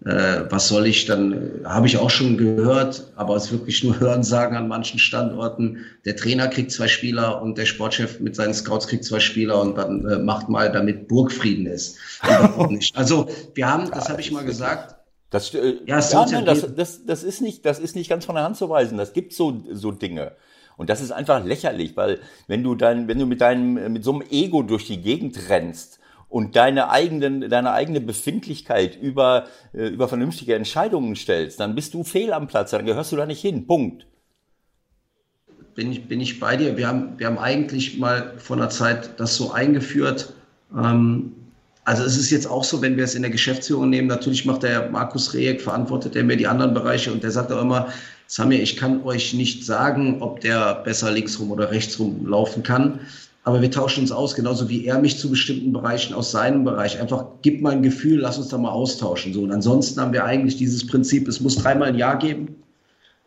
äh, 0.05 0.45
was 0.49 0.67
soll 0.67 0.87
ich 0.87 1.05
dann, 1.05 1.33
äh, 1.33 1.65
habe 1.65 1.85
ich 1.85 1.97
auch 1.97 2.09
schon 2.09 2.37
gehört, 2.37 3.11
aber 3.15 3.35
es 3.35 3.45
ist 3.45 3.51
wirklich 3.51 3.83
nur 3.83 3.99
Hören 3.99 4.23
sagen 4.23 4.55
an 4.55 4.67
manchen 4.67 4.99
Standorten. 4.99 5.85
Der 6.05 6.15
Trainer 6.15 6.47
kriegt 6.47 6.71
zwei 6.71 6.87
Spieler 6.87 7.41
und 7.41 7.57
der 7.57 7.65
Sportchef 7.65 8.19
mit 8.19 8.35
seinen 8.35 8.53
Scouts 8.53 8.87
kriegt 8.87 9.05
zwei 9.05 9.19
Spieler 9.19 9.61
und 9.61 9.77
dann 9.77 10.05
äh, 10.07 10.17
macht 10.17 10.49
mal, 10.49 10.71
damit 10.71 11.07
Burgfrieden 11.07 11.67
ist. 11.67 11.97
also 12.93 13.29
wir 13.53 13.71
haben, 13.71 13.91
das 13.91 14.09
habe 14.09 14.21
ich 14.21 14.31
mal 14.31 14.43
gesagt. 14.43 14.95
Das, 15.29 15.53
äh, 15.53 15.77
ja, 15.85 15.99
ja 15.99 16.25
nein, 16.25 16.45
das, 16.45 16.75
das, 16.75 17.05
das, 17.05 17.23
ist 17.23 17.41
nicht, 17.41 17.65
das 17.65 17.79
ist 17.79 17.95
nicht 17.95 18.09
ganz 18.09 18.25
von 18.25 18.35
der 18.35 18.43
Hand 18.43 18.57
zu 18.57 18.69
weisen. 18.69 18.97
Das 18.97 19.13
gibt 19.13 19.33
so, 19.33 19.63
so 19.71 19.91
Dinge. 19.91 20.33
Und 20.77 20.89
das 20.89 20.99
ist 20.99 21.11
einfach 21.11 21.45
lächerlich, 21.45 21.95
weil 21.95 22.19
wenn 22.47 22.63
du 22.63 22.73
dann, 22.73 23.07
wenn 23.07 23.19
du 23.19 23.27
mit 23.27 23.39
deinem, 23.39 23.93
mit 23.93 24.03
so 24.03 24.13
einem 24.13 24.23
Ego 24.31 24.63
durch 24.63 24.87
die 24.87 24.99
Gegend 24.99 25.37
rennst, 25.49 25.99
und 26.31 26.55
deine 26.55 26.89
eigenen, 26.89 27.49
deine 27.49 27.73
eigene 27.73 27.99
Befindlichkeit 27.99 28.95
über, 28.99 29.47
äh, 29.73 29.87
über 29.87 30.07
vernünftige 30.07 30.55
Entscheidungen 30.55 31.15
stellst, 31.17 31.59
dann 31.59 31.75
bist 31.75 31.93
du 31.93 32.05
fehl 32.05 32.31
am 32.31 32.47
Platz, 32.47 32.71
dann 32.71 32.85
gehörst 32.85 33.11
du 33.11 33.17
da 33.17 33.25
nicht 33.25 33.41
hin. 33.41 33.67
Punkt. 33.67 34.07
Bin 35.75 35.91
ich, 35.91 36.07
bin 36.07 36.21
ich 36.21 36.39
bei 36.39 36.55
dir. 36.55 36.77
Wir 36.77 36.87
haben, 36.87 37.19
wir 37.19 37.27
haben 37.27 37.37
eigentlich 37.37 37.99
mal 37.99 38.33
vor 38.37 38.55
einer 38.55 38.69
Zeit 38.69 39.19
das 39.19 39.35
so 39.35 39.51
eingeführt. 39.51 40.33
Ähm, 40.73 41.33
also 41.83 42.03
es 42.03 42.17
ist 42.17 42.29
jetzt 42.31 42.47
auch 42.47 42.63
so, 42.63 42.81
wenn 42.81 42.95
wir 42.95 43.03
es 43.03 43.15
in 43.15 43.23
der 43.23 43.31
Geschäftsführung 43.31 43.89
nehmen, 43.89 44.07
natürlich 44.07 44.45
macht 44.45 44.63
der 44.63 44.89
Markus 44.89 45.33
Rehek, 45.33 45.61
verantwortet 45.61 46.15
er 46.15 46.23
mir 46.23 46.37
die 46.37 46.47
anderen 46.47 46.73
Bereiche 46.73 47.11
und 47.11 47.23
der 47.23 47.31
sagt 47.31 47.51
auch 47.51 47.61
immer, 47.61 47.89
Samir, 48.27 48.61
ich 48.61 48.77
kann 48.77 49.03
euch 49.03 49.33
nicht 49.33 49.65
sagen, 49.65 50.21
ob 50.21 50.39
der 50.39 50.75
besser 50.75 51.11
linksrum 51.11 51.51
oder 51.51 51.71
rechtsrum 51.71 52.25
laufen 52.25 52.63
kann. 52.63 53.01
Aber 53.43 53.61
wir 53.61 53.71
tauschen 53.71 54.01
uns 54.01 54.11
aus, 54.11 54.35
genauso 54.35 54.69
wie 54.69 54.85
er 54.85 54.99
mich 54.99 55.17
zu 55.17 55.29
bestimmten 55.29 55.73
Bereichen 55.73 56.13
aus 56.13 56.31
seinem 56.31 56.63
Bereich. 56.63 56.99
Einfach 56.99 57.25
gib 57.41 57.61
mal 57.61 57.71
ein 57.71 57.81
Gefühl, 57.81 58.19
lass 58.19 58.37
uns 58.37 58.49
da 58.49 58.57
mal 58.57 58.69
austauschen. 58.69 59.33
So, 59.33 59.41
und 59.41 59.51
ansonsten 59.51 59.99
haben 59.99 60.13
wir 60.13 60.25
eigentlich 60.25 60.57
dieses 60.57 60.85
Prinzip, 60.85 61.27
es 61.27 61.41
muss 61.41 61.55
dreimal 61.55 61.89
ein 61.89 61.97
Ja 61.97 62.15
geben. 62.15 62.55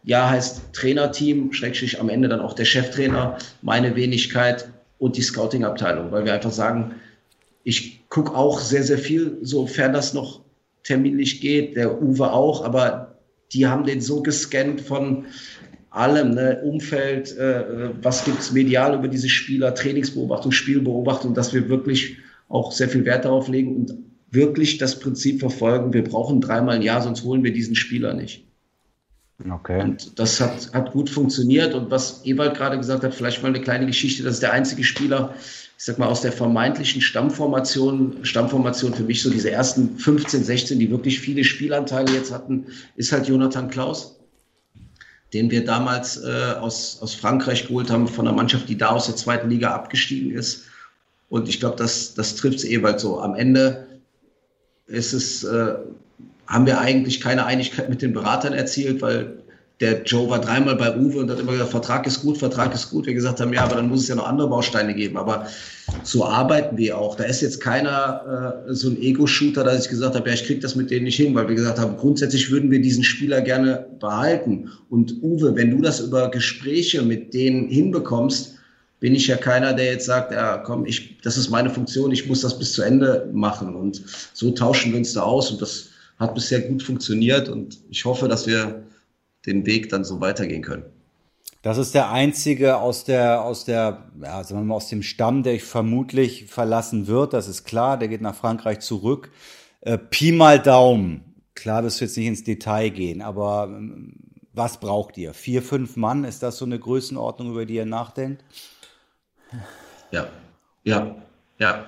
Ja 0.05 0.29
heißt 0.29 0.73
Trainerteam, 0.73 1.53
schrägstrich 1.53 2.01
am 2.01 2.09
Ende 2.09 2.29
dann 2.29 2.41
auch 2.41 2.53
der 2.53 2.65
Cheftrainer, 2.65 3.39
meine 3.63 3.97
Wenigkeit 3.97 4.69
und 4.99 5.17
die 5.17 5.23
Scouting-Abteilung, 5.23 6.13
weil 6.13 6.25
wir 6.25 6.35
einfach 6.35 6.53
sagen, 6.53 6.95
ich 7.65 8.09
gucke 8.09 8.35
auch 8.35 8.61
sehr, 8.61 8.85
sehr 8.85 8.99
viel, 8.99 9.39
sofern 9.43 9.93
das 9.93 10.15
noch 10.15 10.41
terminlich 10.85 11.41
geht, 11.41 11.77
der 11.77 12.01
Uwe 12.03 12.31
auch, 12.33 12.65
aber 12.65 13.15
die 13.53 13.67
haben 13.67 13.85
den 13.85 14.01
so 14.01 14.23
gescannt 14.23 14.81
von 14.81 15.27
allem, 15.95 16.31
ne? 16.31 16.61
Umfeld, 16.63 17.37
äh, 17.37 17.91
was 18.03 18.25
gibt 18.25 18.41
es 18.41 18.53
medial 18.53 18.95
über 18.95 19.09
diese 19.09 19.29
Spieler, 19.29 19.75
Trainingsbeobachtung, 19.75 20.53
Spielbeobachtung, 20.53 21.35
dass 21.35 21.55
wir 21.55 21.69
wirklich 21.69 22.17
auch 22.49 22.73
sehr 22.73 22.89
viel 22.89 23.05
Wert 23.05 23.25
darauf 23.25 23.49
legen 23.49 23.77
und 23.77 23.95
wirklich 24.31 24.79
das 24.79 24.99
Prinzip 24.99 25.41
verfolgen, 25.41 25.93
wir 25.93 26.05
brauchen 26.05 26.41
dreimal 26.41 26.77
ein 26.77 26.83
Jahr, 26.83 27.01
sonst 27.01 27.25
holen 27.25 27.45
wir 27.45 27.53
diesen 27.53 27.77
Spieler 27.77 28.15
nicht. 28.15 28.45
Okay. 29.51 29.83
Und 29.83 30.19
das 30.19 30.41
hat, 30.41 30.73
hat 30.73 30.93
gut 30.93 31.11
funktioniert. 31.11 31.75
Und 31.75 31.91
was 31.91 32.25
Ewald 32.25 32.57
gerade 32.57 32.77
gesagt 32.77 33.03
hat, 33.03 33.15
vielleicht 33.15 33.43
mal 33.43 33.49
eine 33.49 33.61
kleine 33.61 33.87
Geschichte, 33.87 34.23
das 34.23 34.35
ist 34.35 34.43
der 34.43 34.53
einzige 34.53 34.85
Spieler, 34.85 35.35
ich 35.77 35.85
sag 35.85 35.99
mal, 35.99 36.07
aus 36.07 36.21
der 36.21 36.33
vermeintlichen 36.33 37.01
Stammformation, 37.01 38.19
Stammformation 38.23 38.95
für 38.95 39.03
mich 39.03 39.23
so 39.23 39.31
diese 39.31 39.51
ersten 39.51 39.99
15, 39.99 40.45
16, 40.45 40.79
die 40.79 40.91
wirklich 40.91 41.21
viele 41.21 41.43
Spielanteile 41.43 42.13
jetzt 42.13 42.33
hatten, 42.33 42.67
ist 42.97 43.13
halt 43.13 43.27
Jonathan 43.27 43.69
Klaus, 43.69 44.21
den 45.35 45.51
wir 45.51 45.65
damals 45.65 46.23
äh, 46.23 46.55
aus, 46.61 46.99
aus 47.03 47.15
Frankreich 47.15 47.67
geholt 47.67 47.91
haben, 47.91 48.07
von 48.07 48.27
einer 48.27 48.37
Mannschaft, 48.37 48.69
die 48.69 48.79
da 48.79 48.91
aus 48.91 49.07
der 49.07 49.17
zweiten 49.17 49.51
Liga 49.51 49.75
abgestiegen 49.75 50.33
ist. 50.33 50.65
Und 51.29 51.49
ich 51.49 51.59
glaube, 51.59 51.77
das, 51.77 52.15
das 52.15 52.37
trifft 52.37 52.59
es 52.59 52.65
Ewald 52.65 53.01
so. 53.01 53.21
Am 53.21 53.35
Ende 53.35 53.89
ist 54.87 55.13
es, 55.13 55.43
äh, 55.43 55.75
haben 56.47 56.67
wir 56.67 56.79
eigentlich 56.79 57.21
keine 57.21 57.45
Einigkeit 57.47 57.89
mit 57.91 58.01
den 58.01 58.13
Beratern 58.13 58.53
erzielt, 58.53 59.03
weil 59.03 59.43
der 59.85 60.03
Joe 60.03 60.31
war 60.31 60.41
dreimal 60.41 60.77
bei 60.77 60.97
Uwe 60.97 61.19
und 61.19 61.31
hat 61.31 61.39
immer 61.39 61.53
gesagt, 61.53 61.71
Vertrag 61.71 62.07
ist 62.07 62.23
gut, 62.23 62.39
Vertrag 62.39 62.73
ist 62.75 62.89
gut. 62.89 63.05
Wir 63.05 63.13
gesagt 63.13 63.39
haben, 63.39 63.53
ja, 63.53 63.65
aber 63.65 63.77
dann 63.77 63.91
muss 63.91 64.01
es 64.01 64.09
ja 64.09 64.15
noch 64.15 64.27
andere 64.27 64.49
Bausteine 64.49 64.95
geben. 64.95 65.19
Aber 65.19 65.47
so 66.03 66.25
arbeiten 66.25 66.79
wir 66.79 66.97
auch. 66.97 67.17
Da 67.17 67.25
ist 67.25 67.43
jetzt 67.43 67.61
keiner 67.61 68.63
äh, 68.67 68.73
so 68.73 68.89
ein 68.89 69.01
Ego-Shooter, 69.01 69.63
dass 69.63 69.85
ich 69.85 69.91
gesagt 69.91 70.15
habe, 70.15 70.27
ja, 70.27 70.35
ich 70.35 70.45
kriege 70.45 70.61
das 70.61 70.75
mit 70.75 70.91
denen 70.91 71.05
nicht 71.05 71.17
hin, 71.17 71.35
weil 71.35 71.49
wir 71.49 71.55
gesagt 71.55 71.79
haben, 71.79 71.99
grundsätzlich 71.99 72.51
würden 72.51 72.71
wir 72.71 72.81
diesen 72.81 73.05
Spieler 73.05 73.43
gerne 73.43 73.85
behalten. 74.01 74.71
Und 74.89 75.23
Uwe, 75.23 75.55
wenn 75.55 75.71
du 75.71 75.83
das 75.83 76.01
über 76.01 76.31
Gespräche 76.31 77.03
mit 77.03 77.35
denen 77.35 77.69
hinbekommst, 77.69 78.55
bin 79.01 79.15
ich 79.15 79.27
ja 79.27 79.37
keiner, 79.37 79.75
der 79.75 79.93
jetzt 79.93 80.07
sagt, 80.07 80.33
ja, 80.33 80.57
komm, 80.57 80.87
ich, 80.87 81.19
das 81.23 81.37
ist 81.37 81.51
meine 81.51 81.69
Funktion, 81.69 82.11
ich 82.11 82.27
muss 82.27 82.41
das 82.41 82.59
bis 82.59 82.73
zu 82.73 82.81
Ende 82.81 83.29
machen. 83.35 83.75
Und 83.75 84.01
so 84.33 84.51
tauschen 84.51 84.93
wir 84.93 84.99
uns 84.99 85.13
da 85.13 85.25
aus 85.25 85.51
und 85.51 85.61
das 85.61 85.91
hat 86.19 86.35
bisher 86.35 86.63
gut 86.63 86.83
funktioniert 86.83 87.51
und 87.51 87.77
ich 87.91 88.07
hoffe, 88.07 88.29
dass 88.29 88.47
wir 88.47 88.83
den 89.47 89.67
Weg 89.67 89.89
dann 89.89 90.05
so 90.05 90.21
weitergehen 90.21 90.63
können. 90.63 90.85
Das 91.63 91.79
ist 91.79 91.95
der 91.95 92.11
einzige 92.11 92.77
aus 92.77 93.05
der, 93.05 93.43
aus 93.43 93.65
der, 93.65 94.11
ja, 94.21 94.45
sagen 94.45 94.61
wir 94.61 94.65
mal, 94.65 94.75
aus 94.75 94.89
dem 94.89 95.03
Stamm, 95.03 95.43
der 95.43 95.55
ich 95.55 95.65
vermutlich 95.65 96.47
verlassen 96.47 97.07
wird. 97.07 97.33
Das 97.33 97.49
ist 97.49 97.65
klar. 97.65 97.99
Der 97.99 98.09
geht 98.09 98.21
nach 98.21 98.35
Frankreich 98.35 98.81
zurück. 98.81 99.31
Äh, 99.81 99.97
Pi 99.97 100.33
mal 100.33 100.59
Daumen. 100.59 101.35
Klar, 101.55 101.81
das 101.81 102.01
wird 102.01 102.11
jetzt 102.11 102.19
nicht 102.19 102.27
ins 102.27 102.45
Detail 102.45 102.91
gehen, 102.91 103.23
aber 103.23 103.69
ähm, 103.71 104.15
was 104.53 104.79
braucht 104.79 105.17
ihr? 105.17 105.33
Vier, 105.35 105.63
fünf 105.63 105.97
Mann? 105.97 106.25
Ist 106.25 106.43
das 106.43 106.59
so 106.59 106.65
eine 106.65 106.79
Größenordnung, 106.79 107.53
über 107.53 107.65
die 107.65 107.77
ihr 107.77 107.87
nachdenkt? 107.87 108.45
Ja, 110.11 110.29
ja, 110.83 111.17
ja. 111.59 111.87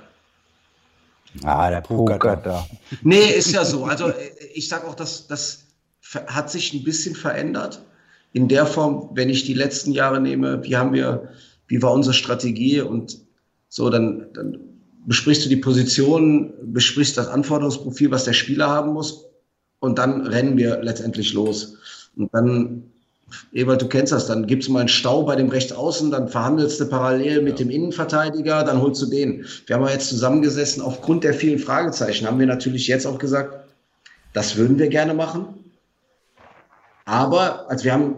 Ah, 1.45 1.71
der 1.71 1.83
Poker 1.83 2.37
da. 2.37 2.67
Nee, 3.03 3.31
ist 3.31 3.53
ja 3.53 3.65
so. 3.65 3.85
Also 3.85 4.13
ich 4.55 4.69
sage 4.69 4.87
auch, 4.87 4.95
dass 4.95 5.27
das 5.27 5.66
hat 6.27 6.51
sich 6.51 6.73
ein 6.73 6.85
bisschen 6.85 7.15
verändert. 7.15 7.83
In 8.33 8.49
der 8.49 8.67
Form, 8.67 9.11
wenn 9.15 9.31
ich 9.31 9.45
die 9.45 9.55
letzten 9.55 9.93
Jahre 9.93 10.21
nehme, 10.21 10.63
wie 10.65 10.77
haben 10.77 10.93
wir, 10.93 11.31
wie 11.69 11.83
war 11.83 11.93
unsere 11.93 12.15
Strategie 12.15 12.81
und 12.81 13.19
so, 13.69 13.91
dann, 13.91 14.27
dann 14.35 14.59
besprichst 15.07 15.45
du 15.45 15.49
die 15.49 15.57
Position, 15.57 16.53
besprichst 16.63 17.17
das 17.17 17.29
Anforderungsprofil, 17.29 18.11
was 18.11 18.25
der 18.25 18.33
Spieler 18.33 18.69
haben 18.69 18.93
muss 18.93 19.27
und 19.81 19.99
dann 19.99 20.27
rennen 20.27 20.57
wir 20.57 20.83
letztendlich 20.83 21.33
los. 21.33 21.77
Und 22.17 22.33
dann 22.35 22.85
Ewald, 23.53 23.83
du 23.83 23.89
kennst 23.89 24.13
das, 24.13 24.27
dann 24.27 24.47
gibt 24.47 24.63
es 24.63 24.69
mal 24.69 24.81
einen 24.81 24.89
Stau 24.89 25.25
bei 25.25 25.35
dem 25.35 25.49
Rechtsaußen, 25.49 26.11
dann 26.11 26.29
verhandelst 26.29 26.81
du 26.81 26.87
parallel 26.87 27.43
mit 27.43 27.59
dem 27.59 27.71
Innenverteidiger, 27.71 28.63
dann 28.63 28.81
holst 28.81 29.03
du 29.03 29.07
den. 29.07 29.45
Wir 29.67 29.77
haben 29.77 29.85
ja 29.85 29.93
jetzt 29.93 30.09
zusammengesessen, 30.09 30.81
aufgrund 30.83 31.25
der 31.25 31.35
vielen 31.35 31.59
Fragezeichen 31.59 32.27
haben 32.27 32.39
wir 32.39 32.47
natürlich 32.47 32.87
jetzt 32.87 33.07
auch 33.07 33.19
gesagt, 33.19 33.69
das 34.33 34.57
würden 34.57 34.79
wir 34.79 34.89
gerne 34.89 35.15
machen. 35.15 35.66
Aber, 37.07 37.71
also 37.71 37.85
wir 37.85 37.93
haben 37.93 38.17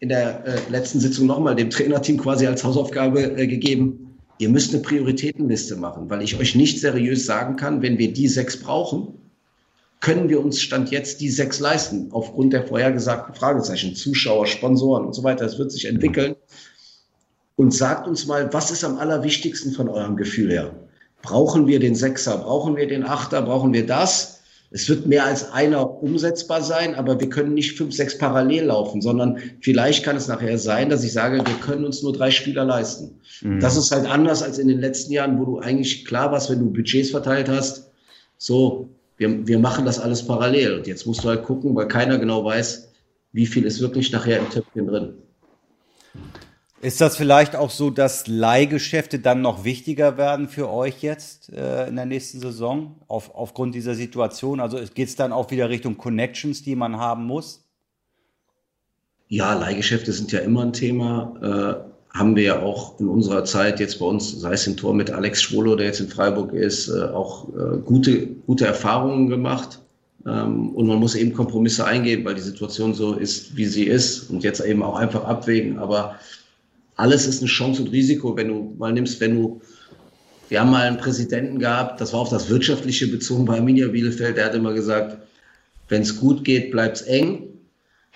in 0.00 0.08
der 0.08 0.44
äh, 0.44 0.58
letzten 0.68 0.98
Sitzung 0.98 1.26
nochmal 1.26 1.54
dem 1.54 1.70
Trainerteam 1.70 2.16
quasi 2.16 2.46
als 2.46 2.64
Hausaufgabe 2.64 3.38
äh, 3.38 3.46
gegeben, 3.46 4.18
ihr 4.38 4.48
müsst 4.48 4.74
eine 4.74 4.82
Prioritätenliste 4.82 5.76
machen, 5.76 6.10
weil 6.10 6.22
ich 6.22 6.40
euch 6.40 6.56
nicht 6.56 6.80
seriös 6.80 7.26
sagen 7.26 7.56
kann, 7.56 7.82
wenn 7.82 7.98
wir 7.98 8.12
die 8.12 8.26
sechs 8.26 8.58
brauchen, 8.58 9.14
können 10.00 10.28
wir 10.28 10.44
uns 10.44 10.60
Stand 10.60 10.90
jetzt 10.90 11.20
die 11.20 11.30
sechs 11.30 11.60
leisten, 11.60 12.08
aufgrund 12.10 12.52
der 12.52 12.66
vorhergesagten 12.66 13.34
Fragezeichen, 13.34 13.94
Zuschauer, 13.94 14.46
Sponsoren 14.46 15.06
und 15.06 15.14
so 15.14 15.22
weiter. 15.22 15.44
Es 15.44 15.58
wird 15.58 15.70
sich 15.70 15.84
entwickeln. 15.84 16.34
Und 17.54 17.72
sagt 17.72 18.08
uns 18.08 18.26
mal, 18.26 18.52
was 18.52 18.72
ist 18.72 18.82
am 18.82 18.98
allerwichtigsten 18.98 19.72
von 19.72 19.88
eurem 19.88 20.16
Gefühl 20.16 20.50
her? 20.50 20.74
Brauchen 21.20 21.68
wir 21.68 21.78
den 21.78 21.94
Sechser? 21.94 22.38
Brauchen 22.38 22.76
wir 22.76 22.88
den 22.88 23.04
Achter? 23.04 23.42
Brauchen 23.42 23.72
wir 23.72 23.86
das? 23.86 24.31
Es 24.72 24.88
wird 24.88 25.06
mehr 25.06 25.24
als 25.26 25.52
einer 25.52 26.02
umsetzbar 26.02 26.62
sein, 26.62 26.94
aber 26.94 27.20
wir 27.20 27.28
können 27.28 27.54
nicht 27.54 27.76
fünf, 27.76 27.94
sechs 27.94 28.16
parallel 28.16 28.64
laufen, 28.64 29.02
sondern 29.02 29.38
vielleicht 29.60 30.04
kann 30.04 30.16
es 30.16 30.28
nachher 30.28 30.58
sein, 30.58 30.88
dass 30.88 31.04
ich 31.04 31.12
sage, 31.12 31.36
wir 31.36 31.54
können 31.60 31.84
uns 31.84 32.02
nur 32.02 32.12
drei 32.12 32.30
Spieler 32.30 32.64
leisten. 32.64 33.20
Mhm. 33.42 33.60
Das 33.60 33.76
ist 33.76 33.90
halt 33.90 34.06
anders 34.06 34.42
als 34.42 34.58
in 34.58 34.68
den 34.68 34.80
letzten 34.80 35.12
Jahren, 35.12 35.38
wo 35.38 35.44
du 35.44 35.58
eigentlich 35.58 36.04
klar 36.06 36.32
warst, 36.32 36.50
wenn 36.50 36.60
du 36.60 36.72
Budgets 36.72 37.10
verteilt 37.10 37.48
hast, 37.48 37.90
so, 38.38 38.88
wir, 39.18 39.46
wir 39.46 39.58
machen 39.58 39.84
das 39.84 40.00
alles 40.00 40.26
parallel. 40.26 40.78
Und 40.78 40.86
jetzt 40.86 41.06
musst 41.06 41.22
du 41.22 41.28
halt 41.28 41.44
gucken, 41.44 41.76
weil 41.76 41.88
keiner 41.88 42.18
genau 42.18 42.44
weiß, 42.44 42.90
wie 43.32 43.46
viel 43.46 43.64
ist 43.64 43.80
wirklich 43.80 44.10
nachher 44.12 44.38
im 44.38 44.50
Töpfchen 44.50 44.86
drin. 44.86 45.14
Ist 46.82 47.00
das 47.00 47.16
vielleicht 47.16 47.54
auch 47.54 47.70
so, 47.70 47.90
dass 47.90 48.26
Leihgeschäfte 48.26 49.20
dann 49.20 49.40
noch 49.40 49.62
wichtiger 49.62 50.16
werden 50.16 50.48
für 50.48 50.68
euch 50.68 51.00
jetzt 51.00 51.52
äh, 51.52 51.86
in 51.86 51.94
der 51.94 52.06
nächsten 52.06 52.40
Saison 52.40 52.96
auf, 53.06 53.36
aufgrund 53.36 53.76
dieser 53.76 53.94
Situation? 53.94 54.58
Also 54.58 54.78
geht 54.92 55.06
es 55.06 55.14
dann 55.14 55.30
auch 55.30 55.52
wieder 55.52 55.70
Richtung 55.70 55.96
Connections, 55.96 56.64
die 56.64 56.74
man 56.74 56.96
haben 56.96 57.24
muss? 57.24 57.64
Ja, 59.28 59.54
Leihgeschäfte 59.54 60.12
sind 60.12 60.32
ja 60.32 60.40
immer 60.40 60.62
ein 60.62 60.72
Thema. 60.72 61.84
Äh, 62.10 62.18
haben 62.18 62.34
wir 62.34 62.42
ja 62.42 62.62
auch 62.62 62.98
in 62.98 63.06
unserer 63.06 63.44
Zeit 63.44 63.78
jetzt 63.78 64.00
bei 64.00 64.06
uns, 64.06 64.40
sei 64.40 64.54
es 64.54 64.66
im 64.66 64.76
Tor 64.76 64.92
mit 64.92 65.08
Alex 65.08 65.40
Schwolo, 65.40 65.76
der 65.76 65.86
jetzt 65.86 66.00
in 66.00 66.08
Freiburg 66.08 66.52
ist, 66.52 66.88
äh, 66.88 67.04
auch 67.04 67.48
äh, 67.50 67.78
gute, 67.78 68.26
gute 68.26 68.66
Erfahrungen 68.66 69.28
gemacht. 69.28 69.78
Ähm, 70.26 70.70
und 70.70 70.88
man 70.88 70.98
muss 70.98 71.14
eben 71.14 71.32
Kompromisse 71.32 71.84
eingehen, 71.84 72.24
weil 72.24 72.34
die 72.34 72.40
Situation 72.40 72.92
so 72.92 73.14
ist, 73.14 73.56
wie 73.56 73.66
sie 73.66 73.84
ist 73.84 74.30
und 74.30 74.42
jetzt 74.42 74.58
eben 74.58 74.82
auch 74.82 74.96
einfach 74.96 75.22
abwägen. 75.22 75.78
Aber 75.78 76.16
alles 77.02 77.26
ist 77.26 77.40
eine 77.40 77.48
Chance 77.48 77.82
und 77.82 77.88
Risiko, 77.88 78.36
wenn 78.36 78.46
du 78.46 78.74
mal 78.78 78.92
nimmst, 78.92 79.20
wenn 79.20 79.34
du, 79.34 79.60
wir 80.48 80.60
haben 80.60 80.70
mal 80.70 80.86
einen 80.86 80.98
Präsidenten 80.98 81.58
gehabt, 81.58 82.00
das 82.00 82.12
war 82.12 82.20
auf 82.20 82.28
das 82.28 82.48
Wirtschaftliche 82.48 83.08
bezogen 83.08 83.44
bei 83.44 83.56
Arminia 83.56 83.88
Bielefeld, 83.88 84.36
der 84.36 84.44
hat 84.44 84.54
immer 84.54 84.72
gesagt, 84.72 85.18
wenn 85.88 86.02
es 86.02 86.20
gut 86.20 86.44
geht, 86.44 86.70
bleibt 86.70 86.98
es 86.98 87.02
eng. 87.02 87.48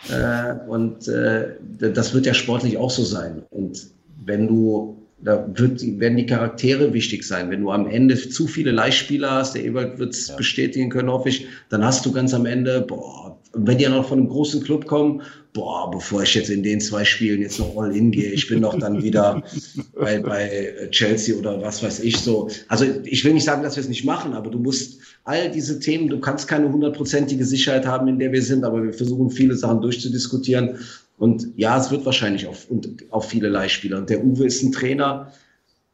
Äh, 0.09 0.55
und 0.69 1.09
äh, 1.09 1.49
das 1.81 2.15
wird 2.15 2.27
ja 2.27 2.35
sportlich 2.35 2.79
auch 2.79 2.91
so 2.91 3.03
sein. 3.03 3.43
Und 3.51 3.89
wenn 4.25 4.47
du, 4.47 5.03
da 5.21 5.49
wird, 5.55 5.83
werden 5.99 6.17
die 6.17 6.27
Charaktere 6.27 6.93
wichtig 6.93 7.25
sein. 7.25 7.51
Wenn 7.51 7.63
du 7.63 7.73
am 7.73 7.89
Ende 7.89 8.17
zu 8.17 8.47
viele 8.47 8.71
Leihspieler 8.71 9.33
hast, 9.33 9.55
der 9.57 9.65
Ewald 9.65 9.99
wird 9.99 10.15
es 10.15 10.29
ja. 10.29 10.37
bestätigen 10.37 10.91
können, 10.91 11.11
hoffe 11.11 11.31
ich, 11.31 11.49
dann 11.71 11.85
hast 11.85 12.07
du 12.07 12.13
ganz 12.13 12.35
am 12.35 12.47
Ende, 12.47 12.83
boah, 12.83 13.37
wenn 13.53 13.79
die 13.79 13.85
ja 13.85 13.91
noch 13.91 14.07
von 14.07 14.19
einem 14.19 14.29
großen 14.29 14.63
Club 14.63 14.87
kommen, 14.87 15.23
boah, 15.57 15.91
bevor 15.91 16.23
ich 16.23 16.35
jetzt 16.35 16.51
in 16.51 16.63
den 16.63 16.81
zwei 16.81 17.03
Spielen 17.05 17.41
jetzt 17.41 17.59
noch 17.59 17.75
all 17.77 17.97
in 17.97 18.11
gehe, 18.11 18.31
ich 18.31 18.47
bin 18.47 18.61
doch 18.61 18.79
dann 18.79 19.03
wieder 19.03 19.43
bei, 19.99 20.19
bei 20.21 20.89
Chelsea 20.91 21.35
oder 21.35 21.63
was 21.63 21.83
weiß 21.83 22.01
ich 22.01 22.19
so. 22.19 22.51
Also 22.69 22.85
ich 23.05 23.25
will 23.25 23.33
nicht 23.33 23.45
sagen, 23.45 23.63
dass 23.63 23.77
wir 23.77 23.81
es 23.81 23.89
nicht 23.89 24.05
machen, 24.05 24.35
aber 24.35 24.51
du 24.51 24.59
musst 24.59 25.01
all 25.25 25.51
diese 25.51 25.81
Themen, 25.81 26.09
du 26.09 26.21
kannst 26.21 26.47
keine 26.47 26.71
hundertprozentige 26.71 27.45
Sicherheit 27.45 27.87
haben, 27.87 28.07
in 28.07 28.19
der 28.19 28.33
wir 28.33 28.43
sind, 28.43 28.65
aber 28.65 28.83
wir 28.83 28.93
versuchen 28.93 29.31
viele 29.31 29.57
Sachen 29.57 29.81
durchzudiskutieren. 29.81 30.79
Und 31.17 31.49
ja, 31.57 31.79
es 31.79 31.91
wird 31.91 32.05
wahrscheinlich 32.05 32.47
auf, 32.47 32.67
auf 33.09 33.27
viele 33.27 33.49
Leihspieler. 33.49 33.97
Und 33.97 34.11
der 34.11 34.23
Uwe 34.23 34.45
ist 34.45 34.63
ein 34.63 34.73
Trainer, 34.73 35.33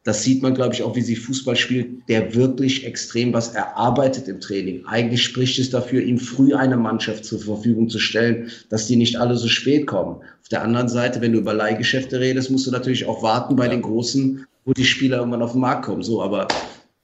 das 0.03 0.23
sieht 0.23 0.41
man, 0.41 0.53
glaube 0.53 0.73
ich, 0.73 0.83
auch, 0.83 0.95
wie 0.95 1.01
sie 1.01 1.15
Fußball 1.15 1.55
spielt, 1.55 2.09
der 2.09 2.35
wirklich 2.35 2.85
extrem 2.85 3.31
was 3.31 3.55
erarbeitet 3.55 4.27
im 4.27 4.41
Training. 4.41 4.85
Eigentlich 4.85 5.23
spricht 5.23 5.57
es 5.59 5.69
dafür, 5.69 6.01
ihm 6.01 6.17
früh 6.17 6.53
eine 6.53 6.75
Mannschaft 6.75 7.23
zur 7.23 7.39
Verfügung 7.39 7.89
zu 7.89 7.99
stellen, 7.99 8.51
dass 8.69 8.87
die 8.87 8.97
nicht 8.97 9.17
alle 9.17 9.37
so 9.37 9.47
spät 9.47 9.87
kommen. 9.87 10.17
Auf 10.41 10.49
der 10.49 10.61
anderen 10.61 10.89
Seite, 10.89 11.21
wenn 11.21 11.31
du 11.31 11.39
über 11.39 11.53
Leihgeschäfte 11.53 12.19
redest, 12.19 12.51
musst 12.51 12.67
du 12.67 12.71
natürlich 12.71 13.05
auch 13.05 13.23
warten 13.23 13.55
bei 13.55 13.69
den 13.69 13.81
Großen, 13.81 14.45
wo 14.65 14.73
die 14.73 14.83
Spieler 14.83 15.19
irgendwann 15.19 15.41
auf 15.41 15.53
den 15.53 15.61
Markt 15.61 15.85
kommen. 15.85 16.03
So, 16.03 16.21
aber 16.21 16.49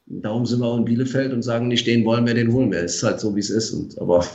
darum 0.05 0.45
sind 0.45 0.59
wir 0.59 0.67
auch 0.67 0.77
in 0.77 0.85
Bielefeld 0.85 1.31
und 1.31 1.41
sagen 1.41 1.69
nicht, 1.69 1.87
den 1.87 2.03
wollen 2.03 2.27
wir, 2.27 2.33
den 2.33 2.51
holen 2.51 2.69
wir. 2.69 2.83
Es 2.83 2.95
ist 2.95 3.03
halt 3.03 3.21
so, 3.21 3.33
wie 3.33 3.39
es 3.39 3.49
ist. 3.49 3.71
Und, 3.71 3.97
aber 3.97 4.25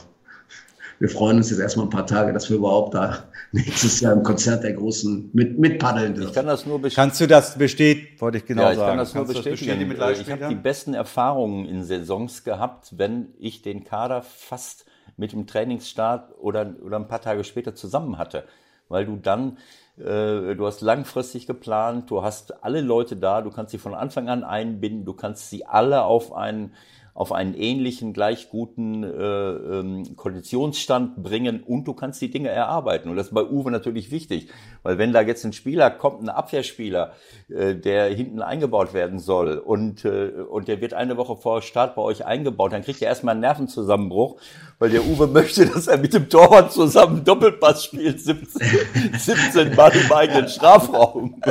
wir 1.00 1.10
freuen 1.10 1.36
uns 1.36 1.50
jetzt 1.50 1.60
erstmal 1.60 1.84
ein 1.84 1.90
paar 1.90 2.06
Tage, 2.06 2.32
dass 2.32 2.48
wir 2.48 2.56
überhaupt 2.56 2.94
da 2.94 3.28
nächstes 3.54 4.00
Jahr 4.00 4.12
im 4.12 4.22
Konzert 4.24 4.64
der 4.64 4.72
Großen 4.72 5.30
mit, 5.32 5.58
mitpaddeln 5.58 6.14
dürfen. 6.14 6.28
Ich 6.28 6.34
kann 6.34 6.46
das 6.46 6.66
nur 6.66 6.82
Kannst 6.82 7.20
du 7.20 7.26
das 7.28 7.56
bestätigen? 7.56 8.20
Wollte 8.20 8.38
ich 8.38 8.46
genau 8.46 8.62
ja, 8.62 8.70
ich 8.72 8.76
sagen. 8.76 8.88
Kann 8.88 8.98
das 8.98 9.14
nur 9.14 9.26
bestätigen. 9.26 9.88
Das 9.88 9.98
bestätigen? 9.98 10.22
ich 10.22 10.30
habe 10.30 10.48
die 10.48 10.60
besten 10.60 10.94
Erfahrungen 10.94 11.64
in 11.66 11.84
Saisons 11.84 12.42
gehabt, 12.42 12.94
wenn 12.98 13.28
ich 13.38 13.62
den 13.62 13.84
Kader 13.84 14.22
fast 14.22 14.86
mit 15.16 15.32
dem 15.32 15.46
Trainingsstart 15.46 16.34
oder, 16.38 16.74
oder 16.84 16.96
ein 16.96 17.06
paar 17.06 17.20
Tage 17.20 17.44
später 17.44 17.76
zusammen 17.76 18.18
hatte. 18.18 18.44
Weil 18.88 19.06
du 19.06 19.16
dann, 19.16 19.58
äh, 19.98 20.56
du 20.56 20.66
hast 20.66 20.80
langfristig 20.80 21.46
geplant, 21.46 22.10
du 22.10 22.22
hast 22.22 22.64
alle 22.64 22.80
Leute 22.80 23.16
da, 23.16 23.40
du 23.40 23.50
kannst 23.50 23.70
sie 23.70 23.78
von 23.78 23.94
Anfang 23.94 24.28
an 24.28 24.42
einbinden, 24.42 25.04
du 25.04 25.14
kannst 25.14 25.48
sie 25.48 25.64
alle 25.64 26.02
auf 26.02 26.32
einen 26.32 26.72
auf 27.14 27.30
einen 27.30 27.54
ähnlichen, 27.54 28.12
gleich 28.12 28.50
guten 28.50 29.04
äh, 29.04 29.08
ähm, 29.08 30.16
Konditionsstand 30.16 31.22
bringen 31.22 31.62
und 31.62 31.84
du 31.86 31.94
kannst 31.94 32.20
die 32.20 32.30
Dinge 32.30 32.48
erarbeiten. 32.48 33.08
Und 33.08 33.16
das 33.16 33.28
ist 33.28 33.34
bei 33.34 33.44
Uwe 33.44 33.70
natürlich 33.70 34.10
wichtig, 34.10 34.48
weil 34.84 34.98
wenn 34.98 35.12
da 35.12 35.22
jetzt 35.22 35.44
ein 35.44 35.52
Spieler 35.52 35.90
kommt, 35.90 36.22
ein 36.22 36.28
Abwehrspieler, 36.28 37.14
äh, 37.48 37.74
der 37.74 38.06
hinten 38.06 38.42
eingebaut 38.42 38.94
werden 38.94 39.18
soll 39.18 39.58
und, 39.58 40.04
äh, 40.04 40.30
und 40.48 40.68
der 40.68 40.80
wird 40.80 40.94
eine 40.94 41.16
Woche 41.16 41.36
vor 41.36 41.62
Start 41.62 41.96
bei 41.96 42.02
euch 42.02 42.24
eingebaut, 42.24 42.72
dann 42.72 42.84
kriegt 42.84 43.02
er 43.02 43.08
erstmal 43.08 43.32
einen 43.32 43.40
Nervenzusammenbruch, 43.40 44.36
weil 44.78 44.90
der 44.90 45.04
Uwe 45.04 45.26
möchte, 45.26 45.66
dass 45.66 45.88
er 45.88 45.98
mit 45.98 46.14
dem 46.14 46.28
Torwart 46.28 46.72
zusammen 46.72 47.24
Doppelpass 47.24 47.84
spielt, 47.84 48.20
17, 48.20 49.18
17 49.18 49.74
Mal 49.74 49.92
im 49.96 50.12
eigenen 50.12 50.48
Strafraum. 50.48 51.42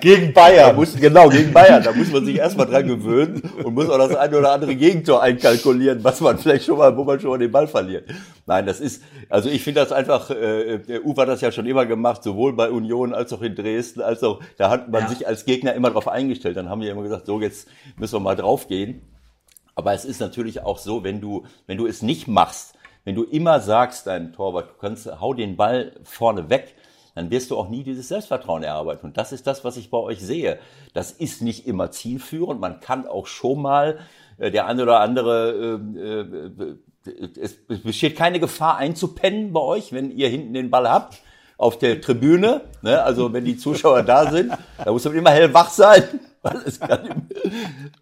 gegen 0.00 0.32
Bayern. 0.32 0.76
Muss, 0.76 0.96
genau, 0.96 1.28
gegen 1.28 1.52
Bayern. 1.52 1.82
Da 1.82 1.92
muss 1.92 2.10
man 2.10 2.24
sich 2.24 2.36
erstmal 2.36 2.66
dran 2.66 2.86
gewöhnen 2.86 3.42
und 3.62 3.74
muss 3.74 3.88
auch 3.88 3.98
das 3.98 4.14
eine 4.14 4.38
oder 4.38 4.52
andere 4.52 4.74
Gegentor 4.74 5.22
einkalkulieren, 5.22 6.02
was 6.02 6.20
man 6.20 6.38
vielleicht 6.38 6.64
schon 6.64 6.78
mal, 6.78 6.96
wo 6.96 7.04
man 7.04 7.20
schon 7.20 7.30
mal 7.30 7.38
den 7.38 7.50
Ball 7.50 7.66
verliert. 7.66 8.08
Nein, 8.46 8.66
das 8.66 8.80
ist, 8.80 9.02
also 9.30 9.48
ich 9.48 9.62
finde 9.62 9.80
das 9.80 9.92
einfach, 9.92 10.30
äh, 10.30 10.78
der 10.78 11.04
Uwe 11.04 11.22
hat 11.22 11.28
das 11.28 11.40
ja 11.40 11.50
schon 11.50 11.66
immer 11.66 11.86
gemacht, 11.86 12.22
sowohl 12.22 12.52
bei 12.52 12.70
Union 12.70 13.14
als 13.14 13.32
auch 13.32 13.40
in 13.40 13.54
Dresden, 13.54 14.02
als 14.02 14.22
auch, 14.22 14.40
da 14.58 14.68
hat 14.68 14.90
man 14.90 15.02
ja. 15.02 15.08
sich 15.08 15.26
als 15.26 15.46
Gegner 15.46 15.72
immer 15.72 15.90
drauf 15.90 16.08
eingestellt. 16.08 16.56
Dann 16.56 16.68
haben 16.68 16.82
wir 16.82 16.90
immer 16.90 17.02
gesagt, 17.02 17.26
so 17.26 17.40
jetzt 17.40 17.68
müssen 17.96 18.14
wir 18.14 18.20
mal 18.20 18.36
draufgehen. 18.36 19.02
Aber 19.74 19.92
es 19.94 20.04
ist 20.04 20.20
natürlich 20.20 20.62
auch 20.62 20.78
so, 20.78 21.04
wenn 21.04 21.20
du, 21.20 21.44
wenn 21.66 21.78
du 21.78 21.86
es 21.86 22.02
nicht 22.02 22.28
machst, 22.28 22.74
wenn 23.04 23.14
du 23.14 23.24
immer 23.24 23.60
sagst, 23.60 24.06
dein 24.06 24.32
Torwart, 24.32 24.70
du 24.70 24.74
kannst, 24.78 25.20
hau 25.20 25.34
den 25.34 25.56
Ball 25.56 25.92
vorne 26.04 26.48
weg, 26.48 26.74
dann 27.14 27.30
wirst 27.30 27.50
du 27.50 27.56
auch 27.56 27.68
nie 27.68 27.84
dieses 27.84 28.08
Selbstvertrauen 28.08 28.62
erarbeiten. 28.62 29.06
Und 29.06 29.16
das 29.16 29.32
ist 29.32 29.46
das, 29.46 29.64
was 29.64 29.76
ich 29.76 29.90
bei 29.90 29.98
euch 29.98 30.20
sehe. 30.20 30.58
Das 30.94 31.12
ist 31.12 31.42
nicht 31.42 31.66
immer 31.66 31.90
zielführend. 31.90 32.60
Man 32.60 32.80
kann 32.80 33.06
auch 33.06 33.26
schon 33.26 33.62
mal 33.62 33.98
äh, 34.38 34.50
der 34.50 34.66
eine 34.66 34.82
oder 34.82 35.00
andere, 35.00 35.80
äh, 35.96 36.00
äh, 36.00 36.76
es 37.06 37.56
besteht 37.66 38.16
keine 38.16 38.40
Gefahr 38.40 38.76
einzupennen 38.76 39.52
bei 39.52 39.60
euch, 39.60 39.92
wenn 39.92 40.10
ihr 40.10 40.28
hinten 40.28 40.54
den 40.54 40.70
Ball 40.70 40.88
habt 40.88 41.20
auf 41.56 41.78
der 41.78 42.00
Tribüne. 42.00 42.62
Ne? 42.82 43.02
Also 43.02 43.32
wenn 43.32 43.44
die 43.44 43.56
Zuschauer 43.56 44.02
da 44.02 44.30
sind, 44.30 44.52
da 44.82 44.90
muss 44.90 45.04
man 45.04 45.14
immer 45.14 45.30
hellwach 45.30 45.70
sein. 45.70 46.02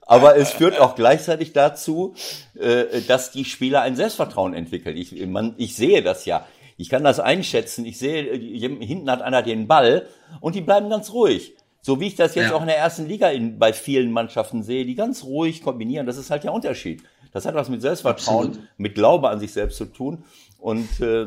Aber 0.01 0.37
es 0.37 0.51
führt 0.51 0.79
auch 0.81 0.95
gleichzeitig 0.95 1.53
dazu, 1.53 2.15
äh, 2.59 3.01
dass 3.07 3.31
die 3.31 3.45
Spieler 3.45 3.83
ein 3.83 3.95
Selbstvertrauen 3.95 4.55
entwickeln. 4.55 4.97
Ich, 4.97 5.27
man, 5.27 5.55
ich 5.59 5.77
sehe 5.77 6.03
das 6.03 6.25
ja. 6.25 6.47
Ich 6.77 6.89
kann 6.89 7.05
das 7.05 7.21
einschätzen. 7.21 7.85
Ich 7.85 7.99
sehe, 7.99 8.25
äh, 8.25 8.85
hinten 8.85 9.11
hat 9.11 9.23
einer 9.23 9.43
den 9.43 9.69
Ball 9.69 10.09
und 10.41 10.55
die 10.57 10.61
bleiben 10.61 10.91
ganz 10.91 11.13
ruhig. 11.13 11.55
So 11.83 12.01
wie 12.01 12.07
ich 12.07 12.15
das 12.15 12.35
jetzt 12.35 12.51
ja. 12.51 12.55
auch 12.55 12.61
in 12.61 12.69
der 12.69 12.79
ersten 12.79 13.09
Liga 13.09 13.29
in, 13.31 13.59
bei 13.59 13.73
vielen 13.73 14.13
Mannschaften 14.13 14.63
sehe, 14.63 14.85
die 14.85 14.95
ganz 14.95 15.25
ruhig 15.25 15.63
kombinieren. 15.63 16.07
Das 16.07 16.17
ist 16.17 16.31
halt 16.31 16.45
der 16.45 16.53
Unterschied. 16.53 17.03
Das 17.33 17.47
hat 17.47 17.55
was 17.55 17.69
mit 17.69 17.83
Selbstvertrauen, 17.83 18.49
Absolut. 18.49 18.69
mit 18.77 18.95
Glaube 18.95 19.29
an 19.29 19.41
sich 19.41 19.53
selbst 19.53 19.79
zu 19.79 19.87
tun. 19.87 20.25
Und, 20.59 21.01
äh, 21.01 21.27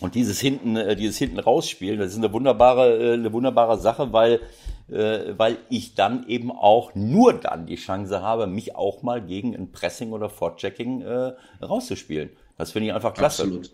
und 0.00 0.14
dieses 0.14 0.40
hinten, 0.40 0.76
äh, 0.76 0.94
dieses 0.94 1.18
hinten 1.18 1.38
rausspielen, 1.38 1.98
das 1.98 2.12
ist 2.12 2.18
eine 2.18 2.32
wunderbare, 2.32 2.96
äh, 2.96 3.12
eine 3.14 3.32
wunderbare 3.32 3.78
Sache, 3.78 4.12
weil, 4.12 4.40
äh, 4.90 5.34
weil 5.36 5.58
ich 5.70 5.94
dann 5.94 6.26
eben 6.28 6.50
auch 6.50 6.94
nur 6.94 7.32
dann 7.32 7.66
die 7.66 7.76
Chance 7.76 8.20
habe, 8.20 8.46
mich 8.46 8.76
auch 8.76 9.02
mal 9.02 9.22
gegen 9.22 9.54
ein 9.56 9.72
Pressing 9.72 10.12
oder 10.12 10.28
Fortchecking 10.28 11.02
äh, 11.02 11.32
rauszuspielen. 11.62 12.30
Das 12.58 12.72
finde 12.72 12.88
ich 12.88 12.94
einfach 12.94 13.14
klasse. 13.14 13.42
Absolut. 13.42 13.72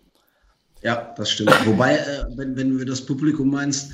Ja, 0.81 1.13
das 1.17 1.31
stimmt. 1.31 1.53
Wobei, 1.65 1.95
äh, 1.95 2.25
wenn, 2.35 2.55
wenn 2.55 2.77
du 2.77 2.85
das 2.85 3.01
Publikum 3.01 3.51
meinst, 3.51 3.91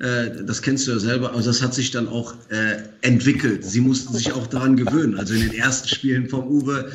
äh, 0.00 0.44
das 0.44 0.62
kennst 0.62 0.86
du 0.86 0.92
ja 0.92 0.98
selber, 0.98 1.34
also 1.34 1.50
das 1.50 1.60
hat 1.60 1.74
sich 1.74 1.90
dann 1.90 2.08
auch 2.08 2.34
äh, 2.50 2.82
entwickelt. 3.02 3.64
Sie 3.64 3.80
mussten 3.80 4.14
sich 4.14 4.32
auch 4.32 4.46
daran 4.46 4.76
gewöhnen. 4.76 5.18
Also 5.18 5.34
in 5.34 5.40
den 5.40 5.54
ersten 5.54 5.88
Spielen 5.88 6.28
vom 6.28 6.46
Uwe 6.46 6.92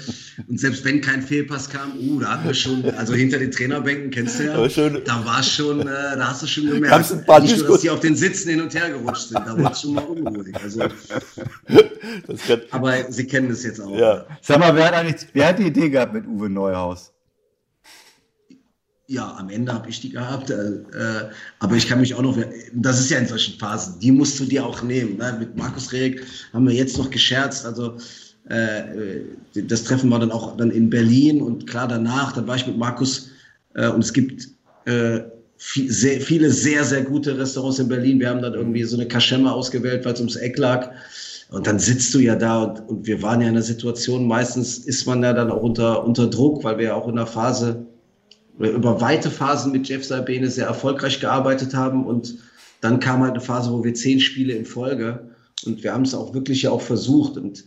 und 0.47 0.57
selbst 0.57 0.85
wenn 0.85 1.01
kein 1.01 1.21
Fehlpass 1.21 1.69
kam, 1.69 1.97
uh, 1.99 2.21
da 2.21 2.29
hatten 2.29 2.47
wir 2.47 2.53
schon, 2.53 2.85
also 2.91 3.13
hinter 3.13 3.39
den 3.39 3.51
Trainerbänken 3.51 4.09
kennst 4.09 4.39
du 4.39 4.45
ja, 4.45 4.53
da 4.99 5.25
war 5.25 5.43
schon, 5.43 5.81
äh, 5.81 5.85
da 5.85 6.29
hast 6.29 6.43
du 6.43 6.47
schon 6.47 6.67
gemerkt, 6.67 7.11
ein 7.11 7.25
paar 7.25 7.41
nicht 7.41 7.57
nur, 7.57 7.67
dass 7.67 7.81
die 7.81 7.89
auf 7.89 7.99
den 7.99 8.15
Sitzen 8.15 8.51
hin 8.51 8.61
und 8.61 8.73
her 8.73 8.89
gerutscht 8.89 9.29
sind, 9.29 9.45
da 9.45 9.61
war 9.61 9.73
es 9.73 9.81
schon 9.81 9.95
mal 9.95 10.05
unruhig. 10.05 10.55
Also, 10.63 10.83
aber 12.71 13.11
sie 13.11 13.27
kennen 13.27 13.51
es 13.51 13.63
jetzt 13.63 13.81
auch. 13.81 13.97
Ja. 13.97 14.25
Sag 14.41 14.59
mal, 14.59 14.73
wer 14.75 14.87
hat 14.87 14.93
eigentlich, 14.93 15.27
wer 15.33 15.47
hat 15.49 15.59
die 15.59 15.67
Idee 15.67 15.89
gehabt 15.89 16.13
mit 16.13 16.25
Uwe 16.25 16.49
Neuhaus? 16.49 17.12
Ja, 19.07 19.35
am 19.37 19.49
Ende 19.49 19.73
habe 19.73 19.89
ich 19.89 19.99
die 19.99 20.09
gehabt. 20.09 20.49
Äh, 20.49 20.53
äh, 20.53 21.29
aber 21.59 21.75
ich 21.75 21.87
kann 21.87 21.99
mich 21.99 22.15
auch 22.15 22.21
noch, 22.21 22.37
das 22.73 22.99
ist 22.99 23.09
ja 23.09 23.17
in 23.19 23.27
solchen 23.27 23.59
Phasen, 23.59 23.99
die 23.99 24.11
musst 24.11 24.39
du 24.39 24.45
dir 24.45 24.65
auch 24.65 24.81
nehmen. 24.81 25.17
Ne? 25.17 25.35
Mit 25.39 25.57
Markus 25.57 25.91
Reg 25.91 26.25
haben 26.53 26.67
wir 26.67 26.73
jetzt 26.73 26.97
noch 26.97 27.09
gescherzt. 27.09 27.65
Also 27.65 27.97
äh, 28.47 29.21
das 29.53 29.83
Treffen 29.83 30.09
war 30.09 30.19
dann 30.19 30.31
auch 30.31 30.55
dann 30.55 30.71
in 30.71 30.89
Berlin 30.89 31.41
und 31.41 31.67
klar 31.67 31.87
danach, 31.87 32.31
dann 32.33 32.47
war 32.47 32.55
ich 32.55 32.65
mit 32.65 32.77
Markus 32.77 33.29
äh, 33.73 33.89
und 33.89 34.03
es 34.03 34.13
gibt 34.13 34.47
äh, 34.85 35.21
viel, 35.57 35.91
sehr, 35.91 36.21
viele 36.21 36.49
sehr, 36.49 36.83
sehr 36.85 37.03
gute 37.03 37.37
Restaurants 37.37 37.79
in 37.79 37.89
Berlin. 37.89 38.19
Wir 38.19 38.29
haben 38.29 38.41
dann 38.41 38.53
irgendwie 38.53 38.83
so 38.83 38.97
eine 38.97 39.07
Kaschemme 39.07 39.51
ausgewählt, 39.51 40.05
weil 40.05 40.13
es 40.13 40.19
ums 40.19 40.35
Eck 40.37 40.57
lag. 40.57 40.91
Und 41.49 41.67
dann 41.67 41.77
sitzt 41.77 42.13
du 42.13 42.19
ja 42.19 42.35
da 42.35 42.63
und, 42.63 42.89
und 42.89 43.07
wir 43.07 43.21
waren 43.21 43.41
ja 43.41 43.47
in 43.47 43.53
einer 43.53 43.61
Situation, 43.61 44.27
meistens 44.27 44.79
ist 44.79 45.05
man 45.05 45.21
ja 45.23 45.33
dann 45.33 45.51
auch 45.51 45.61
unter, 45.61 46.05
unter 46.05 46.27
Druck, 46.27 46.63
weil 46.63 46.77
wir 46.77 46.85
ja 46.85 46.93
auch 46.95 47.07
in 47.07 47.17
einer 47.17 47.27
Phase 47.27 47.85
über 48.59 49.01
weite 49.01 49.31
Phasen 49.31 49.71
mit 49.71 49.87
Jeff 49.87 50.03
Sabene 50.03 50.49
sehr 50.49 50.67
erfolgreich 50.67 51.19
gearbeitet 51.19 51.73
haben. 51.73 52.05
Und 52.05 52.35
dann 52.81 52.99
kam 52.99 53.21
halt 53.21 53.31
eine 53.31 53.41
Phase, 53.41 53.71
wo 53.71 53.83
wir 53.83 53.93
zehn 53.93 54.19
Spiele 54.19 54.53
in 54.53 54.65
Folge. 54.65 55.29
Und 55.65 55.83
wir 55.83 55.93
haben 55.93 56.03
es 56.03 56.13
auch 56.13 56.33
wirklich 56.33 56.63
ja 56.63 56.71
auch 56.71 56.81
versucht. 56.81 57.37
Und 57.37 57.63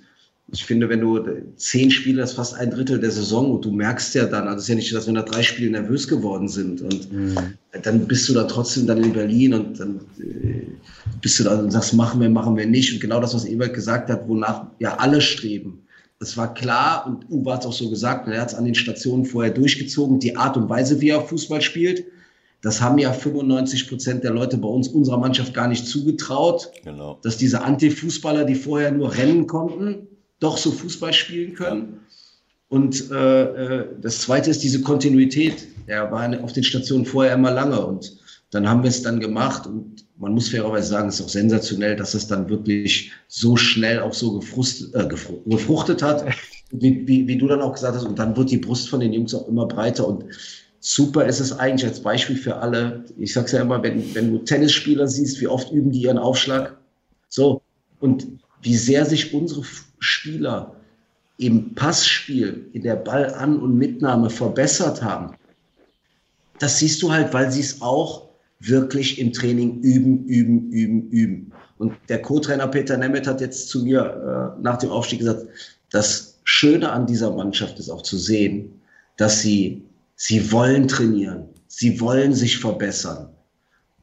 ich 0.53 0.65
finde, 0.65 0.89
wenn 0.89 1.01
du 1.01 1.21
zehn 1.57 1.91
Spiele, 1.91 2.21
das 2.21 2.31
ist 2.31 2.37
fast 2.37 2.55
ein 2.55 2.71
Drittel 2.71 3.01
der 3.01 3.11
Saison. 3.11 3.51
Und 3.51 3.65
du 3.65 3.73
merkst 3.73 4.15
ja 4.15 4.27
dann, 4.27 4.47
also 4.47 4.59
es 4.59 4.65
ist 4.65 4.69
ja 4.69 4.75
nicht, 4.77 4.95
dass 4.95 5.07
wir 5.07 5.13
nach 5.13 5.25
drei 5.25 5.43
Spielen 5.43 5.73
nervös 5.73 6.07
geworden 6.07 6.49
sind. 6.49 6.83
Und 6.83 7.13
mhm. 7.13 7.37
dann 7.83 8.07
bist 8.07 8.29
du 8.29 8.35
da 8.35 8.45
trotzdem 8.45 8.87
dann 8.87 9.03
in 9.03 9.13
Berlin 9.13 9.55
und 9.55 9.81
dann 9.81 10.01
äh, 10.21 10.67
bist 11.21 11.41
du 11.41 11.45
da 11.45 11.59
und 11.59 11.73
sagst, 11.73 11.95
machen 11.95 12.21
wir, 12.21 12.31
machen 12.31 12.57
wir 12.57 12.67
nicht. 12.67 12.93
Und 12.93 13.01
genau 13.01 13.21
das, 13.21 13.35
was 13.35 13.45
Ebert 13.45 13.75
gesagt 13.75 14.09
hat, 14.09 14.29
wonach 14.29 14.67
ja 14.79 14.97
alle 14.99 15.21
streben 15.21 15.86
es 16.18 16.36
war 16.36 16.55
klar, 16.55 17.06
und 17.06 17.30
Uwe 17.30 17.52
hat 17.52 17.60
es 17.60 17.66
auch 17.66 17.72
so 17.72 17.90
gesagt, 17.90 18.26
er 18.28 18.40
hat 18.40 18.48
es 18.48 18.55
an 18.55 18.64
den 18.64 18.74
Stationen 18.74 19.24
vorher 19.24 19.52
durchgezogen, 19.52 20.18
die 20.18 20.36
Art 20.36 20.56
und 20.56 20.68
Weise, 20.68 21.01
wie 21.01 21.10
er 21.10 21.20
Fußball 21.20 21.60
spielt. 21.60 22.05
Das 22.62 22.80
haben 22.80 22.98
ja 22.98 23.12
95 23.12 23.88
Prozent 23.88 24.24
der 24.24 24.32
Leute 24.32 24.56
bei 24.56 24.68
uns, 24.68 24.88
unserer 24.88 25.18
Mannschaft, 25.18 25.52
gar 25.52 25.68
nicht 25.68 25.86
zugetraut, 25.86 26.70
genau. 26.82 27.18
dass 27.22 27.36
diese 27.36 27.62
Anti-Fußballer, 27.62 28.44
die 28.44 28.55
vorher 28.55 28.93
nur 28.93 29.14
rennen 29.14 29.47
konnten, 29.47 30.09
doch 30.40 30.56
so 30.56 30.72
Fußball 30.72 31.12
spielen 31.12 31.55
können. 31.55 31.93
Ja. 31.93 31.98
Und 32.68 33.10
äh, 33.10 33.43
äh 33.43 33.86
das 34.01 34.20
Zweite 34.20 34.51
ist 34.51 34.62
diese 34.62 34.80
Kontinuität. 34.80 35.68
Er 35.86 36.10
war 36.10 36.43
auf 36.43 36.52
den 36.52 36.64
Stationen 36.64 37.05
vorher 37.05 37.34
immer 37.34 37.52
lange 37.52 37.86
und 37.86 38.16
dann 38.51 38.68
haben 38.68 38.82
wir 38.82 38.90
es 38.90 39.02
dann 39.02 39.20
gemacht 39.20 39.66
und 39.66 40.06
man 40.18 40.32
muss 40.32 40.48
fairerweise 40.48 40.89
sagen, 40.89 41.09
es 41.09 41.20
ist 41.20 41.27
auch 41.27 41.31
sensationell, 41.31 41.97
dass 41.97 42.14
es 42.14 42.27
dann 42.27 42.48
wirklich 42.48 43.12
so 43.28 43.56
schnell 43.56 44.01
auch 44.01 44.14
so 44.14 44.40
äh, 44.40 45.06
gefruchtet 45.06 46.02
hat, 46.02 46.24
wie, 46.70 47.06
wie, 47.06 47.27
wie, 47.27 47.36
du 47.36 47.48
dann 47.48 47.60
auch 47.60 47.74
gesagt 47.74 47.97
hast. 47.97 48.05
Und 48.05 48.18
dann 48.18 48.36
wird 48.36 48.51
die 48.51 48.59
Brust 48.59 48.89
von 48.89 49.01
den 49.01 49.12
Jungs 49.12 49.35
auch 49.35 49.48
immer 49.48 49.66
breiter. 49.66 50.06
Und 50.06 50.24
super 50.81 51.27
ist 51.27 51.40
es 51.40 51.52
eigentlich 51.52 51.86
als 51.86 52.01
Beispiel 52.01 52.36
für 52.36 52.56
alle. 52.56 53.05
Ich 53.18 53.32
sag's 53.32 53.52
ja 53.52 53.60
immer, 53.60 53.82
wenn, 53.82 54.14
wenn 54.14 54.32
du 54.32 54.39
Tennisspieler 54.39 55.09
siehst, 55.09 55.40
wie 55.40 55.48
oft 55.48 55.73
üben 55.73 55.90
die 55.90 56.02
ihren 56.02 56.18
Aufschlag. 56.18 56.77
So. 57.28 57.62
Und 58.01 58.27
wie 58.62 58.77
sehr 58.77 59.05
sich 59.05 59.35
unsere 59.35 59.62
Spieler 59.98 60.77
im 61.39 61.74
Passspiel, 61.74 62.70
in 62.73 62.82
der 62.82 62.97
Ballan- 62.97 63.60
und 63.60 63.77
Mitnahme 63.77 64.31
verbessert 64.31 65.02
haben. 65.02 65.36
Das 66.59 66.78
siehst 66.78 67.02
du 67.02 67.12
halt, 67.12 67.35
weil 67.35 67.52
sie 67.52 67.60
es 67.60 67.82
auch 67.82 68.26
wirklich 68.68 69.18
im 69.18 69.32
Training 69.32 69.80
üben, 69.80 70.24
üben, 70.26 70.70
üben, 70.70 71.10
üben. 71.10 71.52
Und 71.78 71.94
der 72.09 72.22
Co-Trainer 72.22 72.68
Peter 72.68 72.97
Nemeth 72.97 73.26
hat 73.26 73.40
jetzt 73.40 73.68
zu 73.68 73.84
mir 73.84 74.55
äh, 74.56 74.62
nach 74.62 74.78
dem 74.78 74.90
Aufstieg 74.90 75.20
gesagt, 75.20 75.47
das 75.90 76.38
Schöne 76.44 76.90
an 76.90 77.06
dieser 77.06 77.32
Mannschaft 77.32 77.78
ist 77.78 77.90
auch 77.90 78.02
zu 78.02 78.16
sehen, 78.16 78.80
dass 79.16 79.40
sie, 79.40 79.82
sie 80.14 80.52
wollen 80.52 80.88
trainieren, 80.88 81.48
sie 81.68 82.01
wollen 82.01 82.34
sich 82.34 82.59
verbessern. 82.59 83.28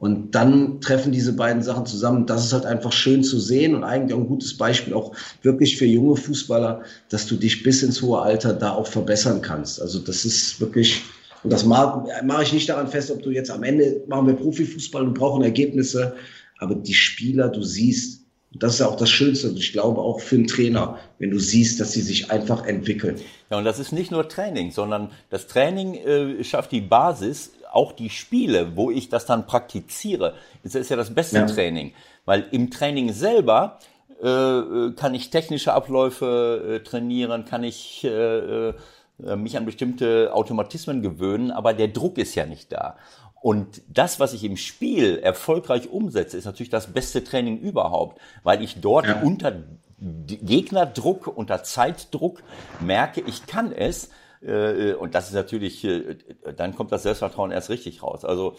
Und 0.04 0.36
dann 0.36 0.82
treffen 0.82 1.14
diese 1.14 1.32
beiden 1.32 1.64
Sachen 1.64 1.86
zusammen. 1.86 2.26
Das 2.26 2.44
ist 2.44 2.52
halt 2.52 2.66
einfach 2.66 2.92
schön 2.92 3.24
zu 3.24 3.40
sehen 3.40 3.74
und 3.74 3.86
eigentlich 3.86 4.14
auch 4.14 4.20
ein 4.20 4.28
gutes 4.28 4.58
Beispiel 4.58 4.94
auch 4.94 5.16
wirklich 5.44 5.78
für 5.78 5.86
junge 5.86 6.18
Fußballer, 6.18 6.82
dass 7.08 7.26
du 7.26 7.38
dich 7.38 7.64
bis 7.64 7.84
ins 7.84 8.02
hohe 8.02 8.22
Alter 8.22 8.52
da 8.54 8.72
auch 8.72 8.88
verbessern 8.88 9.42
kannst. 9.42 9.82
Also 9.82 10.00
das 10.00 10.26
ist 10.26 10.60
wirklich, 10.60 11.04
und 11.44 11.52
das 11.52 11.66
mache 11.66 12.08
mach 12.24 12.42
ich 12.42 12.54
nicht 12.54 12.70
daran 12.70 12.88
fest, 12.88 13.12
ob 13.12 13.22
du 13.22 13.32
jetzt 13.32 13.52
am 13.52 13.64
Ende 13.64 14.04
machen 14.08 14.28
wir 14.28 14.34
Profifußball 14.34 15.04
und 15.04 15.14
brauchen 15.14 15.44
Ergebnisse. 15.44 16.16
Aber 16.60 16.76
die 16.76 16.94
Spieler, 16.94 17.50
du 17.50 17.62
siehst, 17.62 18.22
das 18.54 18.76
ist 18.76 18.80
ja 18.80 18.88
auch 18.88 18.96
das 18.96 19.10
Schönste. 19.10 19.50
Und 19.50 19.58
ich 19.58 19.74
glaube 19.74 20.00
auch 20.00 20.22
für 20.22 20.36
einen 20.36 20.48
Trainer, 20.48 21.00
wenn 21.20 21.32
du 21.32 21.40
siehst, 21.40 21.80
dass 21.80 21.92
sie 21.92 22.02
sich 22.02 22.32
einfach 22.32 22.66
entwickeln. 22.66 23.20
Ja, 23.50 23.58
und 23.58 23.66
das 23.66 23.80
ist 23.80 23.92
nicht 23.92 24.12
nur 24.12 24.30
Training, 24.30 24.72
sondern 24.72 25.12
das 25.30 25.48
Training 25.48 25.96
äh, 25.96 26.44
schafft 26.44 26.72
die 26.72 26.82
Basis, 26.82 27.52
auch 27.72 27.92
die 27.92 28.10
Spiele, 28.10 28.76
wo 28.76 28.92
ich 28.92 29.10
das 29.10 29.26
dann 29.26 29.48
praktiziere. 29.48 30.36
Das 30.64 30.76
ist 30.76 30.90
ja 30.90 30.96
das 30.96 31.14
beste 31.14 31.38
ja. 31.38 31.46
Training. 31.46 31.92
Weil 32.26 32.46
im 32.52 32.70
Training 32.70 33.12
selber 33.12 33.80
äh, 34.22 34.28
äh 34.30 34.94
kann 34.94 35.16
ich 35.16 35.32
technische 35.32 35.74
Abläufe 35.74 36.80
äh, 36.82 36.84
trainieren, 36.84 37.46
kann 37.46 37.64
ich 37.64 38.04
äh, 38.04 38.70
äh, 38.70 38.74
mich 39.20 39.56
an 39.58 39.66
bestimmte 39.66 40.34
Automatismen 40.34 41.02
gewöhnen, 41.02 41.52
aber 41.52 41.74
der 41.74 41.88
Druck 41.88 42.18
ist 42.18 42.36
ja 42.36 42.46
nicht 42.46 42.72
da. 42.72 42.98
Und 43.44 43.82
das, 43.90 44.22
was 44.22 44.34
ich 44.34 44.46
im 44.46 44.56
Spiel 44.56 45.20
erfolgreich 45.20 45.90
umsetze, 45.90 46.38
ist 46.38 46.46
natürlich 46.46 46.70
das 46.70 46.94
beste 46.94 47.26
Training 47.26 47.60
überhaupt, 47.60 48.22
weil 48.44 48.64
ich 48.64 48.80
dort 48.80 49.06
ja. 49.06 49.22
unter 49.22 49.64
Gegnerdruck, 50.00 51.28
unter 51.28 51.62
Zeitdruck 51.62 52.42
merke, 52.80 53.22
ich 53.28 53.46
kann 53.46 53.74
es. 53.74 54.12
Äh, 54.42 54.94
und 54.94 55.14
das 55.14 55.28
ist 55.28 55.34
natürlich, 55.34 55.84
äh, 55.84 56.16
dann 56.56 56.74
kommt 56.74 56.94
das 56.94 57.04
Selbstvertrauen 57.04 57.52
erst 57.52 57.70
richtig 57.70 58.02
raus. 58.02 58.24
Also 58.24 58.56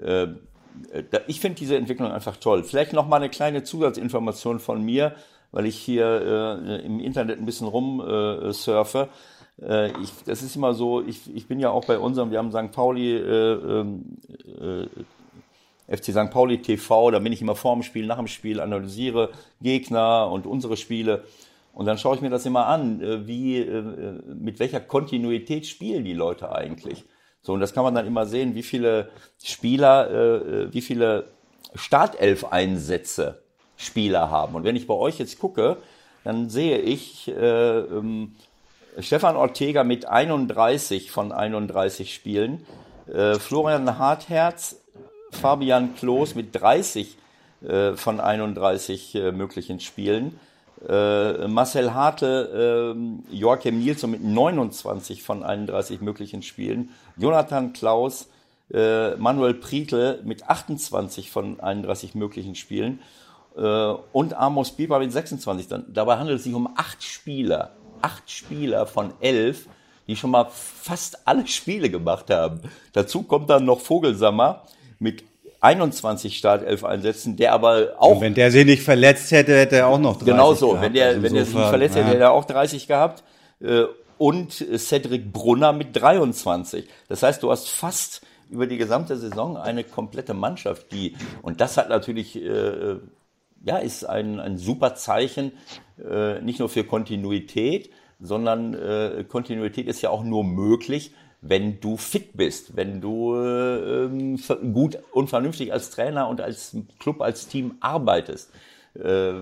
äh, 0.00 0.28
ich 1.26 1.40
finde 1.40 1.58
diese 1.58 1.76
Entwicklung 1.76 2.12
einfach 2.12 2.36
toll. 2.36 2.62
Vielleicht 2.62 2.92
noch 2.92 3.08
mal 3.08 3.16
eine 3.16 3.30
kleine 3.30 3.64
Zusatzinformation 3.64 4.60
von 4.60 4.80
mir, 4.80 5.16
weil 5.50 5.66
ich 5.66 5.76
hier 5.76 6.80
im 6.84 7.00
Internet 7.00 7.40
ein 7.40 7.46
bisschen 7.46 7.66
rumsurfe. 7.66 8.98
Äh, 9.00 9.06
ich, 9.62 10.10
das 10.24 10.42
ist 10.42 10.56
immer 10.56 10.72
so, 10.72 11.02
ich, 11.02 11.34
ich 11.34 11.46
bin 11.46 11.60
ja 11.60 11.70
auch 11.70 11.84
bei 11.84 11.98
unserem, 11.98 12.30
wir 12.30 12.38
haben 12.38 12.50
St. 12.50 12.72
Pauli, 12.72 13.16
äh, 13.16 13.52
ähm, 13.52 14.16
äh, 14.60 14.86
FC 15.96 16.12
St. 16.12 16.30
Pauli 16.30 16.62
TV, 16.62 17.10
da 17.10 17.18
bin 17.18 17.32
ich 17.32 17.42
immer 17.42 17.56
vor 17.56 17.74
dem 17.74 17.82
Spiel, 17.82 18.06
nach 18.06 18.16
dem 18.16 18.28
Spiel, 18.28 18.60
analysiere 18.60 19.30
Gegner 19.60 20.30
und 20.30 20.46
unsere 20.46 20.76
Spiele. 20.76 21.24
Und 21.72 21.86
dann 21.86 21.98
schaue 21.98 22.16
ich 22.16 22.22
mir 22.22 22.30
das 22.30 22.46
immer 22.46 22.66
an, 22.66 23.00
äh, 23.02 23.26
wie, 23.26 23.58
äh, 23.58 24.20
mit 24.34 24.58
welcher 24.60 24.80
Kontinuität 24.80 25.66
spielen 25.66 26.04
die 26.04 26.14
Leute 26.14 26.52
eigentlich. 26.52 27.04
So, 27.42 27.52
und 27.52 27.60
das 27.60 27.72
kann 27.72 27.84
man 27.84 27.94
dann 27.94 28.06
immer 28.06 28.26
sehen, 28.26 28.54
wie 28.54 28.62
viele 28.62 29.10
Spieler, 29.42 30.10
äh, 30.10 30.72
wie 30.72 30.80
viele 30.80 31.26
Startelf-Einsätze 31.74 33.42
Spieler 33.76 34.30
haben. 34.30 34.54
Und 34.54 34.64
wenn 34.64 34.76
ich 34.76 34.86
bei 34.86 34.94
euch 34.94 35.18
jetzt 35.18 35.38
gucke, 35.38 35.78
dann 36.22 36.50
sehe 36.50 36.78
ich, 36.78 37.28
äh, 37.28 37.78
ähm, 37.78 38.36
Stefan 39.02 39.36
Ortega 39.36 39.84
mit 39.84 40.06
31 40.06 41.10
von 41.10 41.32
31 41.32 42.14
Spielen, 42.14 42.66
äh, 43.12 43.34
Florian 43.34 43.98
Hartherz, 43.98 44.76
Fabian 45.30 45.94
Klos 45.94 46.34
mit 46.34 46.60
30 46.60 47.16
äh, 47.62 47.92
von 47.92 48.20
31 48.20 49.14
äh, 49.14 49.32
möglichen 49.32 49.80
Spielen, 49.80 50.38
äh, 50.88 51.46
Marcel 51.46 51.94
Hartle, 51.94 52.94
äh, 52.94 53.34
Joachim 53.34 53.78
Nielsen 53.78 54.10
mit 54.10 54.24
29 54.24 55.22
von 55.22 55.42
31 55.42 56.00
möglichen 56.00 56.42
Spielen, 56.42 56.90
Jonathan 57.16 57.72
Klaus, 57.72 58.28
äh, 58.72 59.14
Manuel 59.16 59.54
Prietl 59.54 60.20
mit 60.24 60.48
28 60.48 61.30
von 61.30 61.60
31 61.60 62.14
möglichen 62.14 62.54
Spielen. 62.54 63.00
Und 63.52 64.32
Amos 64.34 64.70
Bieber 64.70 65.00
mit 65.00 65.12
26. 65.12 65.66
Dabei 65.88 66.18
handelt 66.18 66.38
es 66.38 66.44
sich 66.44 66.54
um 66.54 66.68
acht 66.76 67.02
Spieler 67.02 67.72
acht 68.02 68.30
Spieler 68.30 68.86
von 68.86 69.12
elf, 69.20 69.66
die 70.06 70.16
schon 70.16 70.30
mal 70.30 70.46
fast 70.50 71.26
alle 71.26 71.46
Spiele 71.46 71.90
gemacht 71.90 72.30
haben. 72.30 72.60
Dazu 72.92 73.22
kommt 73.22 73.50
dann 73.50 73.64
noch 73.64 73.80
Vogelsammer 73.80 74.62
mit 74.98 75.24
21 75.60 76.38
Startelf-Einsätzen, 76.38 77.36
der 77.36 77.52
aber 77.52 77.94
auch. 77.98 78.16
Und 78.16 78.20
wenn 78.22 78.34
der 78.34 78.50
sich 78.50 78.64
nicht 78.64 78.82
verletzt 78.82 79.30
hätte, 79.30 79.56
hätte 79.56 79.76
er 79.76 79.88
auch 79.88 79.98
noch 79.98 80.14
30 80.14 80.26
Genau 80.26 80.54
so. 80.54 80.68
Gehabt. 80.70 80.84
Wenn 80.84 80.94
der, 80.94 81.06
also 81.08 81.22
wenn 81.22 81.34
der 81.34 81.44
sich 81.44 81.54
nicht 81.54 81.68
verletzt 81.68 81.94
hätte, 81.96 82.06
ja. 82.06 82.12
hätte 82.12 82.22
er 82.22 82.32
auch 82.32 82.44
30 82.44 82.86
gehabt. 82.86 83.22
Äh, 83.60 83.84
und 84.16 84.52
Cedric 84.52 85.32
Brunner 85.32 85.72
mit 85.72 85.96
23. 85.96 86.86
Das 87.08 87.22
heißt, 87.22 87.42
du 87.42 87.50
hast 87.50 87.70
fast 87.70 88.20
über 88.50 88.66
die 88.66 88.76
gesamte 88.76 89.16
Saison 89.16 89.56
eine 89.56 89.84
komplette 89.84 90.34
Mannschaft, 90.34 90.92
die, 90.92 91.16
und 91.40 91.60
das 91.60 91.76
hat 91.76 91.88
natürlich, 91.88 92.36
äh, 92.36 92.96
ja, 93.64 93.78
ist 93.78 94.04
ein, 94.04 94.40
ein 94.40 94.56
super 94.56 94.94
Zeichen, 94.94 95.52
äh, 95.98 96.40
nicht 96.40 96.58
nur 96.58 96.68
für 96.68 96.84
Kontinuität, 96.84 97.90
sondern 98.20 98.74
äh, 98.74 99.24
Kontinuität 99.28 99.86
ist 99.86 100.02
ja 100.02 100.10
auch 100.10 100.24
nur 100.24 100.44
möglich, 100.44 101.12
wenn 101.42 101.80
du 101.80 101.96
fit 101.96 102.36
bist, 102.36 102.76
wenn 102.76 103.00
du 103.00 103.34
äh, 103.34 104.04
ähm, 104.04 104.38
gut 104.74 104.98
und 105.12 105.28
vernünftig 105.28 105.72
als 105.72 105.90
Trainer 105.90 106.28
und 106.28 106.40
als 106.40 106.76
Club, 106.98 107.22
als 107.22 107.48
Team 107.48 107.76
arbeitest. 107.80 108.50
Äh, 108.94 109.32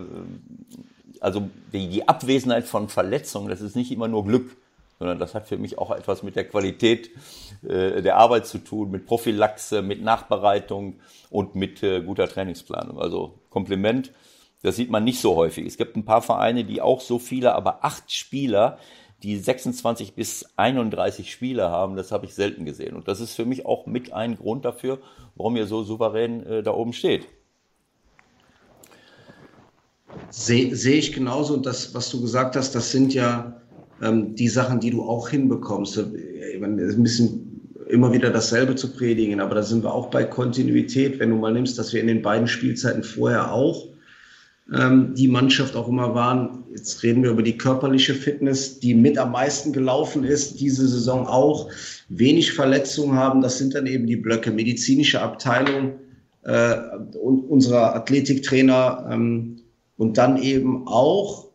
also 1.20 1.48
die, 1.72 1.88
die 1.88 2.08
Abwesenheit 2.08 2.64
von 2.64 2.88
Verletzungen, 2.88 3.48
das 3.48 3.60
ist 3.60 3.74
nicht 3.74 3.90
immer 3.90 4.06
nur 4.06 4.24
Glück, 4.24 4.56
sondern 4.98 5.18
das 5.18 5.34
hat 5.34 5.48
für 5.48 5.58
mich 5.58 5.78
auch 5.78 5.90
etwas 5.90 6.22
mit 6.22 6.36
der 6.36 6.44
Qualität 6.44 7.10
äh, 7.62 8.02
der 8.02 8.16
Arbeit 8.16 8.46
zu 8.46 8.58
tun, 8.58 8.90
mit 8.90 9.06
Prophylaxe, 9.06 9.82
mit 9.82 10.02
Nachbereitung 10.02 11.00
und 11.30 11.54
mit 11.54 11.82
äh, 11.82 12.00
guter 12.00 12.28
Trainingsplanung. 12.28 12.98
Also 13.00 13.34
Kompliment 13.58 14.12
das 14.62 14.76
sieht 14.76 14.90
man 14.90 15.04
nicht 15.04 15.20
so 15.20 15.36
häufig. 15.36 15.66
Es 15.66 15.76
gibt 15.76 15.96
ein 15.96 16.04
paar 16.04 16.22
Vereine, 16.22 16.64
die 16.64 16.80
auch 16.80 17.00
so 17.00 17.18
viele, 17.18 17.54
aber 17.54 17.84
acht 17.84 18.12
Spieler, 18.12 18.78
die 19.22 19.36
26 19.36 20.14
bis 20.14 20.46
31 20.56 21.32
Spieler 21.32 21.70
haben, 21.70 21.96
das 21.96 22.12
habe 22.12 22.26
ich 22.26 22.34
selten 22.34 22.64
gesehen. 22.64 22.94
Und 22.96 23.08
das 23.08 23.20
ist 23.20 23.34
für 23.34 23.44
mich 23.44 23.66
auch 23.66 23.86
mit 23.86 24.12
ein 24.12 24.36
Grund 24.36 24.64
dafür, 24.64 24.98
warum 25.36 25.56
ihr 25.56 25.66
so 25.66 25.82
souverän 25.84 26.44
äh, 26.44 26.62
da 26.62 26.72
oben 26.72 26.92
steht. 26.92 27.26
Sehe 30.30 30.74
seh 30.74 30.94
ich 30.94 31.12
genauso. 31.12 31.54
Und 31.54 31.66
das, 31.66 31.94
was 31.94 32.10
du 32.10 32.20
gesagt 32.20 32.56
hast, 32.56 32.74
das 32.74 32.90
sind 32.90 33.14
ja 33.14 33.60
ähm, 34.02 34.34
die 34.34 34.48
Sachen, 34.48 34.80
die 34.80 34.90
du 34.90 35.02
auch 35.02 35.28
hinbekommst. 35.28 35.98
Äh, 35.98 36.62
ein 36.62 37.02
bisschen 37.02 37.47
immer 37.88 38.12
wieder 38.12 38.30
dasselbe 38.30 38.74
zu 38.74 38.92
predigen, 38.92 39.40
aber 39.40 39.54
da 39.54 39.62
sind 39.62 39.82
wir 39.82 39.92
auch 39.92 40.10
bei 40.10 40.24
Kontinuität. 40.24 41.18
Wenn 41.18 41.30
du 41.30 41.36
mal 41.36 41.52
nimmst, 41.52 41.78
dass 41.78 41.92
wir 41.92 42.00
in 42.00 42.06
den 42.06 42.22
beiden 42.22 42.46
Spielzeiten 42.46 43.02
vorher 43.02 43.52
auch 43.52 43.88
ähm, 44.72 45.14
die 45.14 45.28
Mannschaft 45.28 45.76
auch 45.76 45.88
immer 45.88 46.14
waren. 46.14 46.64
Jetzt 46.70 47.02
reden 47.02 47.22
wir 47.22 47.30
über 47.30 47.42
die 47.42 47.56
körperliche 47.56 48.14
Fitness, 48.14 48.78
die 48.80 48.94
mit 48.94 49.16
am 49.16 49.32
meisten 49.32 49.72
gelaufen 49.72 50.24
ist, 50.24 50.60
diese 50.60 50.86
Saison 50.86 51.26
auch. 51.26 51.70
Wenig 52.08 52.52
Verletzungen 52.52 53.14
haben, 53.14 53.40
das 53.40 53.58
sind 53.58 53.74
dann 53.74 53.86
eben 53.86 54.06
die 54.06 54.16
Blöcke 54.16 54.50
medizinische 54.50 55.22
Abteilung 55.22 55.94
äh, 56.42 56.76
und 57.20 57.40
unserer 57.44 57.94
Athletiktrainer 57.94 59.08
ähm, 59.10 59.60
und 59.96 60.18
dann 60.18 60.40
eben 60.42 60.86
auch 60.86 61.48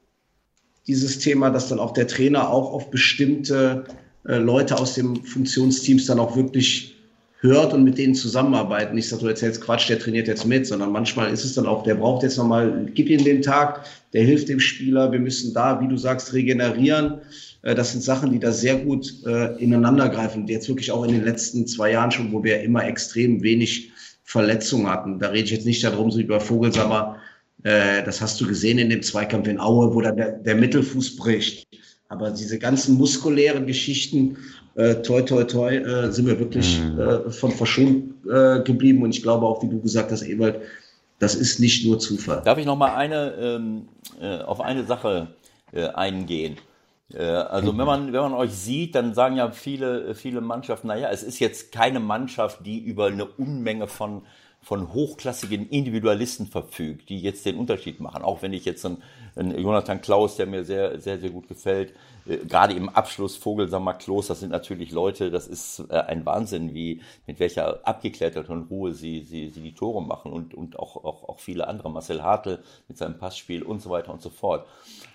dieses 0.88 1.20
Thema, 1.20 1.50
dass 1.50 1.70
dann 1.70 1.80
auch 1.80 1.94
der 1.94 2.08
Trainer 2.08 2.50
auch 2.50 2.74
auf 2.74 2.90
bestimmte 2.90 3.86
äh, 4.26 4.38
Leute 4.38 4.78
aus 4.78 4.96
dem 4.96 5.24
Funktionsteams 5.24 6.06
dann 6.06 6.20
auch 6.20 6.36
wirklich 6.36 6.96
hört 7.44 7.74
und 7.74 7.84
mit 7.84 7.98
denen 7.98 8.16
zusammenarbeiten. 8.16 8.96
Nicht, 8.96 9.12
dass 9.12 9.20
du 9.20 9.28
erzählst, 9.28 9.62
Quatsch, 9.62 9.90
der 9.90 10.00
trainiert 10.00 10.28
jetzt 10.28 10.46
mit, 10.46 10.66
sondern 10.66 10.92
manchmal 10.92 11.32
ist 11.32 11.44
es 11.44 11.56
dann 11.56 11.66
auch, 11.66 11.84
der 11.84 11.96
braucht 11.96 12.24
jetzt 12.24 12.38
nochmal, 12.38 12.90
gib 12.94 13.10
ihm 13.10 13.24
den 13.24 13.42
Tag, 13.42 13.86
der 14.14 14.24
hilft 14.24 14.48
dem 14.48 14.62
Spieler, 14.62 15.12
wir 15.12 15.20
müssen 15.20 15.54
da, 15.54 15.82
wie 15.82 15.88
du 15.90 15.98
sagst, 15.98 16.34
regenerieren. 16.34 17.20
Äh, 17.62 17.76
das 17.76 17.92
sind 17.92 18.02
Sachen, 18.02 18.32
die 18.32 18.40
da 18.40 18.52
sehr 18.52 18.78
gut 18.78 19.14
äh, 19.26 19.58
ineinander. 19.62 20.12
Jetzt 20.48 20.70
wirklich 20.70 20.92
auch 20.92 21.04
in 21.04 21.12
den 21.12 21.26
letzten 21.26 21.68
zwei 21.68 21.92
Jahren 21.92 22.12
schon, 22.12 22.32
wo 22.32 22.44
wir 22.44 22.62
immer 22.62 22.86
extrem 22.86 23.44
wenig 23.44 23.92
Verletzungen 24.24 24.90
hatten. 24.90 25.20
Da 25.20 25.30
rede 25.30 25.44
ich 25.44 25.52
jetzt 25.52 25.66
nicht 25.66 25.84
darum, 25.84 26.12
so 26.12 26.20
über 26.20 26.40
Vogelsammer, 26.40 27.18
äh, 27.64 28.04
das 28.04 28.22
hast 28.22 28.40
du 28.40 28.48
gesehen 28.48 28.78
in 28.78 28.90
dem 28.90 29.02
Zweikampf 29.02 29.48
in 29.48 29.60
Aue, 29.60 29.94
wo 29.94 30.02
dann 30.02 30.16
der, 30.16 30.32
der 30.32 30.56
Mittelfuß 30.56 31.18
bricht. 31.18 31.68
Aber 32.10 32.32
diese 32.32 32.60
ganzen 32.60 32.98
muskulären 32.98 33.66
Geschichten, 33.66 34.38
äh, 34.76 34.96
toi, 34.96 35.22
toi, 35.22 35.44
toi, 35.44 35.76
äh, 35.76 36.12
sind 36.12 36.28
wir 36.28 36.40
wirklich 36.40 36.80
mhm. 36.80 37.00
äh, 37.00 37.30
von 37.32 37.52
verschont 37.52 38.14
äh, 38.30 38.62
geblieben. 38.62 39.02
Und 39.04 39.12
ich 39.12 39.24
glaube 39.24 39.46
auch, 39.46 39.64
wie 39.64 39.70
du 39.70 39.82
gesagt 39.82 40.12
hast, 40.12 40.24
Ewald, 40.24 40.62
das 41.20 41.36
ist 41.36 41.60
nicht 41.60 41.86
nur 41.86 42.00
Zufall. 42.00 42.42
Darf 42.44 42.58
ich 42.58 42.66
noch 42.66 42.78
mal 42.78 42.96
eine, 42.96 43.34
ähm, 43.40 43.88
äh, 44.20 44.40
auf 44.40 44.62
eine 44.62 44.86
Sache 44.86 45.28
äh, 45.72 45.88
eingehen? 45.88 46.58
Äh, 47.14 47.24
also 47.24 47.78
wenn 47.78 47.86
man, 47.86 48.14
wenn 48.14 48.22
man 48.22 48.34
euch 48.34 48.52
sieht, 48.52 48.96
dann 48.96 49.14
sagen 49.14 49.38
ja 49.38 49.52
viele, 49.52 50.16
viele 50.16 50.42
Mannschaften, 50.42 50.88
naja, 50.88 51.10
es 51.12 51.24
ist 51.24 51.40
jetzt 51.40 51.72
keine 51.72 52.00
Mannschaft, 52.00 52.66
die 52.66 52.80
über 52.80 53.08
eine 53.08 53.26
Unmenge 53.26 53.88
von 53.88 54.24
von 54.64 54.94
hochklassigen 54.94 55.70
Individualisten 55.70 56.48
verfügt, 56.48 57.10
die 57.10 57.20
jetzt 57.20 57.46
den 57.46 57.58
Unterschied 57.58 58.00
machen. 58.00 58.24
Auch 58.24 58.42
wenn 58.42 58.54
ich 58.54 58.64
jetzt 58.64 58.86
einen 58.86 59.04
Jonathan 59.36 60.02
Klaus, 60.02 60.38
der 60.38 60.46
mir 60.46 60.64
sehr, 60.64 61.00
sehr, 61.00 61.20
sehr 61.20 61.30
gut 61.30 61.48
gefällt, 61.48 61.94
äh, 62.26 62.38
gerade 62.38 62.74
im 62.74 62.90
Abschluss 62.90 63.36
Vogelsammer 63.36 63.94
Klos, 63.94 64.28
das 64.28 64.40
sind 64.40 64.52
natürlich 64.52 64.92
Leute, 64.92 65.32
das 65.32 65.48
ist 65.48 65.84
äh, 65.90 65.96
ein 65.96 66.26
Wahnsinn, 66.26 66.74
wie 66.74 67.02
mit 67.28 67.40
welcher 67.40 67.86
abgeklärten 67.88 68.68
Ruhe 68.70 68.94
sie, 68.94 69.22
sie, 69.22 69.50
sie 69.50 69.62
die 69.62 69.74
Tore 69.74 70.02
machen 70.02 70.32
und, 70.32 70.54
und 70.54 70.78
auch, 70.80 71.04
auch, 71.04 71.28
auch 71.28 71.40
viele 71.40 71.68
andere, 71.68 71.90
Marcel 71.92 72.22
Hartl 72.22 72.60
mit 72.88 72.98
seinem 72.98 73.18
Passspiel 73.18 73.64
und 73.64 73.82
so 73.82 73.90
weiter 73.90 74.12
und 74.12 74.22
so 74.22 74.30
fort. 74.30 74.68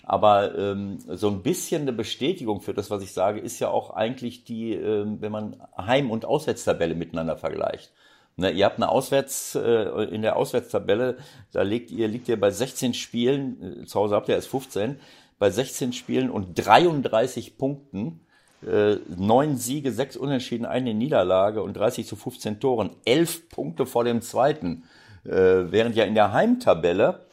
Aber 0.02 0.56
ähm, 0.56 0.98
so 1.06 1.28
ein 1.28 1.42
bisschen 1.42 1.82
eine 1.82 1.92
Bestätigung 1.92 2.60
für 2.60 2.74
das, 2.74 2.90
was 2.90 3.02
ich 3.02 3.12
sage, 3.12 3.40
ist 3.40 3.60
ja 3.60 3.68
auch 3.68 3.90
eigentlich 3.90 4.44
die, 4.44 4.72
ähm, 4.72 5.20
wenn 5.20 5.32
man 5.32 5.56
Heim- 5.76 6.10
und 6.10 6.24
Auswärtstabelle 6.24 6.94
miteinander 6.94 7.36
vergleicht. 7.36 7.92
Ne, 8.38 8.52
ihr 8.52 8.66
habt 8.66 8.76
eine 8.76 8.88
Auswärts, 8.88 9.56
äh, 9.56 10.04
in 10.14 10.22
der 10.22 10.36
Auswärtstabelle, 10.36 11.18
da 11.50 11.62
liegt 11.62 11.90
ihr, 11.90 12.06
liegt 12.06 12.28
ihr 12.28 12.38
bei 12.38 12.52
16 12.52 12.94
Spielen, 12.94 13.82
äh, 13.82 13.86
zu 13.86 13.98
Hause 13.98 14.14
habt 14.14 14.28
ihr 14.28 14.36
erst 14.36 14.46
15, 14.46 15.00
bei 15.40 15.50
16 15.50 15.92
Spielen 15.92 16.30
und 16.30 16.54
33 16.54 17.58
Punkten, 17.58 18.20
äh, 18.64 18.94
neun 19.08 19.56
Siege, 19.56 19.90
sechs 19.90 20.16
Unentschieden, 20.16 20.66
eine 20.66 20.94
Niederlage 20.94 21.64
und 21.64 21.76
30 21.76 22.06
zu 22.06 22.14
15 22.14 22.60
Toren, 22.60 22.90
elf 23.04 23.48
Punkte 23.48 23.86
vor 23.86 24.04
dem 24.04 24.22
zweiten. 24.22 24.84
Äh, 25.24 25.72
während 25.72 25.96
ja 25.96 26.04
in 26.04 26.14
der 26.14 26.32
Heimtabelle 26.32 27.26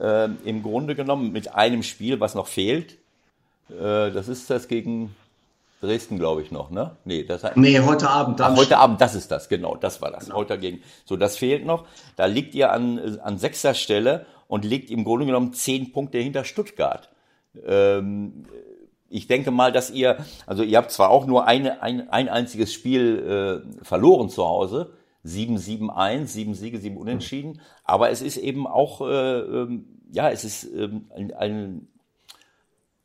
äh, 0.00 0.28
im 0.44 0.64
Grunde 0.64 0.96
genommen 0.96 1.30
mit 1.30 1.54
einem 1.54 1.84
Spiel, 1.84 2.18
was 2.18 2.34
noch 2.34 2.48
fehlt, 2.48 2.94
äh, 3.70 4.10
das 4.10 4.26
ist 4.26 4.50
das 4.50 4.66
gegen 4.66 5.14
Dresden, 5.80 6.18
glaube 6.18 6.42
ich, 6.42 6.50
noch, 6.50 6.70
ne? 6.70 6.96
Nee, 7.04 7.24
das 7.24 7.44
hat, 7.44 7.56
nee 7.56 7.78
heute 7.80 8.10
Abend. 8.10 8.40
Ach, 8.40 8.56
heute 8.56 8.78
Abend, 8.78 9.00
das 9.00 9.14
ist 9.14 9.30
das, 9.30 9.48
genau, 9.48 9.76
das 9.76 10.02
war 10.02 10.10
das. 10.10 10.24
Genau. 10.26 10.36
Heute 10.36 10.54
dagegen. 10.54 10.82
So, 11.04 11.16
das 11.16 11.36
fehlt 11.36 11.64
noch. 11.64 11.86
Da 12.16 12.26
liegt 12.26 12.54
ihr 12.54 12.72
an, 12.72 13.18
an 13.20 13.38
sechster 13.38 13.74
Stelle 13.74 14.26
und 14.48 14.64
liegt 14.64 14.90
im 14.90 15.04
Grunde 15.04 15.26
genommen 15.26 15.52
zehn 15.52 15.92
Punkte 15.92 16.18
hinter 16.18 16.44
Stuttgart. 16.44 17.10
Ähm, 17.64 18.44
ich 19.08 19.26
denke 19.26 19.50
mal, 19.50 19.72
dass 19.72 19.90
ihr, 19.90 20.18
also 20.46 20.62
ihr 20.62 20.78
habt 20.78 20.90
zwar 20.90 21.10
auch 21.10 21.26
nur 21.26 21.46
eine, 21.46 21.82
ein, 21.82 22.10
ein 22.10 22.28
einziges 22.28 22.72
Spiel 22.72 23.64
äh, 23.80 23.84
verloren 23.84 24.28
zu 24.28 24.44
Hause, 24.44 24.92
7-7-1, 25.24 26.26
sieben 26.26 26.54
Siege, 26.54 26.78
sieben 26.78 26.96
Unentschieden, 26.96 27.60
aber 27.84 28.10
es 28.10 28.22
ist 28.22 28.36
eben 28.36 28.66
auch, 28.66 29.00
äh, 29.00 29.38
ähm, 29.38 29.86
ja, 30.10 30.30
es 30.30 30.44
ist 30.44 30.64
ähm, 30.64 31.06
ein, 31.14 31.34
ein 31.34 31.88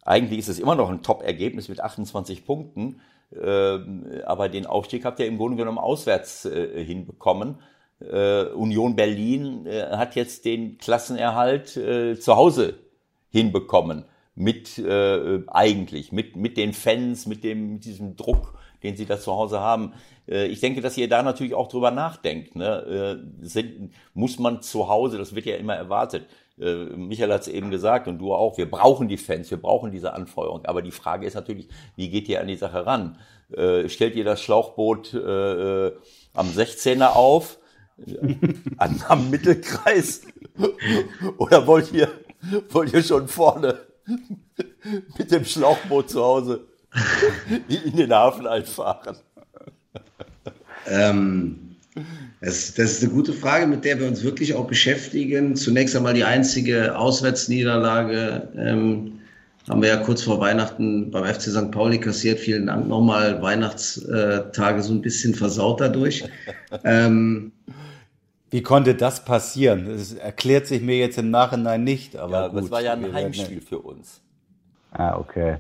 eigentlich 0.06 0.40
ist 0.40 0.50
es 0.50 0.60
immer 0.60 0.76
noch 0.76 0.90
ein 0.90 1.02
Top-Ergebnis 1.02 1.70
mit 1.70 1.80
28 1.80 2.46
Punkten, 2.46 3.02
ähm, 3.42 4.06
aber 4.26 4.50
den 4.50 4.66
Aufstieg 4.66 5.06
habt 5.06 5.20
ihr 5.20 5.28
im 5.28 5.38
Grunde 5.38 5.58
genommen 5.58 5.78
auswärts 5.78 6.46
äh, 6.46 6.84
hinbekommen. 6.84 7.60
Äh, 8.00 8.46
Union 8.48 8.96
Berlin 8.96 9.66
äh, 9.66 9.84
hat 9.92 10.16
jetzt 10.16 10.46
den 10.46 10.78
Klassenerhalt 10.78 11.70
zu 11.70 12.36
Hause 12.36 12.80
hinbekommen 13.30 14.06
mit 14.36 14.84
eigentlich 15.48 16.12
mit 16.12 16.36
mit 16.36 16.58
den 16.58 16.74
Fans, 16.74 17.28
mit 17.28 17.44
dem 17.44 17.74
mit 17.74 17.86
diesem 17.86 18.16
Druck, 18.16 18.56
den 18.82 18.96
sie 18.96 19.06
da 19.06 19.20
zu 19.20 19.32
Hause 19.32 19.60
haben. 19.60 19.94
ich 20.26 20.60
denke, 20.60 20.82
dass 20.82 20.98
ihr 20.98 21.08
da 21.08 21.22
natürlich 21.22 21.54
auch 21.54 21.68
drüber 21.68 21.92
nachdenkt. 21.92 22.56
Ne? 22.56 23.24
sind, 23.42 23.92
muss 24.16 24.40
man 24.40 24.64
zu 24.64 24.90
Hause, 24.90 25.20
das 25.20 25.36
wird 25.36 25.46
ja 25.46 25.56
immer 25.56 25.76
erwartet, 25.76 26.24
äh, 26.24 26.43
Michael 26.56 27.34
hat 27.34 27.42
es 27.42 27.48
eben 27.48 27.72
gesagt 27.72 28.08
und 28.08 28.20
du 28.20 28.34
auch, 28.34 28.58
wir 28.58 28.70
brauchen 28.70 29.08
die 29.08 29.18
Fans, 29.18 29.50
wir 29.50 29.62
brauchen 29.62 29.92
diese 29.92 30.14
Anfeuerung. 30.14 30.66
Aber 30.66 30.82
die 30.82 30.92
Frage 30.92 31.26
ist 31.26 31.34
natürlich, 31.34 31.68
wie 31.96 32.10
geht 32.10 32.30
ihr 32.30 32.42
an 32.42 32.48
die 32.48 32.56
Sache 32.56 32.86
ran? 32.86 33.18
Äh, 33.52 33.90
stellt 33.90 34.16
ihr 34.16 34.24
das 34.24 34.42
Schlauchboot 34.42 35.14
äh, 35.14 35.88
äh 35.88 35.94
am 36.34 36.48
16er 36.48 37.14
auf, 37.14 37.60
an, 38.78 39.04
am 39.08 39.30
Mittelkreis? 39.30 40.22
Oder 41.38 41.66
wollt 41.66 41.92
ihr, 41.92 42.10
wollt 42.70 42.94
ihr 42.94 43.04
schon 43.04 43.28
vorne 43.28 43.80
mit 45.18 45.32
dem 45.32 45.46
Schlauchboot 45.46 46.10
zu 46.10 46.24
Hause 46.24 46.68
in 47.68 47.96
den 47.96 48.14
Hafen 48.14 48.46
einfahren? 48.46 49.18
Ähm, 50.86 51.73
das, 52.42 52.74
das, 52.74 52.94
ist 52.94 53.04
eine 53.04 53.14
gute 53.14 53.34
Frage, 53.34 53.68
mit 53.68 53.86
der 53.86 54.00
wir 54.00 54.08
uns 54.08 54.24
wirklich 54.24 54.54
auch 54.54 54.68
beschäftigen. 54.68 55.56
Zunächst 55.56 55.96
einmal 55.96 56.14
die 56.14 56.24
einzige 56.24 56.98
Auswärtsniederlage 56.98 58.50
ähm, 58.58 59.20
haben 59.70 59.82
wir 59.82 59.90
ja 59.90 59.98
kurz 59.98 60.24
vor 60.24 60.40
Weihnachten 60.40 61.12
beim 61.12 61.26
FC 61.26 61.44
St. 61.44 61.72
Pauli 61.72 62.00
kassiert. 62.00 62.40
Vielen 62.40 62.68
Dank 62.68 62.88
nochmal. 62.88 63.42
Weihnachtstage 63.42 64.82
so 64.82 64.94
ein 64.94 65.02
bisschen 65.02 65.34
versaut 65.34 65.80
dadurch. 65.82 66.26
ähm, 66.84 67.52
Wie 68.50 68.62
konnte 68.62 68.96
das 68.96 69.24
passieren? 69.24 69.88
Das 69.88 70.14
erklärt 70.14 70.68
sich 70.68 70.82
mir 70.82 70.98
jetzt 70.98 71.18
im 71.18 71.32
Nachhinein 71.32 71.84
nicht. 71.84 72.18
Aber 72.18 72.42
ja, 72.42 72.48
gut, 72.50 72.64
das 72.64 72.72
war 72.72 72.82
ja 72.82 72.94
ein 72.94 73.14
Heimspiel 73.14 73.62
für 73.62 73.80
uns. 73.80 74.20
Ah, 74.92 75.18
okay. 75.18 75.58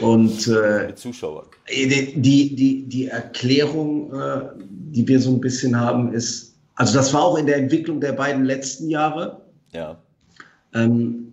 Und 0.00 0.46
äh, 0.46 0.94
Zuschauer. 0.94 1.50
Die, 1.68 2.54
die, 2.54 2.84
die 2.88 3.06
Erklärung, 3.06 4.12
äh, 4.14 4.40
die 4.58 5.06
wir 5.06 5.20
so 5.20 5.30
ein 5.30 5.40
bisschen 5.40 5.78
haben, 5.78 6.12
ist, 6.12 6.54
also 6.76 6.94
das 6.94 7.12
war 7.12 7.22
auch 7.22 7.38
in 7.38 7.46
der 7.46 7.56
Entwicklung 7.56 8.00
der 8.00 8.12
beiden 8.12 8.44
letzten 8.44 8.88
Jahre. 8.88 9.42
Ja. 9.72 10.00
Ähm, 10.74 11.32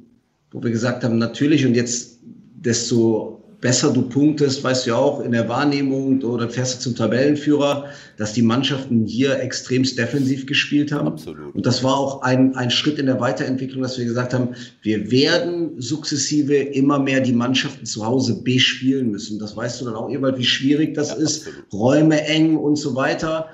wo 0.51 0.61
wir 0.61 0.71
gesagt 0.71 1.03
haben, 1.03 1.17
natürlich 1.17 1.65
und 1.65 1.75
jetzt 1.75 2.19
desto 2.55 3.40
besser 3.61 3.93
du 3.93 4.01
punktest, 4.01 4.63
weißt 4.63 4.85
du 4.85 4.89
ja 4.89 4.95
auch 4.97 5.21
in 5.21 5.31
der 5.31 5.47
Wahrnehmung 5.47 6.23
oder 6.23 6.49
fährst 6.49 6.75
du 6.75 6.89
zum 6.89 6.95
Tabellenführer, 6.95 7.85
dass 8.17 8.33
die 8.33 8.41
Mannschaften 8.41 9.05
hier 9.05 9.39
extremst 9.39 9.97
defensiv 9.99 10.47
gespielt 10.47 10.91
haben. 10.91 11.07
Absolut. 11.07 11.55
Und 11.55 11.65
das 11.65 11.83
war 11.83 11.95
auch 11.95 12.23
ein, 12.23 12.55
ein 12.55 12.71
Schritt 12.71 12.97
in 12.97 13.05
der 13.05 13.19
Weiterentwicklung, 13.19 13.83
dass 13.83 13.99
wir 13.99 14.05
gesagt 14.05 14.33
haben, 14.33 14.55
wir 14.81 15.11
werden 15.11 15.79
sukzessive 15.79 16.55
immer 16.55 16.97
mehr 16.97 17.21
die 17.21 17.33
Mannschaften 17.33 17.85
zu 17.85 18.03
Hause 18.03 18.41
bespielen 18.41 19.11
müssen. 19.11 19.37
Das 19.37 19.55
weißt 19.55 19.79
du 19.79 19.85
dann 19.85 19.93
auch, 19.93 20.09
Ewald, 20.09 20.39
wie 20.39 20.43
schwierig 20.43 20.95
das 20.95 21.09
ja, 21.09 21.15
ist. 21.17 21.47
Absolut. 21.47 21.73
Räume 21.73 22.25
eng 22.25 22.57
und 22.57 22.77
so 22.77 22.95
weiter. 22.95 23.49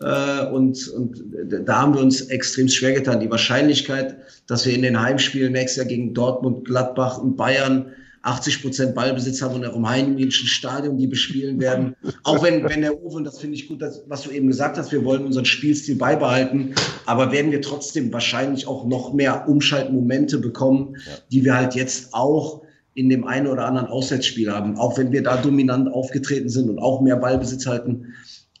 Äh, 0.00 0.46
und, 0.46 0.88
und 0.88 1.22
da 1.66 1.82
haben 1.82 1.94
wir 1.94 2.00
uns 2.00 2.22
extrem 2.22 2.68
schwer 2.68 2.94
getan. 2.94 3.20
Die 3.20 3.30
Wahrscheinlichkeit, 3.30 4.16
dass 4.46 4.64
wir 4.64 4.74
in 4.74 4.80
den 4.80 4.98
Heimspielen 4.98 5.52
nächstes 5.52 5.76
Jahr 5.76 5.86
gegen 5.86 6.14
Dortmund, 6.14 6.64
Gladbach 6.64 7.18
und 7.18 7.36
Bayern 7.36 7.92
80 8.22 8.62
Prozent 8.62 8.94
Ballbesitz 8.94 9.40
haben 9.40 9.54
und 9.54 9.66
auch 9.66 9.76
im 9.76 9.88
Heimischen 9.88 10.46
Stadion 10.46 10.98
die 10.98 11.06
bespielen 11.06 11.58
werden. 11.58 11.96
Auch 12.22 12.42
wenn, 12.42 12.62
wenn 12.68 12.82
der 12.82 13.02
Uwe, 13.02 13.16
und 13.16 13.24
das 13.24 13.38
finde 13.38 13.56
ich 13.56 13.66
gut, 13.66 13.80
dass, 13.80 14.02
was 14.08 14.22
du 14.22 14.30
eben 14.30 14.46
gesagt 14.46 14.76
hast, 14.76 14.92
wir 14.92 15.04
wollen 15.04 15.24
unseren 15.24 15.46
Spielstil 15.46 15.96
beibehalten, 15.96 16.74
aber 17.06 17.32
werden 17.32 17.50
wir 17.50 17.62
trotzdem 17.62 18.12
wahrscheinlich 18.12 18.66
auch 18.66 18.86
noch 18.86 19.14
mehr 19.14 19.48
Umschaltmomente 19.48 20.38
bekommen, 20.38 20.96
ja. 21.06 21.12
die 21.32 21.44
wir 21.44 21.56
halt 21.56 21.74
jetzt 21.74 22.12
auch 22.12 22.62
in 22.92 23.08
dem 23.08 23.26
einen 23.26 23.46
oder 23.46 23.64
anderen 23.64 23.88
Auswärtsspiel 23.88 24.52
haben. 24.52 24.76
Auch 24.76 24.98
wenn 24.98 25.12
wir 25.12 25.22
da 25.22 25.36
dominant 25.38 25.88
aufgetreten 25.90 26.50
sind 26.50 26.68
und 26.68 26.78
auch 26.78 27.00
mehr 27.00 27.16
Ballbesitz 27.16 27.66
halten, 27.66 28.14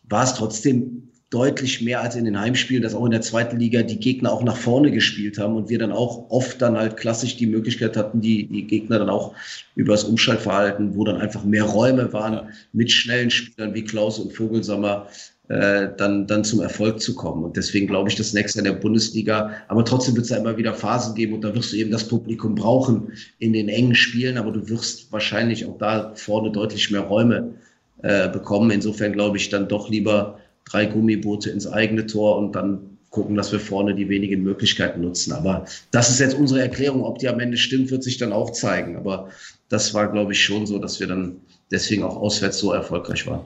war 0.04 0.24
es 0.24 0.34
trotzdem 0.34 1.09
deutlich 1.30 1.80
mehr 1.80 2.00
als 2.00 2.16
in 2.16 2.24
den 2.24 2.38
Heimspielen, 2.38 2.82
dass 2.82 2.94
auch 2.94 3.04
in 3.04 3.12
der 3.12 3.20
zweiten 3.20 3.58
Liga 3.58 3.82
die 3.82 4.00
Gegner 4.00 4.32
auch 4.32 4.42
nach 4.42 4.56
vorne 4.56 4.90
gespielt 4.90 5.38
haben 5.38 5.54
und 5.54 5.70
wir 5.70 5.78
dann 5.78 5.92
auch 5.92 6.28
oft 6.28 6.60
dann 6.60 6.76
halt 6.76 6.96
klassisch 6.96 7.36
die 7.36 7.46
Möglichkeit 7.46 7.96
hatten, 7.96 8.20
die, 8.20 8.48
die 8.48 8.66
Gegner 8.66 8.98
dann 8.98 9.08
auch 9.08 9.34
über 9.76 9.92
das 9.92 10.02
Umschaltverhalten, 10.02 10.96
wo 10.96 11.04
dann 11.04 11.20
einfach 11.20 11.44
mehr 11.44 11.62
Räume 11.62 12.12
waren, 12.12 12.48
mit 12.72 12.90
schnellen 12.90 13.30
Spielern 13.30 13.74
wie 13.74 13.84
Klaus 13.84 14.18
und 14.18 14.32
Vogelsammer 14.32 15.06
äh, 15.46 15.90
dann, 15.96 16.26
dann 16.26 16.42
zum 16.42 16.60
Erfolg 16.60 17.00
zu 17.00 17.14
kommen. 17.14 17.44
Und 17.44 17.56
deswegen 17.56 17.86
glaube 17.86 18.08
ich, 18.08 18.16
das 18.16 18.32
nächste 18.32 18.58
in 18.58 18.64
der 18.64 18.72
Bundesliga, 18.72 19.52
aber 19.68 19.84
trotzdem 19.84 20.16
wird 20.16 20.24
es 20.24 20.30
da 20.30 20.36
immer 20.36 20.56
wieder 20.56 20.74
Phasen 20.74 21.14
geben 21.14 21.34
und 21.34 21.42
da 21.42 21.54
wirst 21.54 21.72
du 21.72 21.76
eben 21.76 21.92
das 21.92 22.08
Publikum 22.08 22.56
brauchen 22.56 23.12
in 23.38 23.52
den 23.52 23.68
engen 23.68 23.94
Spielen, 23.94 24.36
aber 24.36 24.50
du 24.50 24.68
wirst 24.68 25.12
wahrscheinlich 25.12 25.64
auch 25.64 25.78
da 25.78 26.12
vorne 26.16 26.50
deutlich 26.50 26.90
mehr 26.90 27.02
Räume 27.02 27.54
äh, 28.02 28.28
bekommen. 28.28 28.72
Insofern 28.72 29.12
glaube 29.12 29.36
ich 29.36 29.48
dann 29.48 29.68
doch 29.68 29.88
lieber 29.88 30.39
drei 30.64 30.86
Gummiboote 30.86 31.50
ins 31.50 31.66
eigene 31.66 32.06
Tor 32.06 32.38
und 32.38 32.54
dann 32.54 32.98
gucken, 33.10 33.34
dass 33.34 33.52
wir 33.52 33.60
vorne 33.60 33.94
die 33.94 34.08
wenigen 34.08 34.42
Möglichkeiten 34.42 35.00
nutzen. 35.00 35.32
Aber 35.32 35.66
das 35.90 36.10
ist 36.10 36.20
jetzt 36.20 36.36
unsere 36.36 36.60
Erklärung. 36.60 37.02
Ob 37.02 37.18
die 37.18 37.28
am 37.28 37.40
Ende 37.40 37.56
stimmt, 37.56 37.90
wird 37.90 38.04
sich 38.04 38.18
dann 38.18 38.32
auch 38.32 38.50
zeigen. 38.50 38.96
Aber 38.96 39.30
das 39.68 39.94
war, 39.94 40.10
glaube 40.10 40.32
ich, 40.32 40.42
schon 40.42 40.66
so, 40.66 40.78
dass 40.78 41.00
wir 41.00 41.08
dann 41.08 41.40
deswegen 41.70 42.04
auch 42.04 42.16
auswärts 42.16 42.58
so 42.58 42.72
erfolgreich 42.72 43.26
waren. 43.26 43.42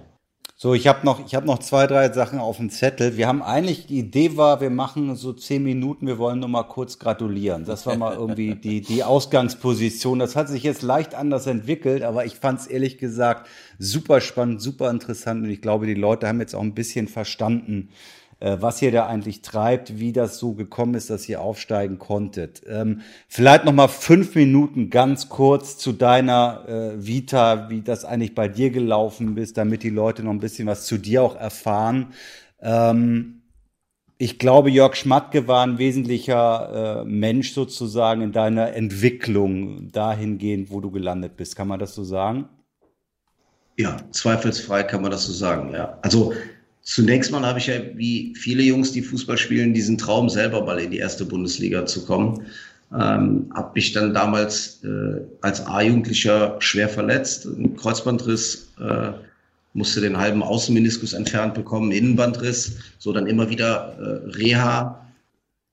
So, 0.56 0.72
ich 0.72 0.86
habe 0.86 1.04
noch, 1.04 1.26
ich 1.26 1.34
habe 1.34 1.46
noch 1.46 1.58
zwei, 1.58 1.88
drei 1.88 2.12
Sachen 2.12 2.38
auf 2.38 2.58
dem 2.58 2.70
Zettel. 2.70 3.16
Wir 3.16 3.26
haben 3.26 3.42
eigentlich, 3.42 3.88
die 3.88 3.98
Idee 3.98 4.36
war, 4.36 4.60
wir 4.60 4.70
machen 4.70 5.16
so 5.16 5.32
zehn 5.32 5.64
Minuten, 5.64 6.06
wir 6.06 6.16
wollen 6.18 6.38
nur 6.38 6.48
mal 6.48 6.62
kurz 6.62 7.00
gratulieren. 7.00 7.64
Das 7.64 7.86
war 7.86 7.96
mal 7.96 8.14
irgendwie 8.14 8.54
die, 8.62 8.80
die 8.80 9.02
Ausgangsposition. 9.02 10.20
Das 10.20 10.36
hat 10.36 10.48
sich 10.48 10.62
jetzt 10.62 10.82
leicht 10.82 11.16
anders 11.16 11.48
entwickelt, 11.48 12.04
aber 12.04 12.24
ich 12.24 12.36
fand 12.36 12.60
es 12.60 12.66
ehrlich 12.68 12.98
gesagt 12.98 13.48
super 13.80 14.20
spannend, 14.20 14.62
super 14.62 14.90
interessant 14.90 15.42
und 15.42 15.50
ich 15.50 15.60
glaube, 15.60 15.86
die 15.86 15.94
Leute 15.94 16.28
haben 16.28 16.38
jetzt 16.38 16.54
auch 16.54 16.62
ein 16.62 16.74
bisschen 16.74 17.08
verstanden, 17.08 17.88
was 18.60 18.82
ihr 18.82 18.92
da 18.92 19.06
eigentlich 19.06 19.42
treibt, 19.42 19.98
wie 19.98 20.12
das 20.12 20.38
so 20.38 20.52
gekommen 20.52 20.94
ist, 20.94 21.10
dass 21.10 21.28
ihr 21.28 21.40
aufsteigen 21.40 21.98
konntet. 21.98 22.62
Ähm, 22.68 23.00
vielleicht 23.28 23.64
noch 23.64 23.72
mal 23.72 23.88
fünf 23.88 24.34
Minuten 24.34 24.90
ganz 24.90 25.28
kurz 25.28 25.78
zu 25.78 25.92
deiner 25.92 26.64
äh, 26.68 27.06
Vita, 27.06 27.70
wie 27.70 27.80
das 27.80 28.04
eigentlich 28.04 28.34
bei 28.34 28.48
dir 28.48 28.70
gelaufen 28.70 29.36
ist, 29.36 29.56
damit 29.56 29.82
die 29.82 29.90
Leute 29.90 30.22
noch 30.22 30.32
ein 30.32 30.40
bisschen 30.40 30.66
was 30.66 30.86
zu 30.86 30.98
dir 30.98 31.22
auch 31.22 31.36
erfahren. 31.36 32.12
Ähm, 32.60 33.42
ich 34.18 34.38
glaube, 34.38 34.70
Jörg 34.70 34.94
Schmatke 34.94 35.48
war 35.48 35.66
ein 35.66 35.78
wesentlicher 35.78 37.02
äh, 37.02 37.04
Mensch 37.04 37.52
sozusagen 37.52 38.22
in 38.22 38.32
deiner 38.32 38.72
Entwicklung 38.74 39.90
dahingehend, 39.90 40.70
wo 40.70 40.80
du 40.80 40.90
gelandet 40.90 41.36
bist. 41.36 41.56
Kann 41.56 41.68
man 41.68 41.80
das 41.80 41.94
so 41.94 42.04
sagen? 42.04 42.48
Ja, 43.76 43.96
zweifelsfrei 44.12 44.84
kann 44.84 45.02
man 45.02 45.10
das 45.10 45.26
so 45.26 45.32
sagen, 45.32 45.72
ja. 45.72 45.98
Also 46.02 46.32
Zunächst 46.84 47.32
mal 47.32 47.44
habe 47.44 47.58
ich 47.58 47.66
ja, 47.66 47.76
wie 47.94 48.34
viele 48.36 48.62
Jungs, 48.62 48.92
die 48.92 49.00
Fußball 49.00 49.38
spielen, 49.38 49.72
diesen 49.72 49.96
Traum 49.96 50.28
selber 50.28 50.64
mal 50.64 50.78
in 50.78 50.90
die 50.90 50.98
erste 50.98 51.24
Bundesliga 51.24 51.86
zu 51.86 52.04
kommen. 52.04 52.46
Ähm, 52.92 53.50
habe 53.54 53.72
mich 53.74 53.92
dann 53.92 54.12
damals 54.12 54.84
äh, 54.84 55.22
als 55.40 55.66
A-Jugendlicher 55.66 56.56
schwer 56.60 56.88
verletzt, 56.90 57.46
einen 57.46 57.74
Kreuzbandriss, 57.74 58.70
äh, 58.78 59.12
musste 59.72 60.02
den 60.02 60.18
halben 60.18 60.42
Außenmeniskus 60.42 61.14
entfernt 61.14 61.54
bekommen, 61.54 61.90
Innenbandriss, 61.90 62.76
so 62.98 63.12
dann 63.12 63.26
immer 63.26 63.48
wieder 63.48 63.96
äh, 63.98 64.36
Reha. 64.36 65.00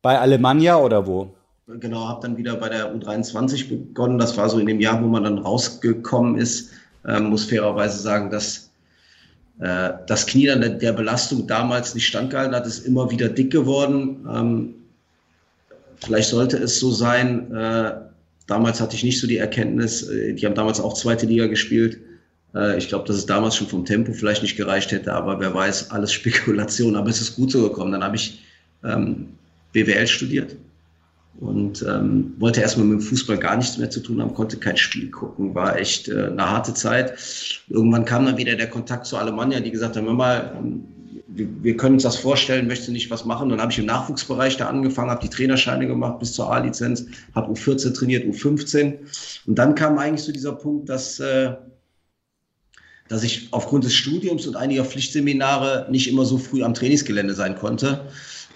Bei 0.01 0.17
Alemannia 0.17 0.77
oder 0.77 1.05
wo? 1.05 1.35
Genau, 1.67 2.07
habe 2.07 2.21
dann 2.21 2.37
wieder 2.37 2.55
bei 2.55 2.69
der 2.69 2.95
U23 2.95 3.69
begonnen. 3.69 4.17
Das 4.17 4.35
war 4.37 4.49
so 4.49 4.57
in 4.59 4.65
dem 4.65 4.79
Jahr, 4.79 5.01
wo 5.03 5.07
man 5.07 5.25
dann 5.25 5.37
rausgekommen 5.37 6.37
ist. 6.37 6.71
Ähm, 7.05 7.25
muss 7.25 7.45
fairerweise 7.45 7.99
sagen, 7.99 8.29
dass 8.29 8.70
das 9.61 10.25
Knie 10.25 10.47
dann 10.47 10.79
der 10.79 10.93
Belastung 10.93 11.45
damals 11.45 11.93
nicht 11.93 12.07
standgehalten 12.07 12.55
hat, 12.55 12.65
ist 12.65 12.85
immer 12.85 13.11
wieder 13.11 13.29
dick 13.29 13.51
geworden. 13.51 14.25
Ähm, 14.27 14.73
vielleicht 16.03 16.29
sollte 16.29 16.57
es 16.57 16.79
so 16.79 16.91
sein. 16.91 17.53
Äh, 17.53 17.93
damals 18.47 18.81
hatte 18.81 18.95
ich 18.95 19.03
nicht 19.03 19.19
so 19.19 19.27
die 19.27 19.37
Erkenntnis. 19.37 20.01
Äh, 20.09 20.33
die 20.33 20.47
haben 20.47 20.55
damals 20.55 20.79
auch 20.79 20.93
zweite 20.93 21.27
Liga 21.27 21.45
gespielt. 21.45 21.99
Äh, 22.55 22.79
ich 22.79 22.87
glaube, 22.87 23.05
dass 23.07 23.17
es 23.17 23.27
damals 23.27 23.55
schon 23.55 23.67
vom 23.67 23.85
Tempo 23.85 24.13
vielleicht 24.13 24.41
nicht 24.41 24.57
gereicht 24.57 24.91
hätte, 24.91 25.13
aber 25.13 25.39
wer 25.39 25.53
weiß, 25.53 25.91
alles 25.91 26.11
Spekulation. 26.13 26.95
Aber 26.95 27.09
es 27.09 27.21
ist 27.21 27.35
gut 27.35 27.51
so 27.51 27.61
gekommen. 27.61 27.91
Dann 27.91 28.03
habe 28.03 28.15
ich 28.15 28.41
ähm, 28.83 29.27
BWL 29.73 30.07
studiert 30.07 30.55
und 31.41 31.81
ähm, 31.81 32.35
wollte 32.37 32.61
erstmal 32.61 32.85
mit 32.85 32.99
dem 32.99 33.01
Fußball 33.01 33.37
gar 33.37 33.57
nichts 33.57 33.79
mehr 33.79 33.89
zu 33.89 33.99
tun 33.99 34.21
haben, 34.21 34.35
konnte 34.35 34.57
kein 34.57 34.77
Spiel 34.77 35.09
gucken, 35.09 35.55
war 35.55 35.75
echt 35.75 36.07
äh, 36.07 36.27
eine 36.27 36.47
harte 36.47 36.75
Zeit. 36.75 37.17
Irgendwann 37.67 38.05
kam 38.05 38.27
dann 38.27 38.37
wieder 38.37 38.55
der 38.55 38.69
Kontakt 38.69 39.07
zu 39.07 39.17
Alemannia, 39.17 39.59
die 39.59 39.71
gesagt 39.71 39.97
haben, 39.97 40.05
mal, 40.15 40.55
ähm, 40.55 40.83
wir, 41.27 41.47
wir 41.63 41.77
können 41.77 41.95
uns 41.95 42.03
das 42.03 42.17
vorstellen, 42.17 42.67
möchte 42.67 42.91
nicht 42.91 43.09
was 43.09 43.25
machen. 43.25 43.49
Dann 43.49 43.59
habe 43.59 43.71
ich 43.71 43.79
im 43.79 43.87
Nachwuchsbereich 43.87 44.57
da 44.57 44.67
angefangen, 44.67 45.09
habe 45.09 45.23
die 45.23 45.29
Trainerscheine 45.29 45.87
gemacht 45.87 46.19
bis 46.19 46.33
zur 46.33 46.53
A-Lizenz, 46.53 47.07
habe 47.33 47.51
U14 47.51 47.95
trainiert, 47.95 48.23
U15. 48.25 48.99
Und 49.47 49.55
dann 49.57 49.73
kam 49.73 49.97
eigentlich 49.97 50.23
so 50.23 50.31
dieser 50.31 50.53
Punkt, 50.53 50.89
dass, 50.89 51.19
äh, 51.19 51.55
dass 53.07 53.23
ich 53.23 53.47
aufgrund 53.49 53.83
des 53.83 53.95
Studiums 53.95 54.45
und 54.45 54.55
einiger 54.57 54.85
Pflichtseminare 54.85 55.87
nicht 55.89 56.07
immer 56.07 56.23
so 56.23 56.37
früh 56.37 56.61
am 56.61 56.75
Trainingsgelände 56.75 57.33
sein 57.33 57.55
konnte 57.55 58.05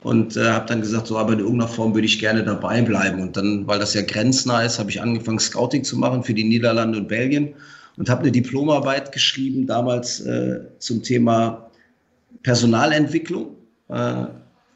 und 0.05 0.37
äh, 0.37 0.51
habe 0.51 0.67
dann 0.67 0.81
gesagt, 0.81 1.07
so 1.07 1.17
aber 1.17 1.33
in 1.33 1.39
irgendeiner 1.39 1.67
Form 1.67 1.95
würde 1.95 2.05
ich 2.05 2.19
gerne 2.19 2.43
dabei 2.43 2.79
bleiben. 2.83 3.21
Und 3.21 3.37
dann, 3.37 3.65
weil 3.65 3.79
das 3.79 3.95
ja 3.95 4.03
grenznah 4.03 4.61
ist, 4.61 4.77
habe 4.77 4.91
ich 4.91 5.01
angefangen, 5.01 5.39
Scouting 5.39 5.83
zu 5.83 5.97
machen 5.97 6.23
für 6.23 6.35
die 6.35 6.43
Niederlande 6.43 6.99
und 6.99 7.07
Belgien 7.07 7.55
und 7.97 8.07
habe 8.07 8.21
eine 8.21 8.31
Diplomarbeit 8.31 9.11
geschrieben, 9.11 9.65
damals 9.65 10.19
äh, 10.19 10.59
zum 10.77 11.01
Thema 11.01 11.71
Personalentwicklung, 12.43 13.55
äh, 13.89 14.25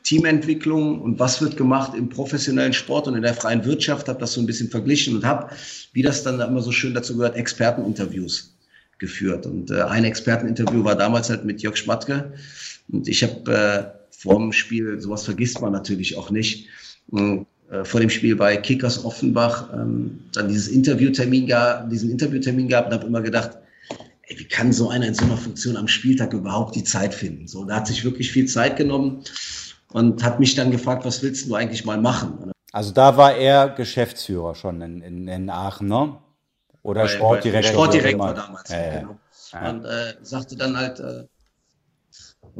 Teamentwicklung 0.02 1.00
und 1.00 1.20
was 1.20 1.40
wird 1.44 1.58
gemacht 1.58 1.94
im 1.96 2.10
professionellen 2.10 2.74
Sport 2.74 3.08
und 3.08 3.14
in 3.14 3.22
der 3.22 3.36
freien 3.36 3.64
Wirtschaft, 3.66 4.10
habe 4.10 4.20
das 4.20 4.34
so 4.34 4.42
ein 4.42 4.48
bisschen 4.48 4.72
verglichen 4.72 5.16
und 5.16 5.26
habe, 5.26 5.54
wie 5.94 6.02
das 6.02 6.24
dann 6.24 6.40
immer 6.40 6.62
so 6.62 6.72
schön 6.72 6.96
dazu 6.96 7.16
gehört, 7.16 7.36
Experteninterviews 7.36 8.58
geführt. 8.98 9.46
Und 9.46 9.70
äh, 9.70 9.84
ein 9.84 10.06
Experteninterview 10.06 10.84
war 10.84 10.96
damals 10.96 11.30
halt 11.30 11.46
mit 11.46 11.62
Jörg 11.62 11.78
Schmatke. 11.78 12.34
Und 12.92 13.08
ich 13.08 13.22
habe 13.22 13.99
vor 14.20 14.38
dem 14.38 14.52
Spiel, 14.52 15.00
sowas 15.00 15.24
vergisst 15.24 15.62
man 15.62 15.72
natürlich 15.72 16.18
auch 16.18 16.30
nicht. 16.30 16.68
Äh, 17.12 17.46
vor 17.84 18.02
dem 18.02 18.10
Spiel 18.10 18.36
bei 18.36 18.58
Kickers 18.58 19.06
Offenbach 19.06 19.70
ähm, 19.74 20.20
dann 20.34 20.50
dieses 20.50 20.68
Interviewtermin 20.68 21.48
gab, 21.48 21.90
diesen 21.90 22.12
Interviewtermin 22.12 22.68
gab 22.68 22.88
und 22.88 22.94
habe 22.94 23.08
immer 23.08 23.22
gedacht, 23.22 23.52
ey, 24.24 24.38
wie 24.38 24.46
kann 24.46 24.74
so 24.74 24.90
einer 24.90 25.08
in 25.08 25.14
so 25.14 25.24
einer 25.24 25.38
Funktion 25.38 25.78
am 25.78 25.88
Spieltag 25.88 26.34
überhaupt 26.34 26.76
die 26.76 26.84
Zeit 26.84 27.14
finden? 27.14 27.48
So, 27.48 27.64
da 27.64 27.78
hat 27.78 27.88
sich 27.88 28.04
wirklich 28.04 28.32
viel 28.32 28.48
Zeit 28.48 28.76
genommen 28.76 29.24
und 29.94 30.22
hat 30.22 30.40
mich 30.40 30.56
dann 30.56 30.72
gefragt, 30.72 31.06
was 31.06 31.24
willst 31.24 31.48
du 31.48 31.56
eigentlich 31.56 31.86
mal 31.86 32.00
machen? 32.00 32.52
Also 32.72 32.92
da 32.92 33.16
war 33.16 33.36
er 33.36 33.70
Geschäftsführer 33.70 34.54
schon 34.56 34.82
in, 34.82 35.02
in, 35.02 35.28
in 35.28 35.50
Aachen, 35.50 35.88
ne? 35.88 36.18
Oder 36.82 37.08
Sportdirektor? 37.08 37.72
Sportdirektor 37.72 38.34
damals, 38.34 38.70
ja, 38.70 38.78
ja. 38.82 39.00
genau. 39.00 39.20
Ja. 39.54 39.70
Und 39.70 39.86
äh, 39.86 40.14
sagte 40.22 40.56
dann 40.56 40.78
halt, 40.78 41.00
äh, 41.00 41.26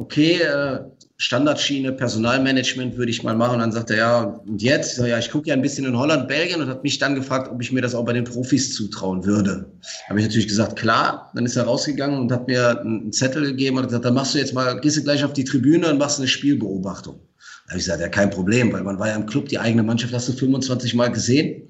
okay, 0.00 0.40
äh, 0.40 0.80
Standardschiene, 1.18 1.92
Personalmanagement 1.92 2.96
würde 2.96 3.10
ich 3.10 3.22
mal 3.22 3.36
machen. 3.36 3.56
Und 3.56 3.60
dann 3.60 3.72
sagt 3.72 3.90
er, 3.90 3.96
ja, 3.98 4.22
und 4.22 4.62
jetzt? 4.62 4.96
So, 4.96 5.04
ja, 5.04 5.18
ich 5.18 5.30
gucke 5.30 5.48
ja 5.48 5.54
ein 5.54 5.60
bisschen 5.60 5.84
in 5.84 5.96
Holland, 5.96 6.28
Belgien 6.28 6.62
und 6.62 6.68
hat 6.68 6.82
mich 6.82 6.98
dann 6.98 7.14
gefragt, 7.14 7.50
ob 7.52 7.60
ich 7.60 7.70
mir 7.72 7.82
das 7.82 7.94
auch 7.94 8.06
bei 8.06 8.14
den 8.14 8.24
Profis 8.24 8.74
zutrauen 8.74 9.26
würde. 9.26 9.70
Habe 10.08 10.18
ich 10.18 10.24
natürlich 10.24 10.48
gesagt, 10.48 10.76
klar. 10.76 11.30
Dann 11.34 11.44
ist 11.44 11.56
er 11.56 11.64
rausgegangen 11.64 12.18
und 12.18 12.32
hat 12.32 12.48
mir 12.48 12.80
einen 12.80 13.12
Zettel 13.12 13.42
gegeben 13.44 13.76
und 13.76 13.84
gesagt, 13.84 14.06
dann 14.06 14.14
machst 14.14 14.34
du 14.34 14.38
jetzt 14.38 14.54
mal, 14.54 14.80
gehst 14.80 14.96
du 14.96 15.02
gleich 15.02 15.22
auf 15.22 15.34
die 15.34 15.44
Tribüne 15.44 15.90
und 15.90 15.98
machst 15.98 16.18
eine 16.18 16.28
Spielbeobachtung. 16.28 17.20
Da 17.66 17.72
habe 17.72 17.78
ich 17.78 17.84
gesagt, 17.84 18.00
ja, 18.00 18.08
kein 18.08 18.30
Problem, 18.30 18.72
weil 18.72 18.82
man 18.82 18.98
war 18.98 19.08
ja 19.08 19.14
im 19.14 19.26
Club, 19.26 19.50
die 19.50 19.58
eigene 19.58 19.82
Mannschaft 19.82 20.14
hast 20.14 20.26
du 20.28 20.32
25 20.32 20.94
Mal 20.94 21.12
gesehen. 21.12 21.68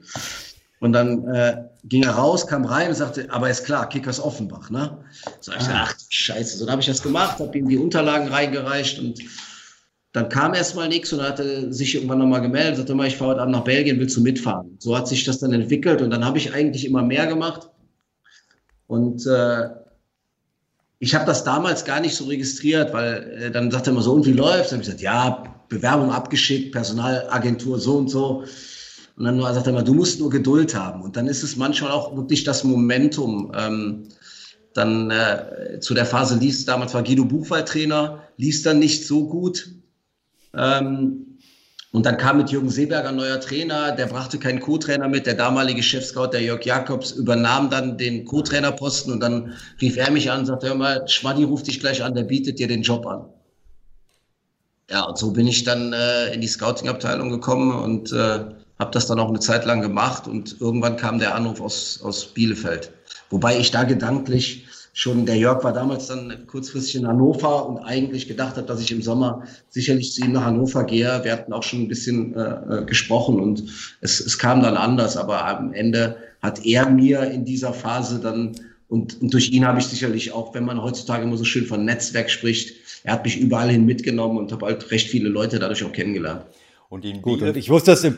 Und 0.81 0.93
dann 0.93 1.29
äh, 1.29 1.65
ging 1.85 2.03
er 2.03 2.13
raus, 2.13 2.47
kam 2.47 2.65
rein 2.65 2.89
und 2.89 2.95
sagte, 2.95 3.27
aber 3.31 3.51
ist 3.51 3.65
klar, 3.65 3.89
Kickers 3.89 4.19
Offenbach, 4.19 4.71
ne? 4.71 4.99
So 5.41 5.53
ich 5.53 5.59
gesagt, 5.59 5.77
ach 5.79 5.95
scheiße, 6.09 6.57
so 6.57 6.65
dann 6.65 6.73
habe 6.73 6.81
ich 6.81 6.89
das 6.89 7.03
gemacht, 7.03 7.39
habe 7.39 7.57
ihm 7.57 7.69
die 7.69 7.77
Unterlagen 7.77 8.29
reingereicht 8.29 8.99
und 8.99 9.21
dann 10.13 10.29
kam 10.29 10.55
erstmal 10.55 10.89
nichts 10.89 11.13
und 11.13 11.23
hatte 11.23 11.73
sich 11.73 11.95
irgendwann 11.95 12.19
nochmal 12.19 12.41
gemeldet, 12.41 12.79
sagte 12.79 12.95
mal, 12.95 13.07
ich 13.07 13.17
fahre 13.17 13.33
heute 13.33 13.43
Abend 13.43 13.55
nach 13.55 13.65
Belgien, 13.65 14.01
willst 14.01 14.17
du 14.17 14.23
mitfahren? 14.23 14.77
So 14.79 14.97
hat 14.97 15.07
sich 15.07 15.25
das 15.25 15.39
dann 15.39 15.53
entwickelt 15.53 16.01
und 16.01 16.11
dann 16.11 16.25
habe 16.25 16.39
ich 16.39 16.53
eigentlich 16.55 16.87
immer 16.87 17.03
mehr 17.03 17.27
gemacht. 17.27 17.69
Und 18.87 19.25
äh, 19.27 19.69
ich 20.99 21.15
habe 21.15 21.27
das 21.27 21.45
damals 21.45 21.85
gar 21.85 22.01
nicht 22.01 22.17
so 22.17 22.25
registriert, 22.25 22.93
weil 22.93 23.39
äh, 23.41 23.51
dann 23.51 23.71
sagte 23.71 23.91
er 23.91 23.93
immer 23.93 24.03
so, 24.03 24.13
und 24.13 24.27
wie 24.27 24.33
läuft's? 24.33 24.71
Dann 24.71 24.79
habe 24.79 24.83
ich 24.83 24.97
gesagt, 24.97 25.03
ja, 25.03 25.45
Bewerbung 25.69 26.11
abgeschickt, 26.11 26.73
Personalagentur 26.73 27.79
so 27.79 27.99
und 27.99 28.09
so. 28.09 28.45
Und 29.17 29.25
dann 29.25 29.41
sagt 29.41 29.67
er 29.67 29.73
mal, 29.73 29.85
du 29.85 29.95
musst 29.95 30.21
nur 30.21 30.31
Geduld 30.31 30.75
haben. 30.75 31.03
Und 31.03 31.17
dann 31.17 31.27
ist 31.27 31.43
es 31.43 31.57
manchmal 31.57 31.91
auch 31.91 32.17
wirklich 32.17 32.45
das 32.45 32.65
Momentum. 32.65 33.53
Ähm, 33.57 34.09
dann 34.75 35.11
äh, 35.11 35.81
zu 35.81 35.95
der 35.95 36.07
Phase 36.07 36.39
liest, 36.39 36.69
damals 36.69 36.95
war 36.95 37.03
Guido 37.03 37.25
Buchwald 37.25 37.69
Trainer, 37.69 38.23
liest 38.37 38.67
dann 38.67 38.79
nicht 38.79 39.07
so 39.07 39.27
gut. 39.27 39.69
Ähm, 40.57 41.31
und 41.93 42.07
dann 42.07 42.17
kam 42.19 42.37
mit 42.37 42.51
Jürgen 42.51 42.71
Seeberger 42.71 43.09
ein 43.09 43.17
neuer 43.17 43.41
Trainer, 43.41 43.91
der 43.91 44.07
brachte 44.07 44.39
keinen 44.39 44.61
Co-Trainer 44.61 45.09
mit. 45.09 45.27
Der 45.27 45.35
damalige 45.35 45.83
Chefscout, 45.83 46.29
der 46.29 46.41
Jörg 46.41 46.65
Jakobs, 46.65 47.11
übernahm 47.11 47.69
dann 47.69 47.99
den 47.99 48.25
Co-Trainerposten 48.25 49.13
und 49.13 49.21
dann 49.21 49.55
rief 49.81 49.97
er 49.97 50.11
mich 50.13 50.31
an 50.31 50.41
und 50.41 50.47
sagte, 50.47 50.69
hör 50.69 50.77
mal, 50.77 51.09
Schwaddi 51.09 51.43
ruft 51.43 51.67
dich 51.67 51.81
gleich 51.81 52.05
an, 52.05 52.15
der 52.15 52.23
bietet 52.23 52.61
dir 52.61 52.69
den 52.69 52.83
Job 52.83 53.07
an. 53.07 53.25
Ja, 54.89 55.03
und 55.03 55.19
so 55.19 55.33
bin 55.33 55.49
ich 55.49 55.65
dann 55.65 55.93
äh, 55.93 56.33
in 56.33 56.41
die 56.41 56.49
Scouting-Abteilung 56.49 57.31
gekommen 57.31 57.73
und 57.73 58.13
äh, 58.13 58.45
habe 58.81 58.91
das 58.93 59.07
dann 59.07 59.21
auch 59.21 59.29
eine 59.29 59.41
Zeit 59.41 59.67
lang 59.67 59.83
gemacht 59.83 60.27
und 60.27 60.57
irgendwann 60.59 60.97
kam 60.97 61.19
der 61.19 61.35
Anruf 61.35 61.61
aus, 61.61 62.01
aus 62.03 62.25
Bielefeld. 62.27 62.91
Wobei 63.29 63.59
ich 63.59 63.71
da 63.71 63.85
gedanklich 63.85 64.67
schon, 64.95 65.27
der 65.27 65.37
Jörg 65.37 65.63
war 65.63 65.75
damals 65.75 66.07
dann 66.07 66.47
kurzfristig 66.47 66.97
in 66.97 67.07
Hannover 67.07 67.69
und 67.69 67.79
eigentlich 67.79 68.27
gedacht 68.27 68.57
habe, 68.57 68.67
dass 68.67 68.81
ich 68.81 68.91
im 68.91 69.03
Sommer 69.03 69.45
sicherlich 69.69 70.15
zu 70.15 70.23
ihm 70.23 70.33
nach 70.33 70.47
Hannover 70.47 70.85
gehe. 70.85 71.21
Wir 71.23 71.33
hatten 71.33 71.53
auch 71.53 71.63
schon 71.63 71.83
ein 71.83 71.89
bisschen 71.89 72.35
äh, 72.35 72.41
äh, 72.41 72.85
gesprochen 72.87 73.39
und 73.39 73.65
es, 74.01 74.19
es 74.19 74.39
kam 74.39 74.63
dann 74.63 74.77
anders, 74.77 75.19
aber 75.19 75.47
am 75.47 75.75
Ende 75.75 76.17
hat 76.41 76.65
er 76.65 76.89
mir 76.89 77.31
in 77.31 77.45
dieser 77.45 77.75
Phase 77.75 78.19
dann 78.19 78.57
und, 78.89 79.21
und 79.21 79.33
durch 79.33 79.53
ihn 79.53 79.65
habe 79.67 79.79
ich 79.79 79.87
sicherlich 79.87 80.33
auch, 80.33 80.53
wenn 80.55 80.65
man 80.65 80.83
heutzutage 80.83 81.23
immer 81.23 81.37
so 81.37 81.45
schön 81.45 81.67
von 81.67 81.85
Netzwerk 81.85 82.29
spricht, 82.29 82.75
er 83.05 83.13
hat 83.13 83.25
mich 83.25 83.39
überall 83.39 83.71
hin 83.71 83.85
mitgenommen 83.85 84.37
und 84.37 84.51
habe 84.51 84.67
halt 84.67 84.91
recht 84.91 85.09
viele 85.09 85.29
Leute 85.29 85.61
dadurch 85.61 85.85
auch 85.85 85.93
kennengelernt. 85.93 86.43
Und 86.89 87.05
in 87.05 87.23
Gut, 87.23 87.41
und 87.43 87.57
ich 87.57 87.71
wusste 87.71 87.93
das 87.93 88.03
im 88.03 88.17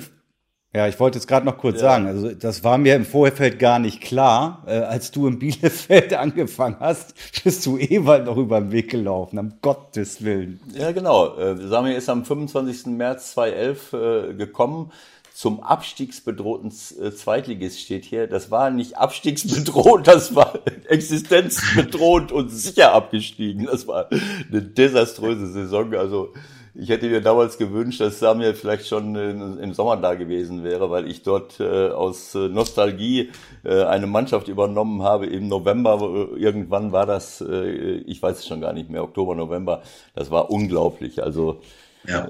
ja, 0.74 0.88
ich 0.88 0.98
wollte 0.98 1.18
es 1.18 1.26
gerade 1.26 1.44
noch 1.44 1.58
kurz 1.58 1.82
ja. 1.82 1.90
sagen. 1.90 2.06
Also 2.06 2.32
das 2.32 2.64
war 2.64 2.78
mir 2.78 2.96
im 2.96 3.04
Vorfeld 3.04 3.58
gar 3.58 3.78
nicht 3.78 4.00
klar. 4.00 4.62
Äh, 4.66 4.78
als 4.78 5.10
du 5.10 5.26
in 5.26 5.38
Bielefeld 5.38 6.14
angefangen 6.18 6.76
hast, 6.80 7.14
bist 7.44 7.66
du 7.66 7.76
Ewald 7.76 8.24
noch 8.24 8.38
über 8.38 8.58
den 8.58 8.72
Weg 8.72 8.90
gelaufen, 8.90 9.38
um 9.38 9.52
Gottes 9.60 10.24
Willen. 10.24 10.60
Ja, 10.74 10.92
genau. 10.92 11.36
Äh, 11.36 11.68
Samir 11.68 11.96
ist 11.96 12.08
am 12.08 12.24
25. 12.24 12.86
März 12.86 13.32
2011 13.32 13.92
äh, 13.92 14.34
gekommen. 14.34 14.92
Zum 15.34 15.62
abstiegsbedrohten 15.62 16.72
äh, 17.00 17.10
Zweitligist 17.10 17.80
steht 17.80 18.06
hier. 18.06 18.26
Das 18.26 18.50
war 18.50 18.70
nicht 18.70 18.96
abstiegsbedroht, 18.96 20.06
das 20.06 20.34
war 20.34 20.58
existenzbedroht 20.88 22.32
und 22.32 22.48
sicher 22.50 22.92
abgestiegen. 22.92 23.66
Das 23.66 23.86
war 23.86 24.08
eine 24.10 24.62
desaströse 24.62 25.48
Saison. 25.48 25.94
Also 25.94 26.32
ich 26.74 26.88
hätte 26.88 27.08
mir 27.08 27.20
damals 27.20 27.58
gewünscht, 27.58 28.00
dass 28.00 28.18
Samir 28.18 28.54
vielleicht 28.54 28.86
schon 28.86 29.14
im 29.14 29.74
Sommer 29.74 29.98
da 29.98 30.14
gewesen 30.14 30.64
wäre, 30.64 30.90
weil 30.90 31.10
ich 31.10 31.22
dort 31.22 31.60
äh, 31.60 31.90
aus 31.90 32.34
äh, 32.34 32.48
Nostalgie 32.48 33.30
äh, 33.62 33.82
eine 33.84 34.06
Mannschaft 34.06 34.48
übernommen 34.48 35.02
habe 35.02 35.26
im 35.26 35.48
November. 35.48 36.28
Irgendwann 36.36 36.92
war 36.92 37.04
das, 37.04 37.42
ich 37.42 38.22
weiß 38.22 38.38
es 38.38 38.46
schon 38.46 38.60
gar 38.60 38.72
nicht 38.72 38.88
mehr, 38.88 39.02
Oktober, 39.02 39.34
November. 39.34 39.82
Das 40.14 40.30
war 40.30 40.50
unglaublich. 40.50 41.22
Also 41.22 41.60
ja. 42.06 42.28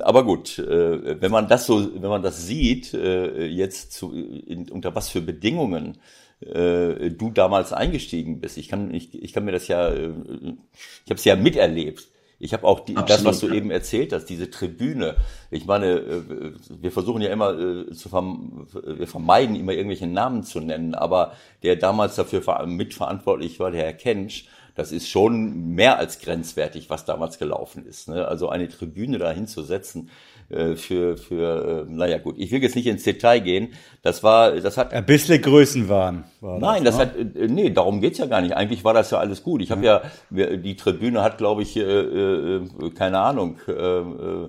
Aber 0.00 0.24
gut, 0.24 0.58
wenn 0.58 1.30
man 1.32 1.48
das 1.48 1.66
so, 1.66 1.92
wenn 1.92 2.08
man 2.08 2.22
das 2.22 2.46
sieht, 2.46 2.92
jetzt 2.92 3.92
zu, 3.92 4.12
in, 4.12 4.70
unter 4.70 4.94
was 4.94 5.08
für 5.08 5.20
Bedingungen 5.20 5.98
du 6.40 7.30
damals 7.34 7.72
eingestiegen 7.72 8.40
bist, 8.40 8.58
ich 8.58 8.68
kann, 8.68 8.94
ich, 8.94 9.20
ich 9.20 9.32
kann 9.32 9.44
mir 9.44 9.52
das 9.52 9.66
ja, 9.66 9.92
ich 9.92 10.00
habe 10.00 11.14
es 11.14 11.24
ja 11.24 11.34
miterlebt 11.34 12.08
Ich 12.40 12.52
habe 12.52 12.64
auch 12.64 12.80
die, 12.80 12.94
das, 12.94 13.24
was 13.24 13.40
du 13.40 13.48
eben 13.48 13.70
erzählt 13.70 14.12
hast, 14.12 14.26
diese 14.26 14.48
Tribüne. 14.50 15.16
Ich 15.50 15.66
meine, 15.66 15.86
äh, 15.86 16.52
wir 16.68 16.92
versuchen 16.92 17.20
ja 17.20 17.30
immer 17.30 17.58
äh, 17.58 17.92
zu 17.92 18.08
verm 18.08 18.66
wir 18.72 19.08
vermeiden 19.08 19.56
immer 19.56 19.72
irgendwelche 19.72 20.06
Namen 20.06 20.44
zu 20.44 20.60
nennen, 20.60 20.94
aber 20.94 21.32
der 21.62 21.76
damals 21.76 22.14
dafür 22.14 22.66
mitverantwortlich 22.66 23.58
war, 23.58 23.70
der 23.70 23.84
Herr 23.84 23.92
Kensch, 23.92 24.46
das 24.78 24.92
ist 24.92 25.08
schon 25.08 25.74
mehr 25.74 25.98
als 25.98 26.20
grenzwertig, 26.20 26.88
was 26.88 27.04
damals 27.04 27.40
gelaufen 27.40 27.84
ist. 27.84 28.08
Ne? 28.08 28.28
Also 28.28 28.48
eine 28.48 28.68
Tribüne 28.68 29.18
dahin 29.18 29.48
zu 29.48 29.62
setzen, 29.62 30.08
äh, 30.50 30.76
für, 30.76 31.16
für 31.16 31.86
äh, 31.88 31.92
naja 31.92 32.18
gut, 32.18 32.36
ich 32.38 32.52
will 32.52 32.62
jetzt 32.62 32.76
nicht 32.76 32.86
ins 32.86 33.02
Detail 33.02 33.40
gehen. 33.40 33.70
Das 34.02 34.22
war, 34.22 34.52
das 34.52 34.76
hat. 34.76 34.94
Ein 34.94 35.04
bisschen 35.04 35.42
Größenwahn. 35.42 36.22
War 36.40 36.60
nein, 36.60 36.84
das, 36.84 36.96
das 36.96 37.12
ne? 37.16 37.24
hat, 37.24 37.36
äh, 37.36 37.48
nee, 37.48 37.70
darum 37.70 38.00
geht's 38.00 38.18
ja 38.18 38.26
gar 38.26 38.40
nicht. 38.40 38.54
Eigentlich 38.54 38.84
war 38.84 38.94
das 38.94 39.10
ja 39.10 39.18
alles 39.18 39.42
gut. 39.42 39.62
Ich 39.62 39.72
habe 39.72 39.84
ja. 39.84 40.02
ja, 40.30 40.56
die 40.56 40.76
Tribüne 40.76 41.24
hat, 41.24 41.38
glaube 41.38 41.62
ich, 41.62 41.76
äh, 41.76 41.80
äh, 41.80 42.90
keine 42.94 43.18
Ahnung, 43.18 43.58
äh, 43.66 43.72
äh, 43.72 44.48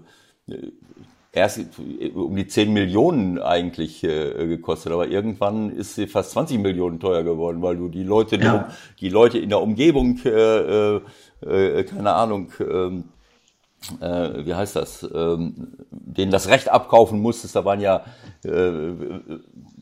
erst 1.40 1.60
um 2.14 2.36
die 2.36 2.48
10 2.48 2.72
Millionen 2.72 3.40
eigentlich 3.40 4.04
äh, 4.04 4.48
gekostet, 4.48 4.92
aber 4.92 5.08
irgendwann 5.08 5.72
ist 5.72 5.96
sie 5.96 6.08
fast 6.08 6.32
20 6.32 6.60
Millionen 6.60 7.00
teuer 7.00 7.24
geworden, 7.24 7.62
weil 7.62 7.78
du 7.78 7.90
die 7.90 8.04
Leute, 8.04 8.38
ja. 8.38 8.70
die, 9.00 9.06
die 9.06 9.10
Leute 9.10 9.40
in 9.40 9.50
der 9.50 9.62
Umgebung, 9.62 10.20
äh, 10.26 10.96
äh, 10.98 11.84
keine 11.84 12.14
Ahnung, 12.14 12.52
äh, 12.60 13.02
äh, 14.02 14.46
wie 14.46 14.54
heißt 14.54 14.76
das, 14.76 15.08
ähm, 15.14 15.70
denen 15.92 16.32
das 16.32 16.48
Recht 16.48 16.70
abkaufen 16.70 17.22
musstest. 17.22 17.56
Da 17.56 17.66
waren 17.66 17.80
ja, 17.80 18.04
äh, 18.44 18.92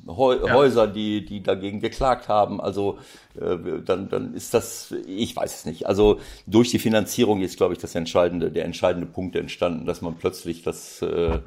Häuser, 0.08 0.86
ja. 0.86 0.88
die, 0.88 1.26
die 1.26 1.44
dagegen 1.44 1.80
geklagt 1.80 2.28
haben. 2.28 2.62
Also 2.62 2.98
äh, 3.40 3.58
dann, 3.86 4.10
dann 4.10 4.34
ist 4.34 4.54
das, 4.54 4.94
ich 5.08 5.36
weiß 5.36 5.56
es 5.56 5.66
nicht. 5.66 5.88
Also 5.88 6.20
durch 6.46 6.72
die 6.72 6.80
Finanzierung 6.80 7.42
ist, 7.42 7.58
glaube 7.58 7.74
ich, 7.74 7.80
das 7.80 7.96
entscheidende, 7.96 8.52
der 8.52 8.66
entscheidende 8.66 9.08
Punkt 9.08 9.36
entstanden, 9.36 9.86
dass 9.86 10.02
man 10.02 10.16
plötzlich 10.16 10.64
das, 10.64 11.02
äh, 11.02 11.40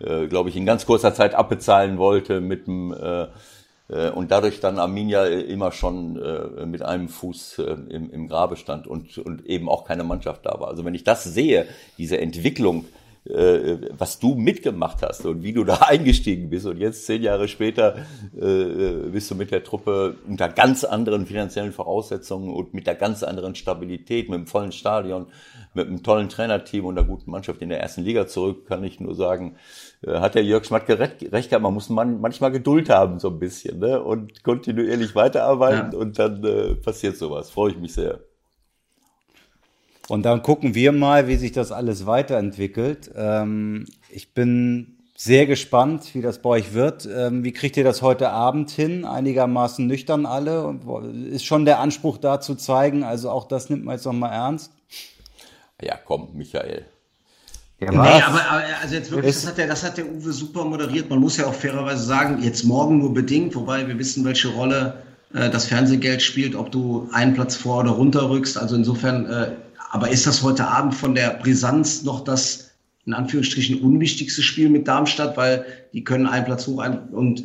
äh, 0.00 0.26
glaube 0.28 0.48
ich, 0.48 0.56
in 0.56 0.66
ganz 0.66 0.86
kurzer 0.86 1.14
Zeit 1.14 1.34
abbezahlen 1.34 1.98
wollte 1.98 2.40
mit 2.40 2.66
dem 2.66 2.92
äh, 2.92 3.26
äh, 3.88 4.10
und 4.10 4.30
dadurch 4.30 4.60
dann 4.60 4.78
Arminia 4.78 5.26
immer 5.26 5.72
schon 5.72 6.20
äh, 6.20 6.66
mit 6.66 6.82
einem 6.82 7.08
Fuß 7.08 7.58
äh, 7.58 7.76
im, 7.90 8.10
im 8.10 8.28
Grabe 8.28 8.56
stand 8.56 8.86
und, 8.86 9.18
und 9.18 9.46
eben 9.46 9.68
auch 9.68 9.84
keine 9.84 10.04
Mannschaft 10.04 10.46
da 10.46 10.58
war. 10.60 10.68
Also 10.68 10.84
wenn 10.84 10.94
ich 10.94 11.04
das 11.04 11.24
sehe, 11.24 11.66
diese 11.98 12.18
Entwicklung, 12.18 12.86
was 13.26 14.18
du 14.18 14.34
mitgemacht 14.34 15.02
hast 15.02 15.24
und 15.24 15.42
wie 15.42 15.54
du 15.54 15.64
da 15.64 15.74
eingestiegen 15.80 16.50
bist 16.50 16.66
und 16.66 16.76
jetzt 16.76 17.06
zehn 17.06 17.22
Jahre 17.22 17.48
später 17.48 17.96
bist 18.32 19.30
du 19.30 19.34
mit 19.34 19.50
der 19.50 19.64
Truppe 19.64 20.16
unter 20.28 20.48
ganz 20.50 20.84
anderen 20.84 21.24
finanziellen 21.24 21.72
Voraussetzungen 21.72 22.52
und 22.52 22.74
mit 22.74 22.86
der 22.86 22.94
ganz 22.94 23.22
anderen 23.22 23.54
Stabilität, 23.54 24.28
mit 24.28 24.36
einem 24.36 24.46
vollen 24.46 24.72
Stadion, 24.72 25.26
mit 25.74 25.88
einem 25.88 26.02
tollen 26.02 26.28
Trainerteam 26.28 26.84
und 26.84 26.98
einer 26.98 27.06
guten 27.06 27.30
Mannschaft 27.30 27.60
in 27.62 27.68
der 27.68 27.80
ersten 27.80 28.02
Liga 28.02 28.26
zurück, 28.26 28.66
kann 28.66 28.84
ich 28.84 29.00
nur 29.00 29.14
sagen, 29.14 29.56
äh, 30.02 30.18
hat 30.18 30.34
der 30.34 30.44
Jörg 30.44 30.64
Schmatke 30.64 30.98
recht, 30.98 31.32
recht 31.32 31.50
gehabt, 31.50 31.62
man 31.62 31.74
muss 31.74 31.88
man 31.88 32.20
manchmal 32.20 32.52
Geduld 32.52 32.88
haben 32.88 33.18
so 33.18 33.28
ein 33.28 33.38
bisschen 33.38 33.78
ne? 33.80 34.02
und 34.02 34.42
kontinuierlich 34.44 35.14
weiterarbeiten 35.14 35.92
ja. 35.92 35.98
und 35.98 36.18
dann 36.18 36.44
äh, 36.44 36.74
passiert 36.74 37.16
sowas. 37.16 37.50
Freue 37.50 37.72
ich 37.72 37.78
mich 37.78 37.94
sehr. 37.94 38.20
Und 40.08 40.24
dann 40.24 40.42
gucken 40.42 40.74
wir 40.74 40.92
mal, 40.92 41.28
wie 41.28 41.36
sich 41.36 41.52
das 41.52 41.72
alles 41.72 42.06
weiterentwickelt. 42.06 43.10
Ähm, 43.16 43.86
ich 44.10 44.34
bin 44.34 44.98
sehr 45.16 45.46
gespannt, 45.46 46.14
wie 46.14 46.20
das 46.20 46.42
bei 46.42 46.50
euch 46.50 46.74
wird. 46.74 47.08
Ähm, 47.12 47.44
wie 47.44 47.52
kriegt 47.52 47.76
ihr 47.76 47.84
das 47.84 48.02
heute 48.02 48.30
Abend 48.30 48.70
hin? 48.70 49.04
Einigermaßen 49.04 49.86
nüchtern 49.86 50.26
alle? 50.26 50.66
Und 50.66 51.26
ist 51.30 51.44
schon 51.44 51.64
der 51.64 51.78
Anspruch 51.78 52.18
da 52.18 52.40
zu 52.40 52.54
zeigen, 52.56 53.04
also 53.04 53.30
auch 53.30 53.48
das 53.48 53.70
nimmt 53.70 53.84
man 53.84 53.94
jetzt 53.94 54.04
nochmal 54.04 54.32
ernst? 54.32 54.72
Ja, 55.80 55.96
komm, 56.04 56.28
Michael. 56.34 56.84
Ja, 57.80 57.90
nee, 57.90 58.22
aber, 58.22 58.40
also 58.82 58.94
jetzt 58.94 59.10
wirklich, 59.10 59.34
das 59.34 59.46
hat, 59.46 59.58
der, 59.58 59.66
das 59.66 59.82
hat 59.82 59.96
der 59.98 60.06
Uwe 60.06 60.32
super 60.32 60.64
moderiert. 60.64 61.10
Man 61.10 61.18
muss 61.18 61.36
ja 61.36 61.46
auch 61.46 61.54
fairerweise 61.54 62.04
sagen, 62.04 62.42
jetzt 62.42 62.64
morgen 62.64 62.98
nur 62.98 63.12
bedingt, 63.12 63.54
wobei 63.54 63.86
wir 63.86 63.98
wissen, 63.98 64.24
welche 64.24 64.48
Rolle 64.48 65.02
äh, 65.34 65.50
das 65.50 65.66
Fernsehgeld 65.66 66.22
spielt, 66.22 66.54
ob 66.54 66.70
du 66.70 67.08
einen 67.12 67.34
Platz 67.34 67.56
vor 67.56 67.80
oder 67.80 67.90
runter 67.90 68.30
rückst. 68.30 68.56
Also 68.58 68.76
insofern, 68.76 69.26
äh, 69.26 69.50
aber 69.94 70.10
ist 70.10 70.26
das 70.26 70.42
heute 70.42 70.66
Abend 70.66 70.92
von 70.92 71.14
der 71.14 71.38
Brisanz 71.40 72.02
noch 72.02 72.24
das 72.24 72.72
in 73.06 73.12
Anführungsstrichen 73.12 73.80
unwichtigste 73.80 74.42
Spiel 74.42 74.68
mit 74.68 74.88
Darmstadt, 74.88 75.36
weil 75.36 75.64
die 75.92 76.02
können 76.02 76.26
einen 76.26 76.44
Platz 76.44 76.66
hoch 76.66 76.80
ein 76.80 77.10
und 77.10 77.44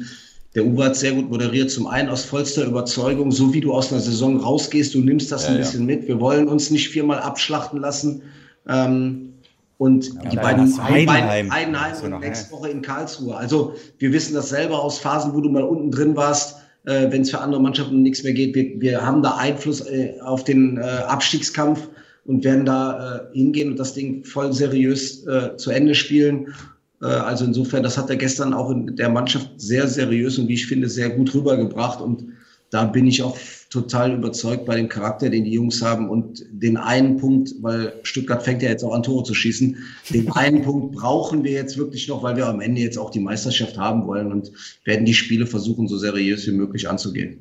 der 0.55 0.65
Uwe 0.65 0.85
hat 0.85 0.95
sehr 0.95 1.11
gut 1.11 1.29
moderiert. 1.29 1.69
Zum 1.69 1.85
einen 1.85 2.09
aus 2.09 2.25
vollster 2.25 2.65
Überzeugung, 2.65 3.31
so 3.31 3.53
wie 3.53 3.61
du 3.61 3.71
aus 3.71 3.91
einer 3.91 4.01
Saison 4.01 4.37
rausgehst, 4.37 4.95
du 4.95 4.99
nimmst 4.99 5.31
das 5.31 5.43
ja, 5.43 5.51
ein 5.51 5.57
bisschen 5.57 5.87
ja. 5.87 5.95
mit. 5.95 6.07
Wir 6.07 6.19
wollen 6.19 6.47
uns 6.47 6.71
nicht 6.71 6.89
viermal 6.89 7.19
abschlachten 7.19 7.81
lassen. 7.81 8.23
Ähm, 8.67 9.33
und 9.77 10.07
ja, 10.15 10.29
die 10.31 10.37
beiden 10.37 10.83
Heidenheim, 10.83 11.53
Heidenheim 11.53 12.03
und 12.03 12.09
noch, 12.09 12.19
nächste 12.19 12.51
Woche 12.51 12.69
in 12.69 12.81
Karlsruhe. 12.81 13.37
Also 13.37 13.75
wir 13.99 14.11
wissen 14.11 14.33
das 14.33 14.49
selber 14.49 14.81
aus 14.81 14.97
Phasen, 14.97 15.35
wo 15.35 15.41
du 15.41 15.49
mal 15.49 15.61
unten 15.61 15.91
drin 15.91 16.15
warst, 16.15 16.55
äh, 16.85 17.11
wenn 17.11 17.21
es 17.21 17.29
für 17.29 17.41
andere 17.41 17.61
Mannschaften 17.61 18.01
nichts 18.01 18.23
mehr 18.23 18.33
geht. 18.33 18.55
Wir, 18.55 18.81
wir 18.81 19.05
haben 19.05 19.21
da 19.21 19.35
Einfluss 19.35 19.81
äh, 19.81 20.15
auf 20.21 20.43
den 20.43 20.77
äh, 20.77 20.81
Abstiegskampf 20.81 21.87
und 22.29 22.43
werden 22.43 22.63
da 22.63 23.25
äh, 23.33 23.35
hingehen 23.35 23.71
und 23.71 23.79
das 23.79 23.95
Ding 23.95 24.23
voll 24.23 24.53
seriös 24.53 25.25
äh, 25.25 25.57
zu 25.57 25.71
Ende 25.71 25.95
spielen. 25.95 26.53
Äh, 27.01 27.07
also 27.07 27.43
insofern, 27.43 27.81
das 27.81 27.97
hat 27.97 28.11
er 28.11 28.17
gestern 28.17 28.53
auch 28.53 28.69
in 28.69 28.95
der 28.95 29.09
Mannschaft 29.09 29.49
sehr 29.57 29.87
seriös 29.87 30.37
und 30.37 30.47
wie 30.47 30.53
ich 30.53 30.67
finde, 30.67 30.87
sehr 30.89 31.09
gut 31.09 31.33
rübergebracht. 31.33 31.99
Und 31.99 32.25
da 32.69 32.85
bin 32.85 33.07
ich 33.07 33.23
auch 33.23 33.35
total 33.71 34.13
überzeugt 34.13 34.67
bei 34.67 34.75
dem 34.75 34.89
Charakter, 34.89 35.31
den 35.31 35.43
die 35.43 35.53
Jungs 35.53 35.81
haben 35.81 36.07
und 36.07 36.45
den 36.51 36.77
einen 36.77 37.17
Punkt, 37.17 37.55
weil 37.61 37.93
Stuttgart 38.03 38.43
fängt 38.43 38.61
ja 38.61 38.69
jetzt 38.69 38.83
auch 38.83 38.93
an 38.93 39.01
Tore 39.01 39.23
zu 39.23 39.33
schießen, 39.33 39.77
den 40.11 40.31
einen 40.33 40.61
Punkt 40.61 40.95
brauchen 40.95 41.43
wir 41.43 41.53
jetzt 41.53 41.79
wirklich 41.79 42.07
noch, 42.07 42.21
weil 42.21 42.37
wir 42.37 42.45
am 42.45 42.61
Ende 42.61 42.81
jetzt 42.81 42.99
auch 42.99 43.09
die 43.09 43.19
Meisterschaft 43.19 43.75
haben 43.79 44.05
wollen 44.05 44.31
und 44.31 44.51
werden 44.85 45.05
die 45.05 45.15
Spiele 45.15 45.47
versuchen, 45.47 45.87
so 45.87 45.97
seriös 45.97 46.45
wie 46.45 46.51
möglich 46.51 46.87
anzugehen. 46.87 47.39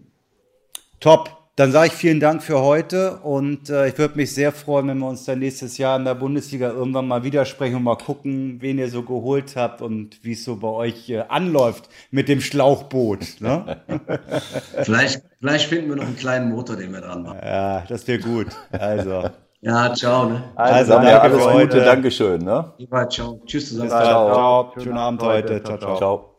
Top. 0.98 1.38
Dann 1.59 1.73
sage 1.73 1.89
ich 1.89 1.93
vielen 1.93 2.21
Dank 2.21 2.41
für 2.41 2.61
heute 2.61 3.17
und 3.17 3.69
äh, 3.69 3.89
ich 3.89 3.99
würde 3.99 4.15
mich 4.15 4.33
sehr 4.33 4.53
freuen, 4.53 4.87
wenn 4.87 4.99
wir 4.99 5.09
uns 5.09 5.25
dann 5.25 5.41
nächstes 5.41 5.77
Jahr 5.77 5.99
in 5.99 6.05
der 6.05 6.15
Bundesliga 6.15 6.71
irgendwann 6.71 7.09
mal 7.09 7.25
widersprechen 7.25 7.75
und 7.75 7.83
mal 7.83 7.97
gucken, 7.97 8.59
wen 8.61 8.79
ihr 8.79 8.89
so 8.89 9.03
geholt 9.03 9.57
habt 9.57 9.83
und 9.83 10.23
wie 10.23 10.35
es 10.35 10.45
so 10.45 10.55
bei 10.55 10.69
euch 10.69 11.11
äh, 11.11 11.25
anläuft 11.29 11.89
mit 12.13 12.29
dem 12.29 12.41
Schlauchboot. 12.41 13.41
Ne? 13.41 13.77
vielleicht, 14.85 15.23
vielleicht 15.41 15.69
finden 15.69 15.89
wir 15.89 15.97
noch 15.97 16.07
einen 16.07 16.17
kleinen 16.17 16.49
Motor, 16.49 16.77
den 16.77 16.93
wir 16.93 17.01
dran 17.01 17.25
machen. 17.25 17.41
Ja, 17.43 17.81
das 17.89 18.07
wäre 18.07 18.21
gut. 18.21 18.47
Also. 18.71 19.25
ja, 19.61 19.93
ciao. 19.95 20.27
Ne? 20.29 20.45
Also, 20.55 20.75
also 20.75 20.93
danke 20.93 21.21
alles 21.21 21.45
Gute, 21.45 21.85
Dankeschön. 21.85 22.45
Ne? 22.45 22.73
Ja, 22.79 23.09
ciao. 23.09 23.41
Tschüss 23.45 23.71
zusammen. 23.71 23.91
Ciao. 23.91 24.33
ciao. 24.33 24.73
Schönen 24.81 24.99
Abend 24.99 25.23
heute. 25.25 25.61
Ciao, 25.65 25.77
ciao. 25.77 25.97
ciao. 25.97 26.38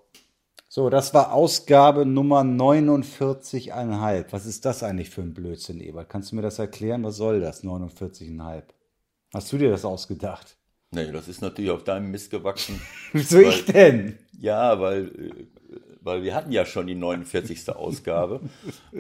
So, 0.80 0.90
das 0.90 1.14
war 1.14 1.34
Ausgabe 1.34 2.06
Nummer 2.06 2.40
49,5. 2.40 4.28
Was 4.32 4.46
ist 4.46 4.64
das 4.64 4.82
eigentlich 4.82 5.10
für 5.10 5.20
ein 5.20 5.34
Blödsinn, 5.34 5.82
Ebert? 5.82 6.08
Kannst 6.08 6.32
du 6.32 6.38
mir 6.38 6.42
das 6.42 6.58
erklären? 6.58 7.04
Was 7.04 7.18
soll 7.18 7.42
das, 7.42 7.66
49,5? 7.66 8.64
Hast 9.34 9.52
du 9.52 9.58
dir 9.58 9.72
das 9.72 9.84
ausgedacht? 9.84 10.56
Nee, 10.92 11.12
das 11.12 11.28
ist 11.28 11.42
natürlich 11.42 11.72
auf 11.72 11.84
deinem 11.84 12.12
Mist 12.12 12.32
gewachsen. 12.32 12.80
Wieso 13.12 13.42
ich 13.42 13.66
denn? 13.66 14.20
Ja, 14.40 14.80
weil 14.80 15.08
äh, 15.08 15.59
weil 16.10 16.24
wir 16.24 16.34
hatten 16.34 16.52
ja 16.52 16.66
schon 16.66 16.88
die 16.88 16.96
49. 16.96 17.70
Ausgabe 17.70 18.40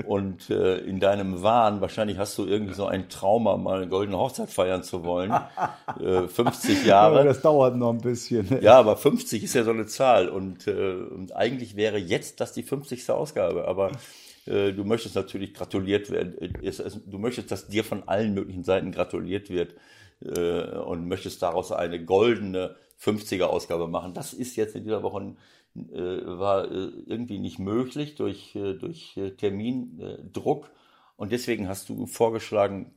und 0.06 0.50
äh, 0.52 0.78
in 0.78 1.00
deinem 1.00 1.42
Wahn, 1.42 1.82
wahrscheinlich 1.82 2.20
hast 2.20 2.38
du 2.38 2.46
irgendwie 2.46 2.76
so 2.76 2.86
ein 2.86 3.10
Trauma, 3.10 3.58
mal 3.58 3.78
eine 3.82 3.90
goldene 3.90 4.18
Hochzeit 4.18 4.52
feiern 4.52 4.84
zu 4.84 5.04
wollen. 5.04 5.34
Äh, 6.00 6.28
50 6.28 6.86
Jahre. 6.86 7.24
das 7.24 7.42
dauert 7.42 7.76
noch 7.76 7.92
ein 7.92 8.02
bisschen. 8.02 8.48
Ne? 8.50 8.62
Ja, 8.62 8.78
aber 8.78 8.96
50 8.96 9.44
ist 9.44 9.56
ja 9.56 9.64
so 9.64 9.72
eine 9.72 9.88
Zahl 9.88 10.30
und, 10.30 10.68
äh, 10.68 10.94
und 10.94 11.36
eigentlich 11.36 11.76
wäre 11.76 11.98
jetzt 11.98 12.40
das 12.42 12.54
die 12.54 12.64
50. 12.64 13.10
Ausgabe, 13.10 13.68
aber 13.68 13.92
äh, 14.46 14.72
du 14.72 14.84
möchtest 14.84 15.16
natürlich 15.16 15.56
gratuliert 15.56 16.12
werden. 16.12 16.36
Du 17.08 17.18
möchtest, 17.18 17.50
dass 17.52 17.68
dir 17.68 17.84
von 17.84 18.08
allen 18.08 18.36
möglichen 18.36 18.64
Seiten 18.64 18.92
gratuliert 18.92 19.50
wird 19.50 19.74
äh, 20.24 20.78
und 20.78 21.08
möchtest 21.08 21.42
daraus 21.42 21.72
eine 21.72 22.06
goldene 22.06 22.76
50er 23.02 23.46
Ausgabe 23.46 23.88
machen. 23.88 24.14
Das 24.14 24.34
ist 24.34 24.56
jetzt 24.58 24.76
in 24.76 24.84
dieser 24.84 25.02
Woche 25.02 25.22
ein 25.22 25.32
äh, 25.32 25.38
war 25.88 26.66
äh, 26.66 26.90
irgendwie 27.06 27.40
nicht 27.40 27.60
möglich 27.60 28.16
durch, 28.16 28.56
äh, 28.56 28.74
durch 28.74 29.20
Termindruck. 29.38 30.72
Und 31.16 31.32
deswegen 31.32 31.68
hast 31.68 31.90
du 31.90 32.06
vorgeschlagen, 32.06 32.94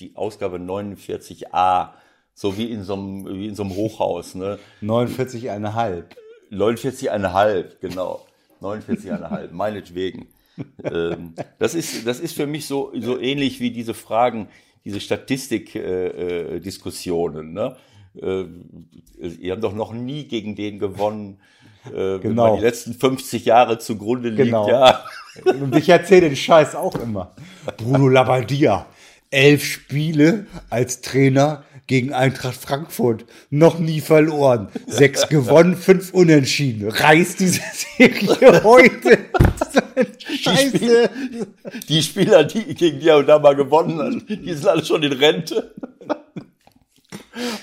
die 0.00 0.16
Ausgabe 0.16 0.58
49a, 0.58 1.90
so 2.34 2.58
wie 2.58 2.70
in 2.70 2.84
so 2.84 2.94
einem, 2.94 3.26
wie 3.26 3.48
in 3.48 3.54
so 3.54 3.62
einem 3.62 3.74
Hochhaus. 3.74 4.34
Ne? 4.34 4.58
49,5. 4.82 6.04
49,5, 6.50 7.78
genau. 7.80 8.26
49,5, 8.60 9.50
meinetwegen. 9.52 10.28
ähm, 10.84 11.34
das, 11.58 11.74
ist, 11.74 12.06
das 12.06 12.20
ist 12.20 12.34
für 12.34 12.46
mich 12.46 12.66
so, 12.66 12.92
so 12.98 13.18
ähnlich 13.18 13.60
wie 13.60 13.70
diese 13.70 13.94
Fragen, 13.94 14.48
diese 14.84 15.00
Statistik-Diskussionen. 15.00 17.48
Äh, 17.50 17.52
ne? 17.52 17.76
äh, 18.22 18.44
ihr 19.40 19.52
habt 19.52 19.64
doch 19.64 19.74
noch 19.74 19.92
nie 19.92 20.24
gegen 20.24 20.56
den 20.56 20.78
gewonnen, 20.78 21.38
äh, 21.94 22.18
genau. 22.18 22.56
die 22.56 22.62
letzten 22.62 22.94
50 22.94 23.44
Jahre 23.44 23.78
zugrunde 23.78 24.30
liegt. 24.30 24.44
Genau. 24.44 24.68
Ja. 24.68 25.04
Und 25.44 25.76
ich 25.76 25.88
erzähle 25.88 26.28
den 26.28 26.36
Scheiß 26.36 26.74
auch 26.74 26.94
immer. 26.96 27.32
Bruno 27.76 28.08
Labbadia, 28.08 28.86
elf 29.30 29.64
Spiele 29.64 30.46
als 30.70 31.02
Trainer 31.02 31.64
gegen 31.86 32.12
Eintracht 32.12 32.56
Frankfurt. 32.56 33.24
Noch 33.50 33.78
nie 33.78 34.00
verloren. 34.00 34.68
Sechs 34.86 35.28
gewonnen, 35.28 35.76
fünf 35.76 36.12
unentschieden. 36.12 36.88
Reißt 36.90 37.40
diese 37.40 37.60
Serie 37.72 38.60
heute. 38.64 39.18
Scheiße. 40.42 40.72
Die, 40.72 40.78
Spieler, 40.78 41.10
die 41.88 42.02
Spieler, 42.02 42.44
die 42.44 42.74
gegen 42.74 43.00
die 43.00 43.06
da 43.06 43.38
mal 43.38 43.54
gewonnen 43.54 43.98
haben, 43.98 44.26
die 44.26 44.52
sind 44.52 44.66
alle 44.66 44.84
schon 44.84 45.02
in 45.02 45.12
Rente. 45.12 45.72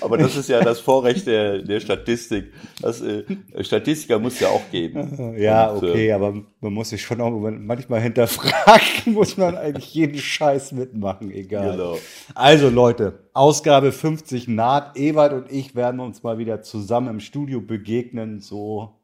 Aber 0.00 0.18
das 0.18 0.36
ist 0.36 0.48
ja 0.48 0.62
das 0.62 0.80
Vorrecht 0.80 1.26
der, 1.26 1.62
der 1.62 1.80
Statistik. 1.80 2.52
Das, 2.80 3.00
äh, 3.00 3.24
Statistiker 3.60 4.18
muss 4.18 4.40
ja 4.40 4.48
auch 4.48 4.70
geben. 4.70 5.36
Ja, 5.38 5.70
Und, 5.70 5.88
okay, 5.88 6.08
äh, 6.08 6.12
aber 6.12 6.32
man 6.60 6.72
muss 6.72 6.90
sich 6.90 7.02
schon 7.02 7.20
auch 7.20 7.30
manchmal 7.30 8.00
hinterfragen, 8.00 9.04
muss 9.12 9.36
man 9.36 9.56
eigentlich 9.56 9.92
jeden 9.94 10.18
Scheiß 10.18 10.72
mitmachen, 10.72 11.30
egal. 11.30 11.72
Genau. 11.72 11.98
Also 12.34 12.68
Leute, 12.68 13.28
Ausgabe 13.32 13.92
50 13.92 14.48
naht. 14.48 14.96
Ewald 14.96 15.32
und 15.32 15.52
ich 15.52 15.74
werden 15.74 16.00
uns 16.00 16.22
mal 16.22 16.38
wieder 16.38 16.62
zusammen 16.62 17.08
im 17.08 17.20
Studio 17.20 17.60
begegnen, 17.60 18.40
so 18.40 18.94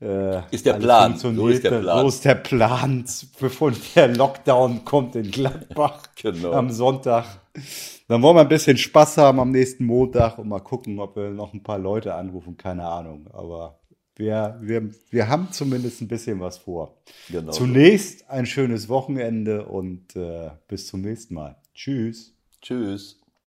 äh, 0.00 0.42
ist 0.50 0.66
der 0.66 0.74
Plan. 0.74 1.16
So 1.16 1.48
ist 1.48 1.64
der 1.64 1.80
Plan. 1.80 2.00
So 2.00 2.08
ist 2.08 2.24
der 2.24 2.34
Plan, 2.34 3.04
bevor 3.40 3.72
der 3.94 4.08
Lockdown 4.08 4.84
kommt 4.84 5.16
in 5.16 5.30
Gladbach 5.30 6.02
genau. 6.16 6.52
am 6.52 6.70
Sonntag. 6.70 7.24
Dann 8.06 8.20
wollen 8.22 8.36
wir 8.36 8.42
ein 8.42 8.48
bisschen 8.48 8.76
Spaß 8.76 9.16
haben 9.18 9.40
am 9.40 9.50
nächsten 9.50 9.86
Montag 9.86 10.38
und 10.38 10.48
mal 10.48 10.60
gucken, 10.60 10.98
ob 10.98 11.16
wir 11.16 11.30
noch 11.30 11.54
ein 11.54 11.62
paar 11.62 11.78
Leute 11.78 12.14
anrufen. 12.14 12.56
Keine 12.56 12.84
Ahnung. 12.86 13.28
Aber 13.32 13.80
wir, 14.16 14.58
wir, 14.60 14.90
wir 15.10 15.28
haben 15.28 15.48
zumindest 15.50 16.02
ein 16.02 16.08
bisschen 16.08 16.40
was 16.40 16.58
vor. 16.58 16.98
Genau. 17.30 17.52
Zunächst 17.52 18.28
ein 18.28 18.46
schönes 18.46 18.88
Wochenende 18.88 19.66
und 19.66 20.14
äh, 20.16 20.50
bis 20.68 20.86
zum 20.86 21.00
nächsten 21.00 21.34
Mal. 21.34 21.56
Tschüss. 21.74 22.36
Tschüss. 22.60 23.23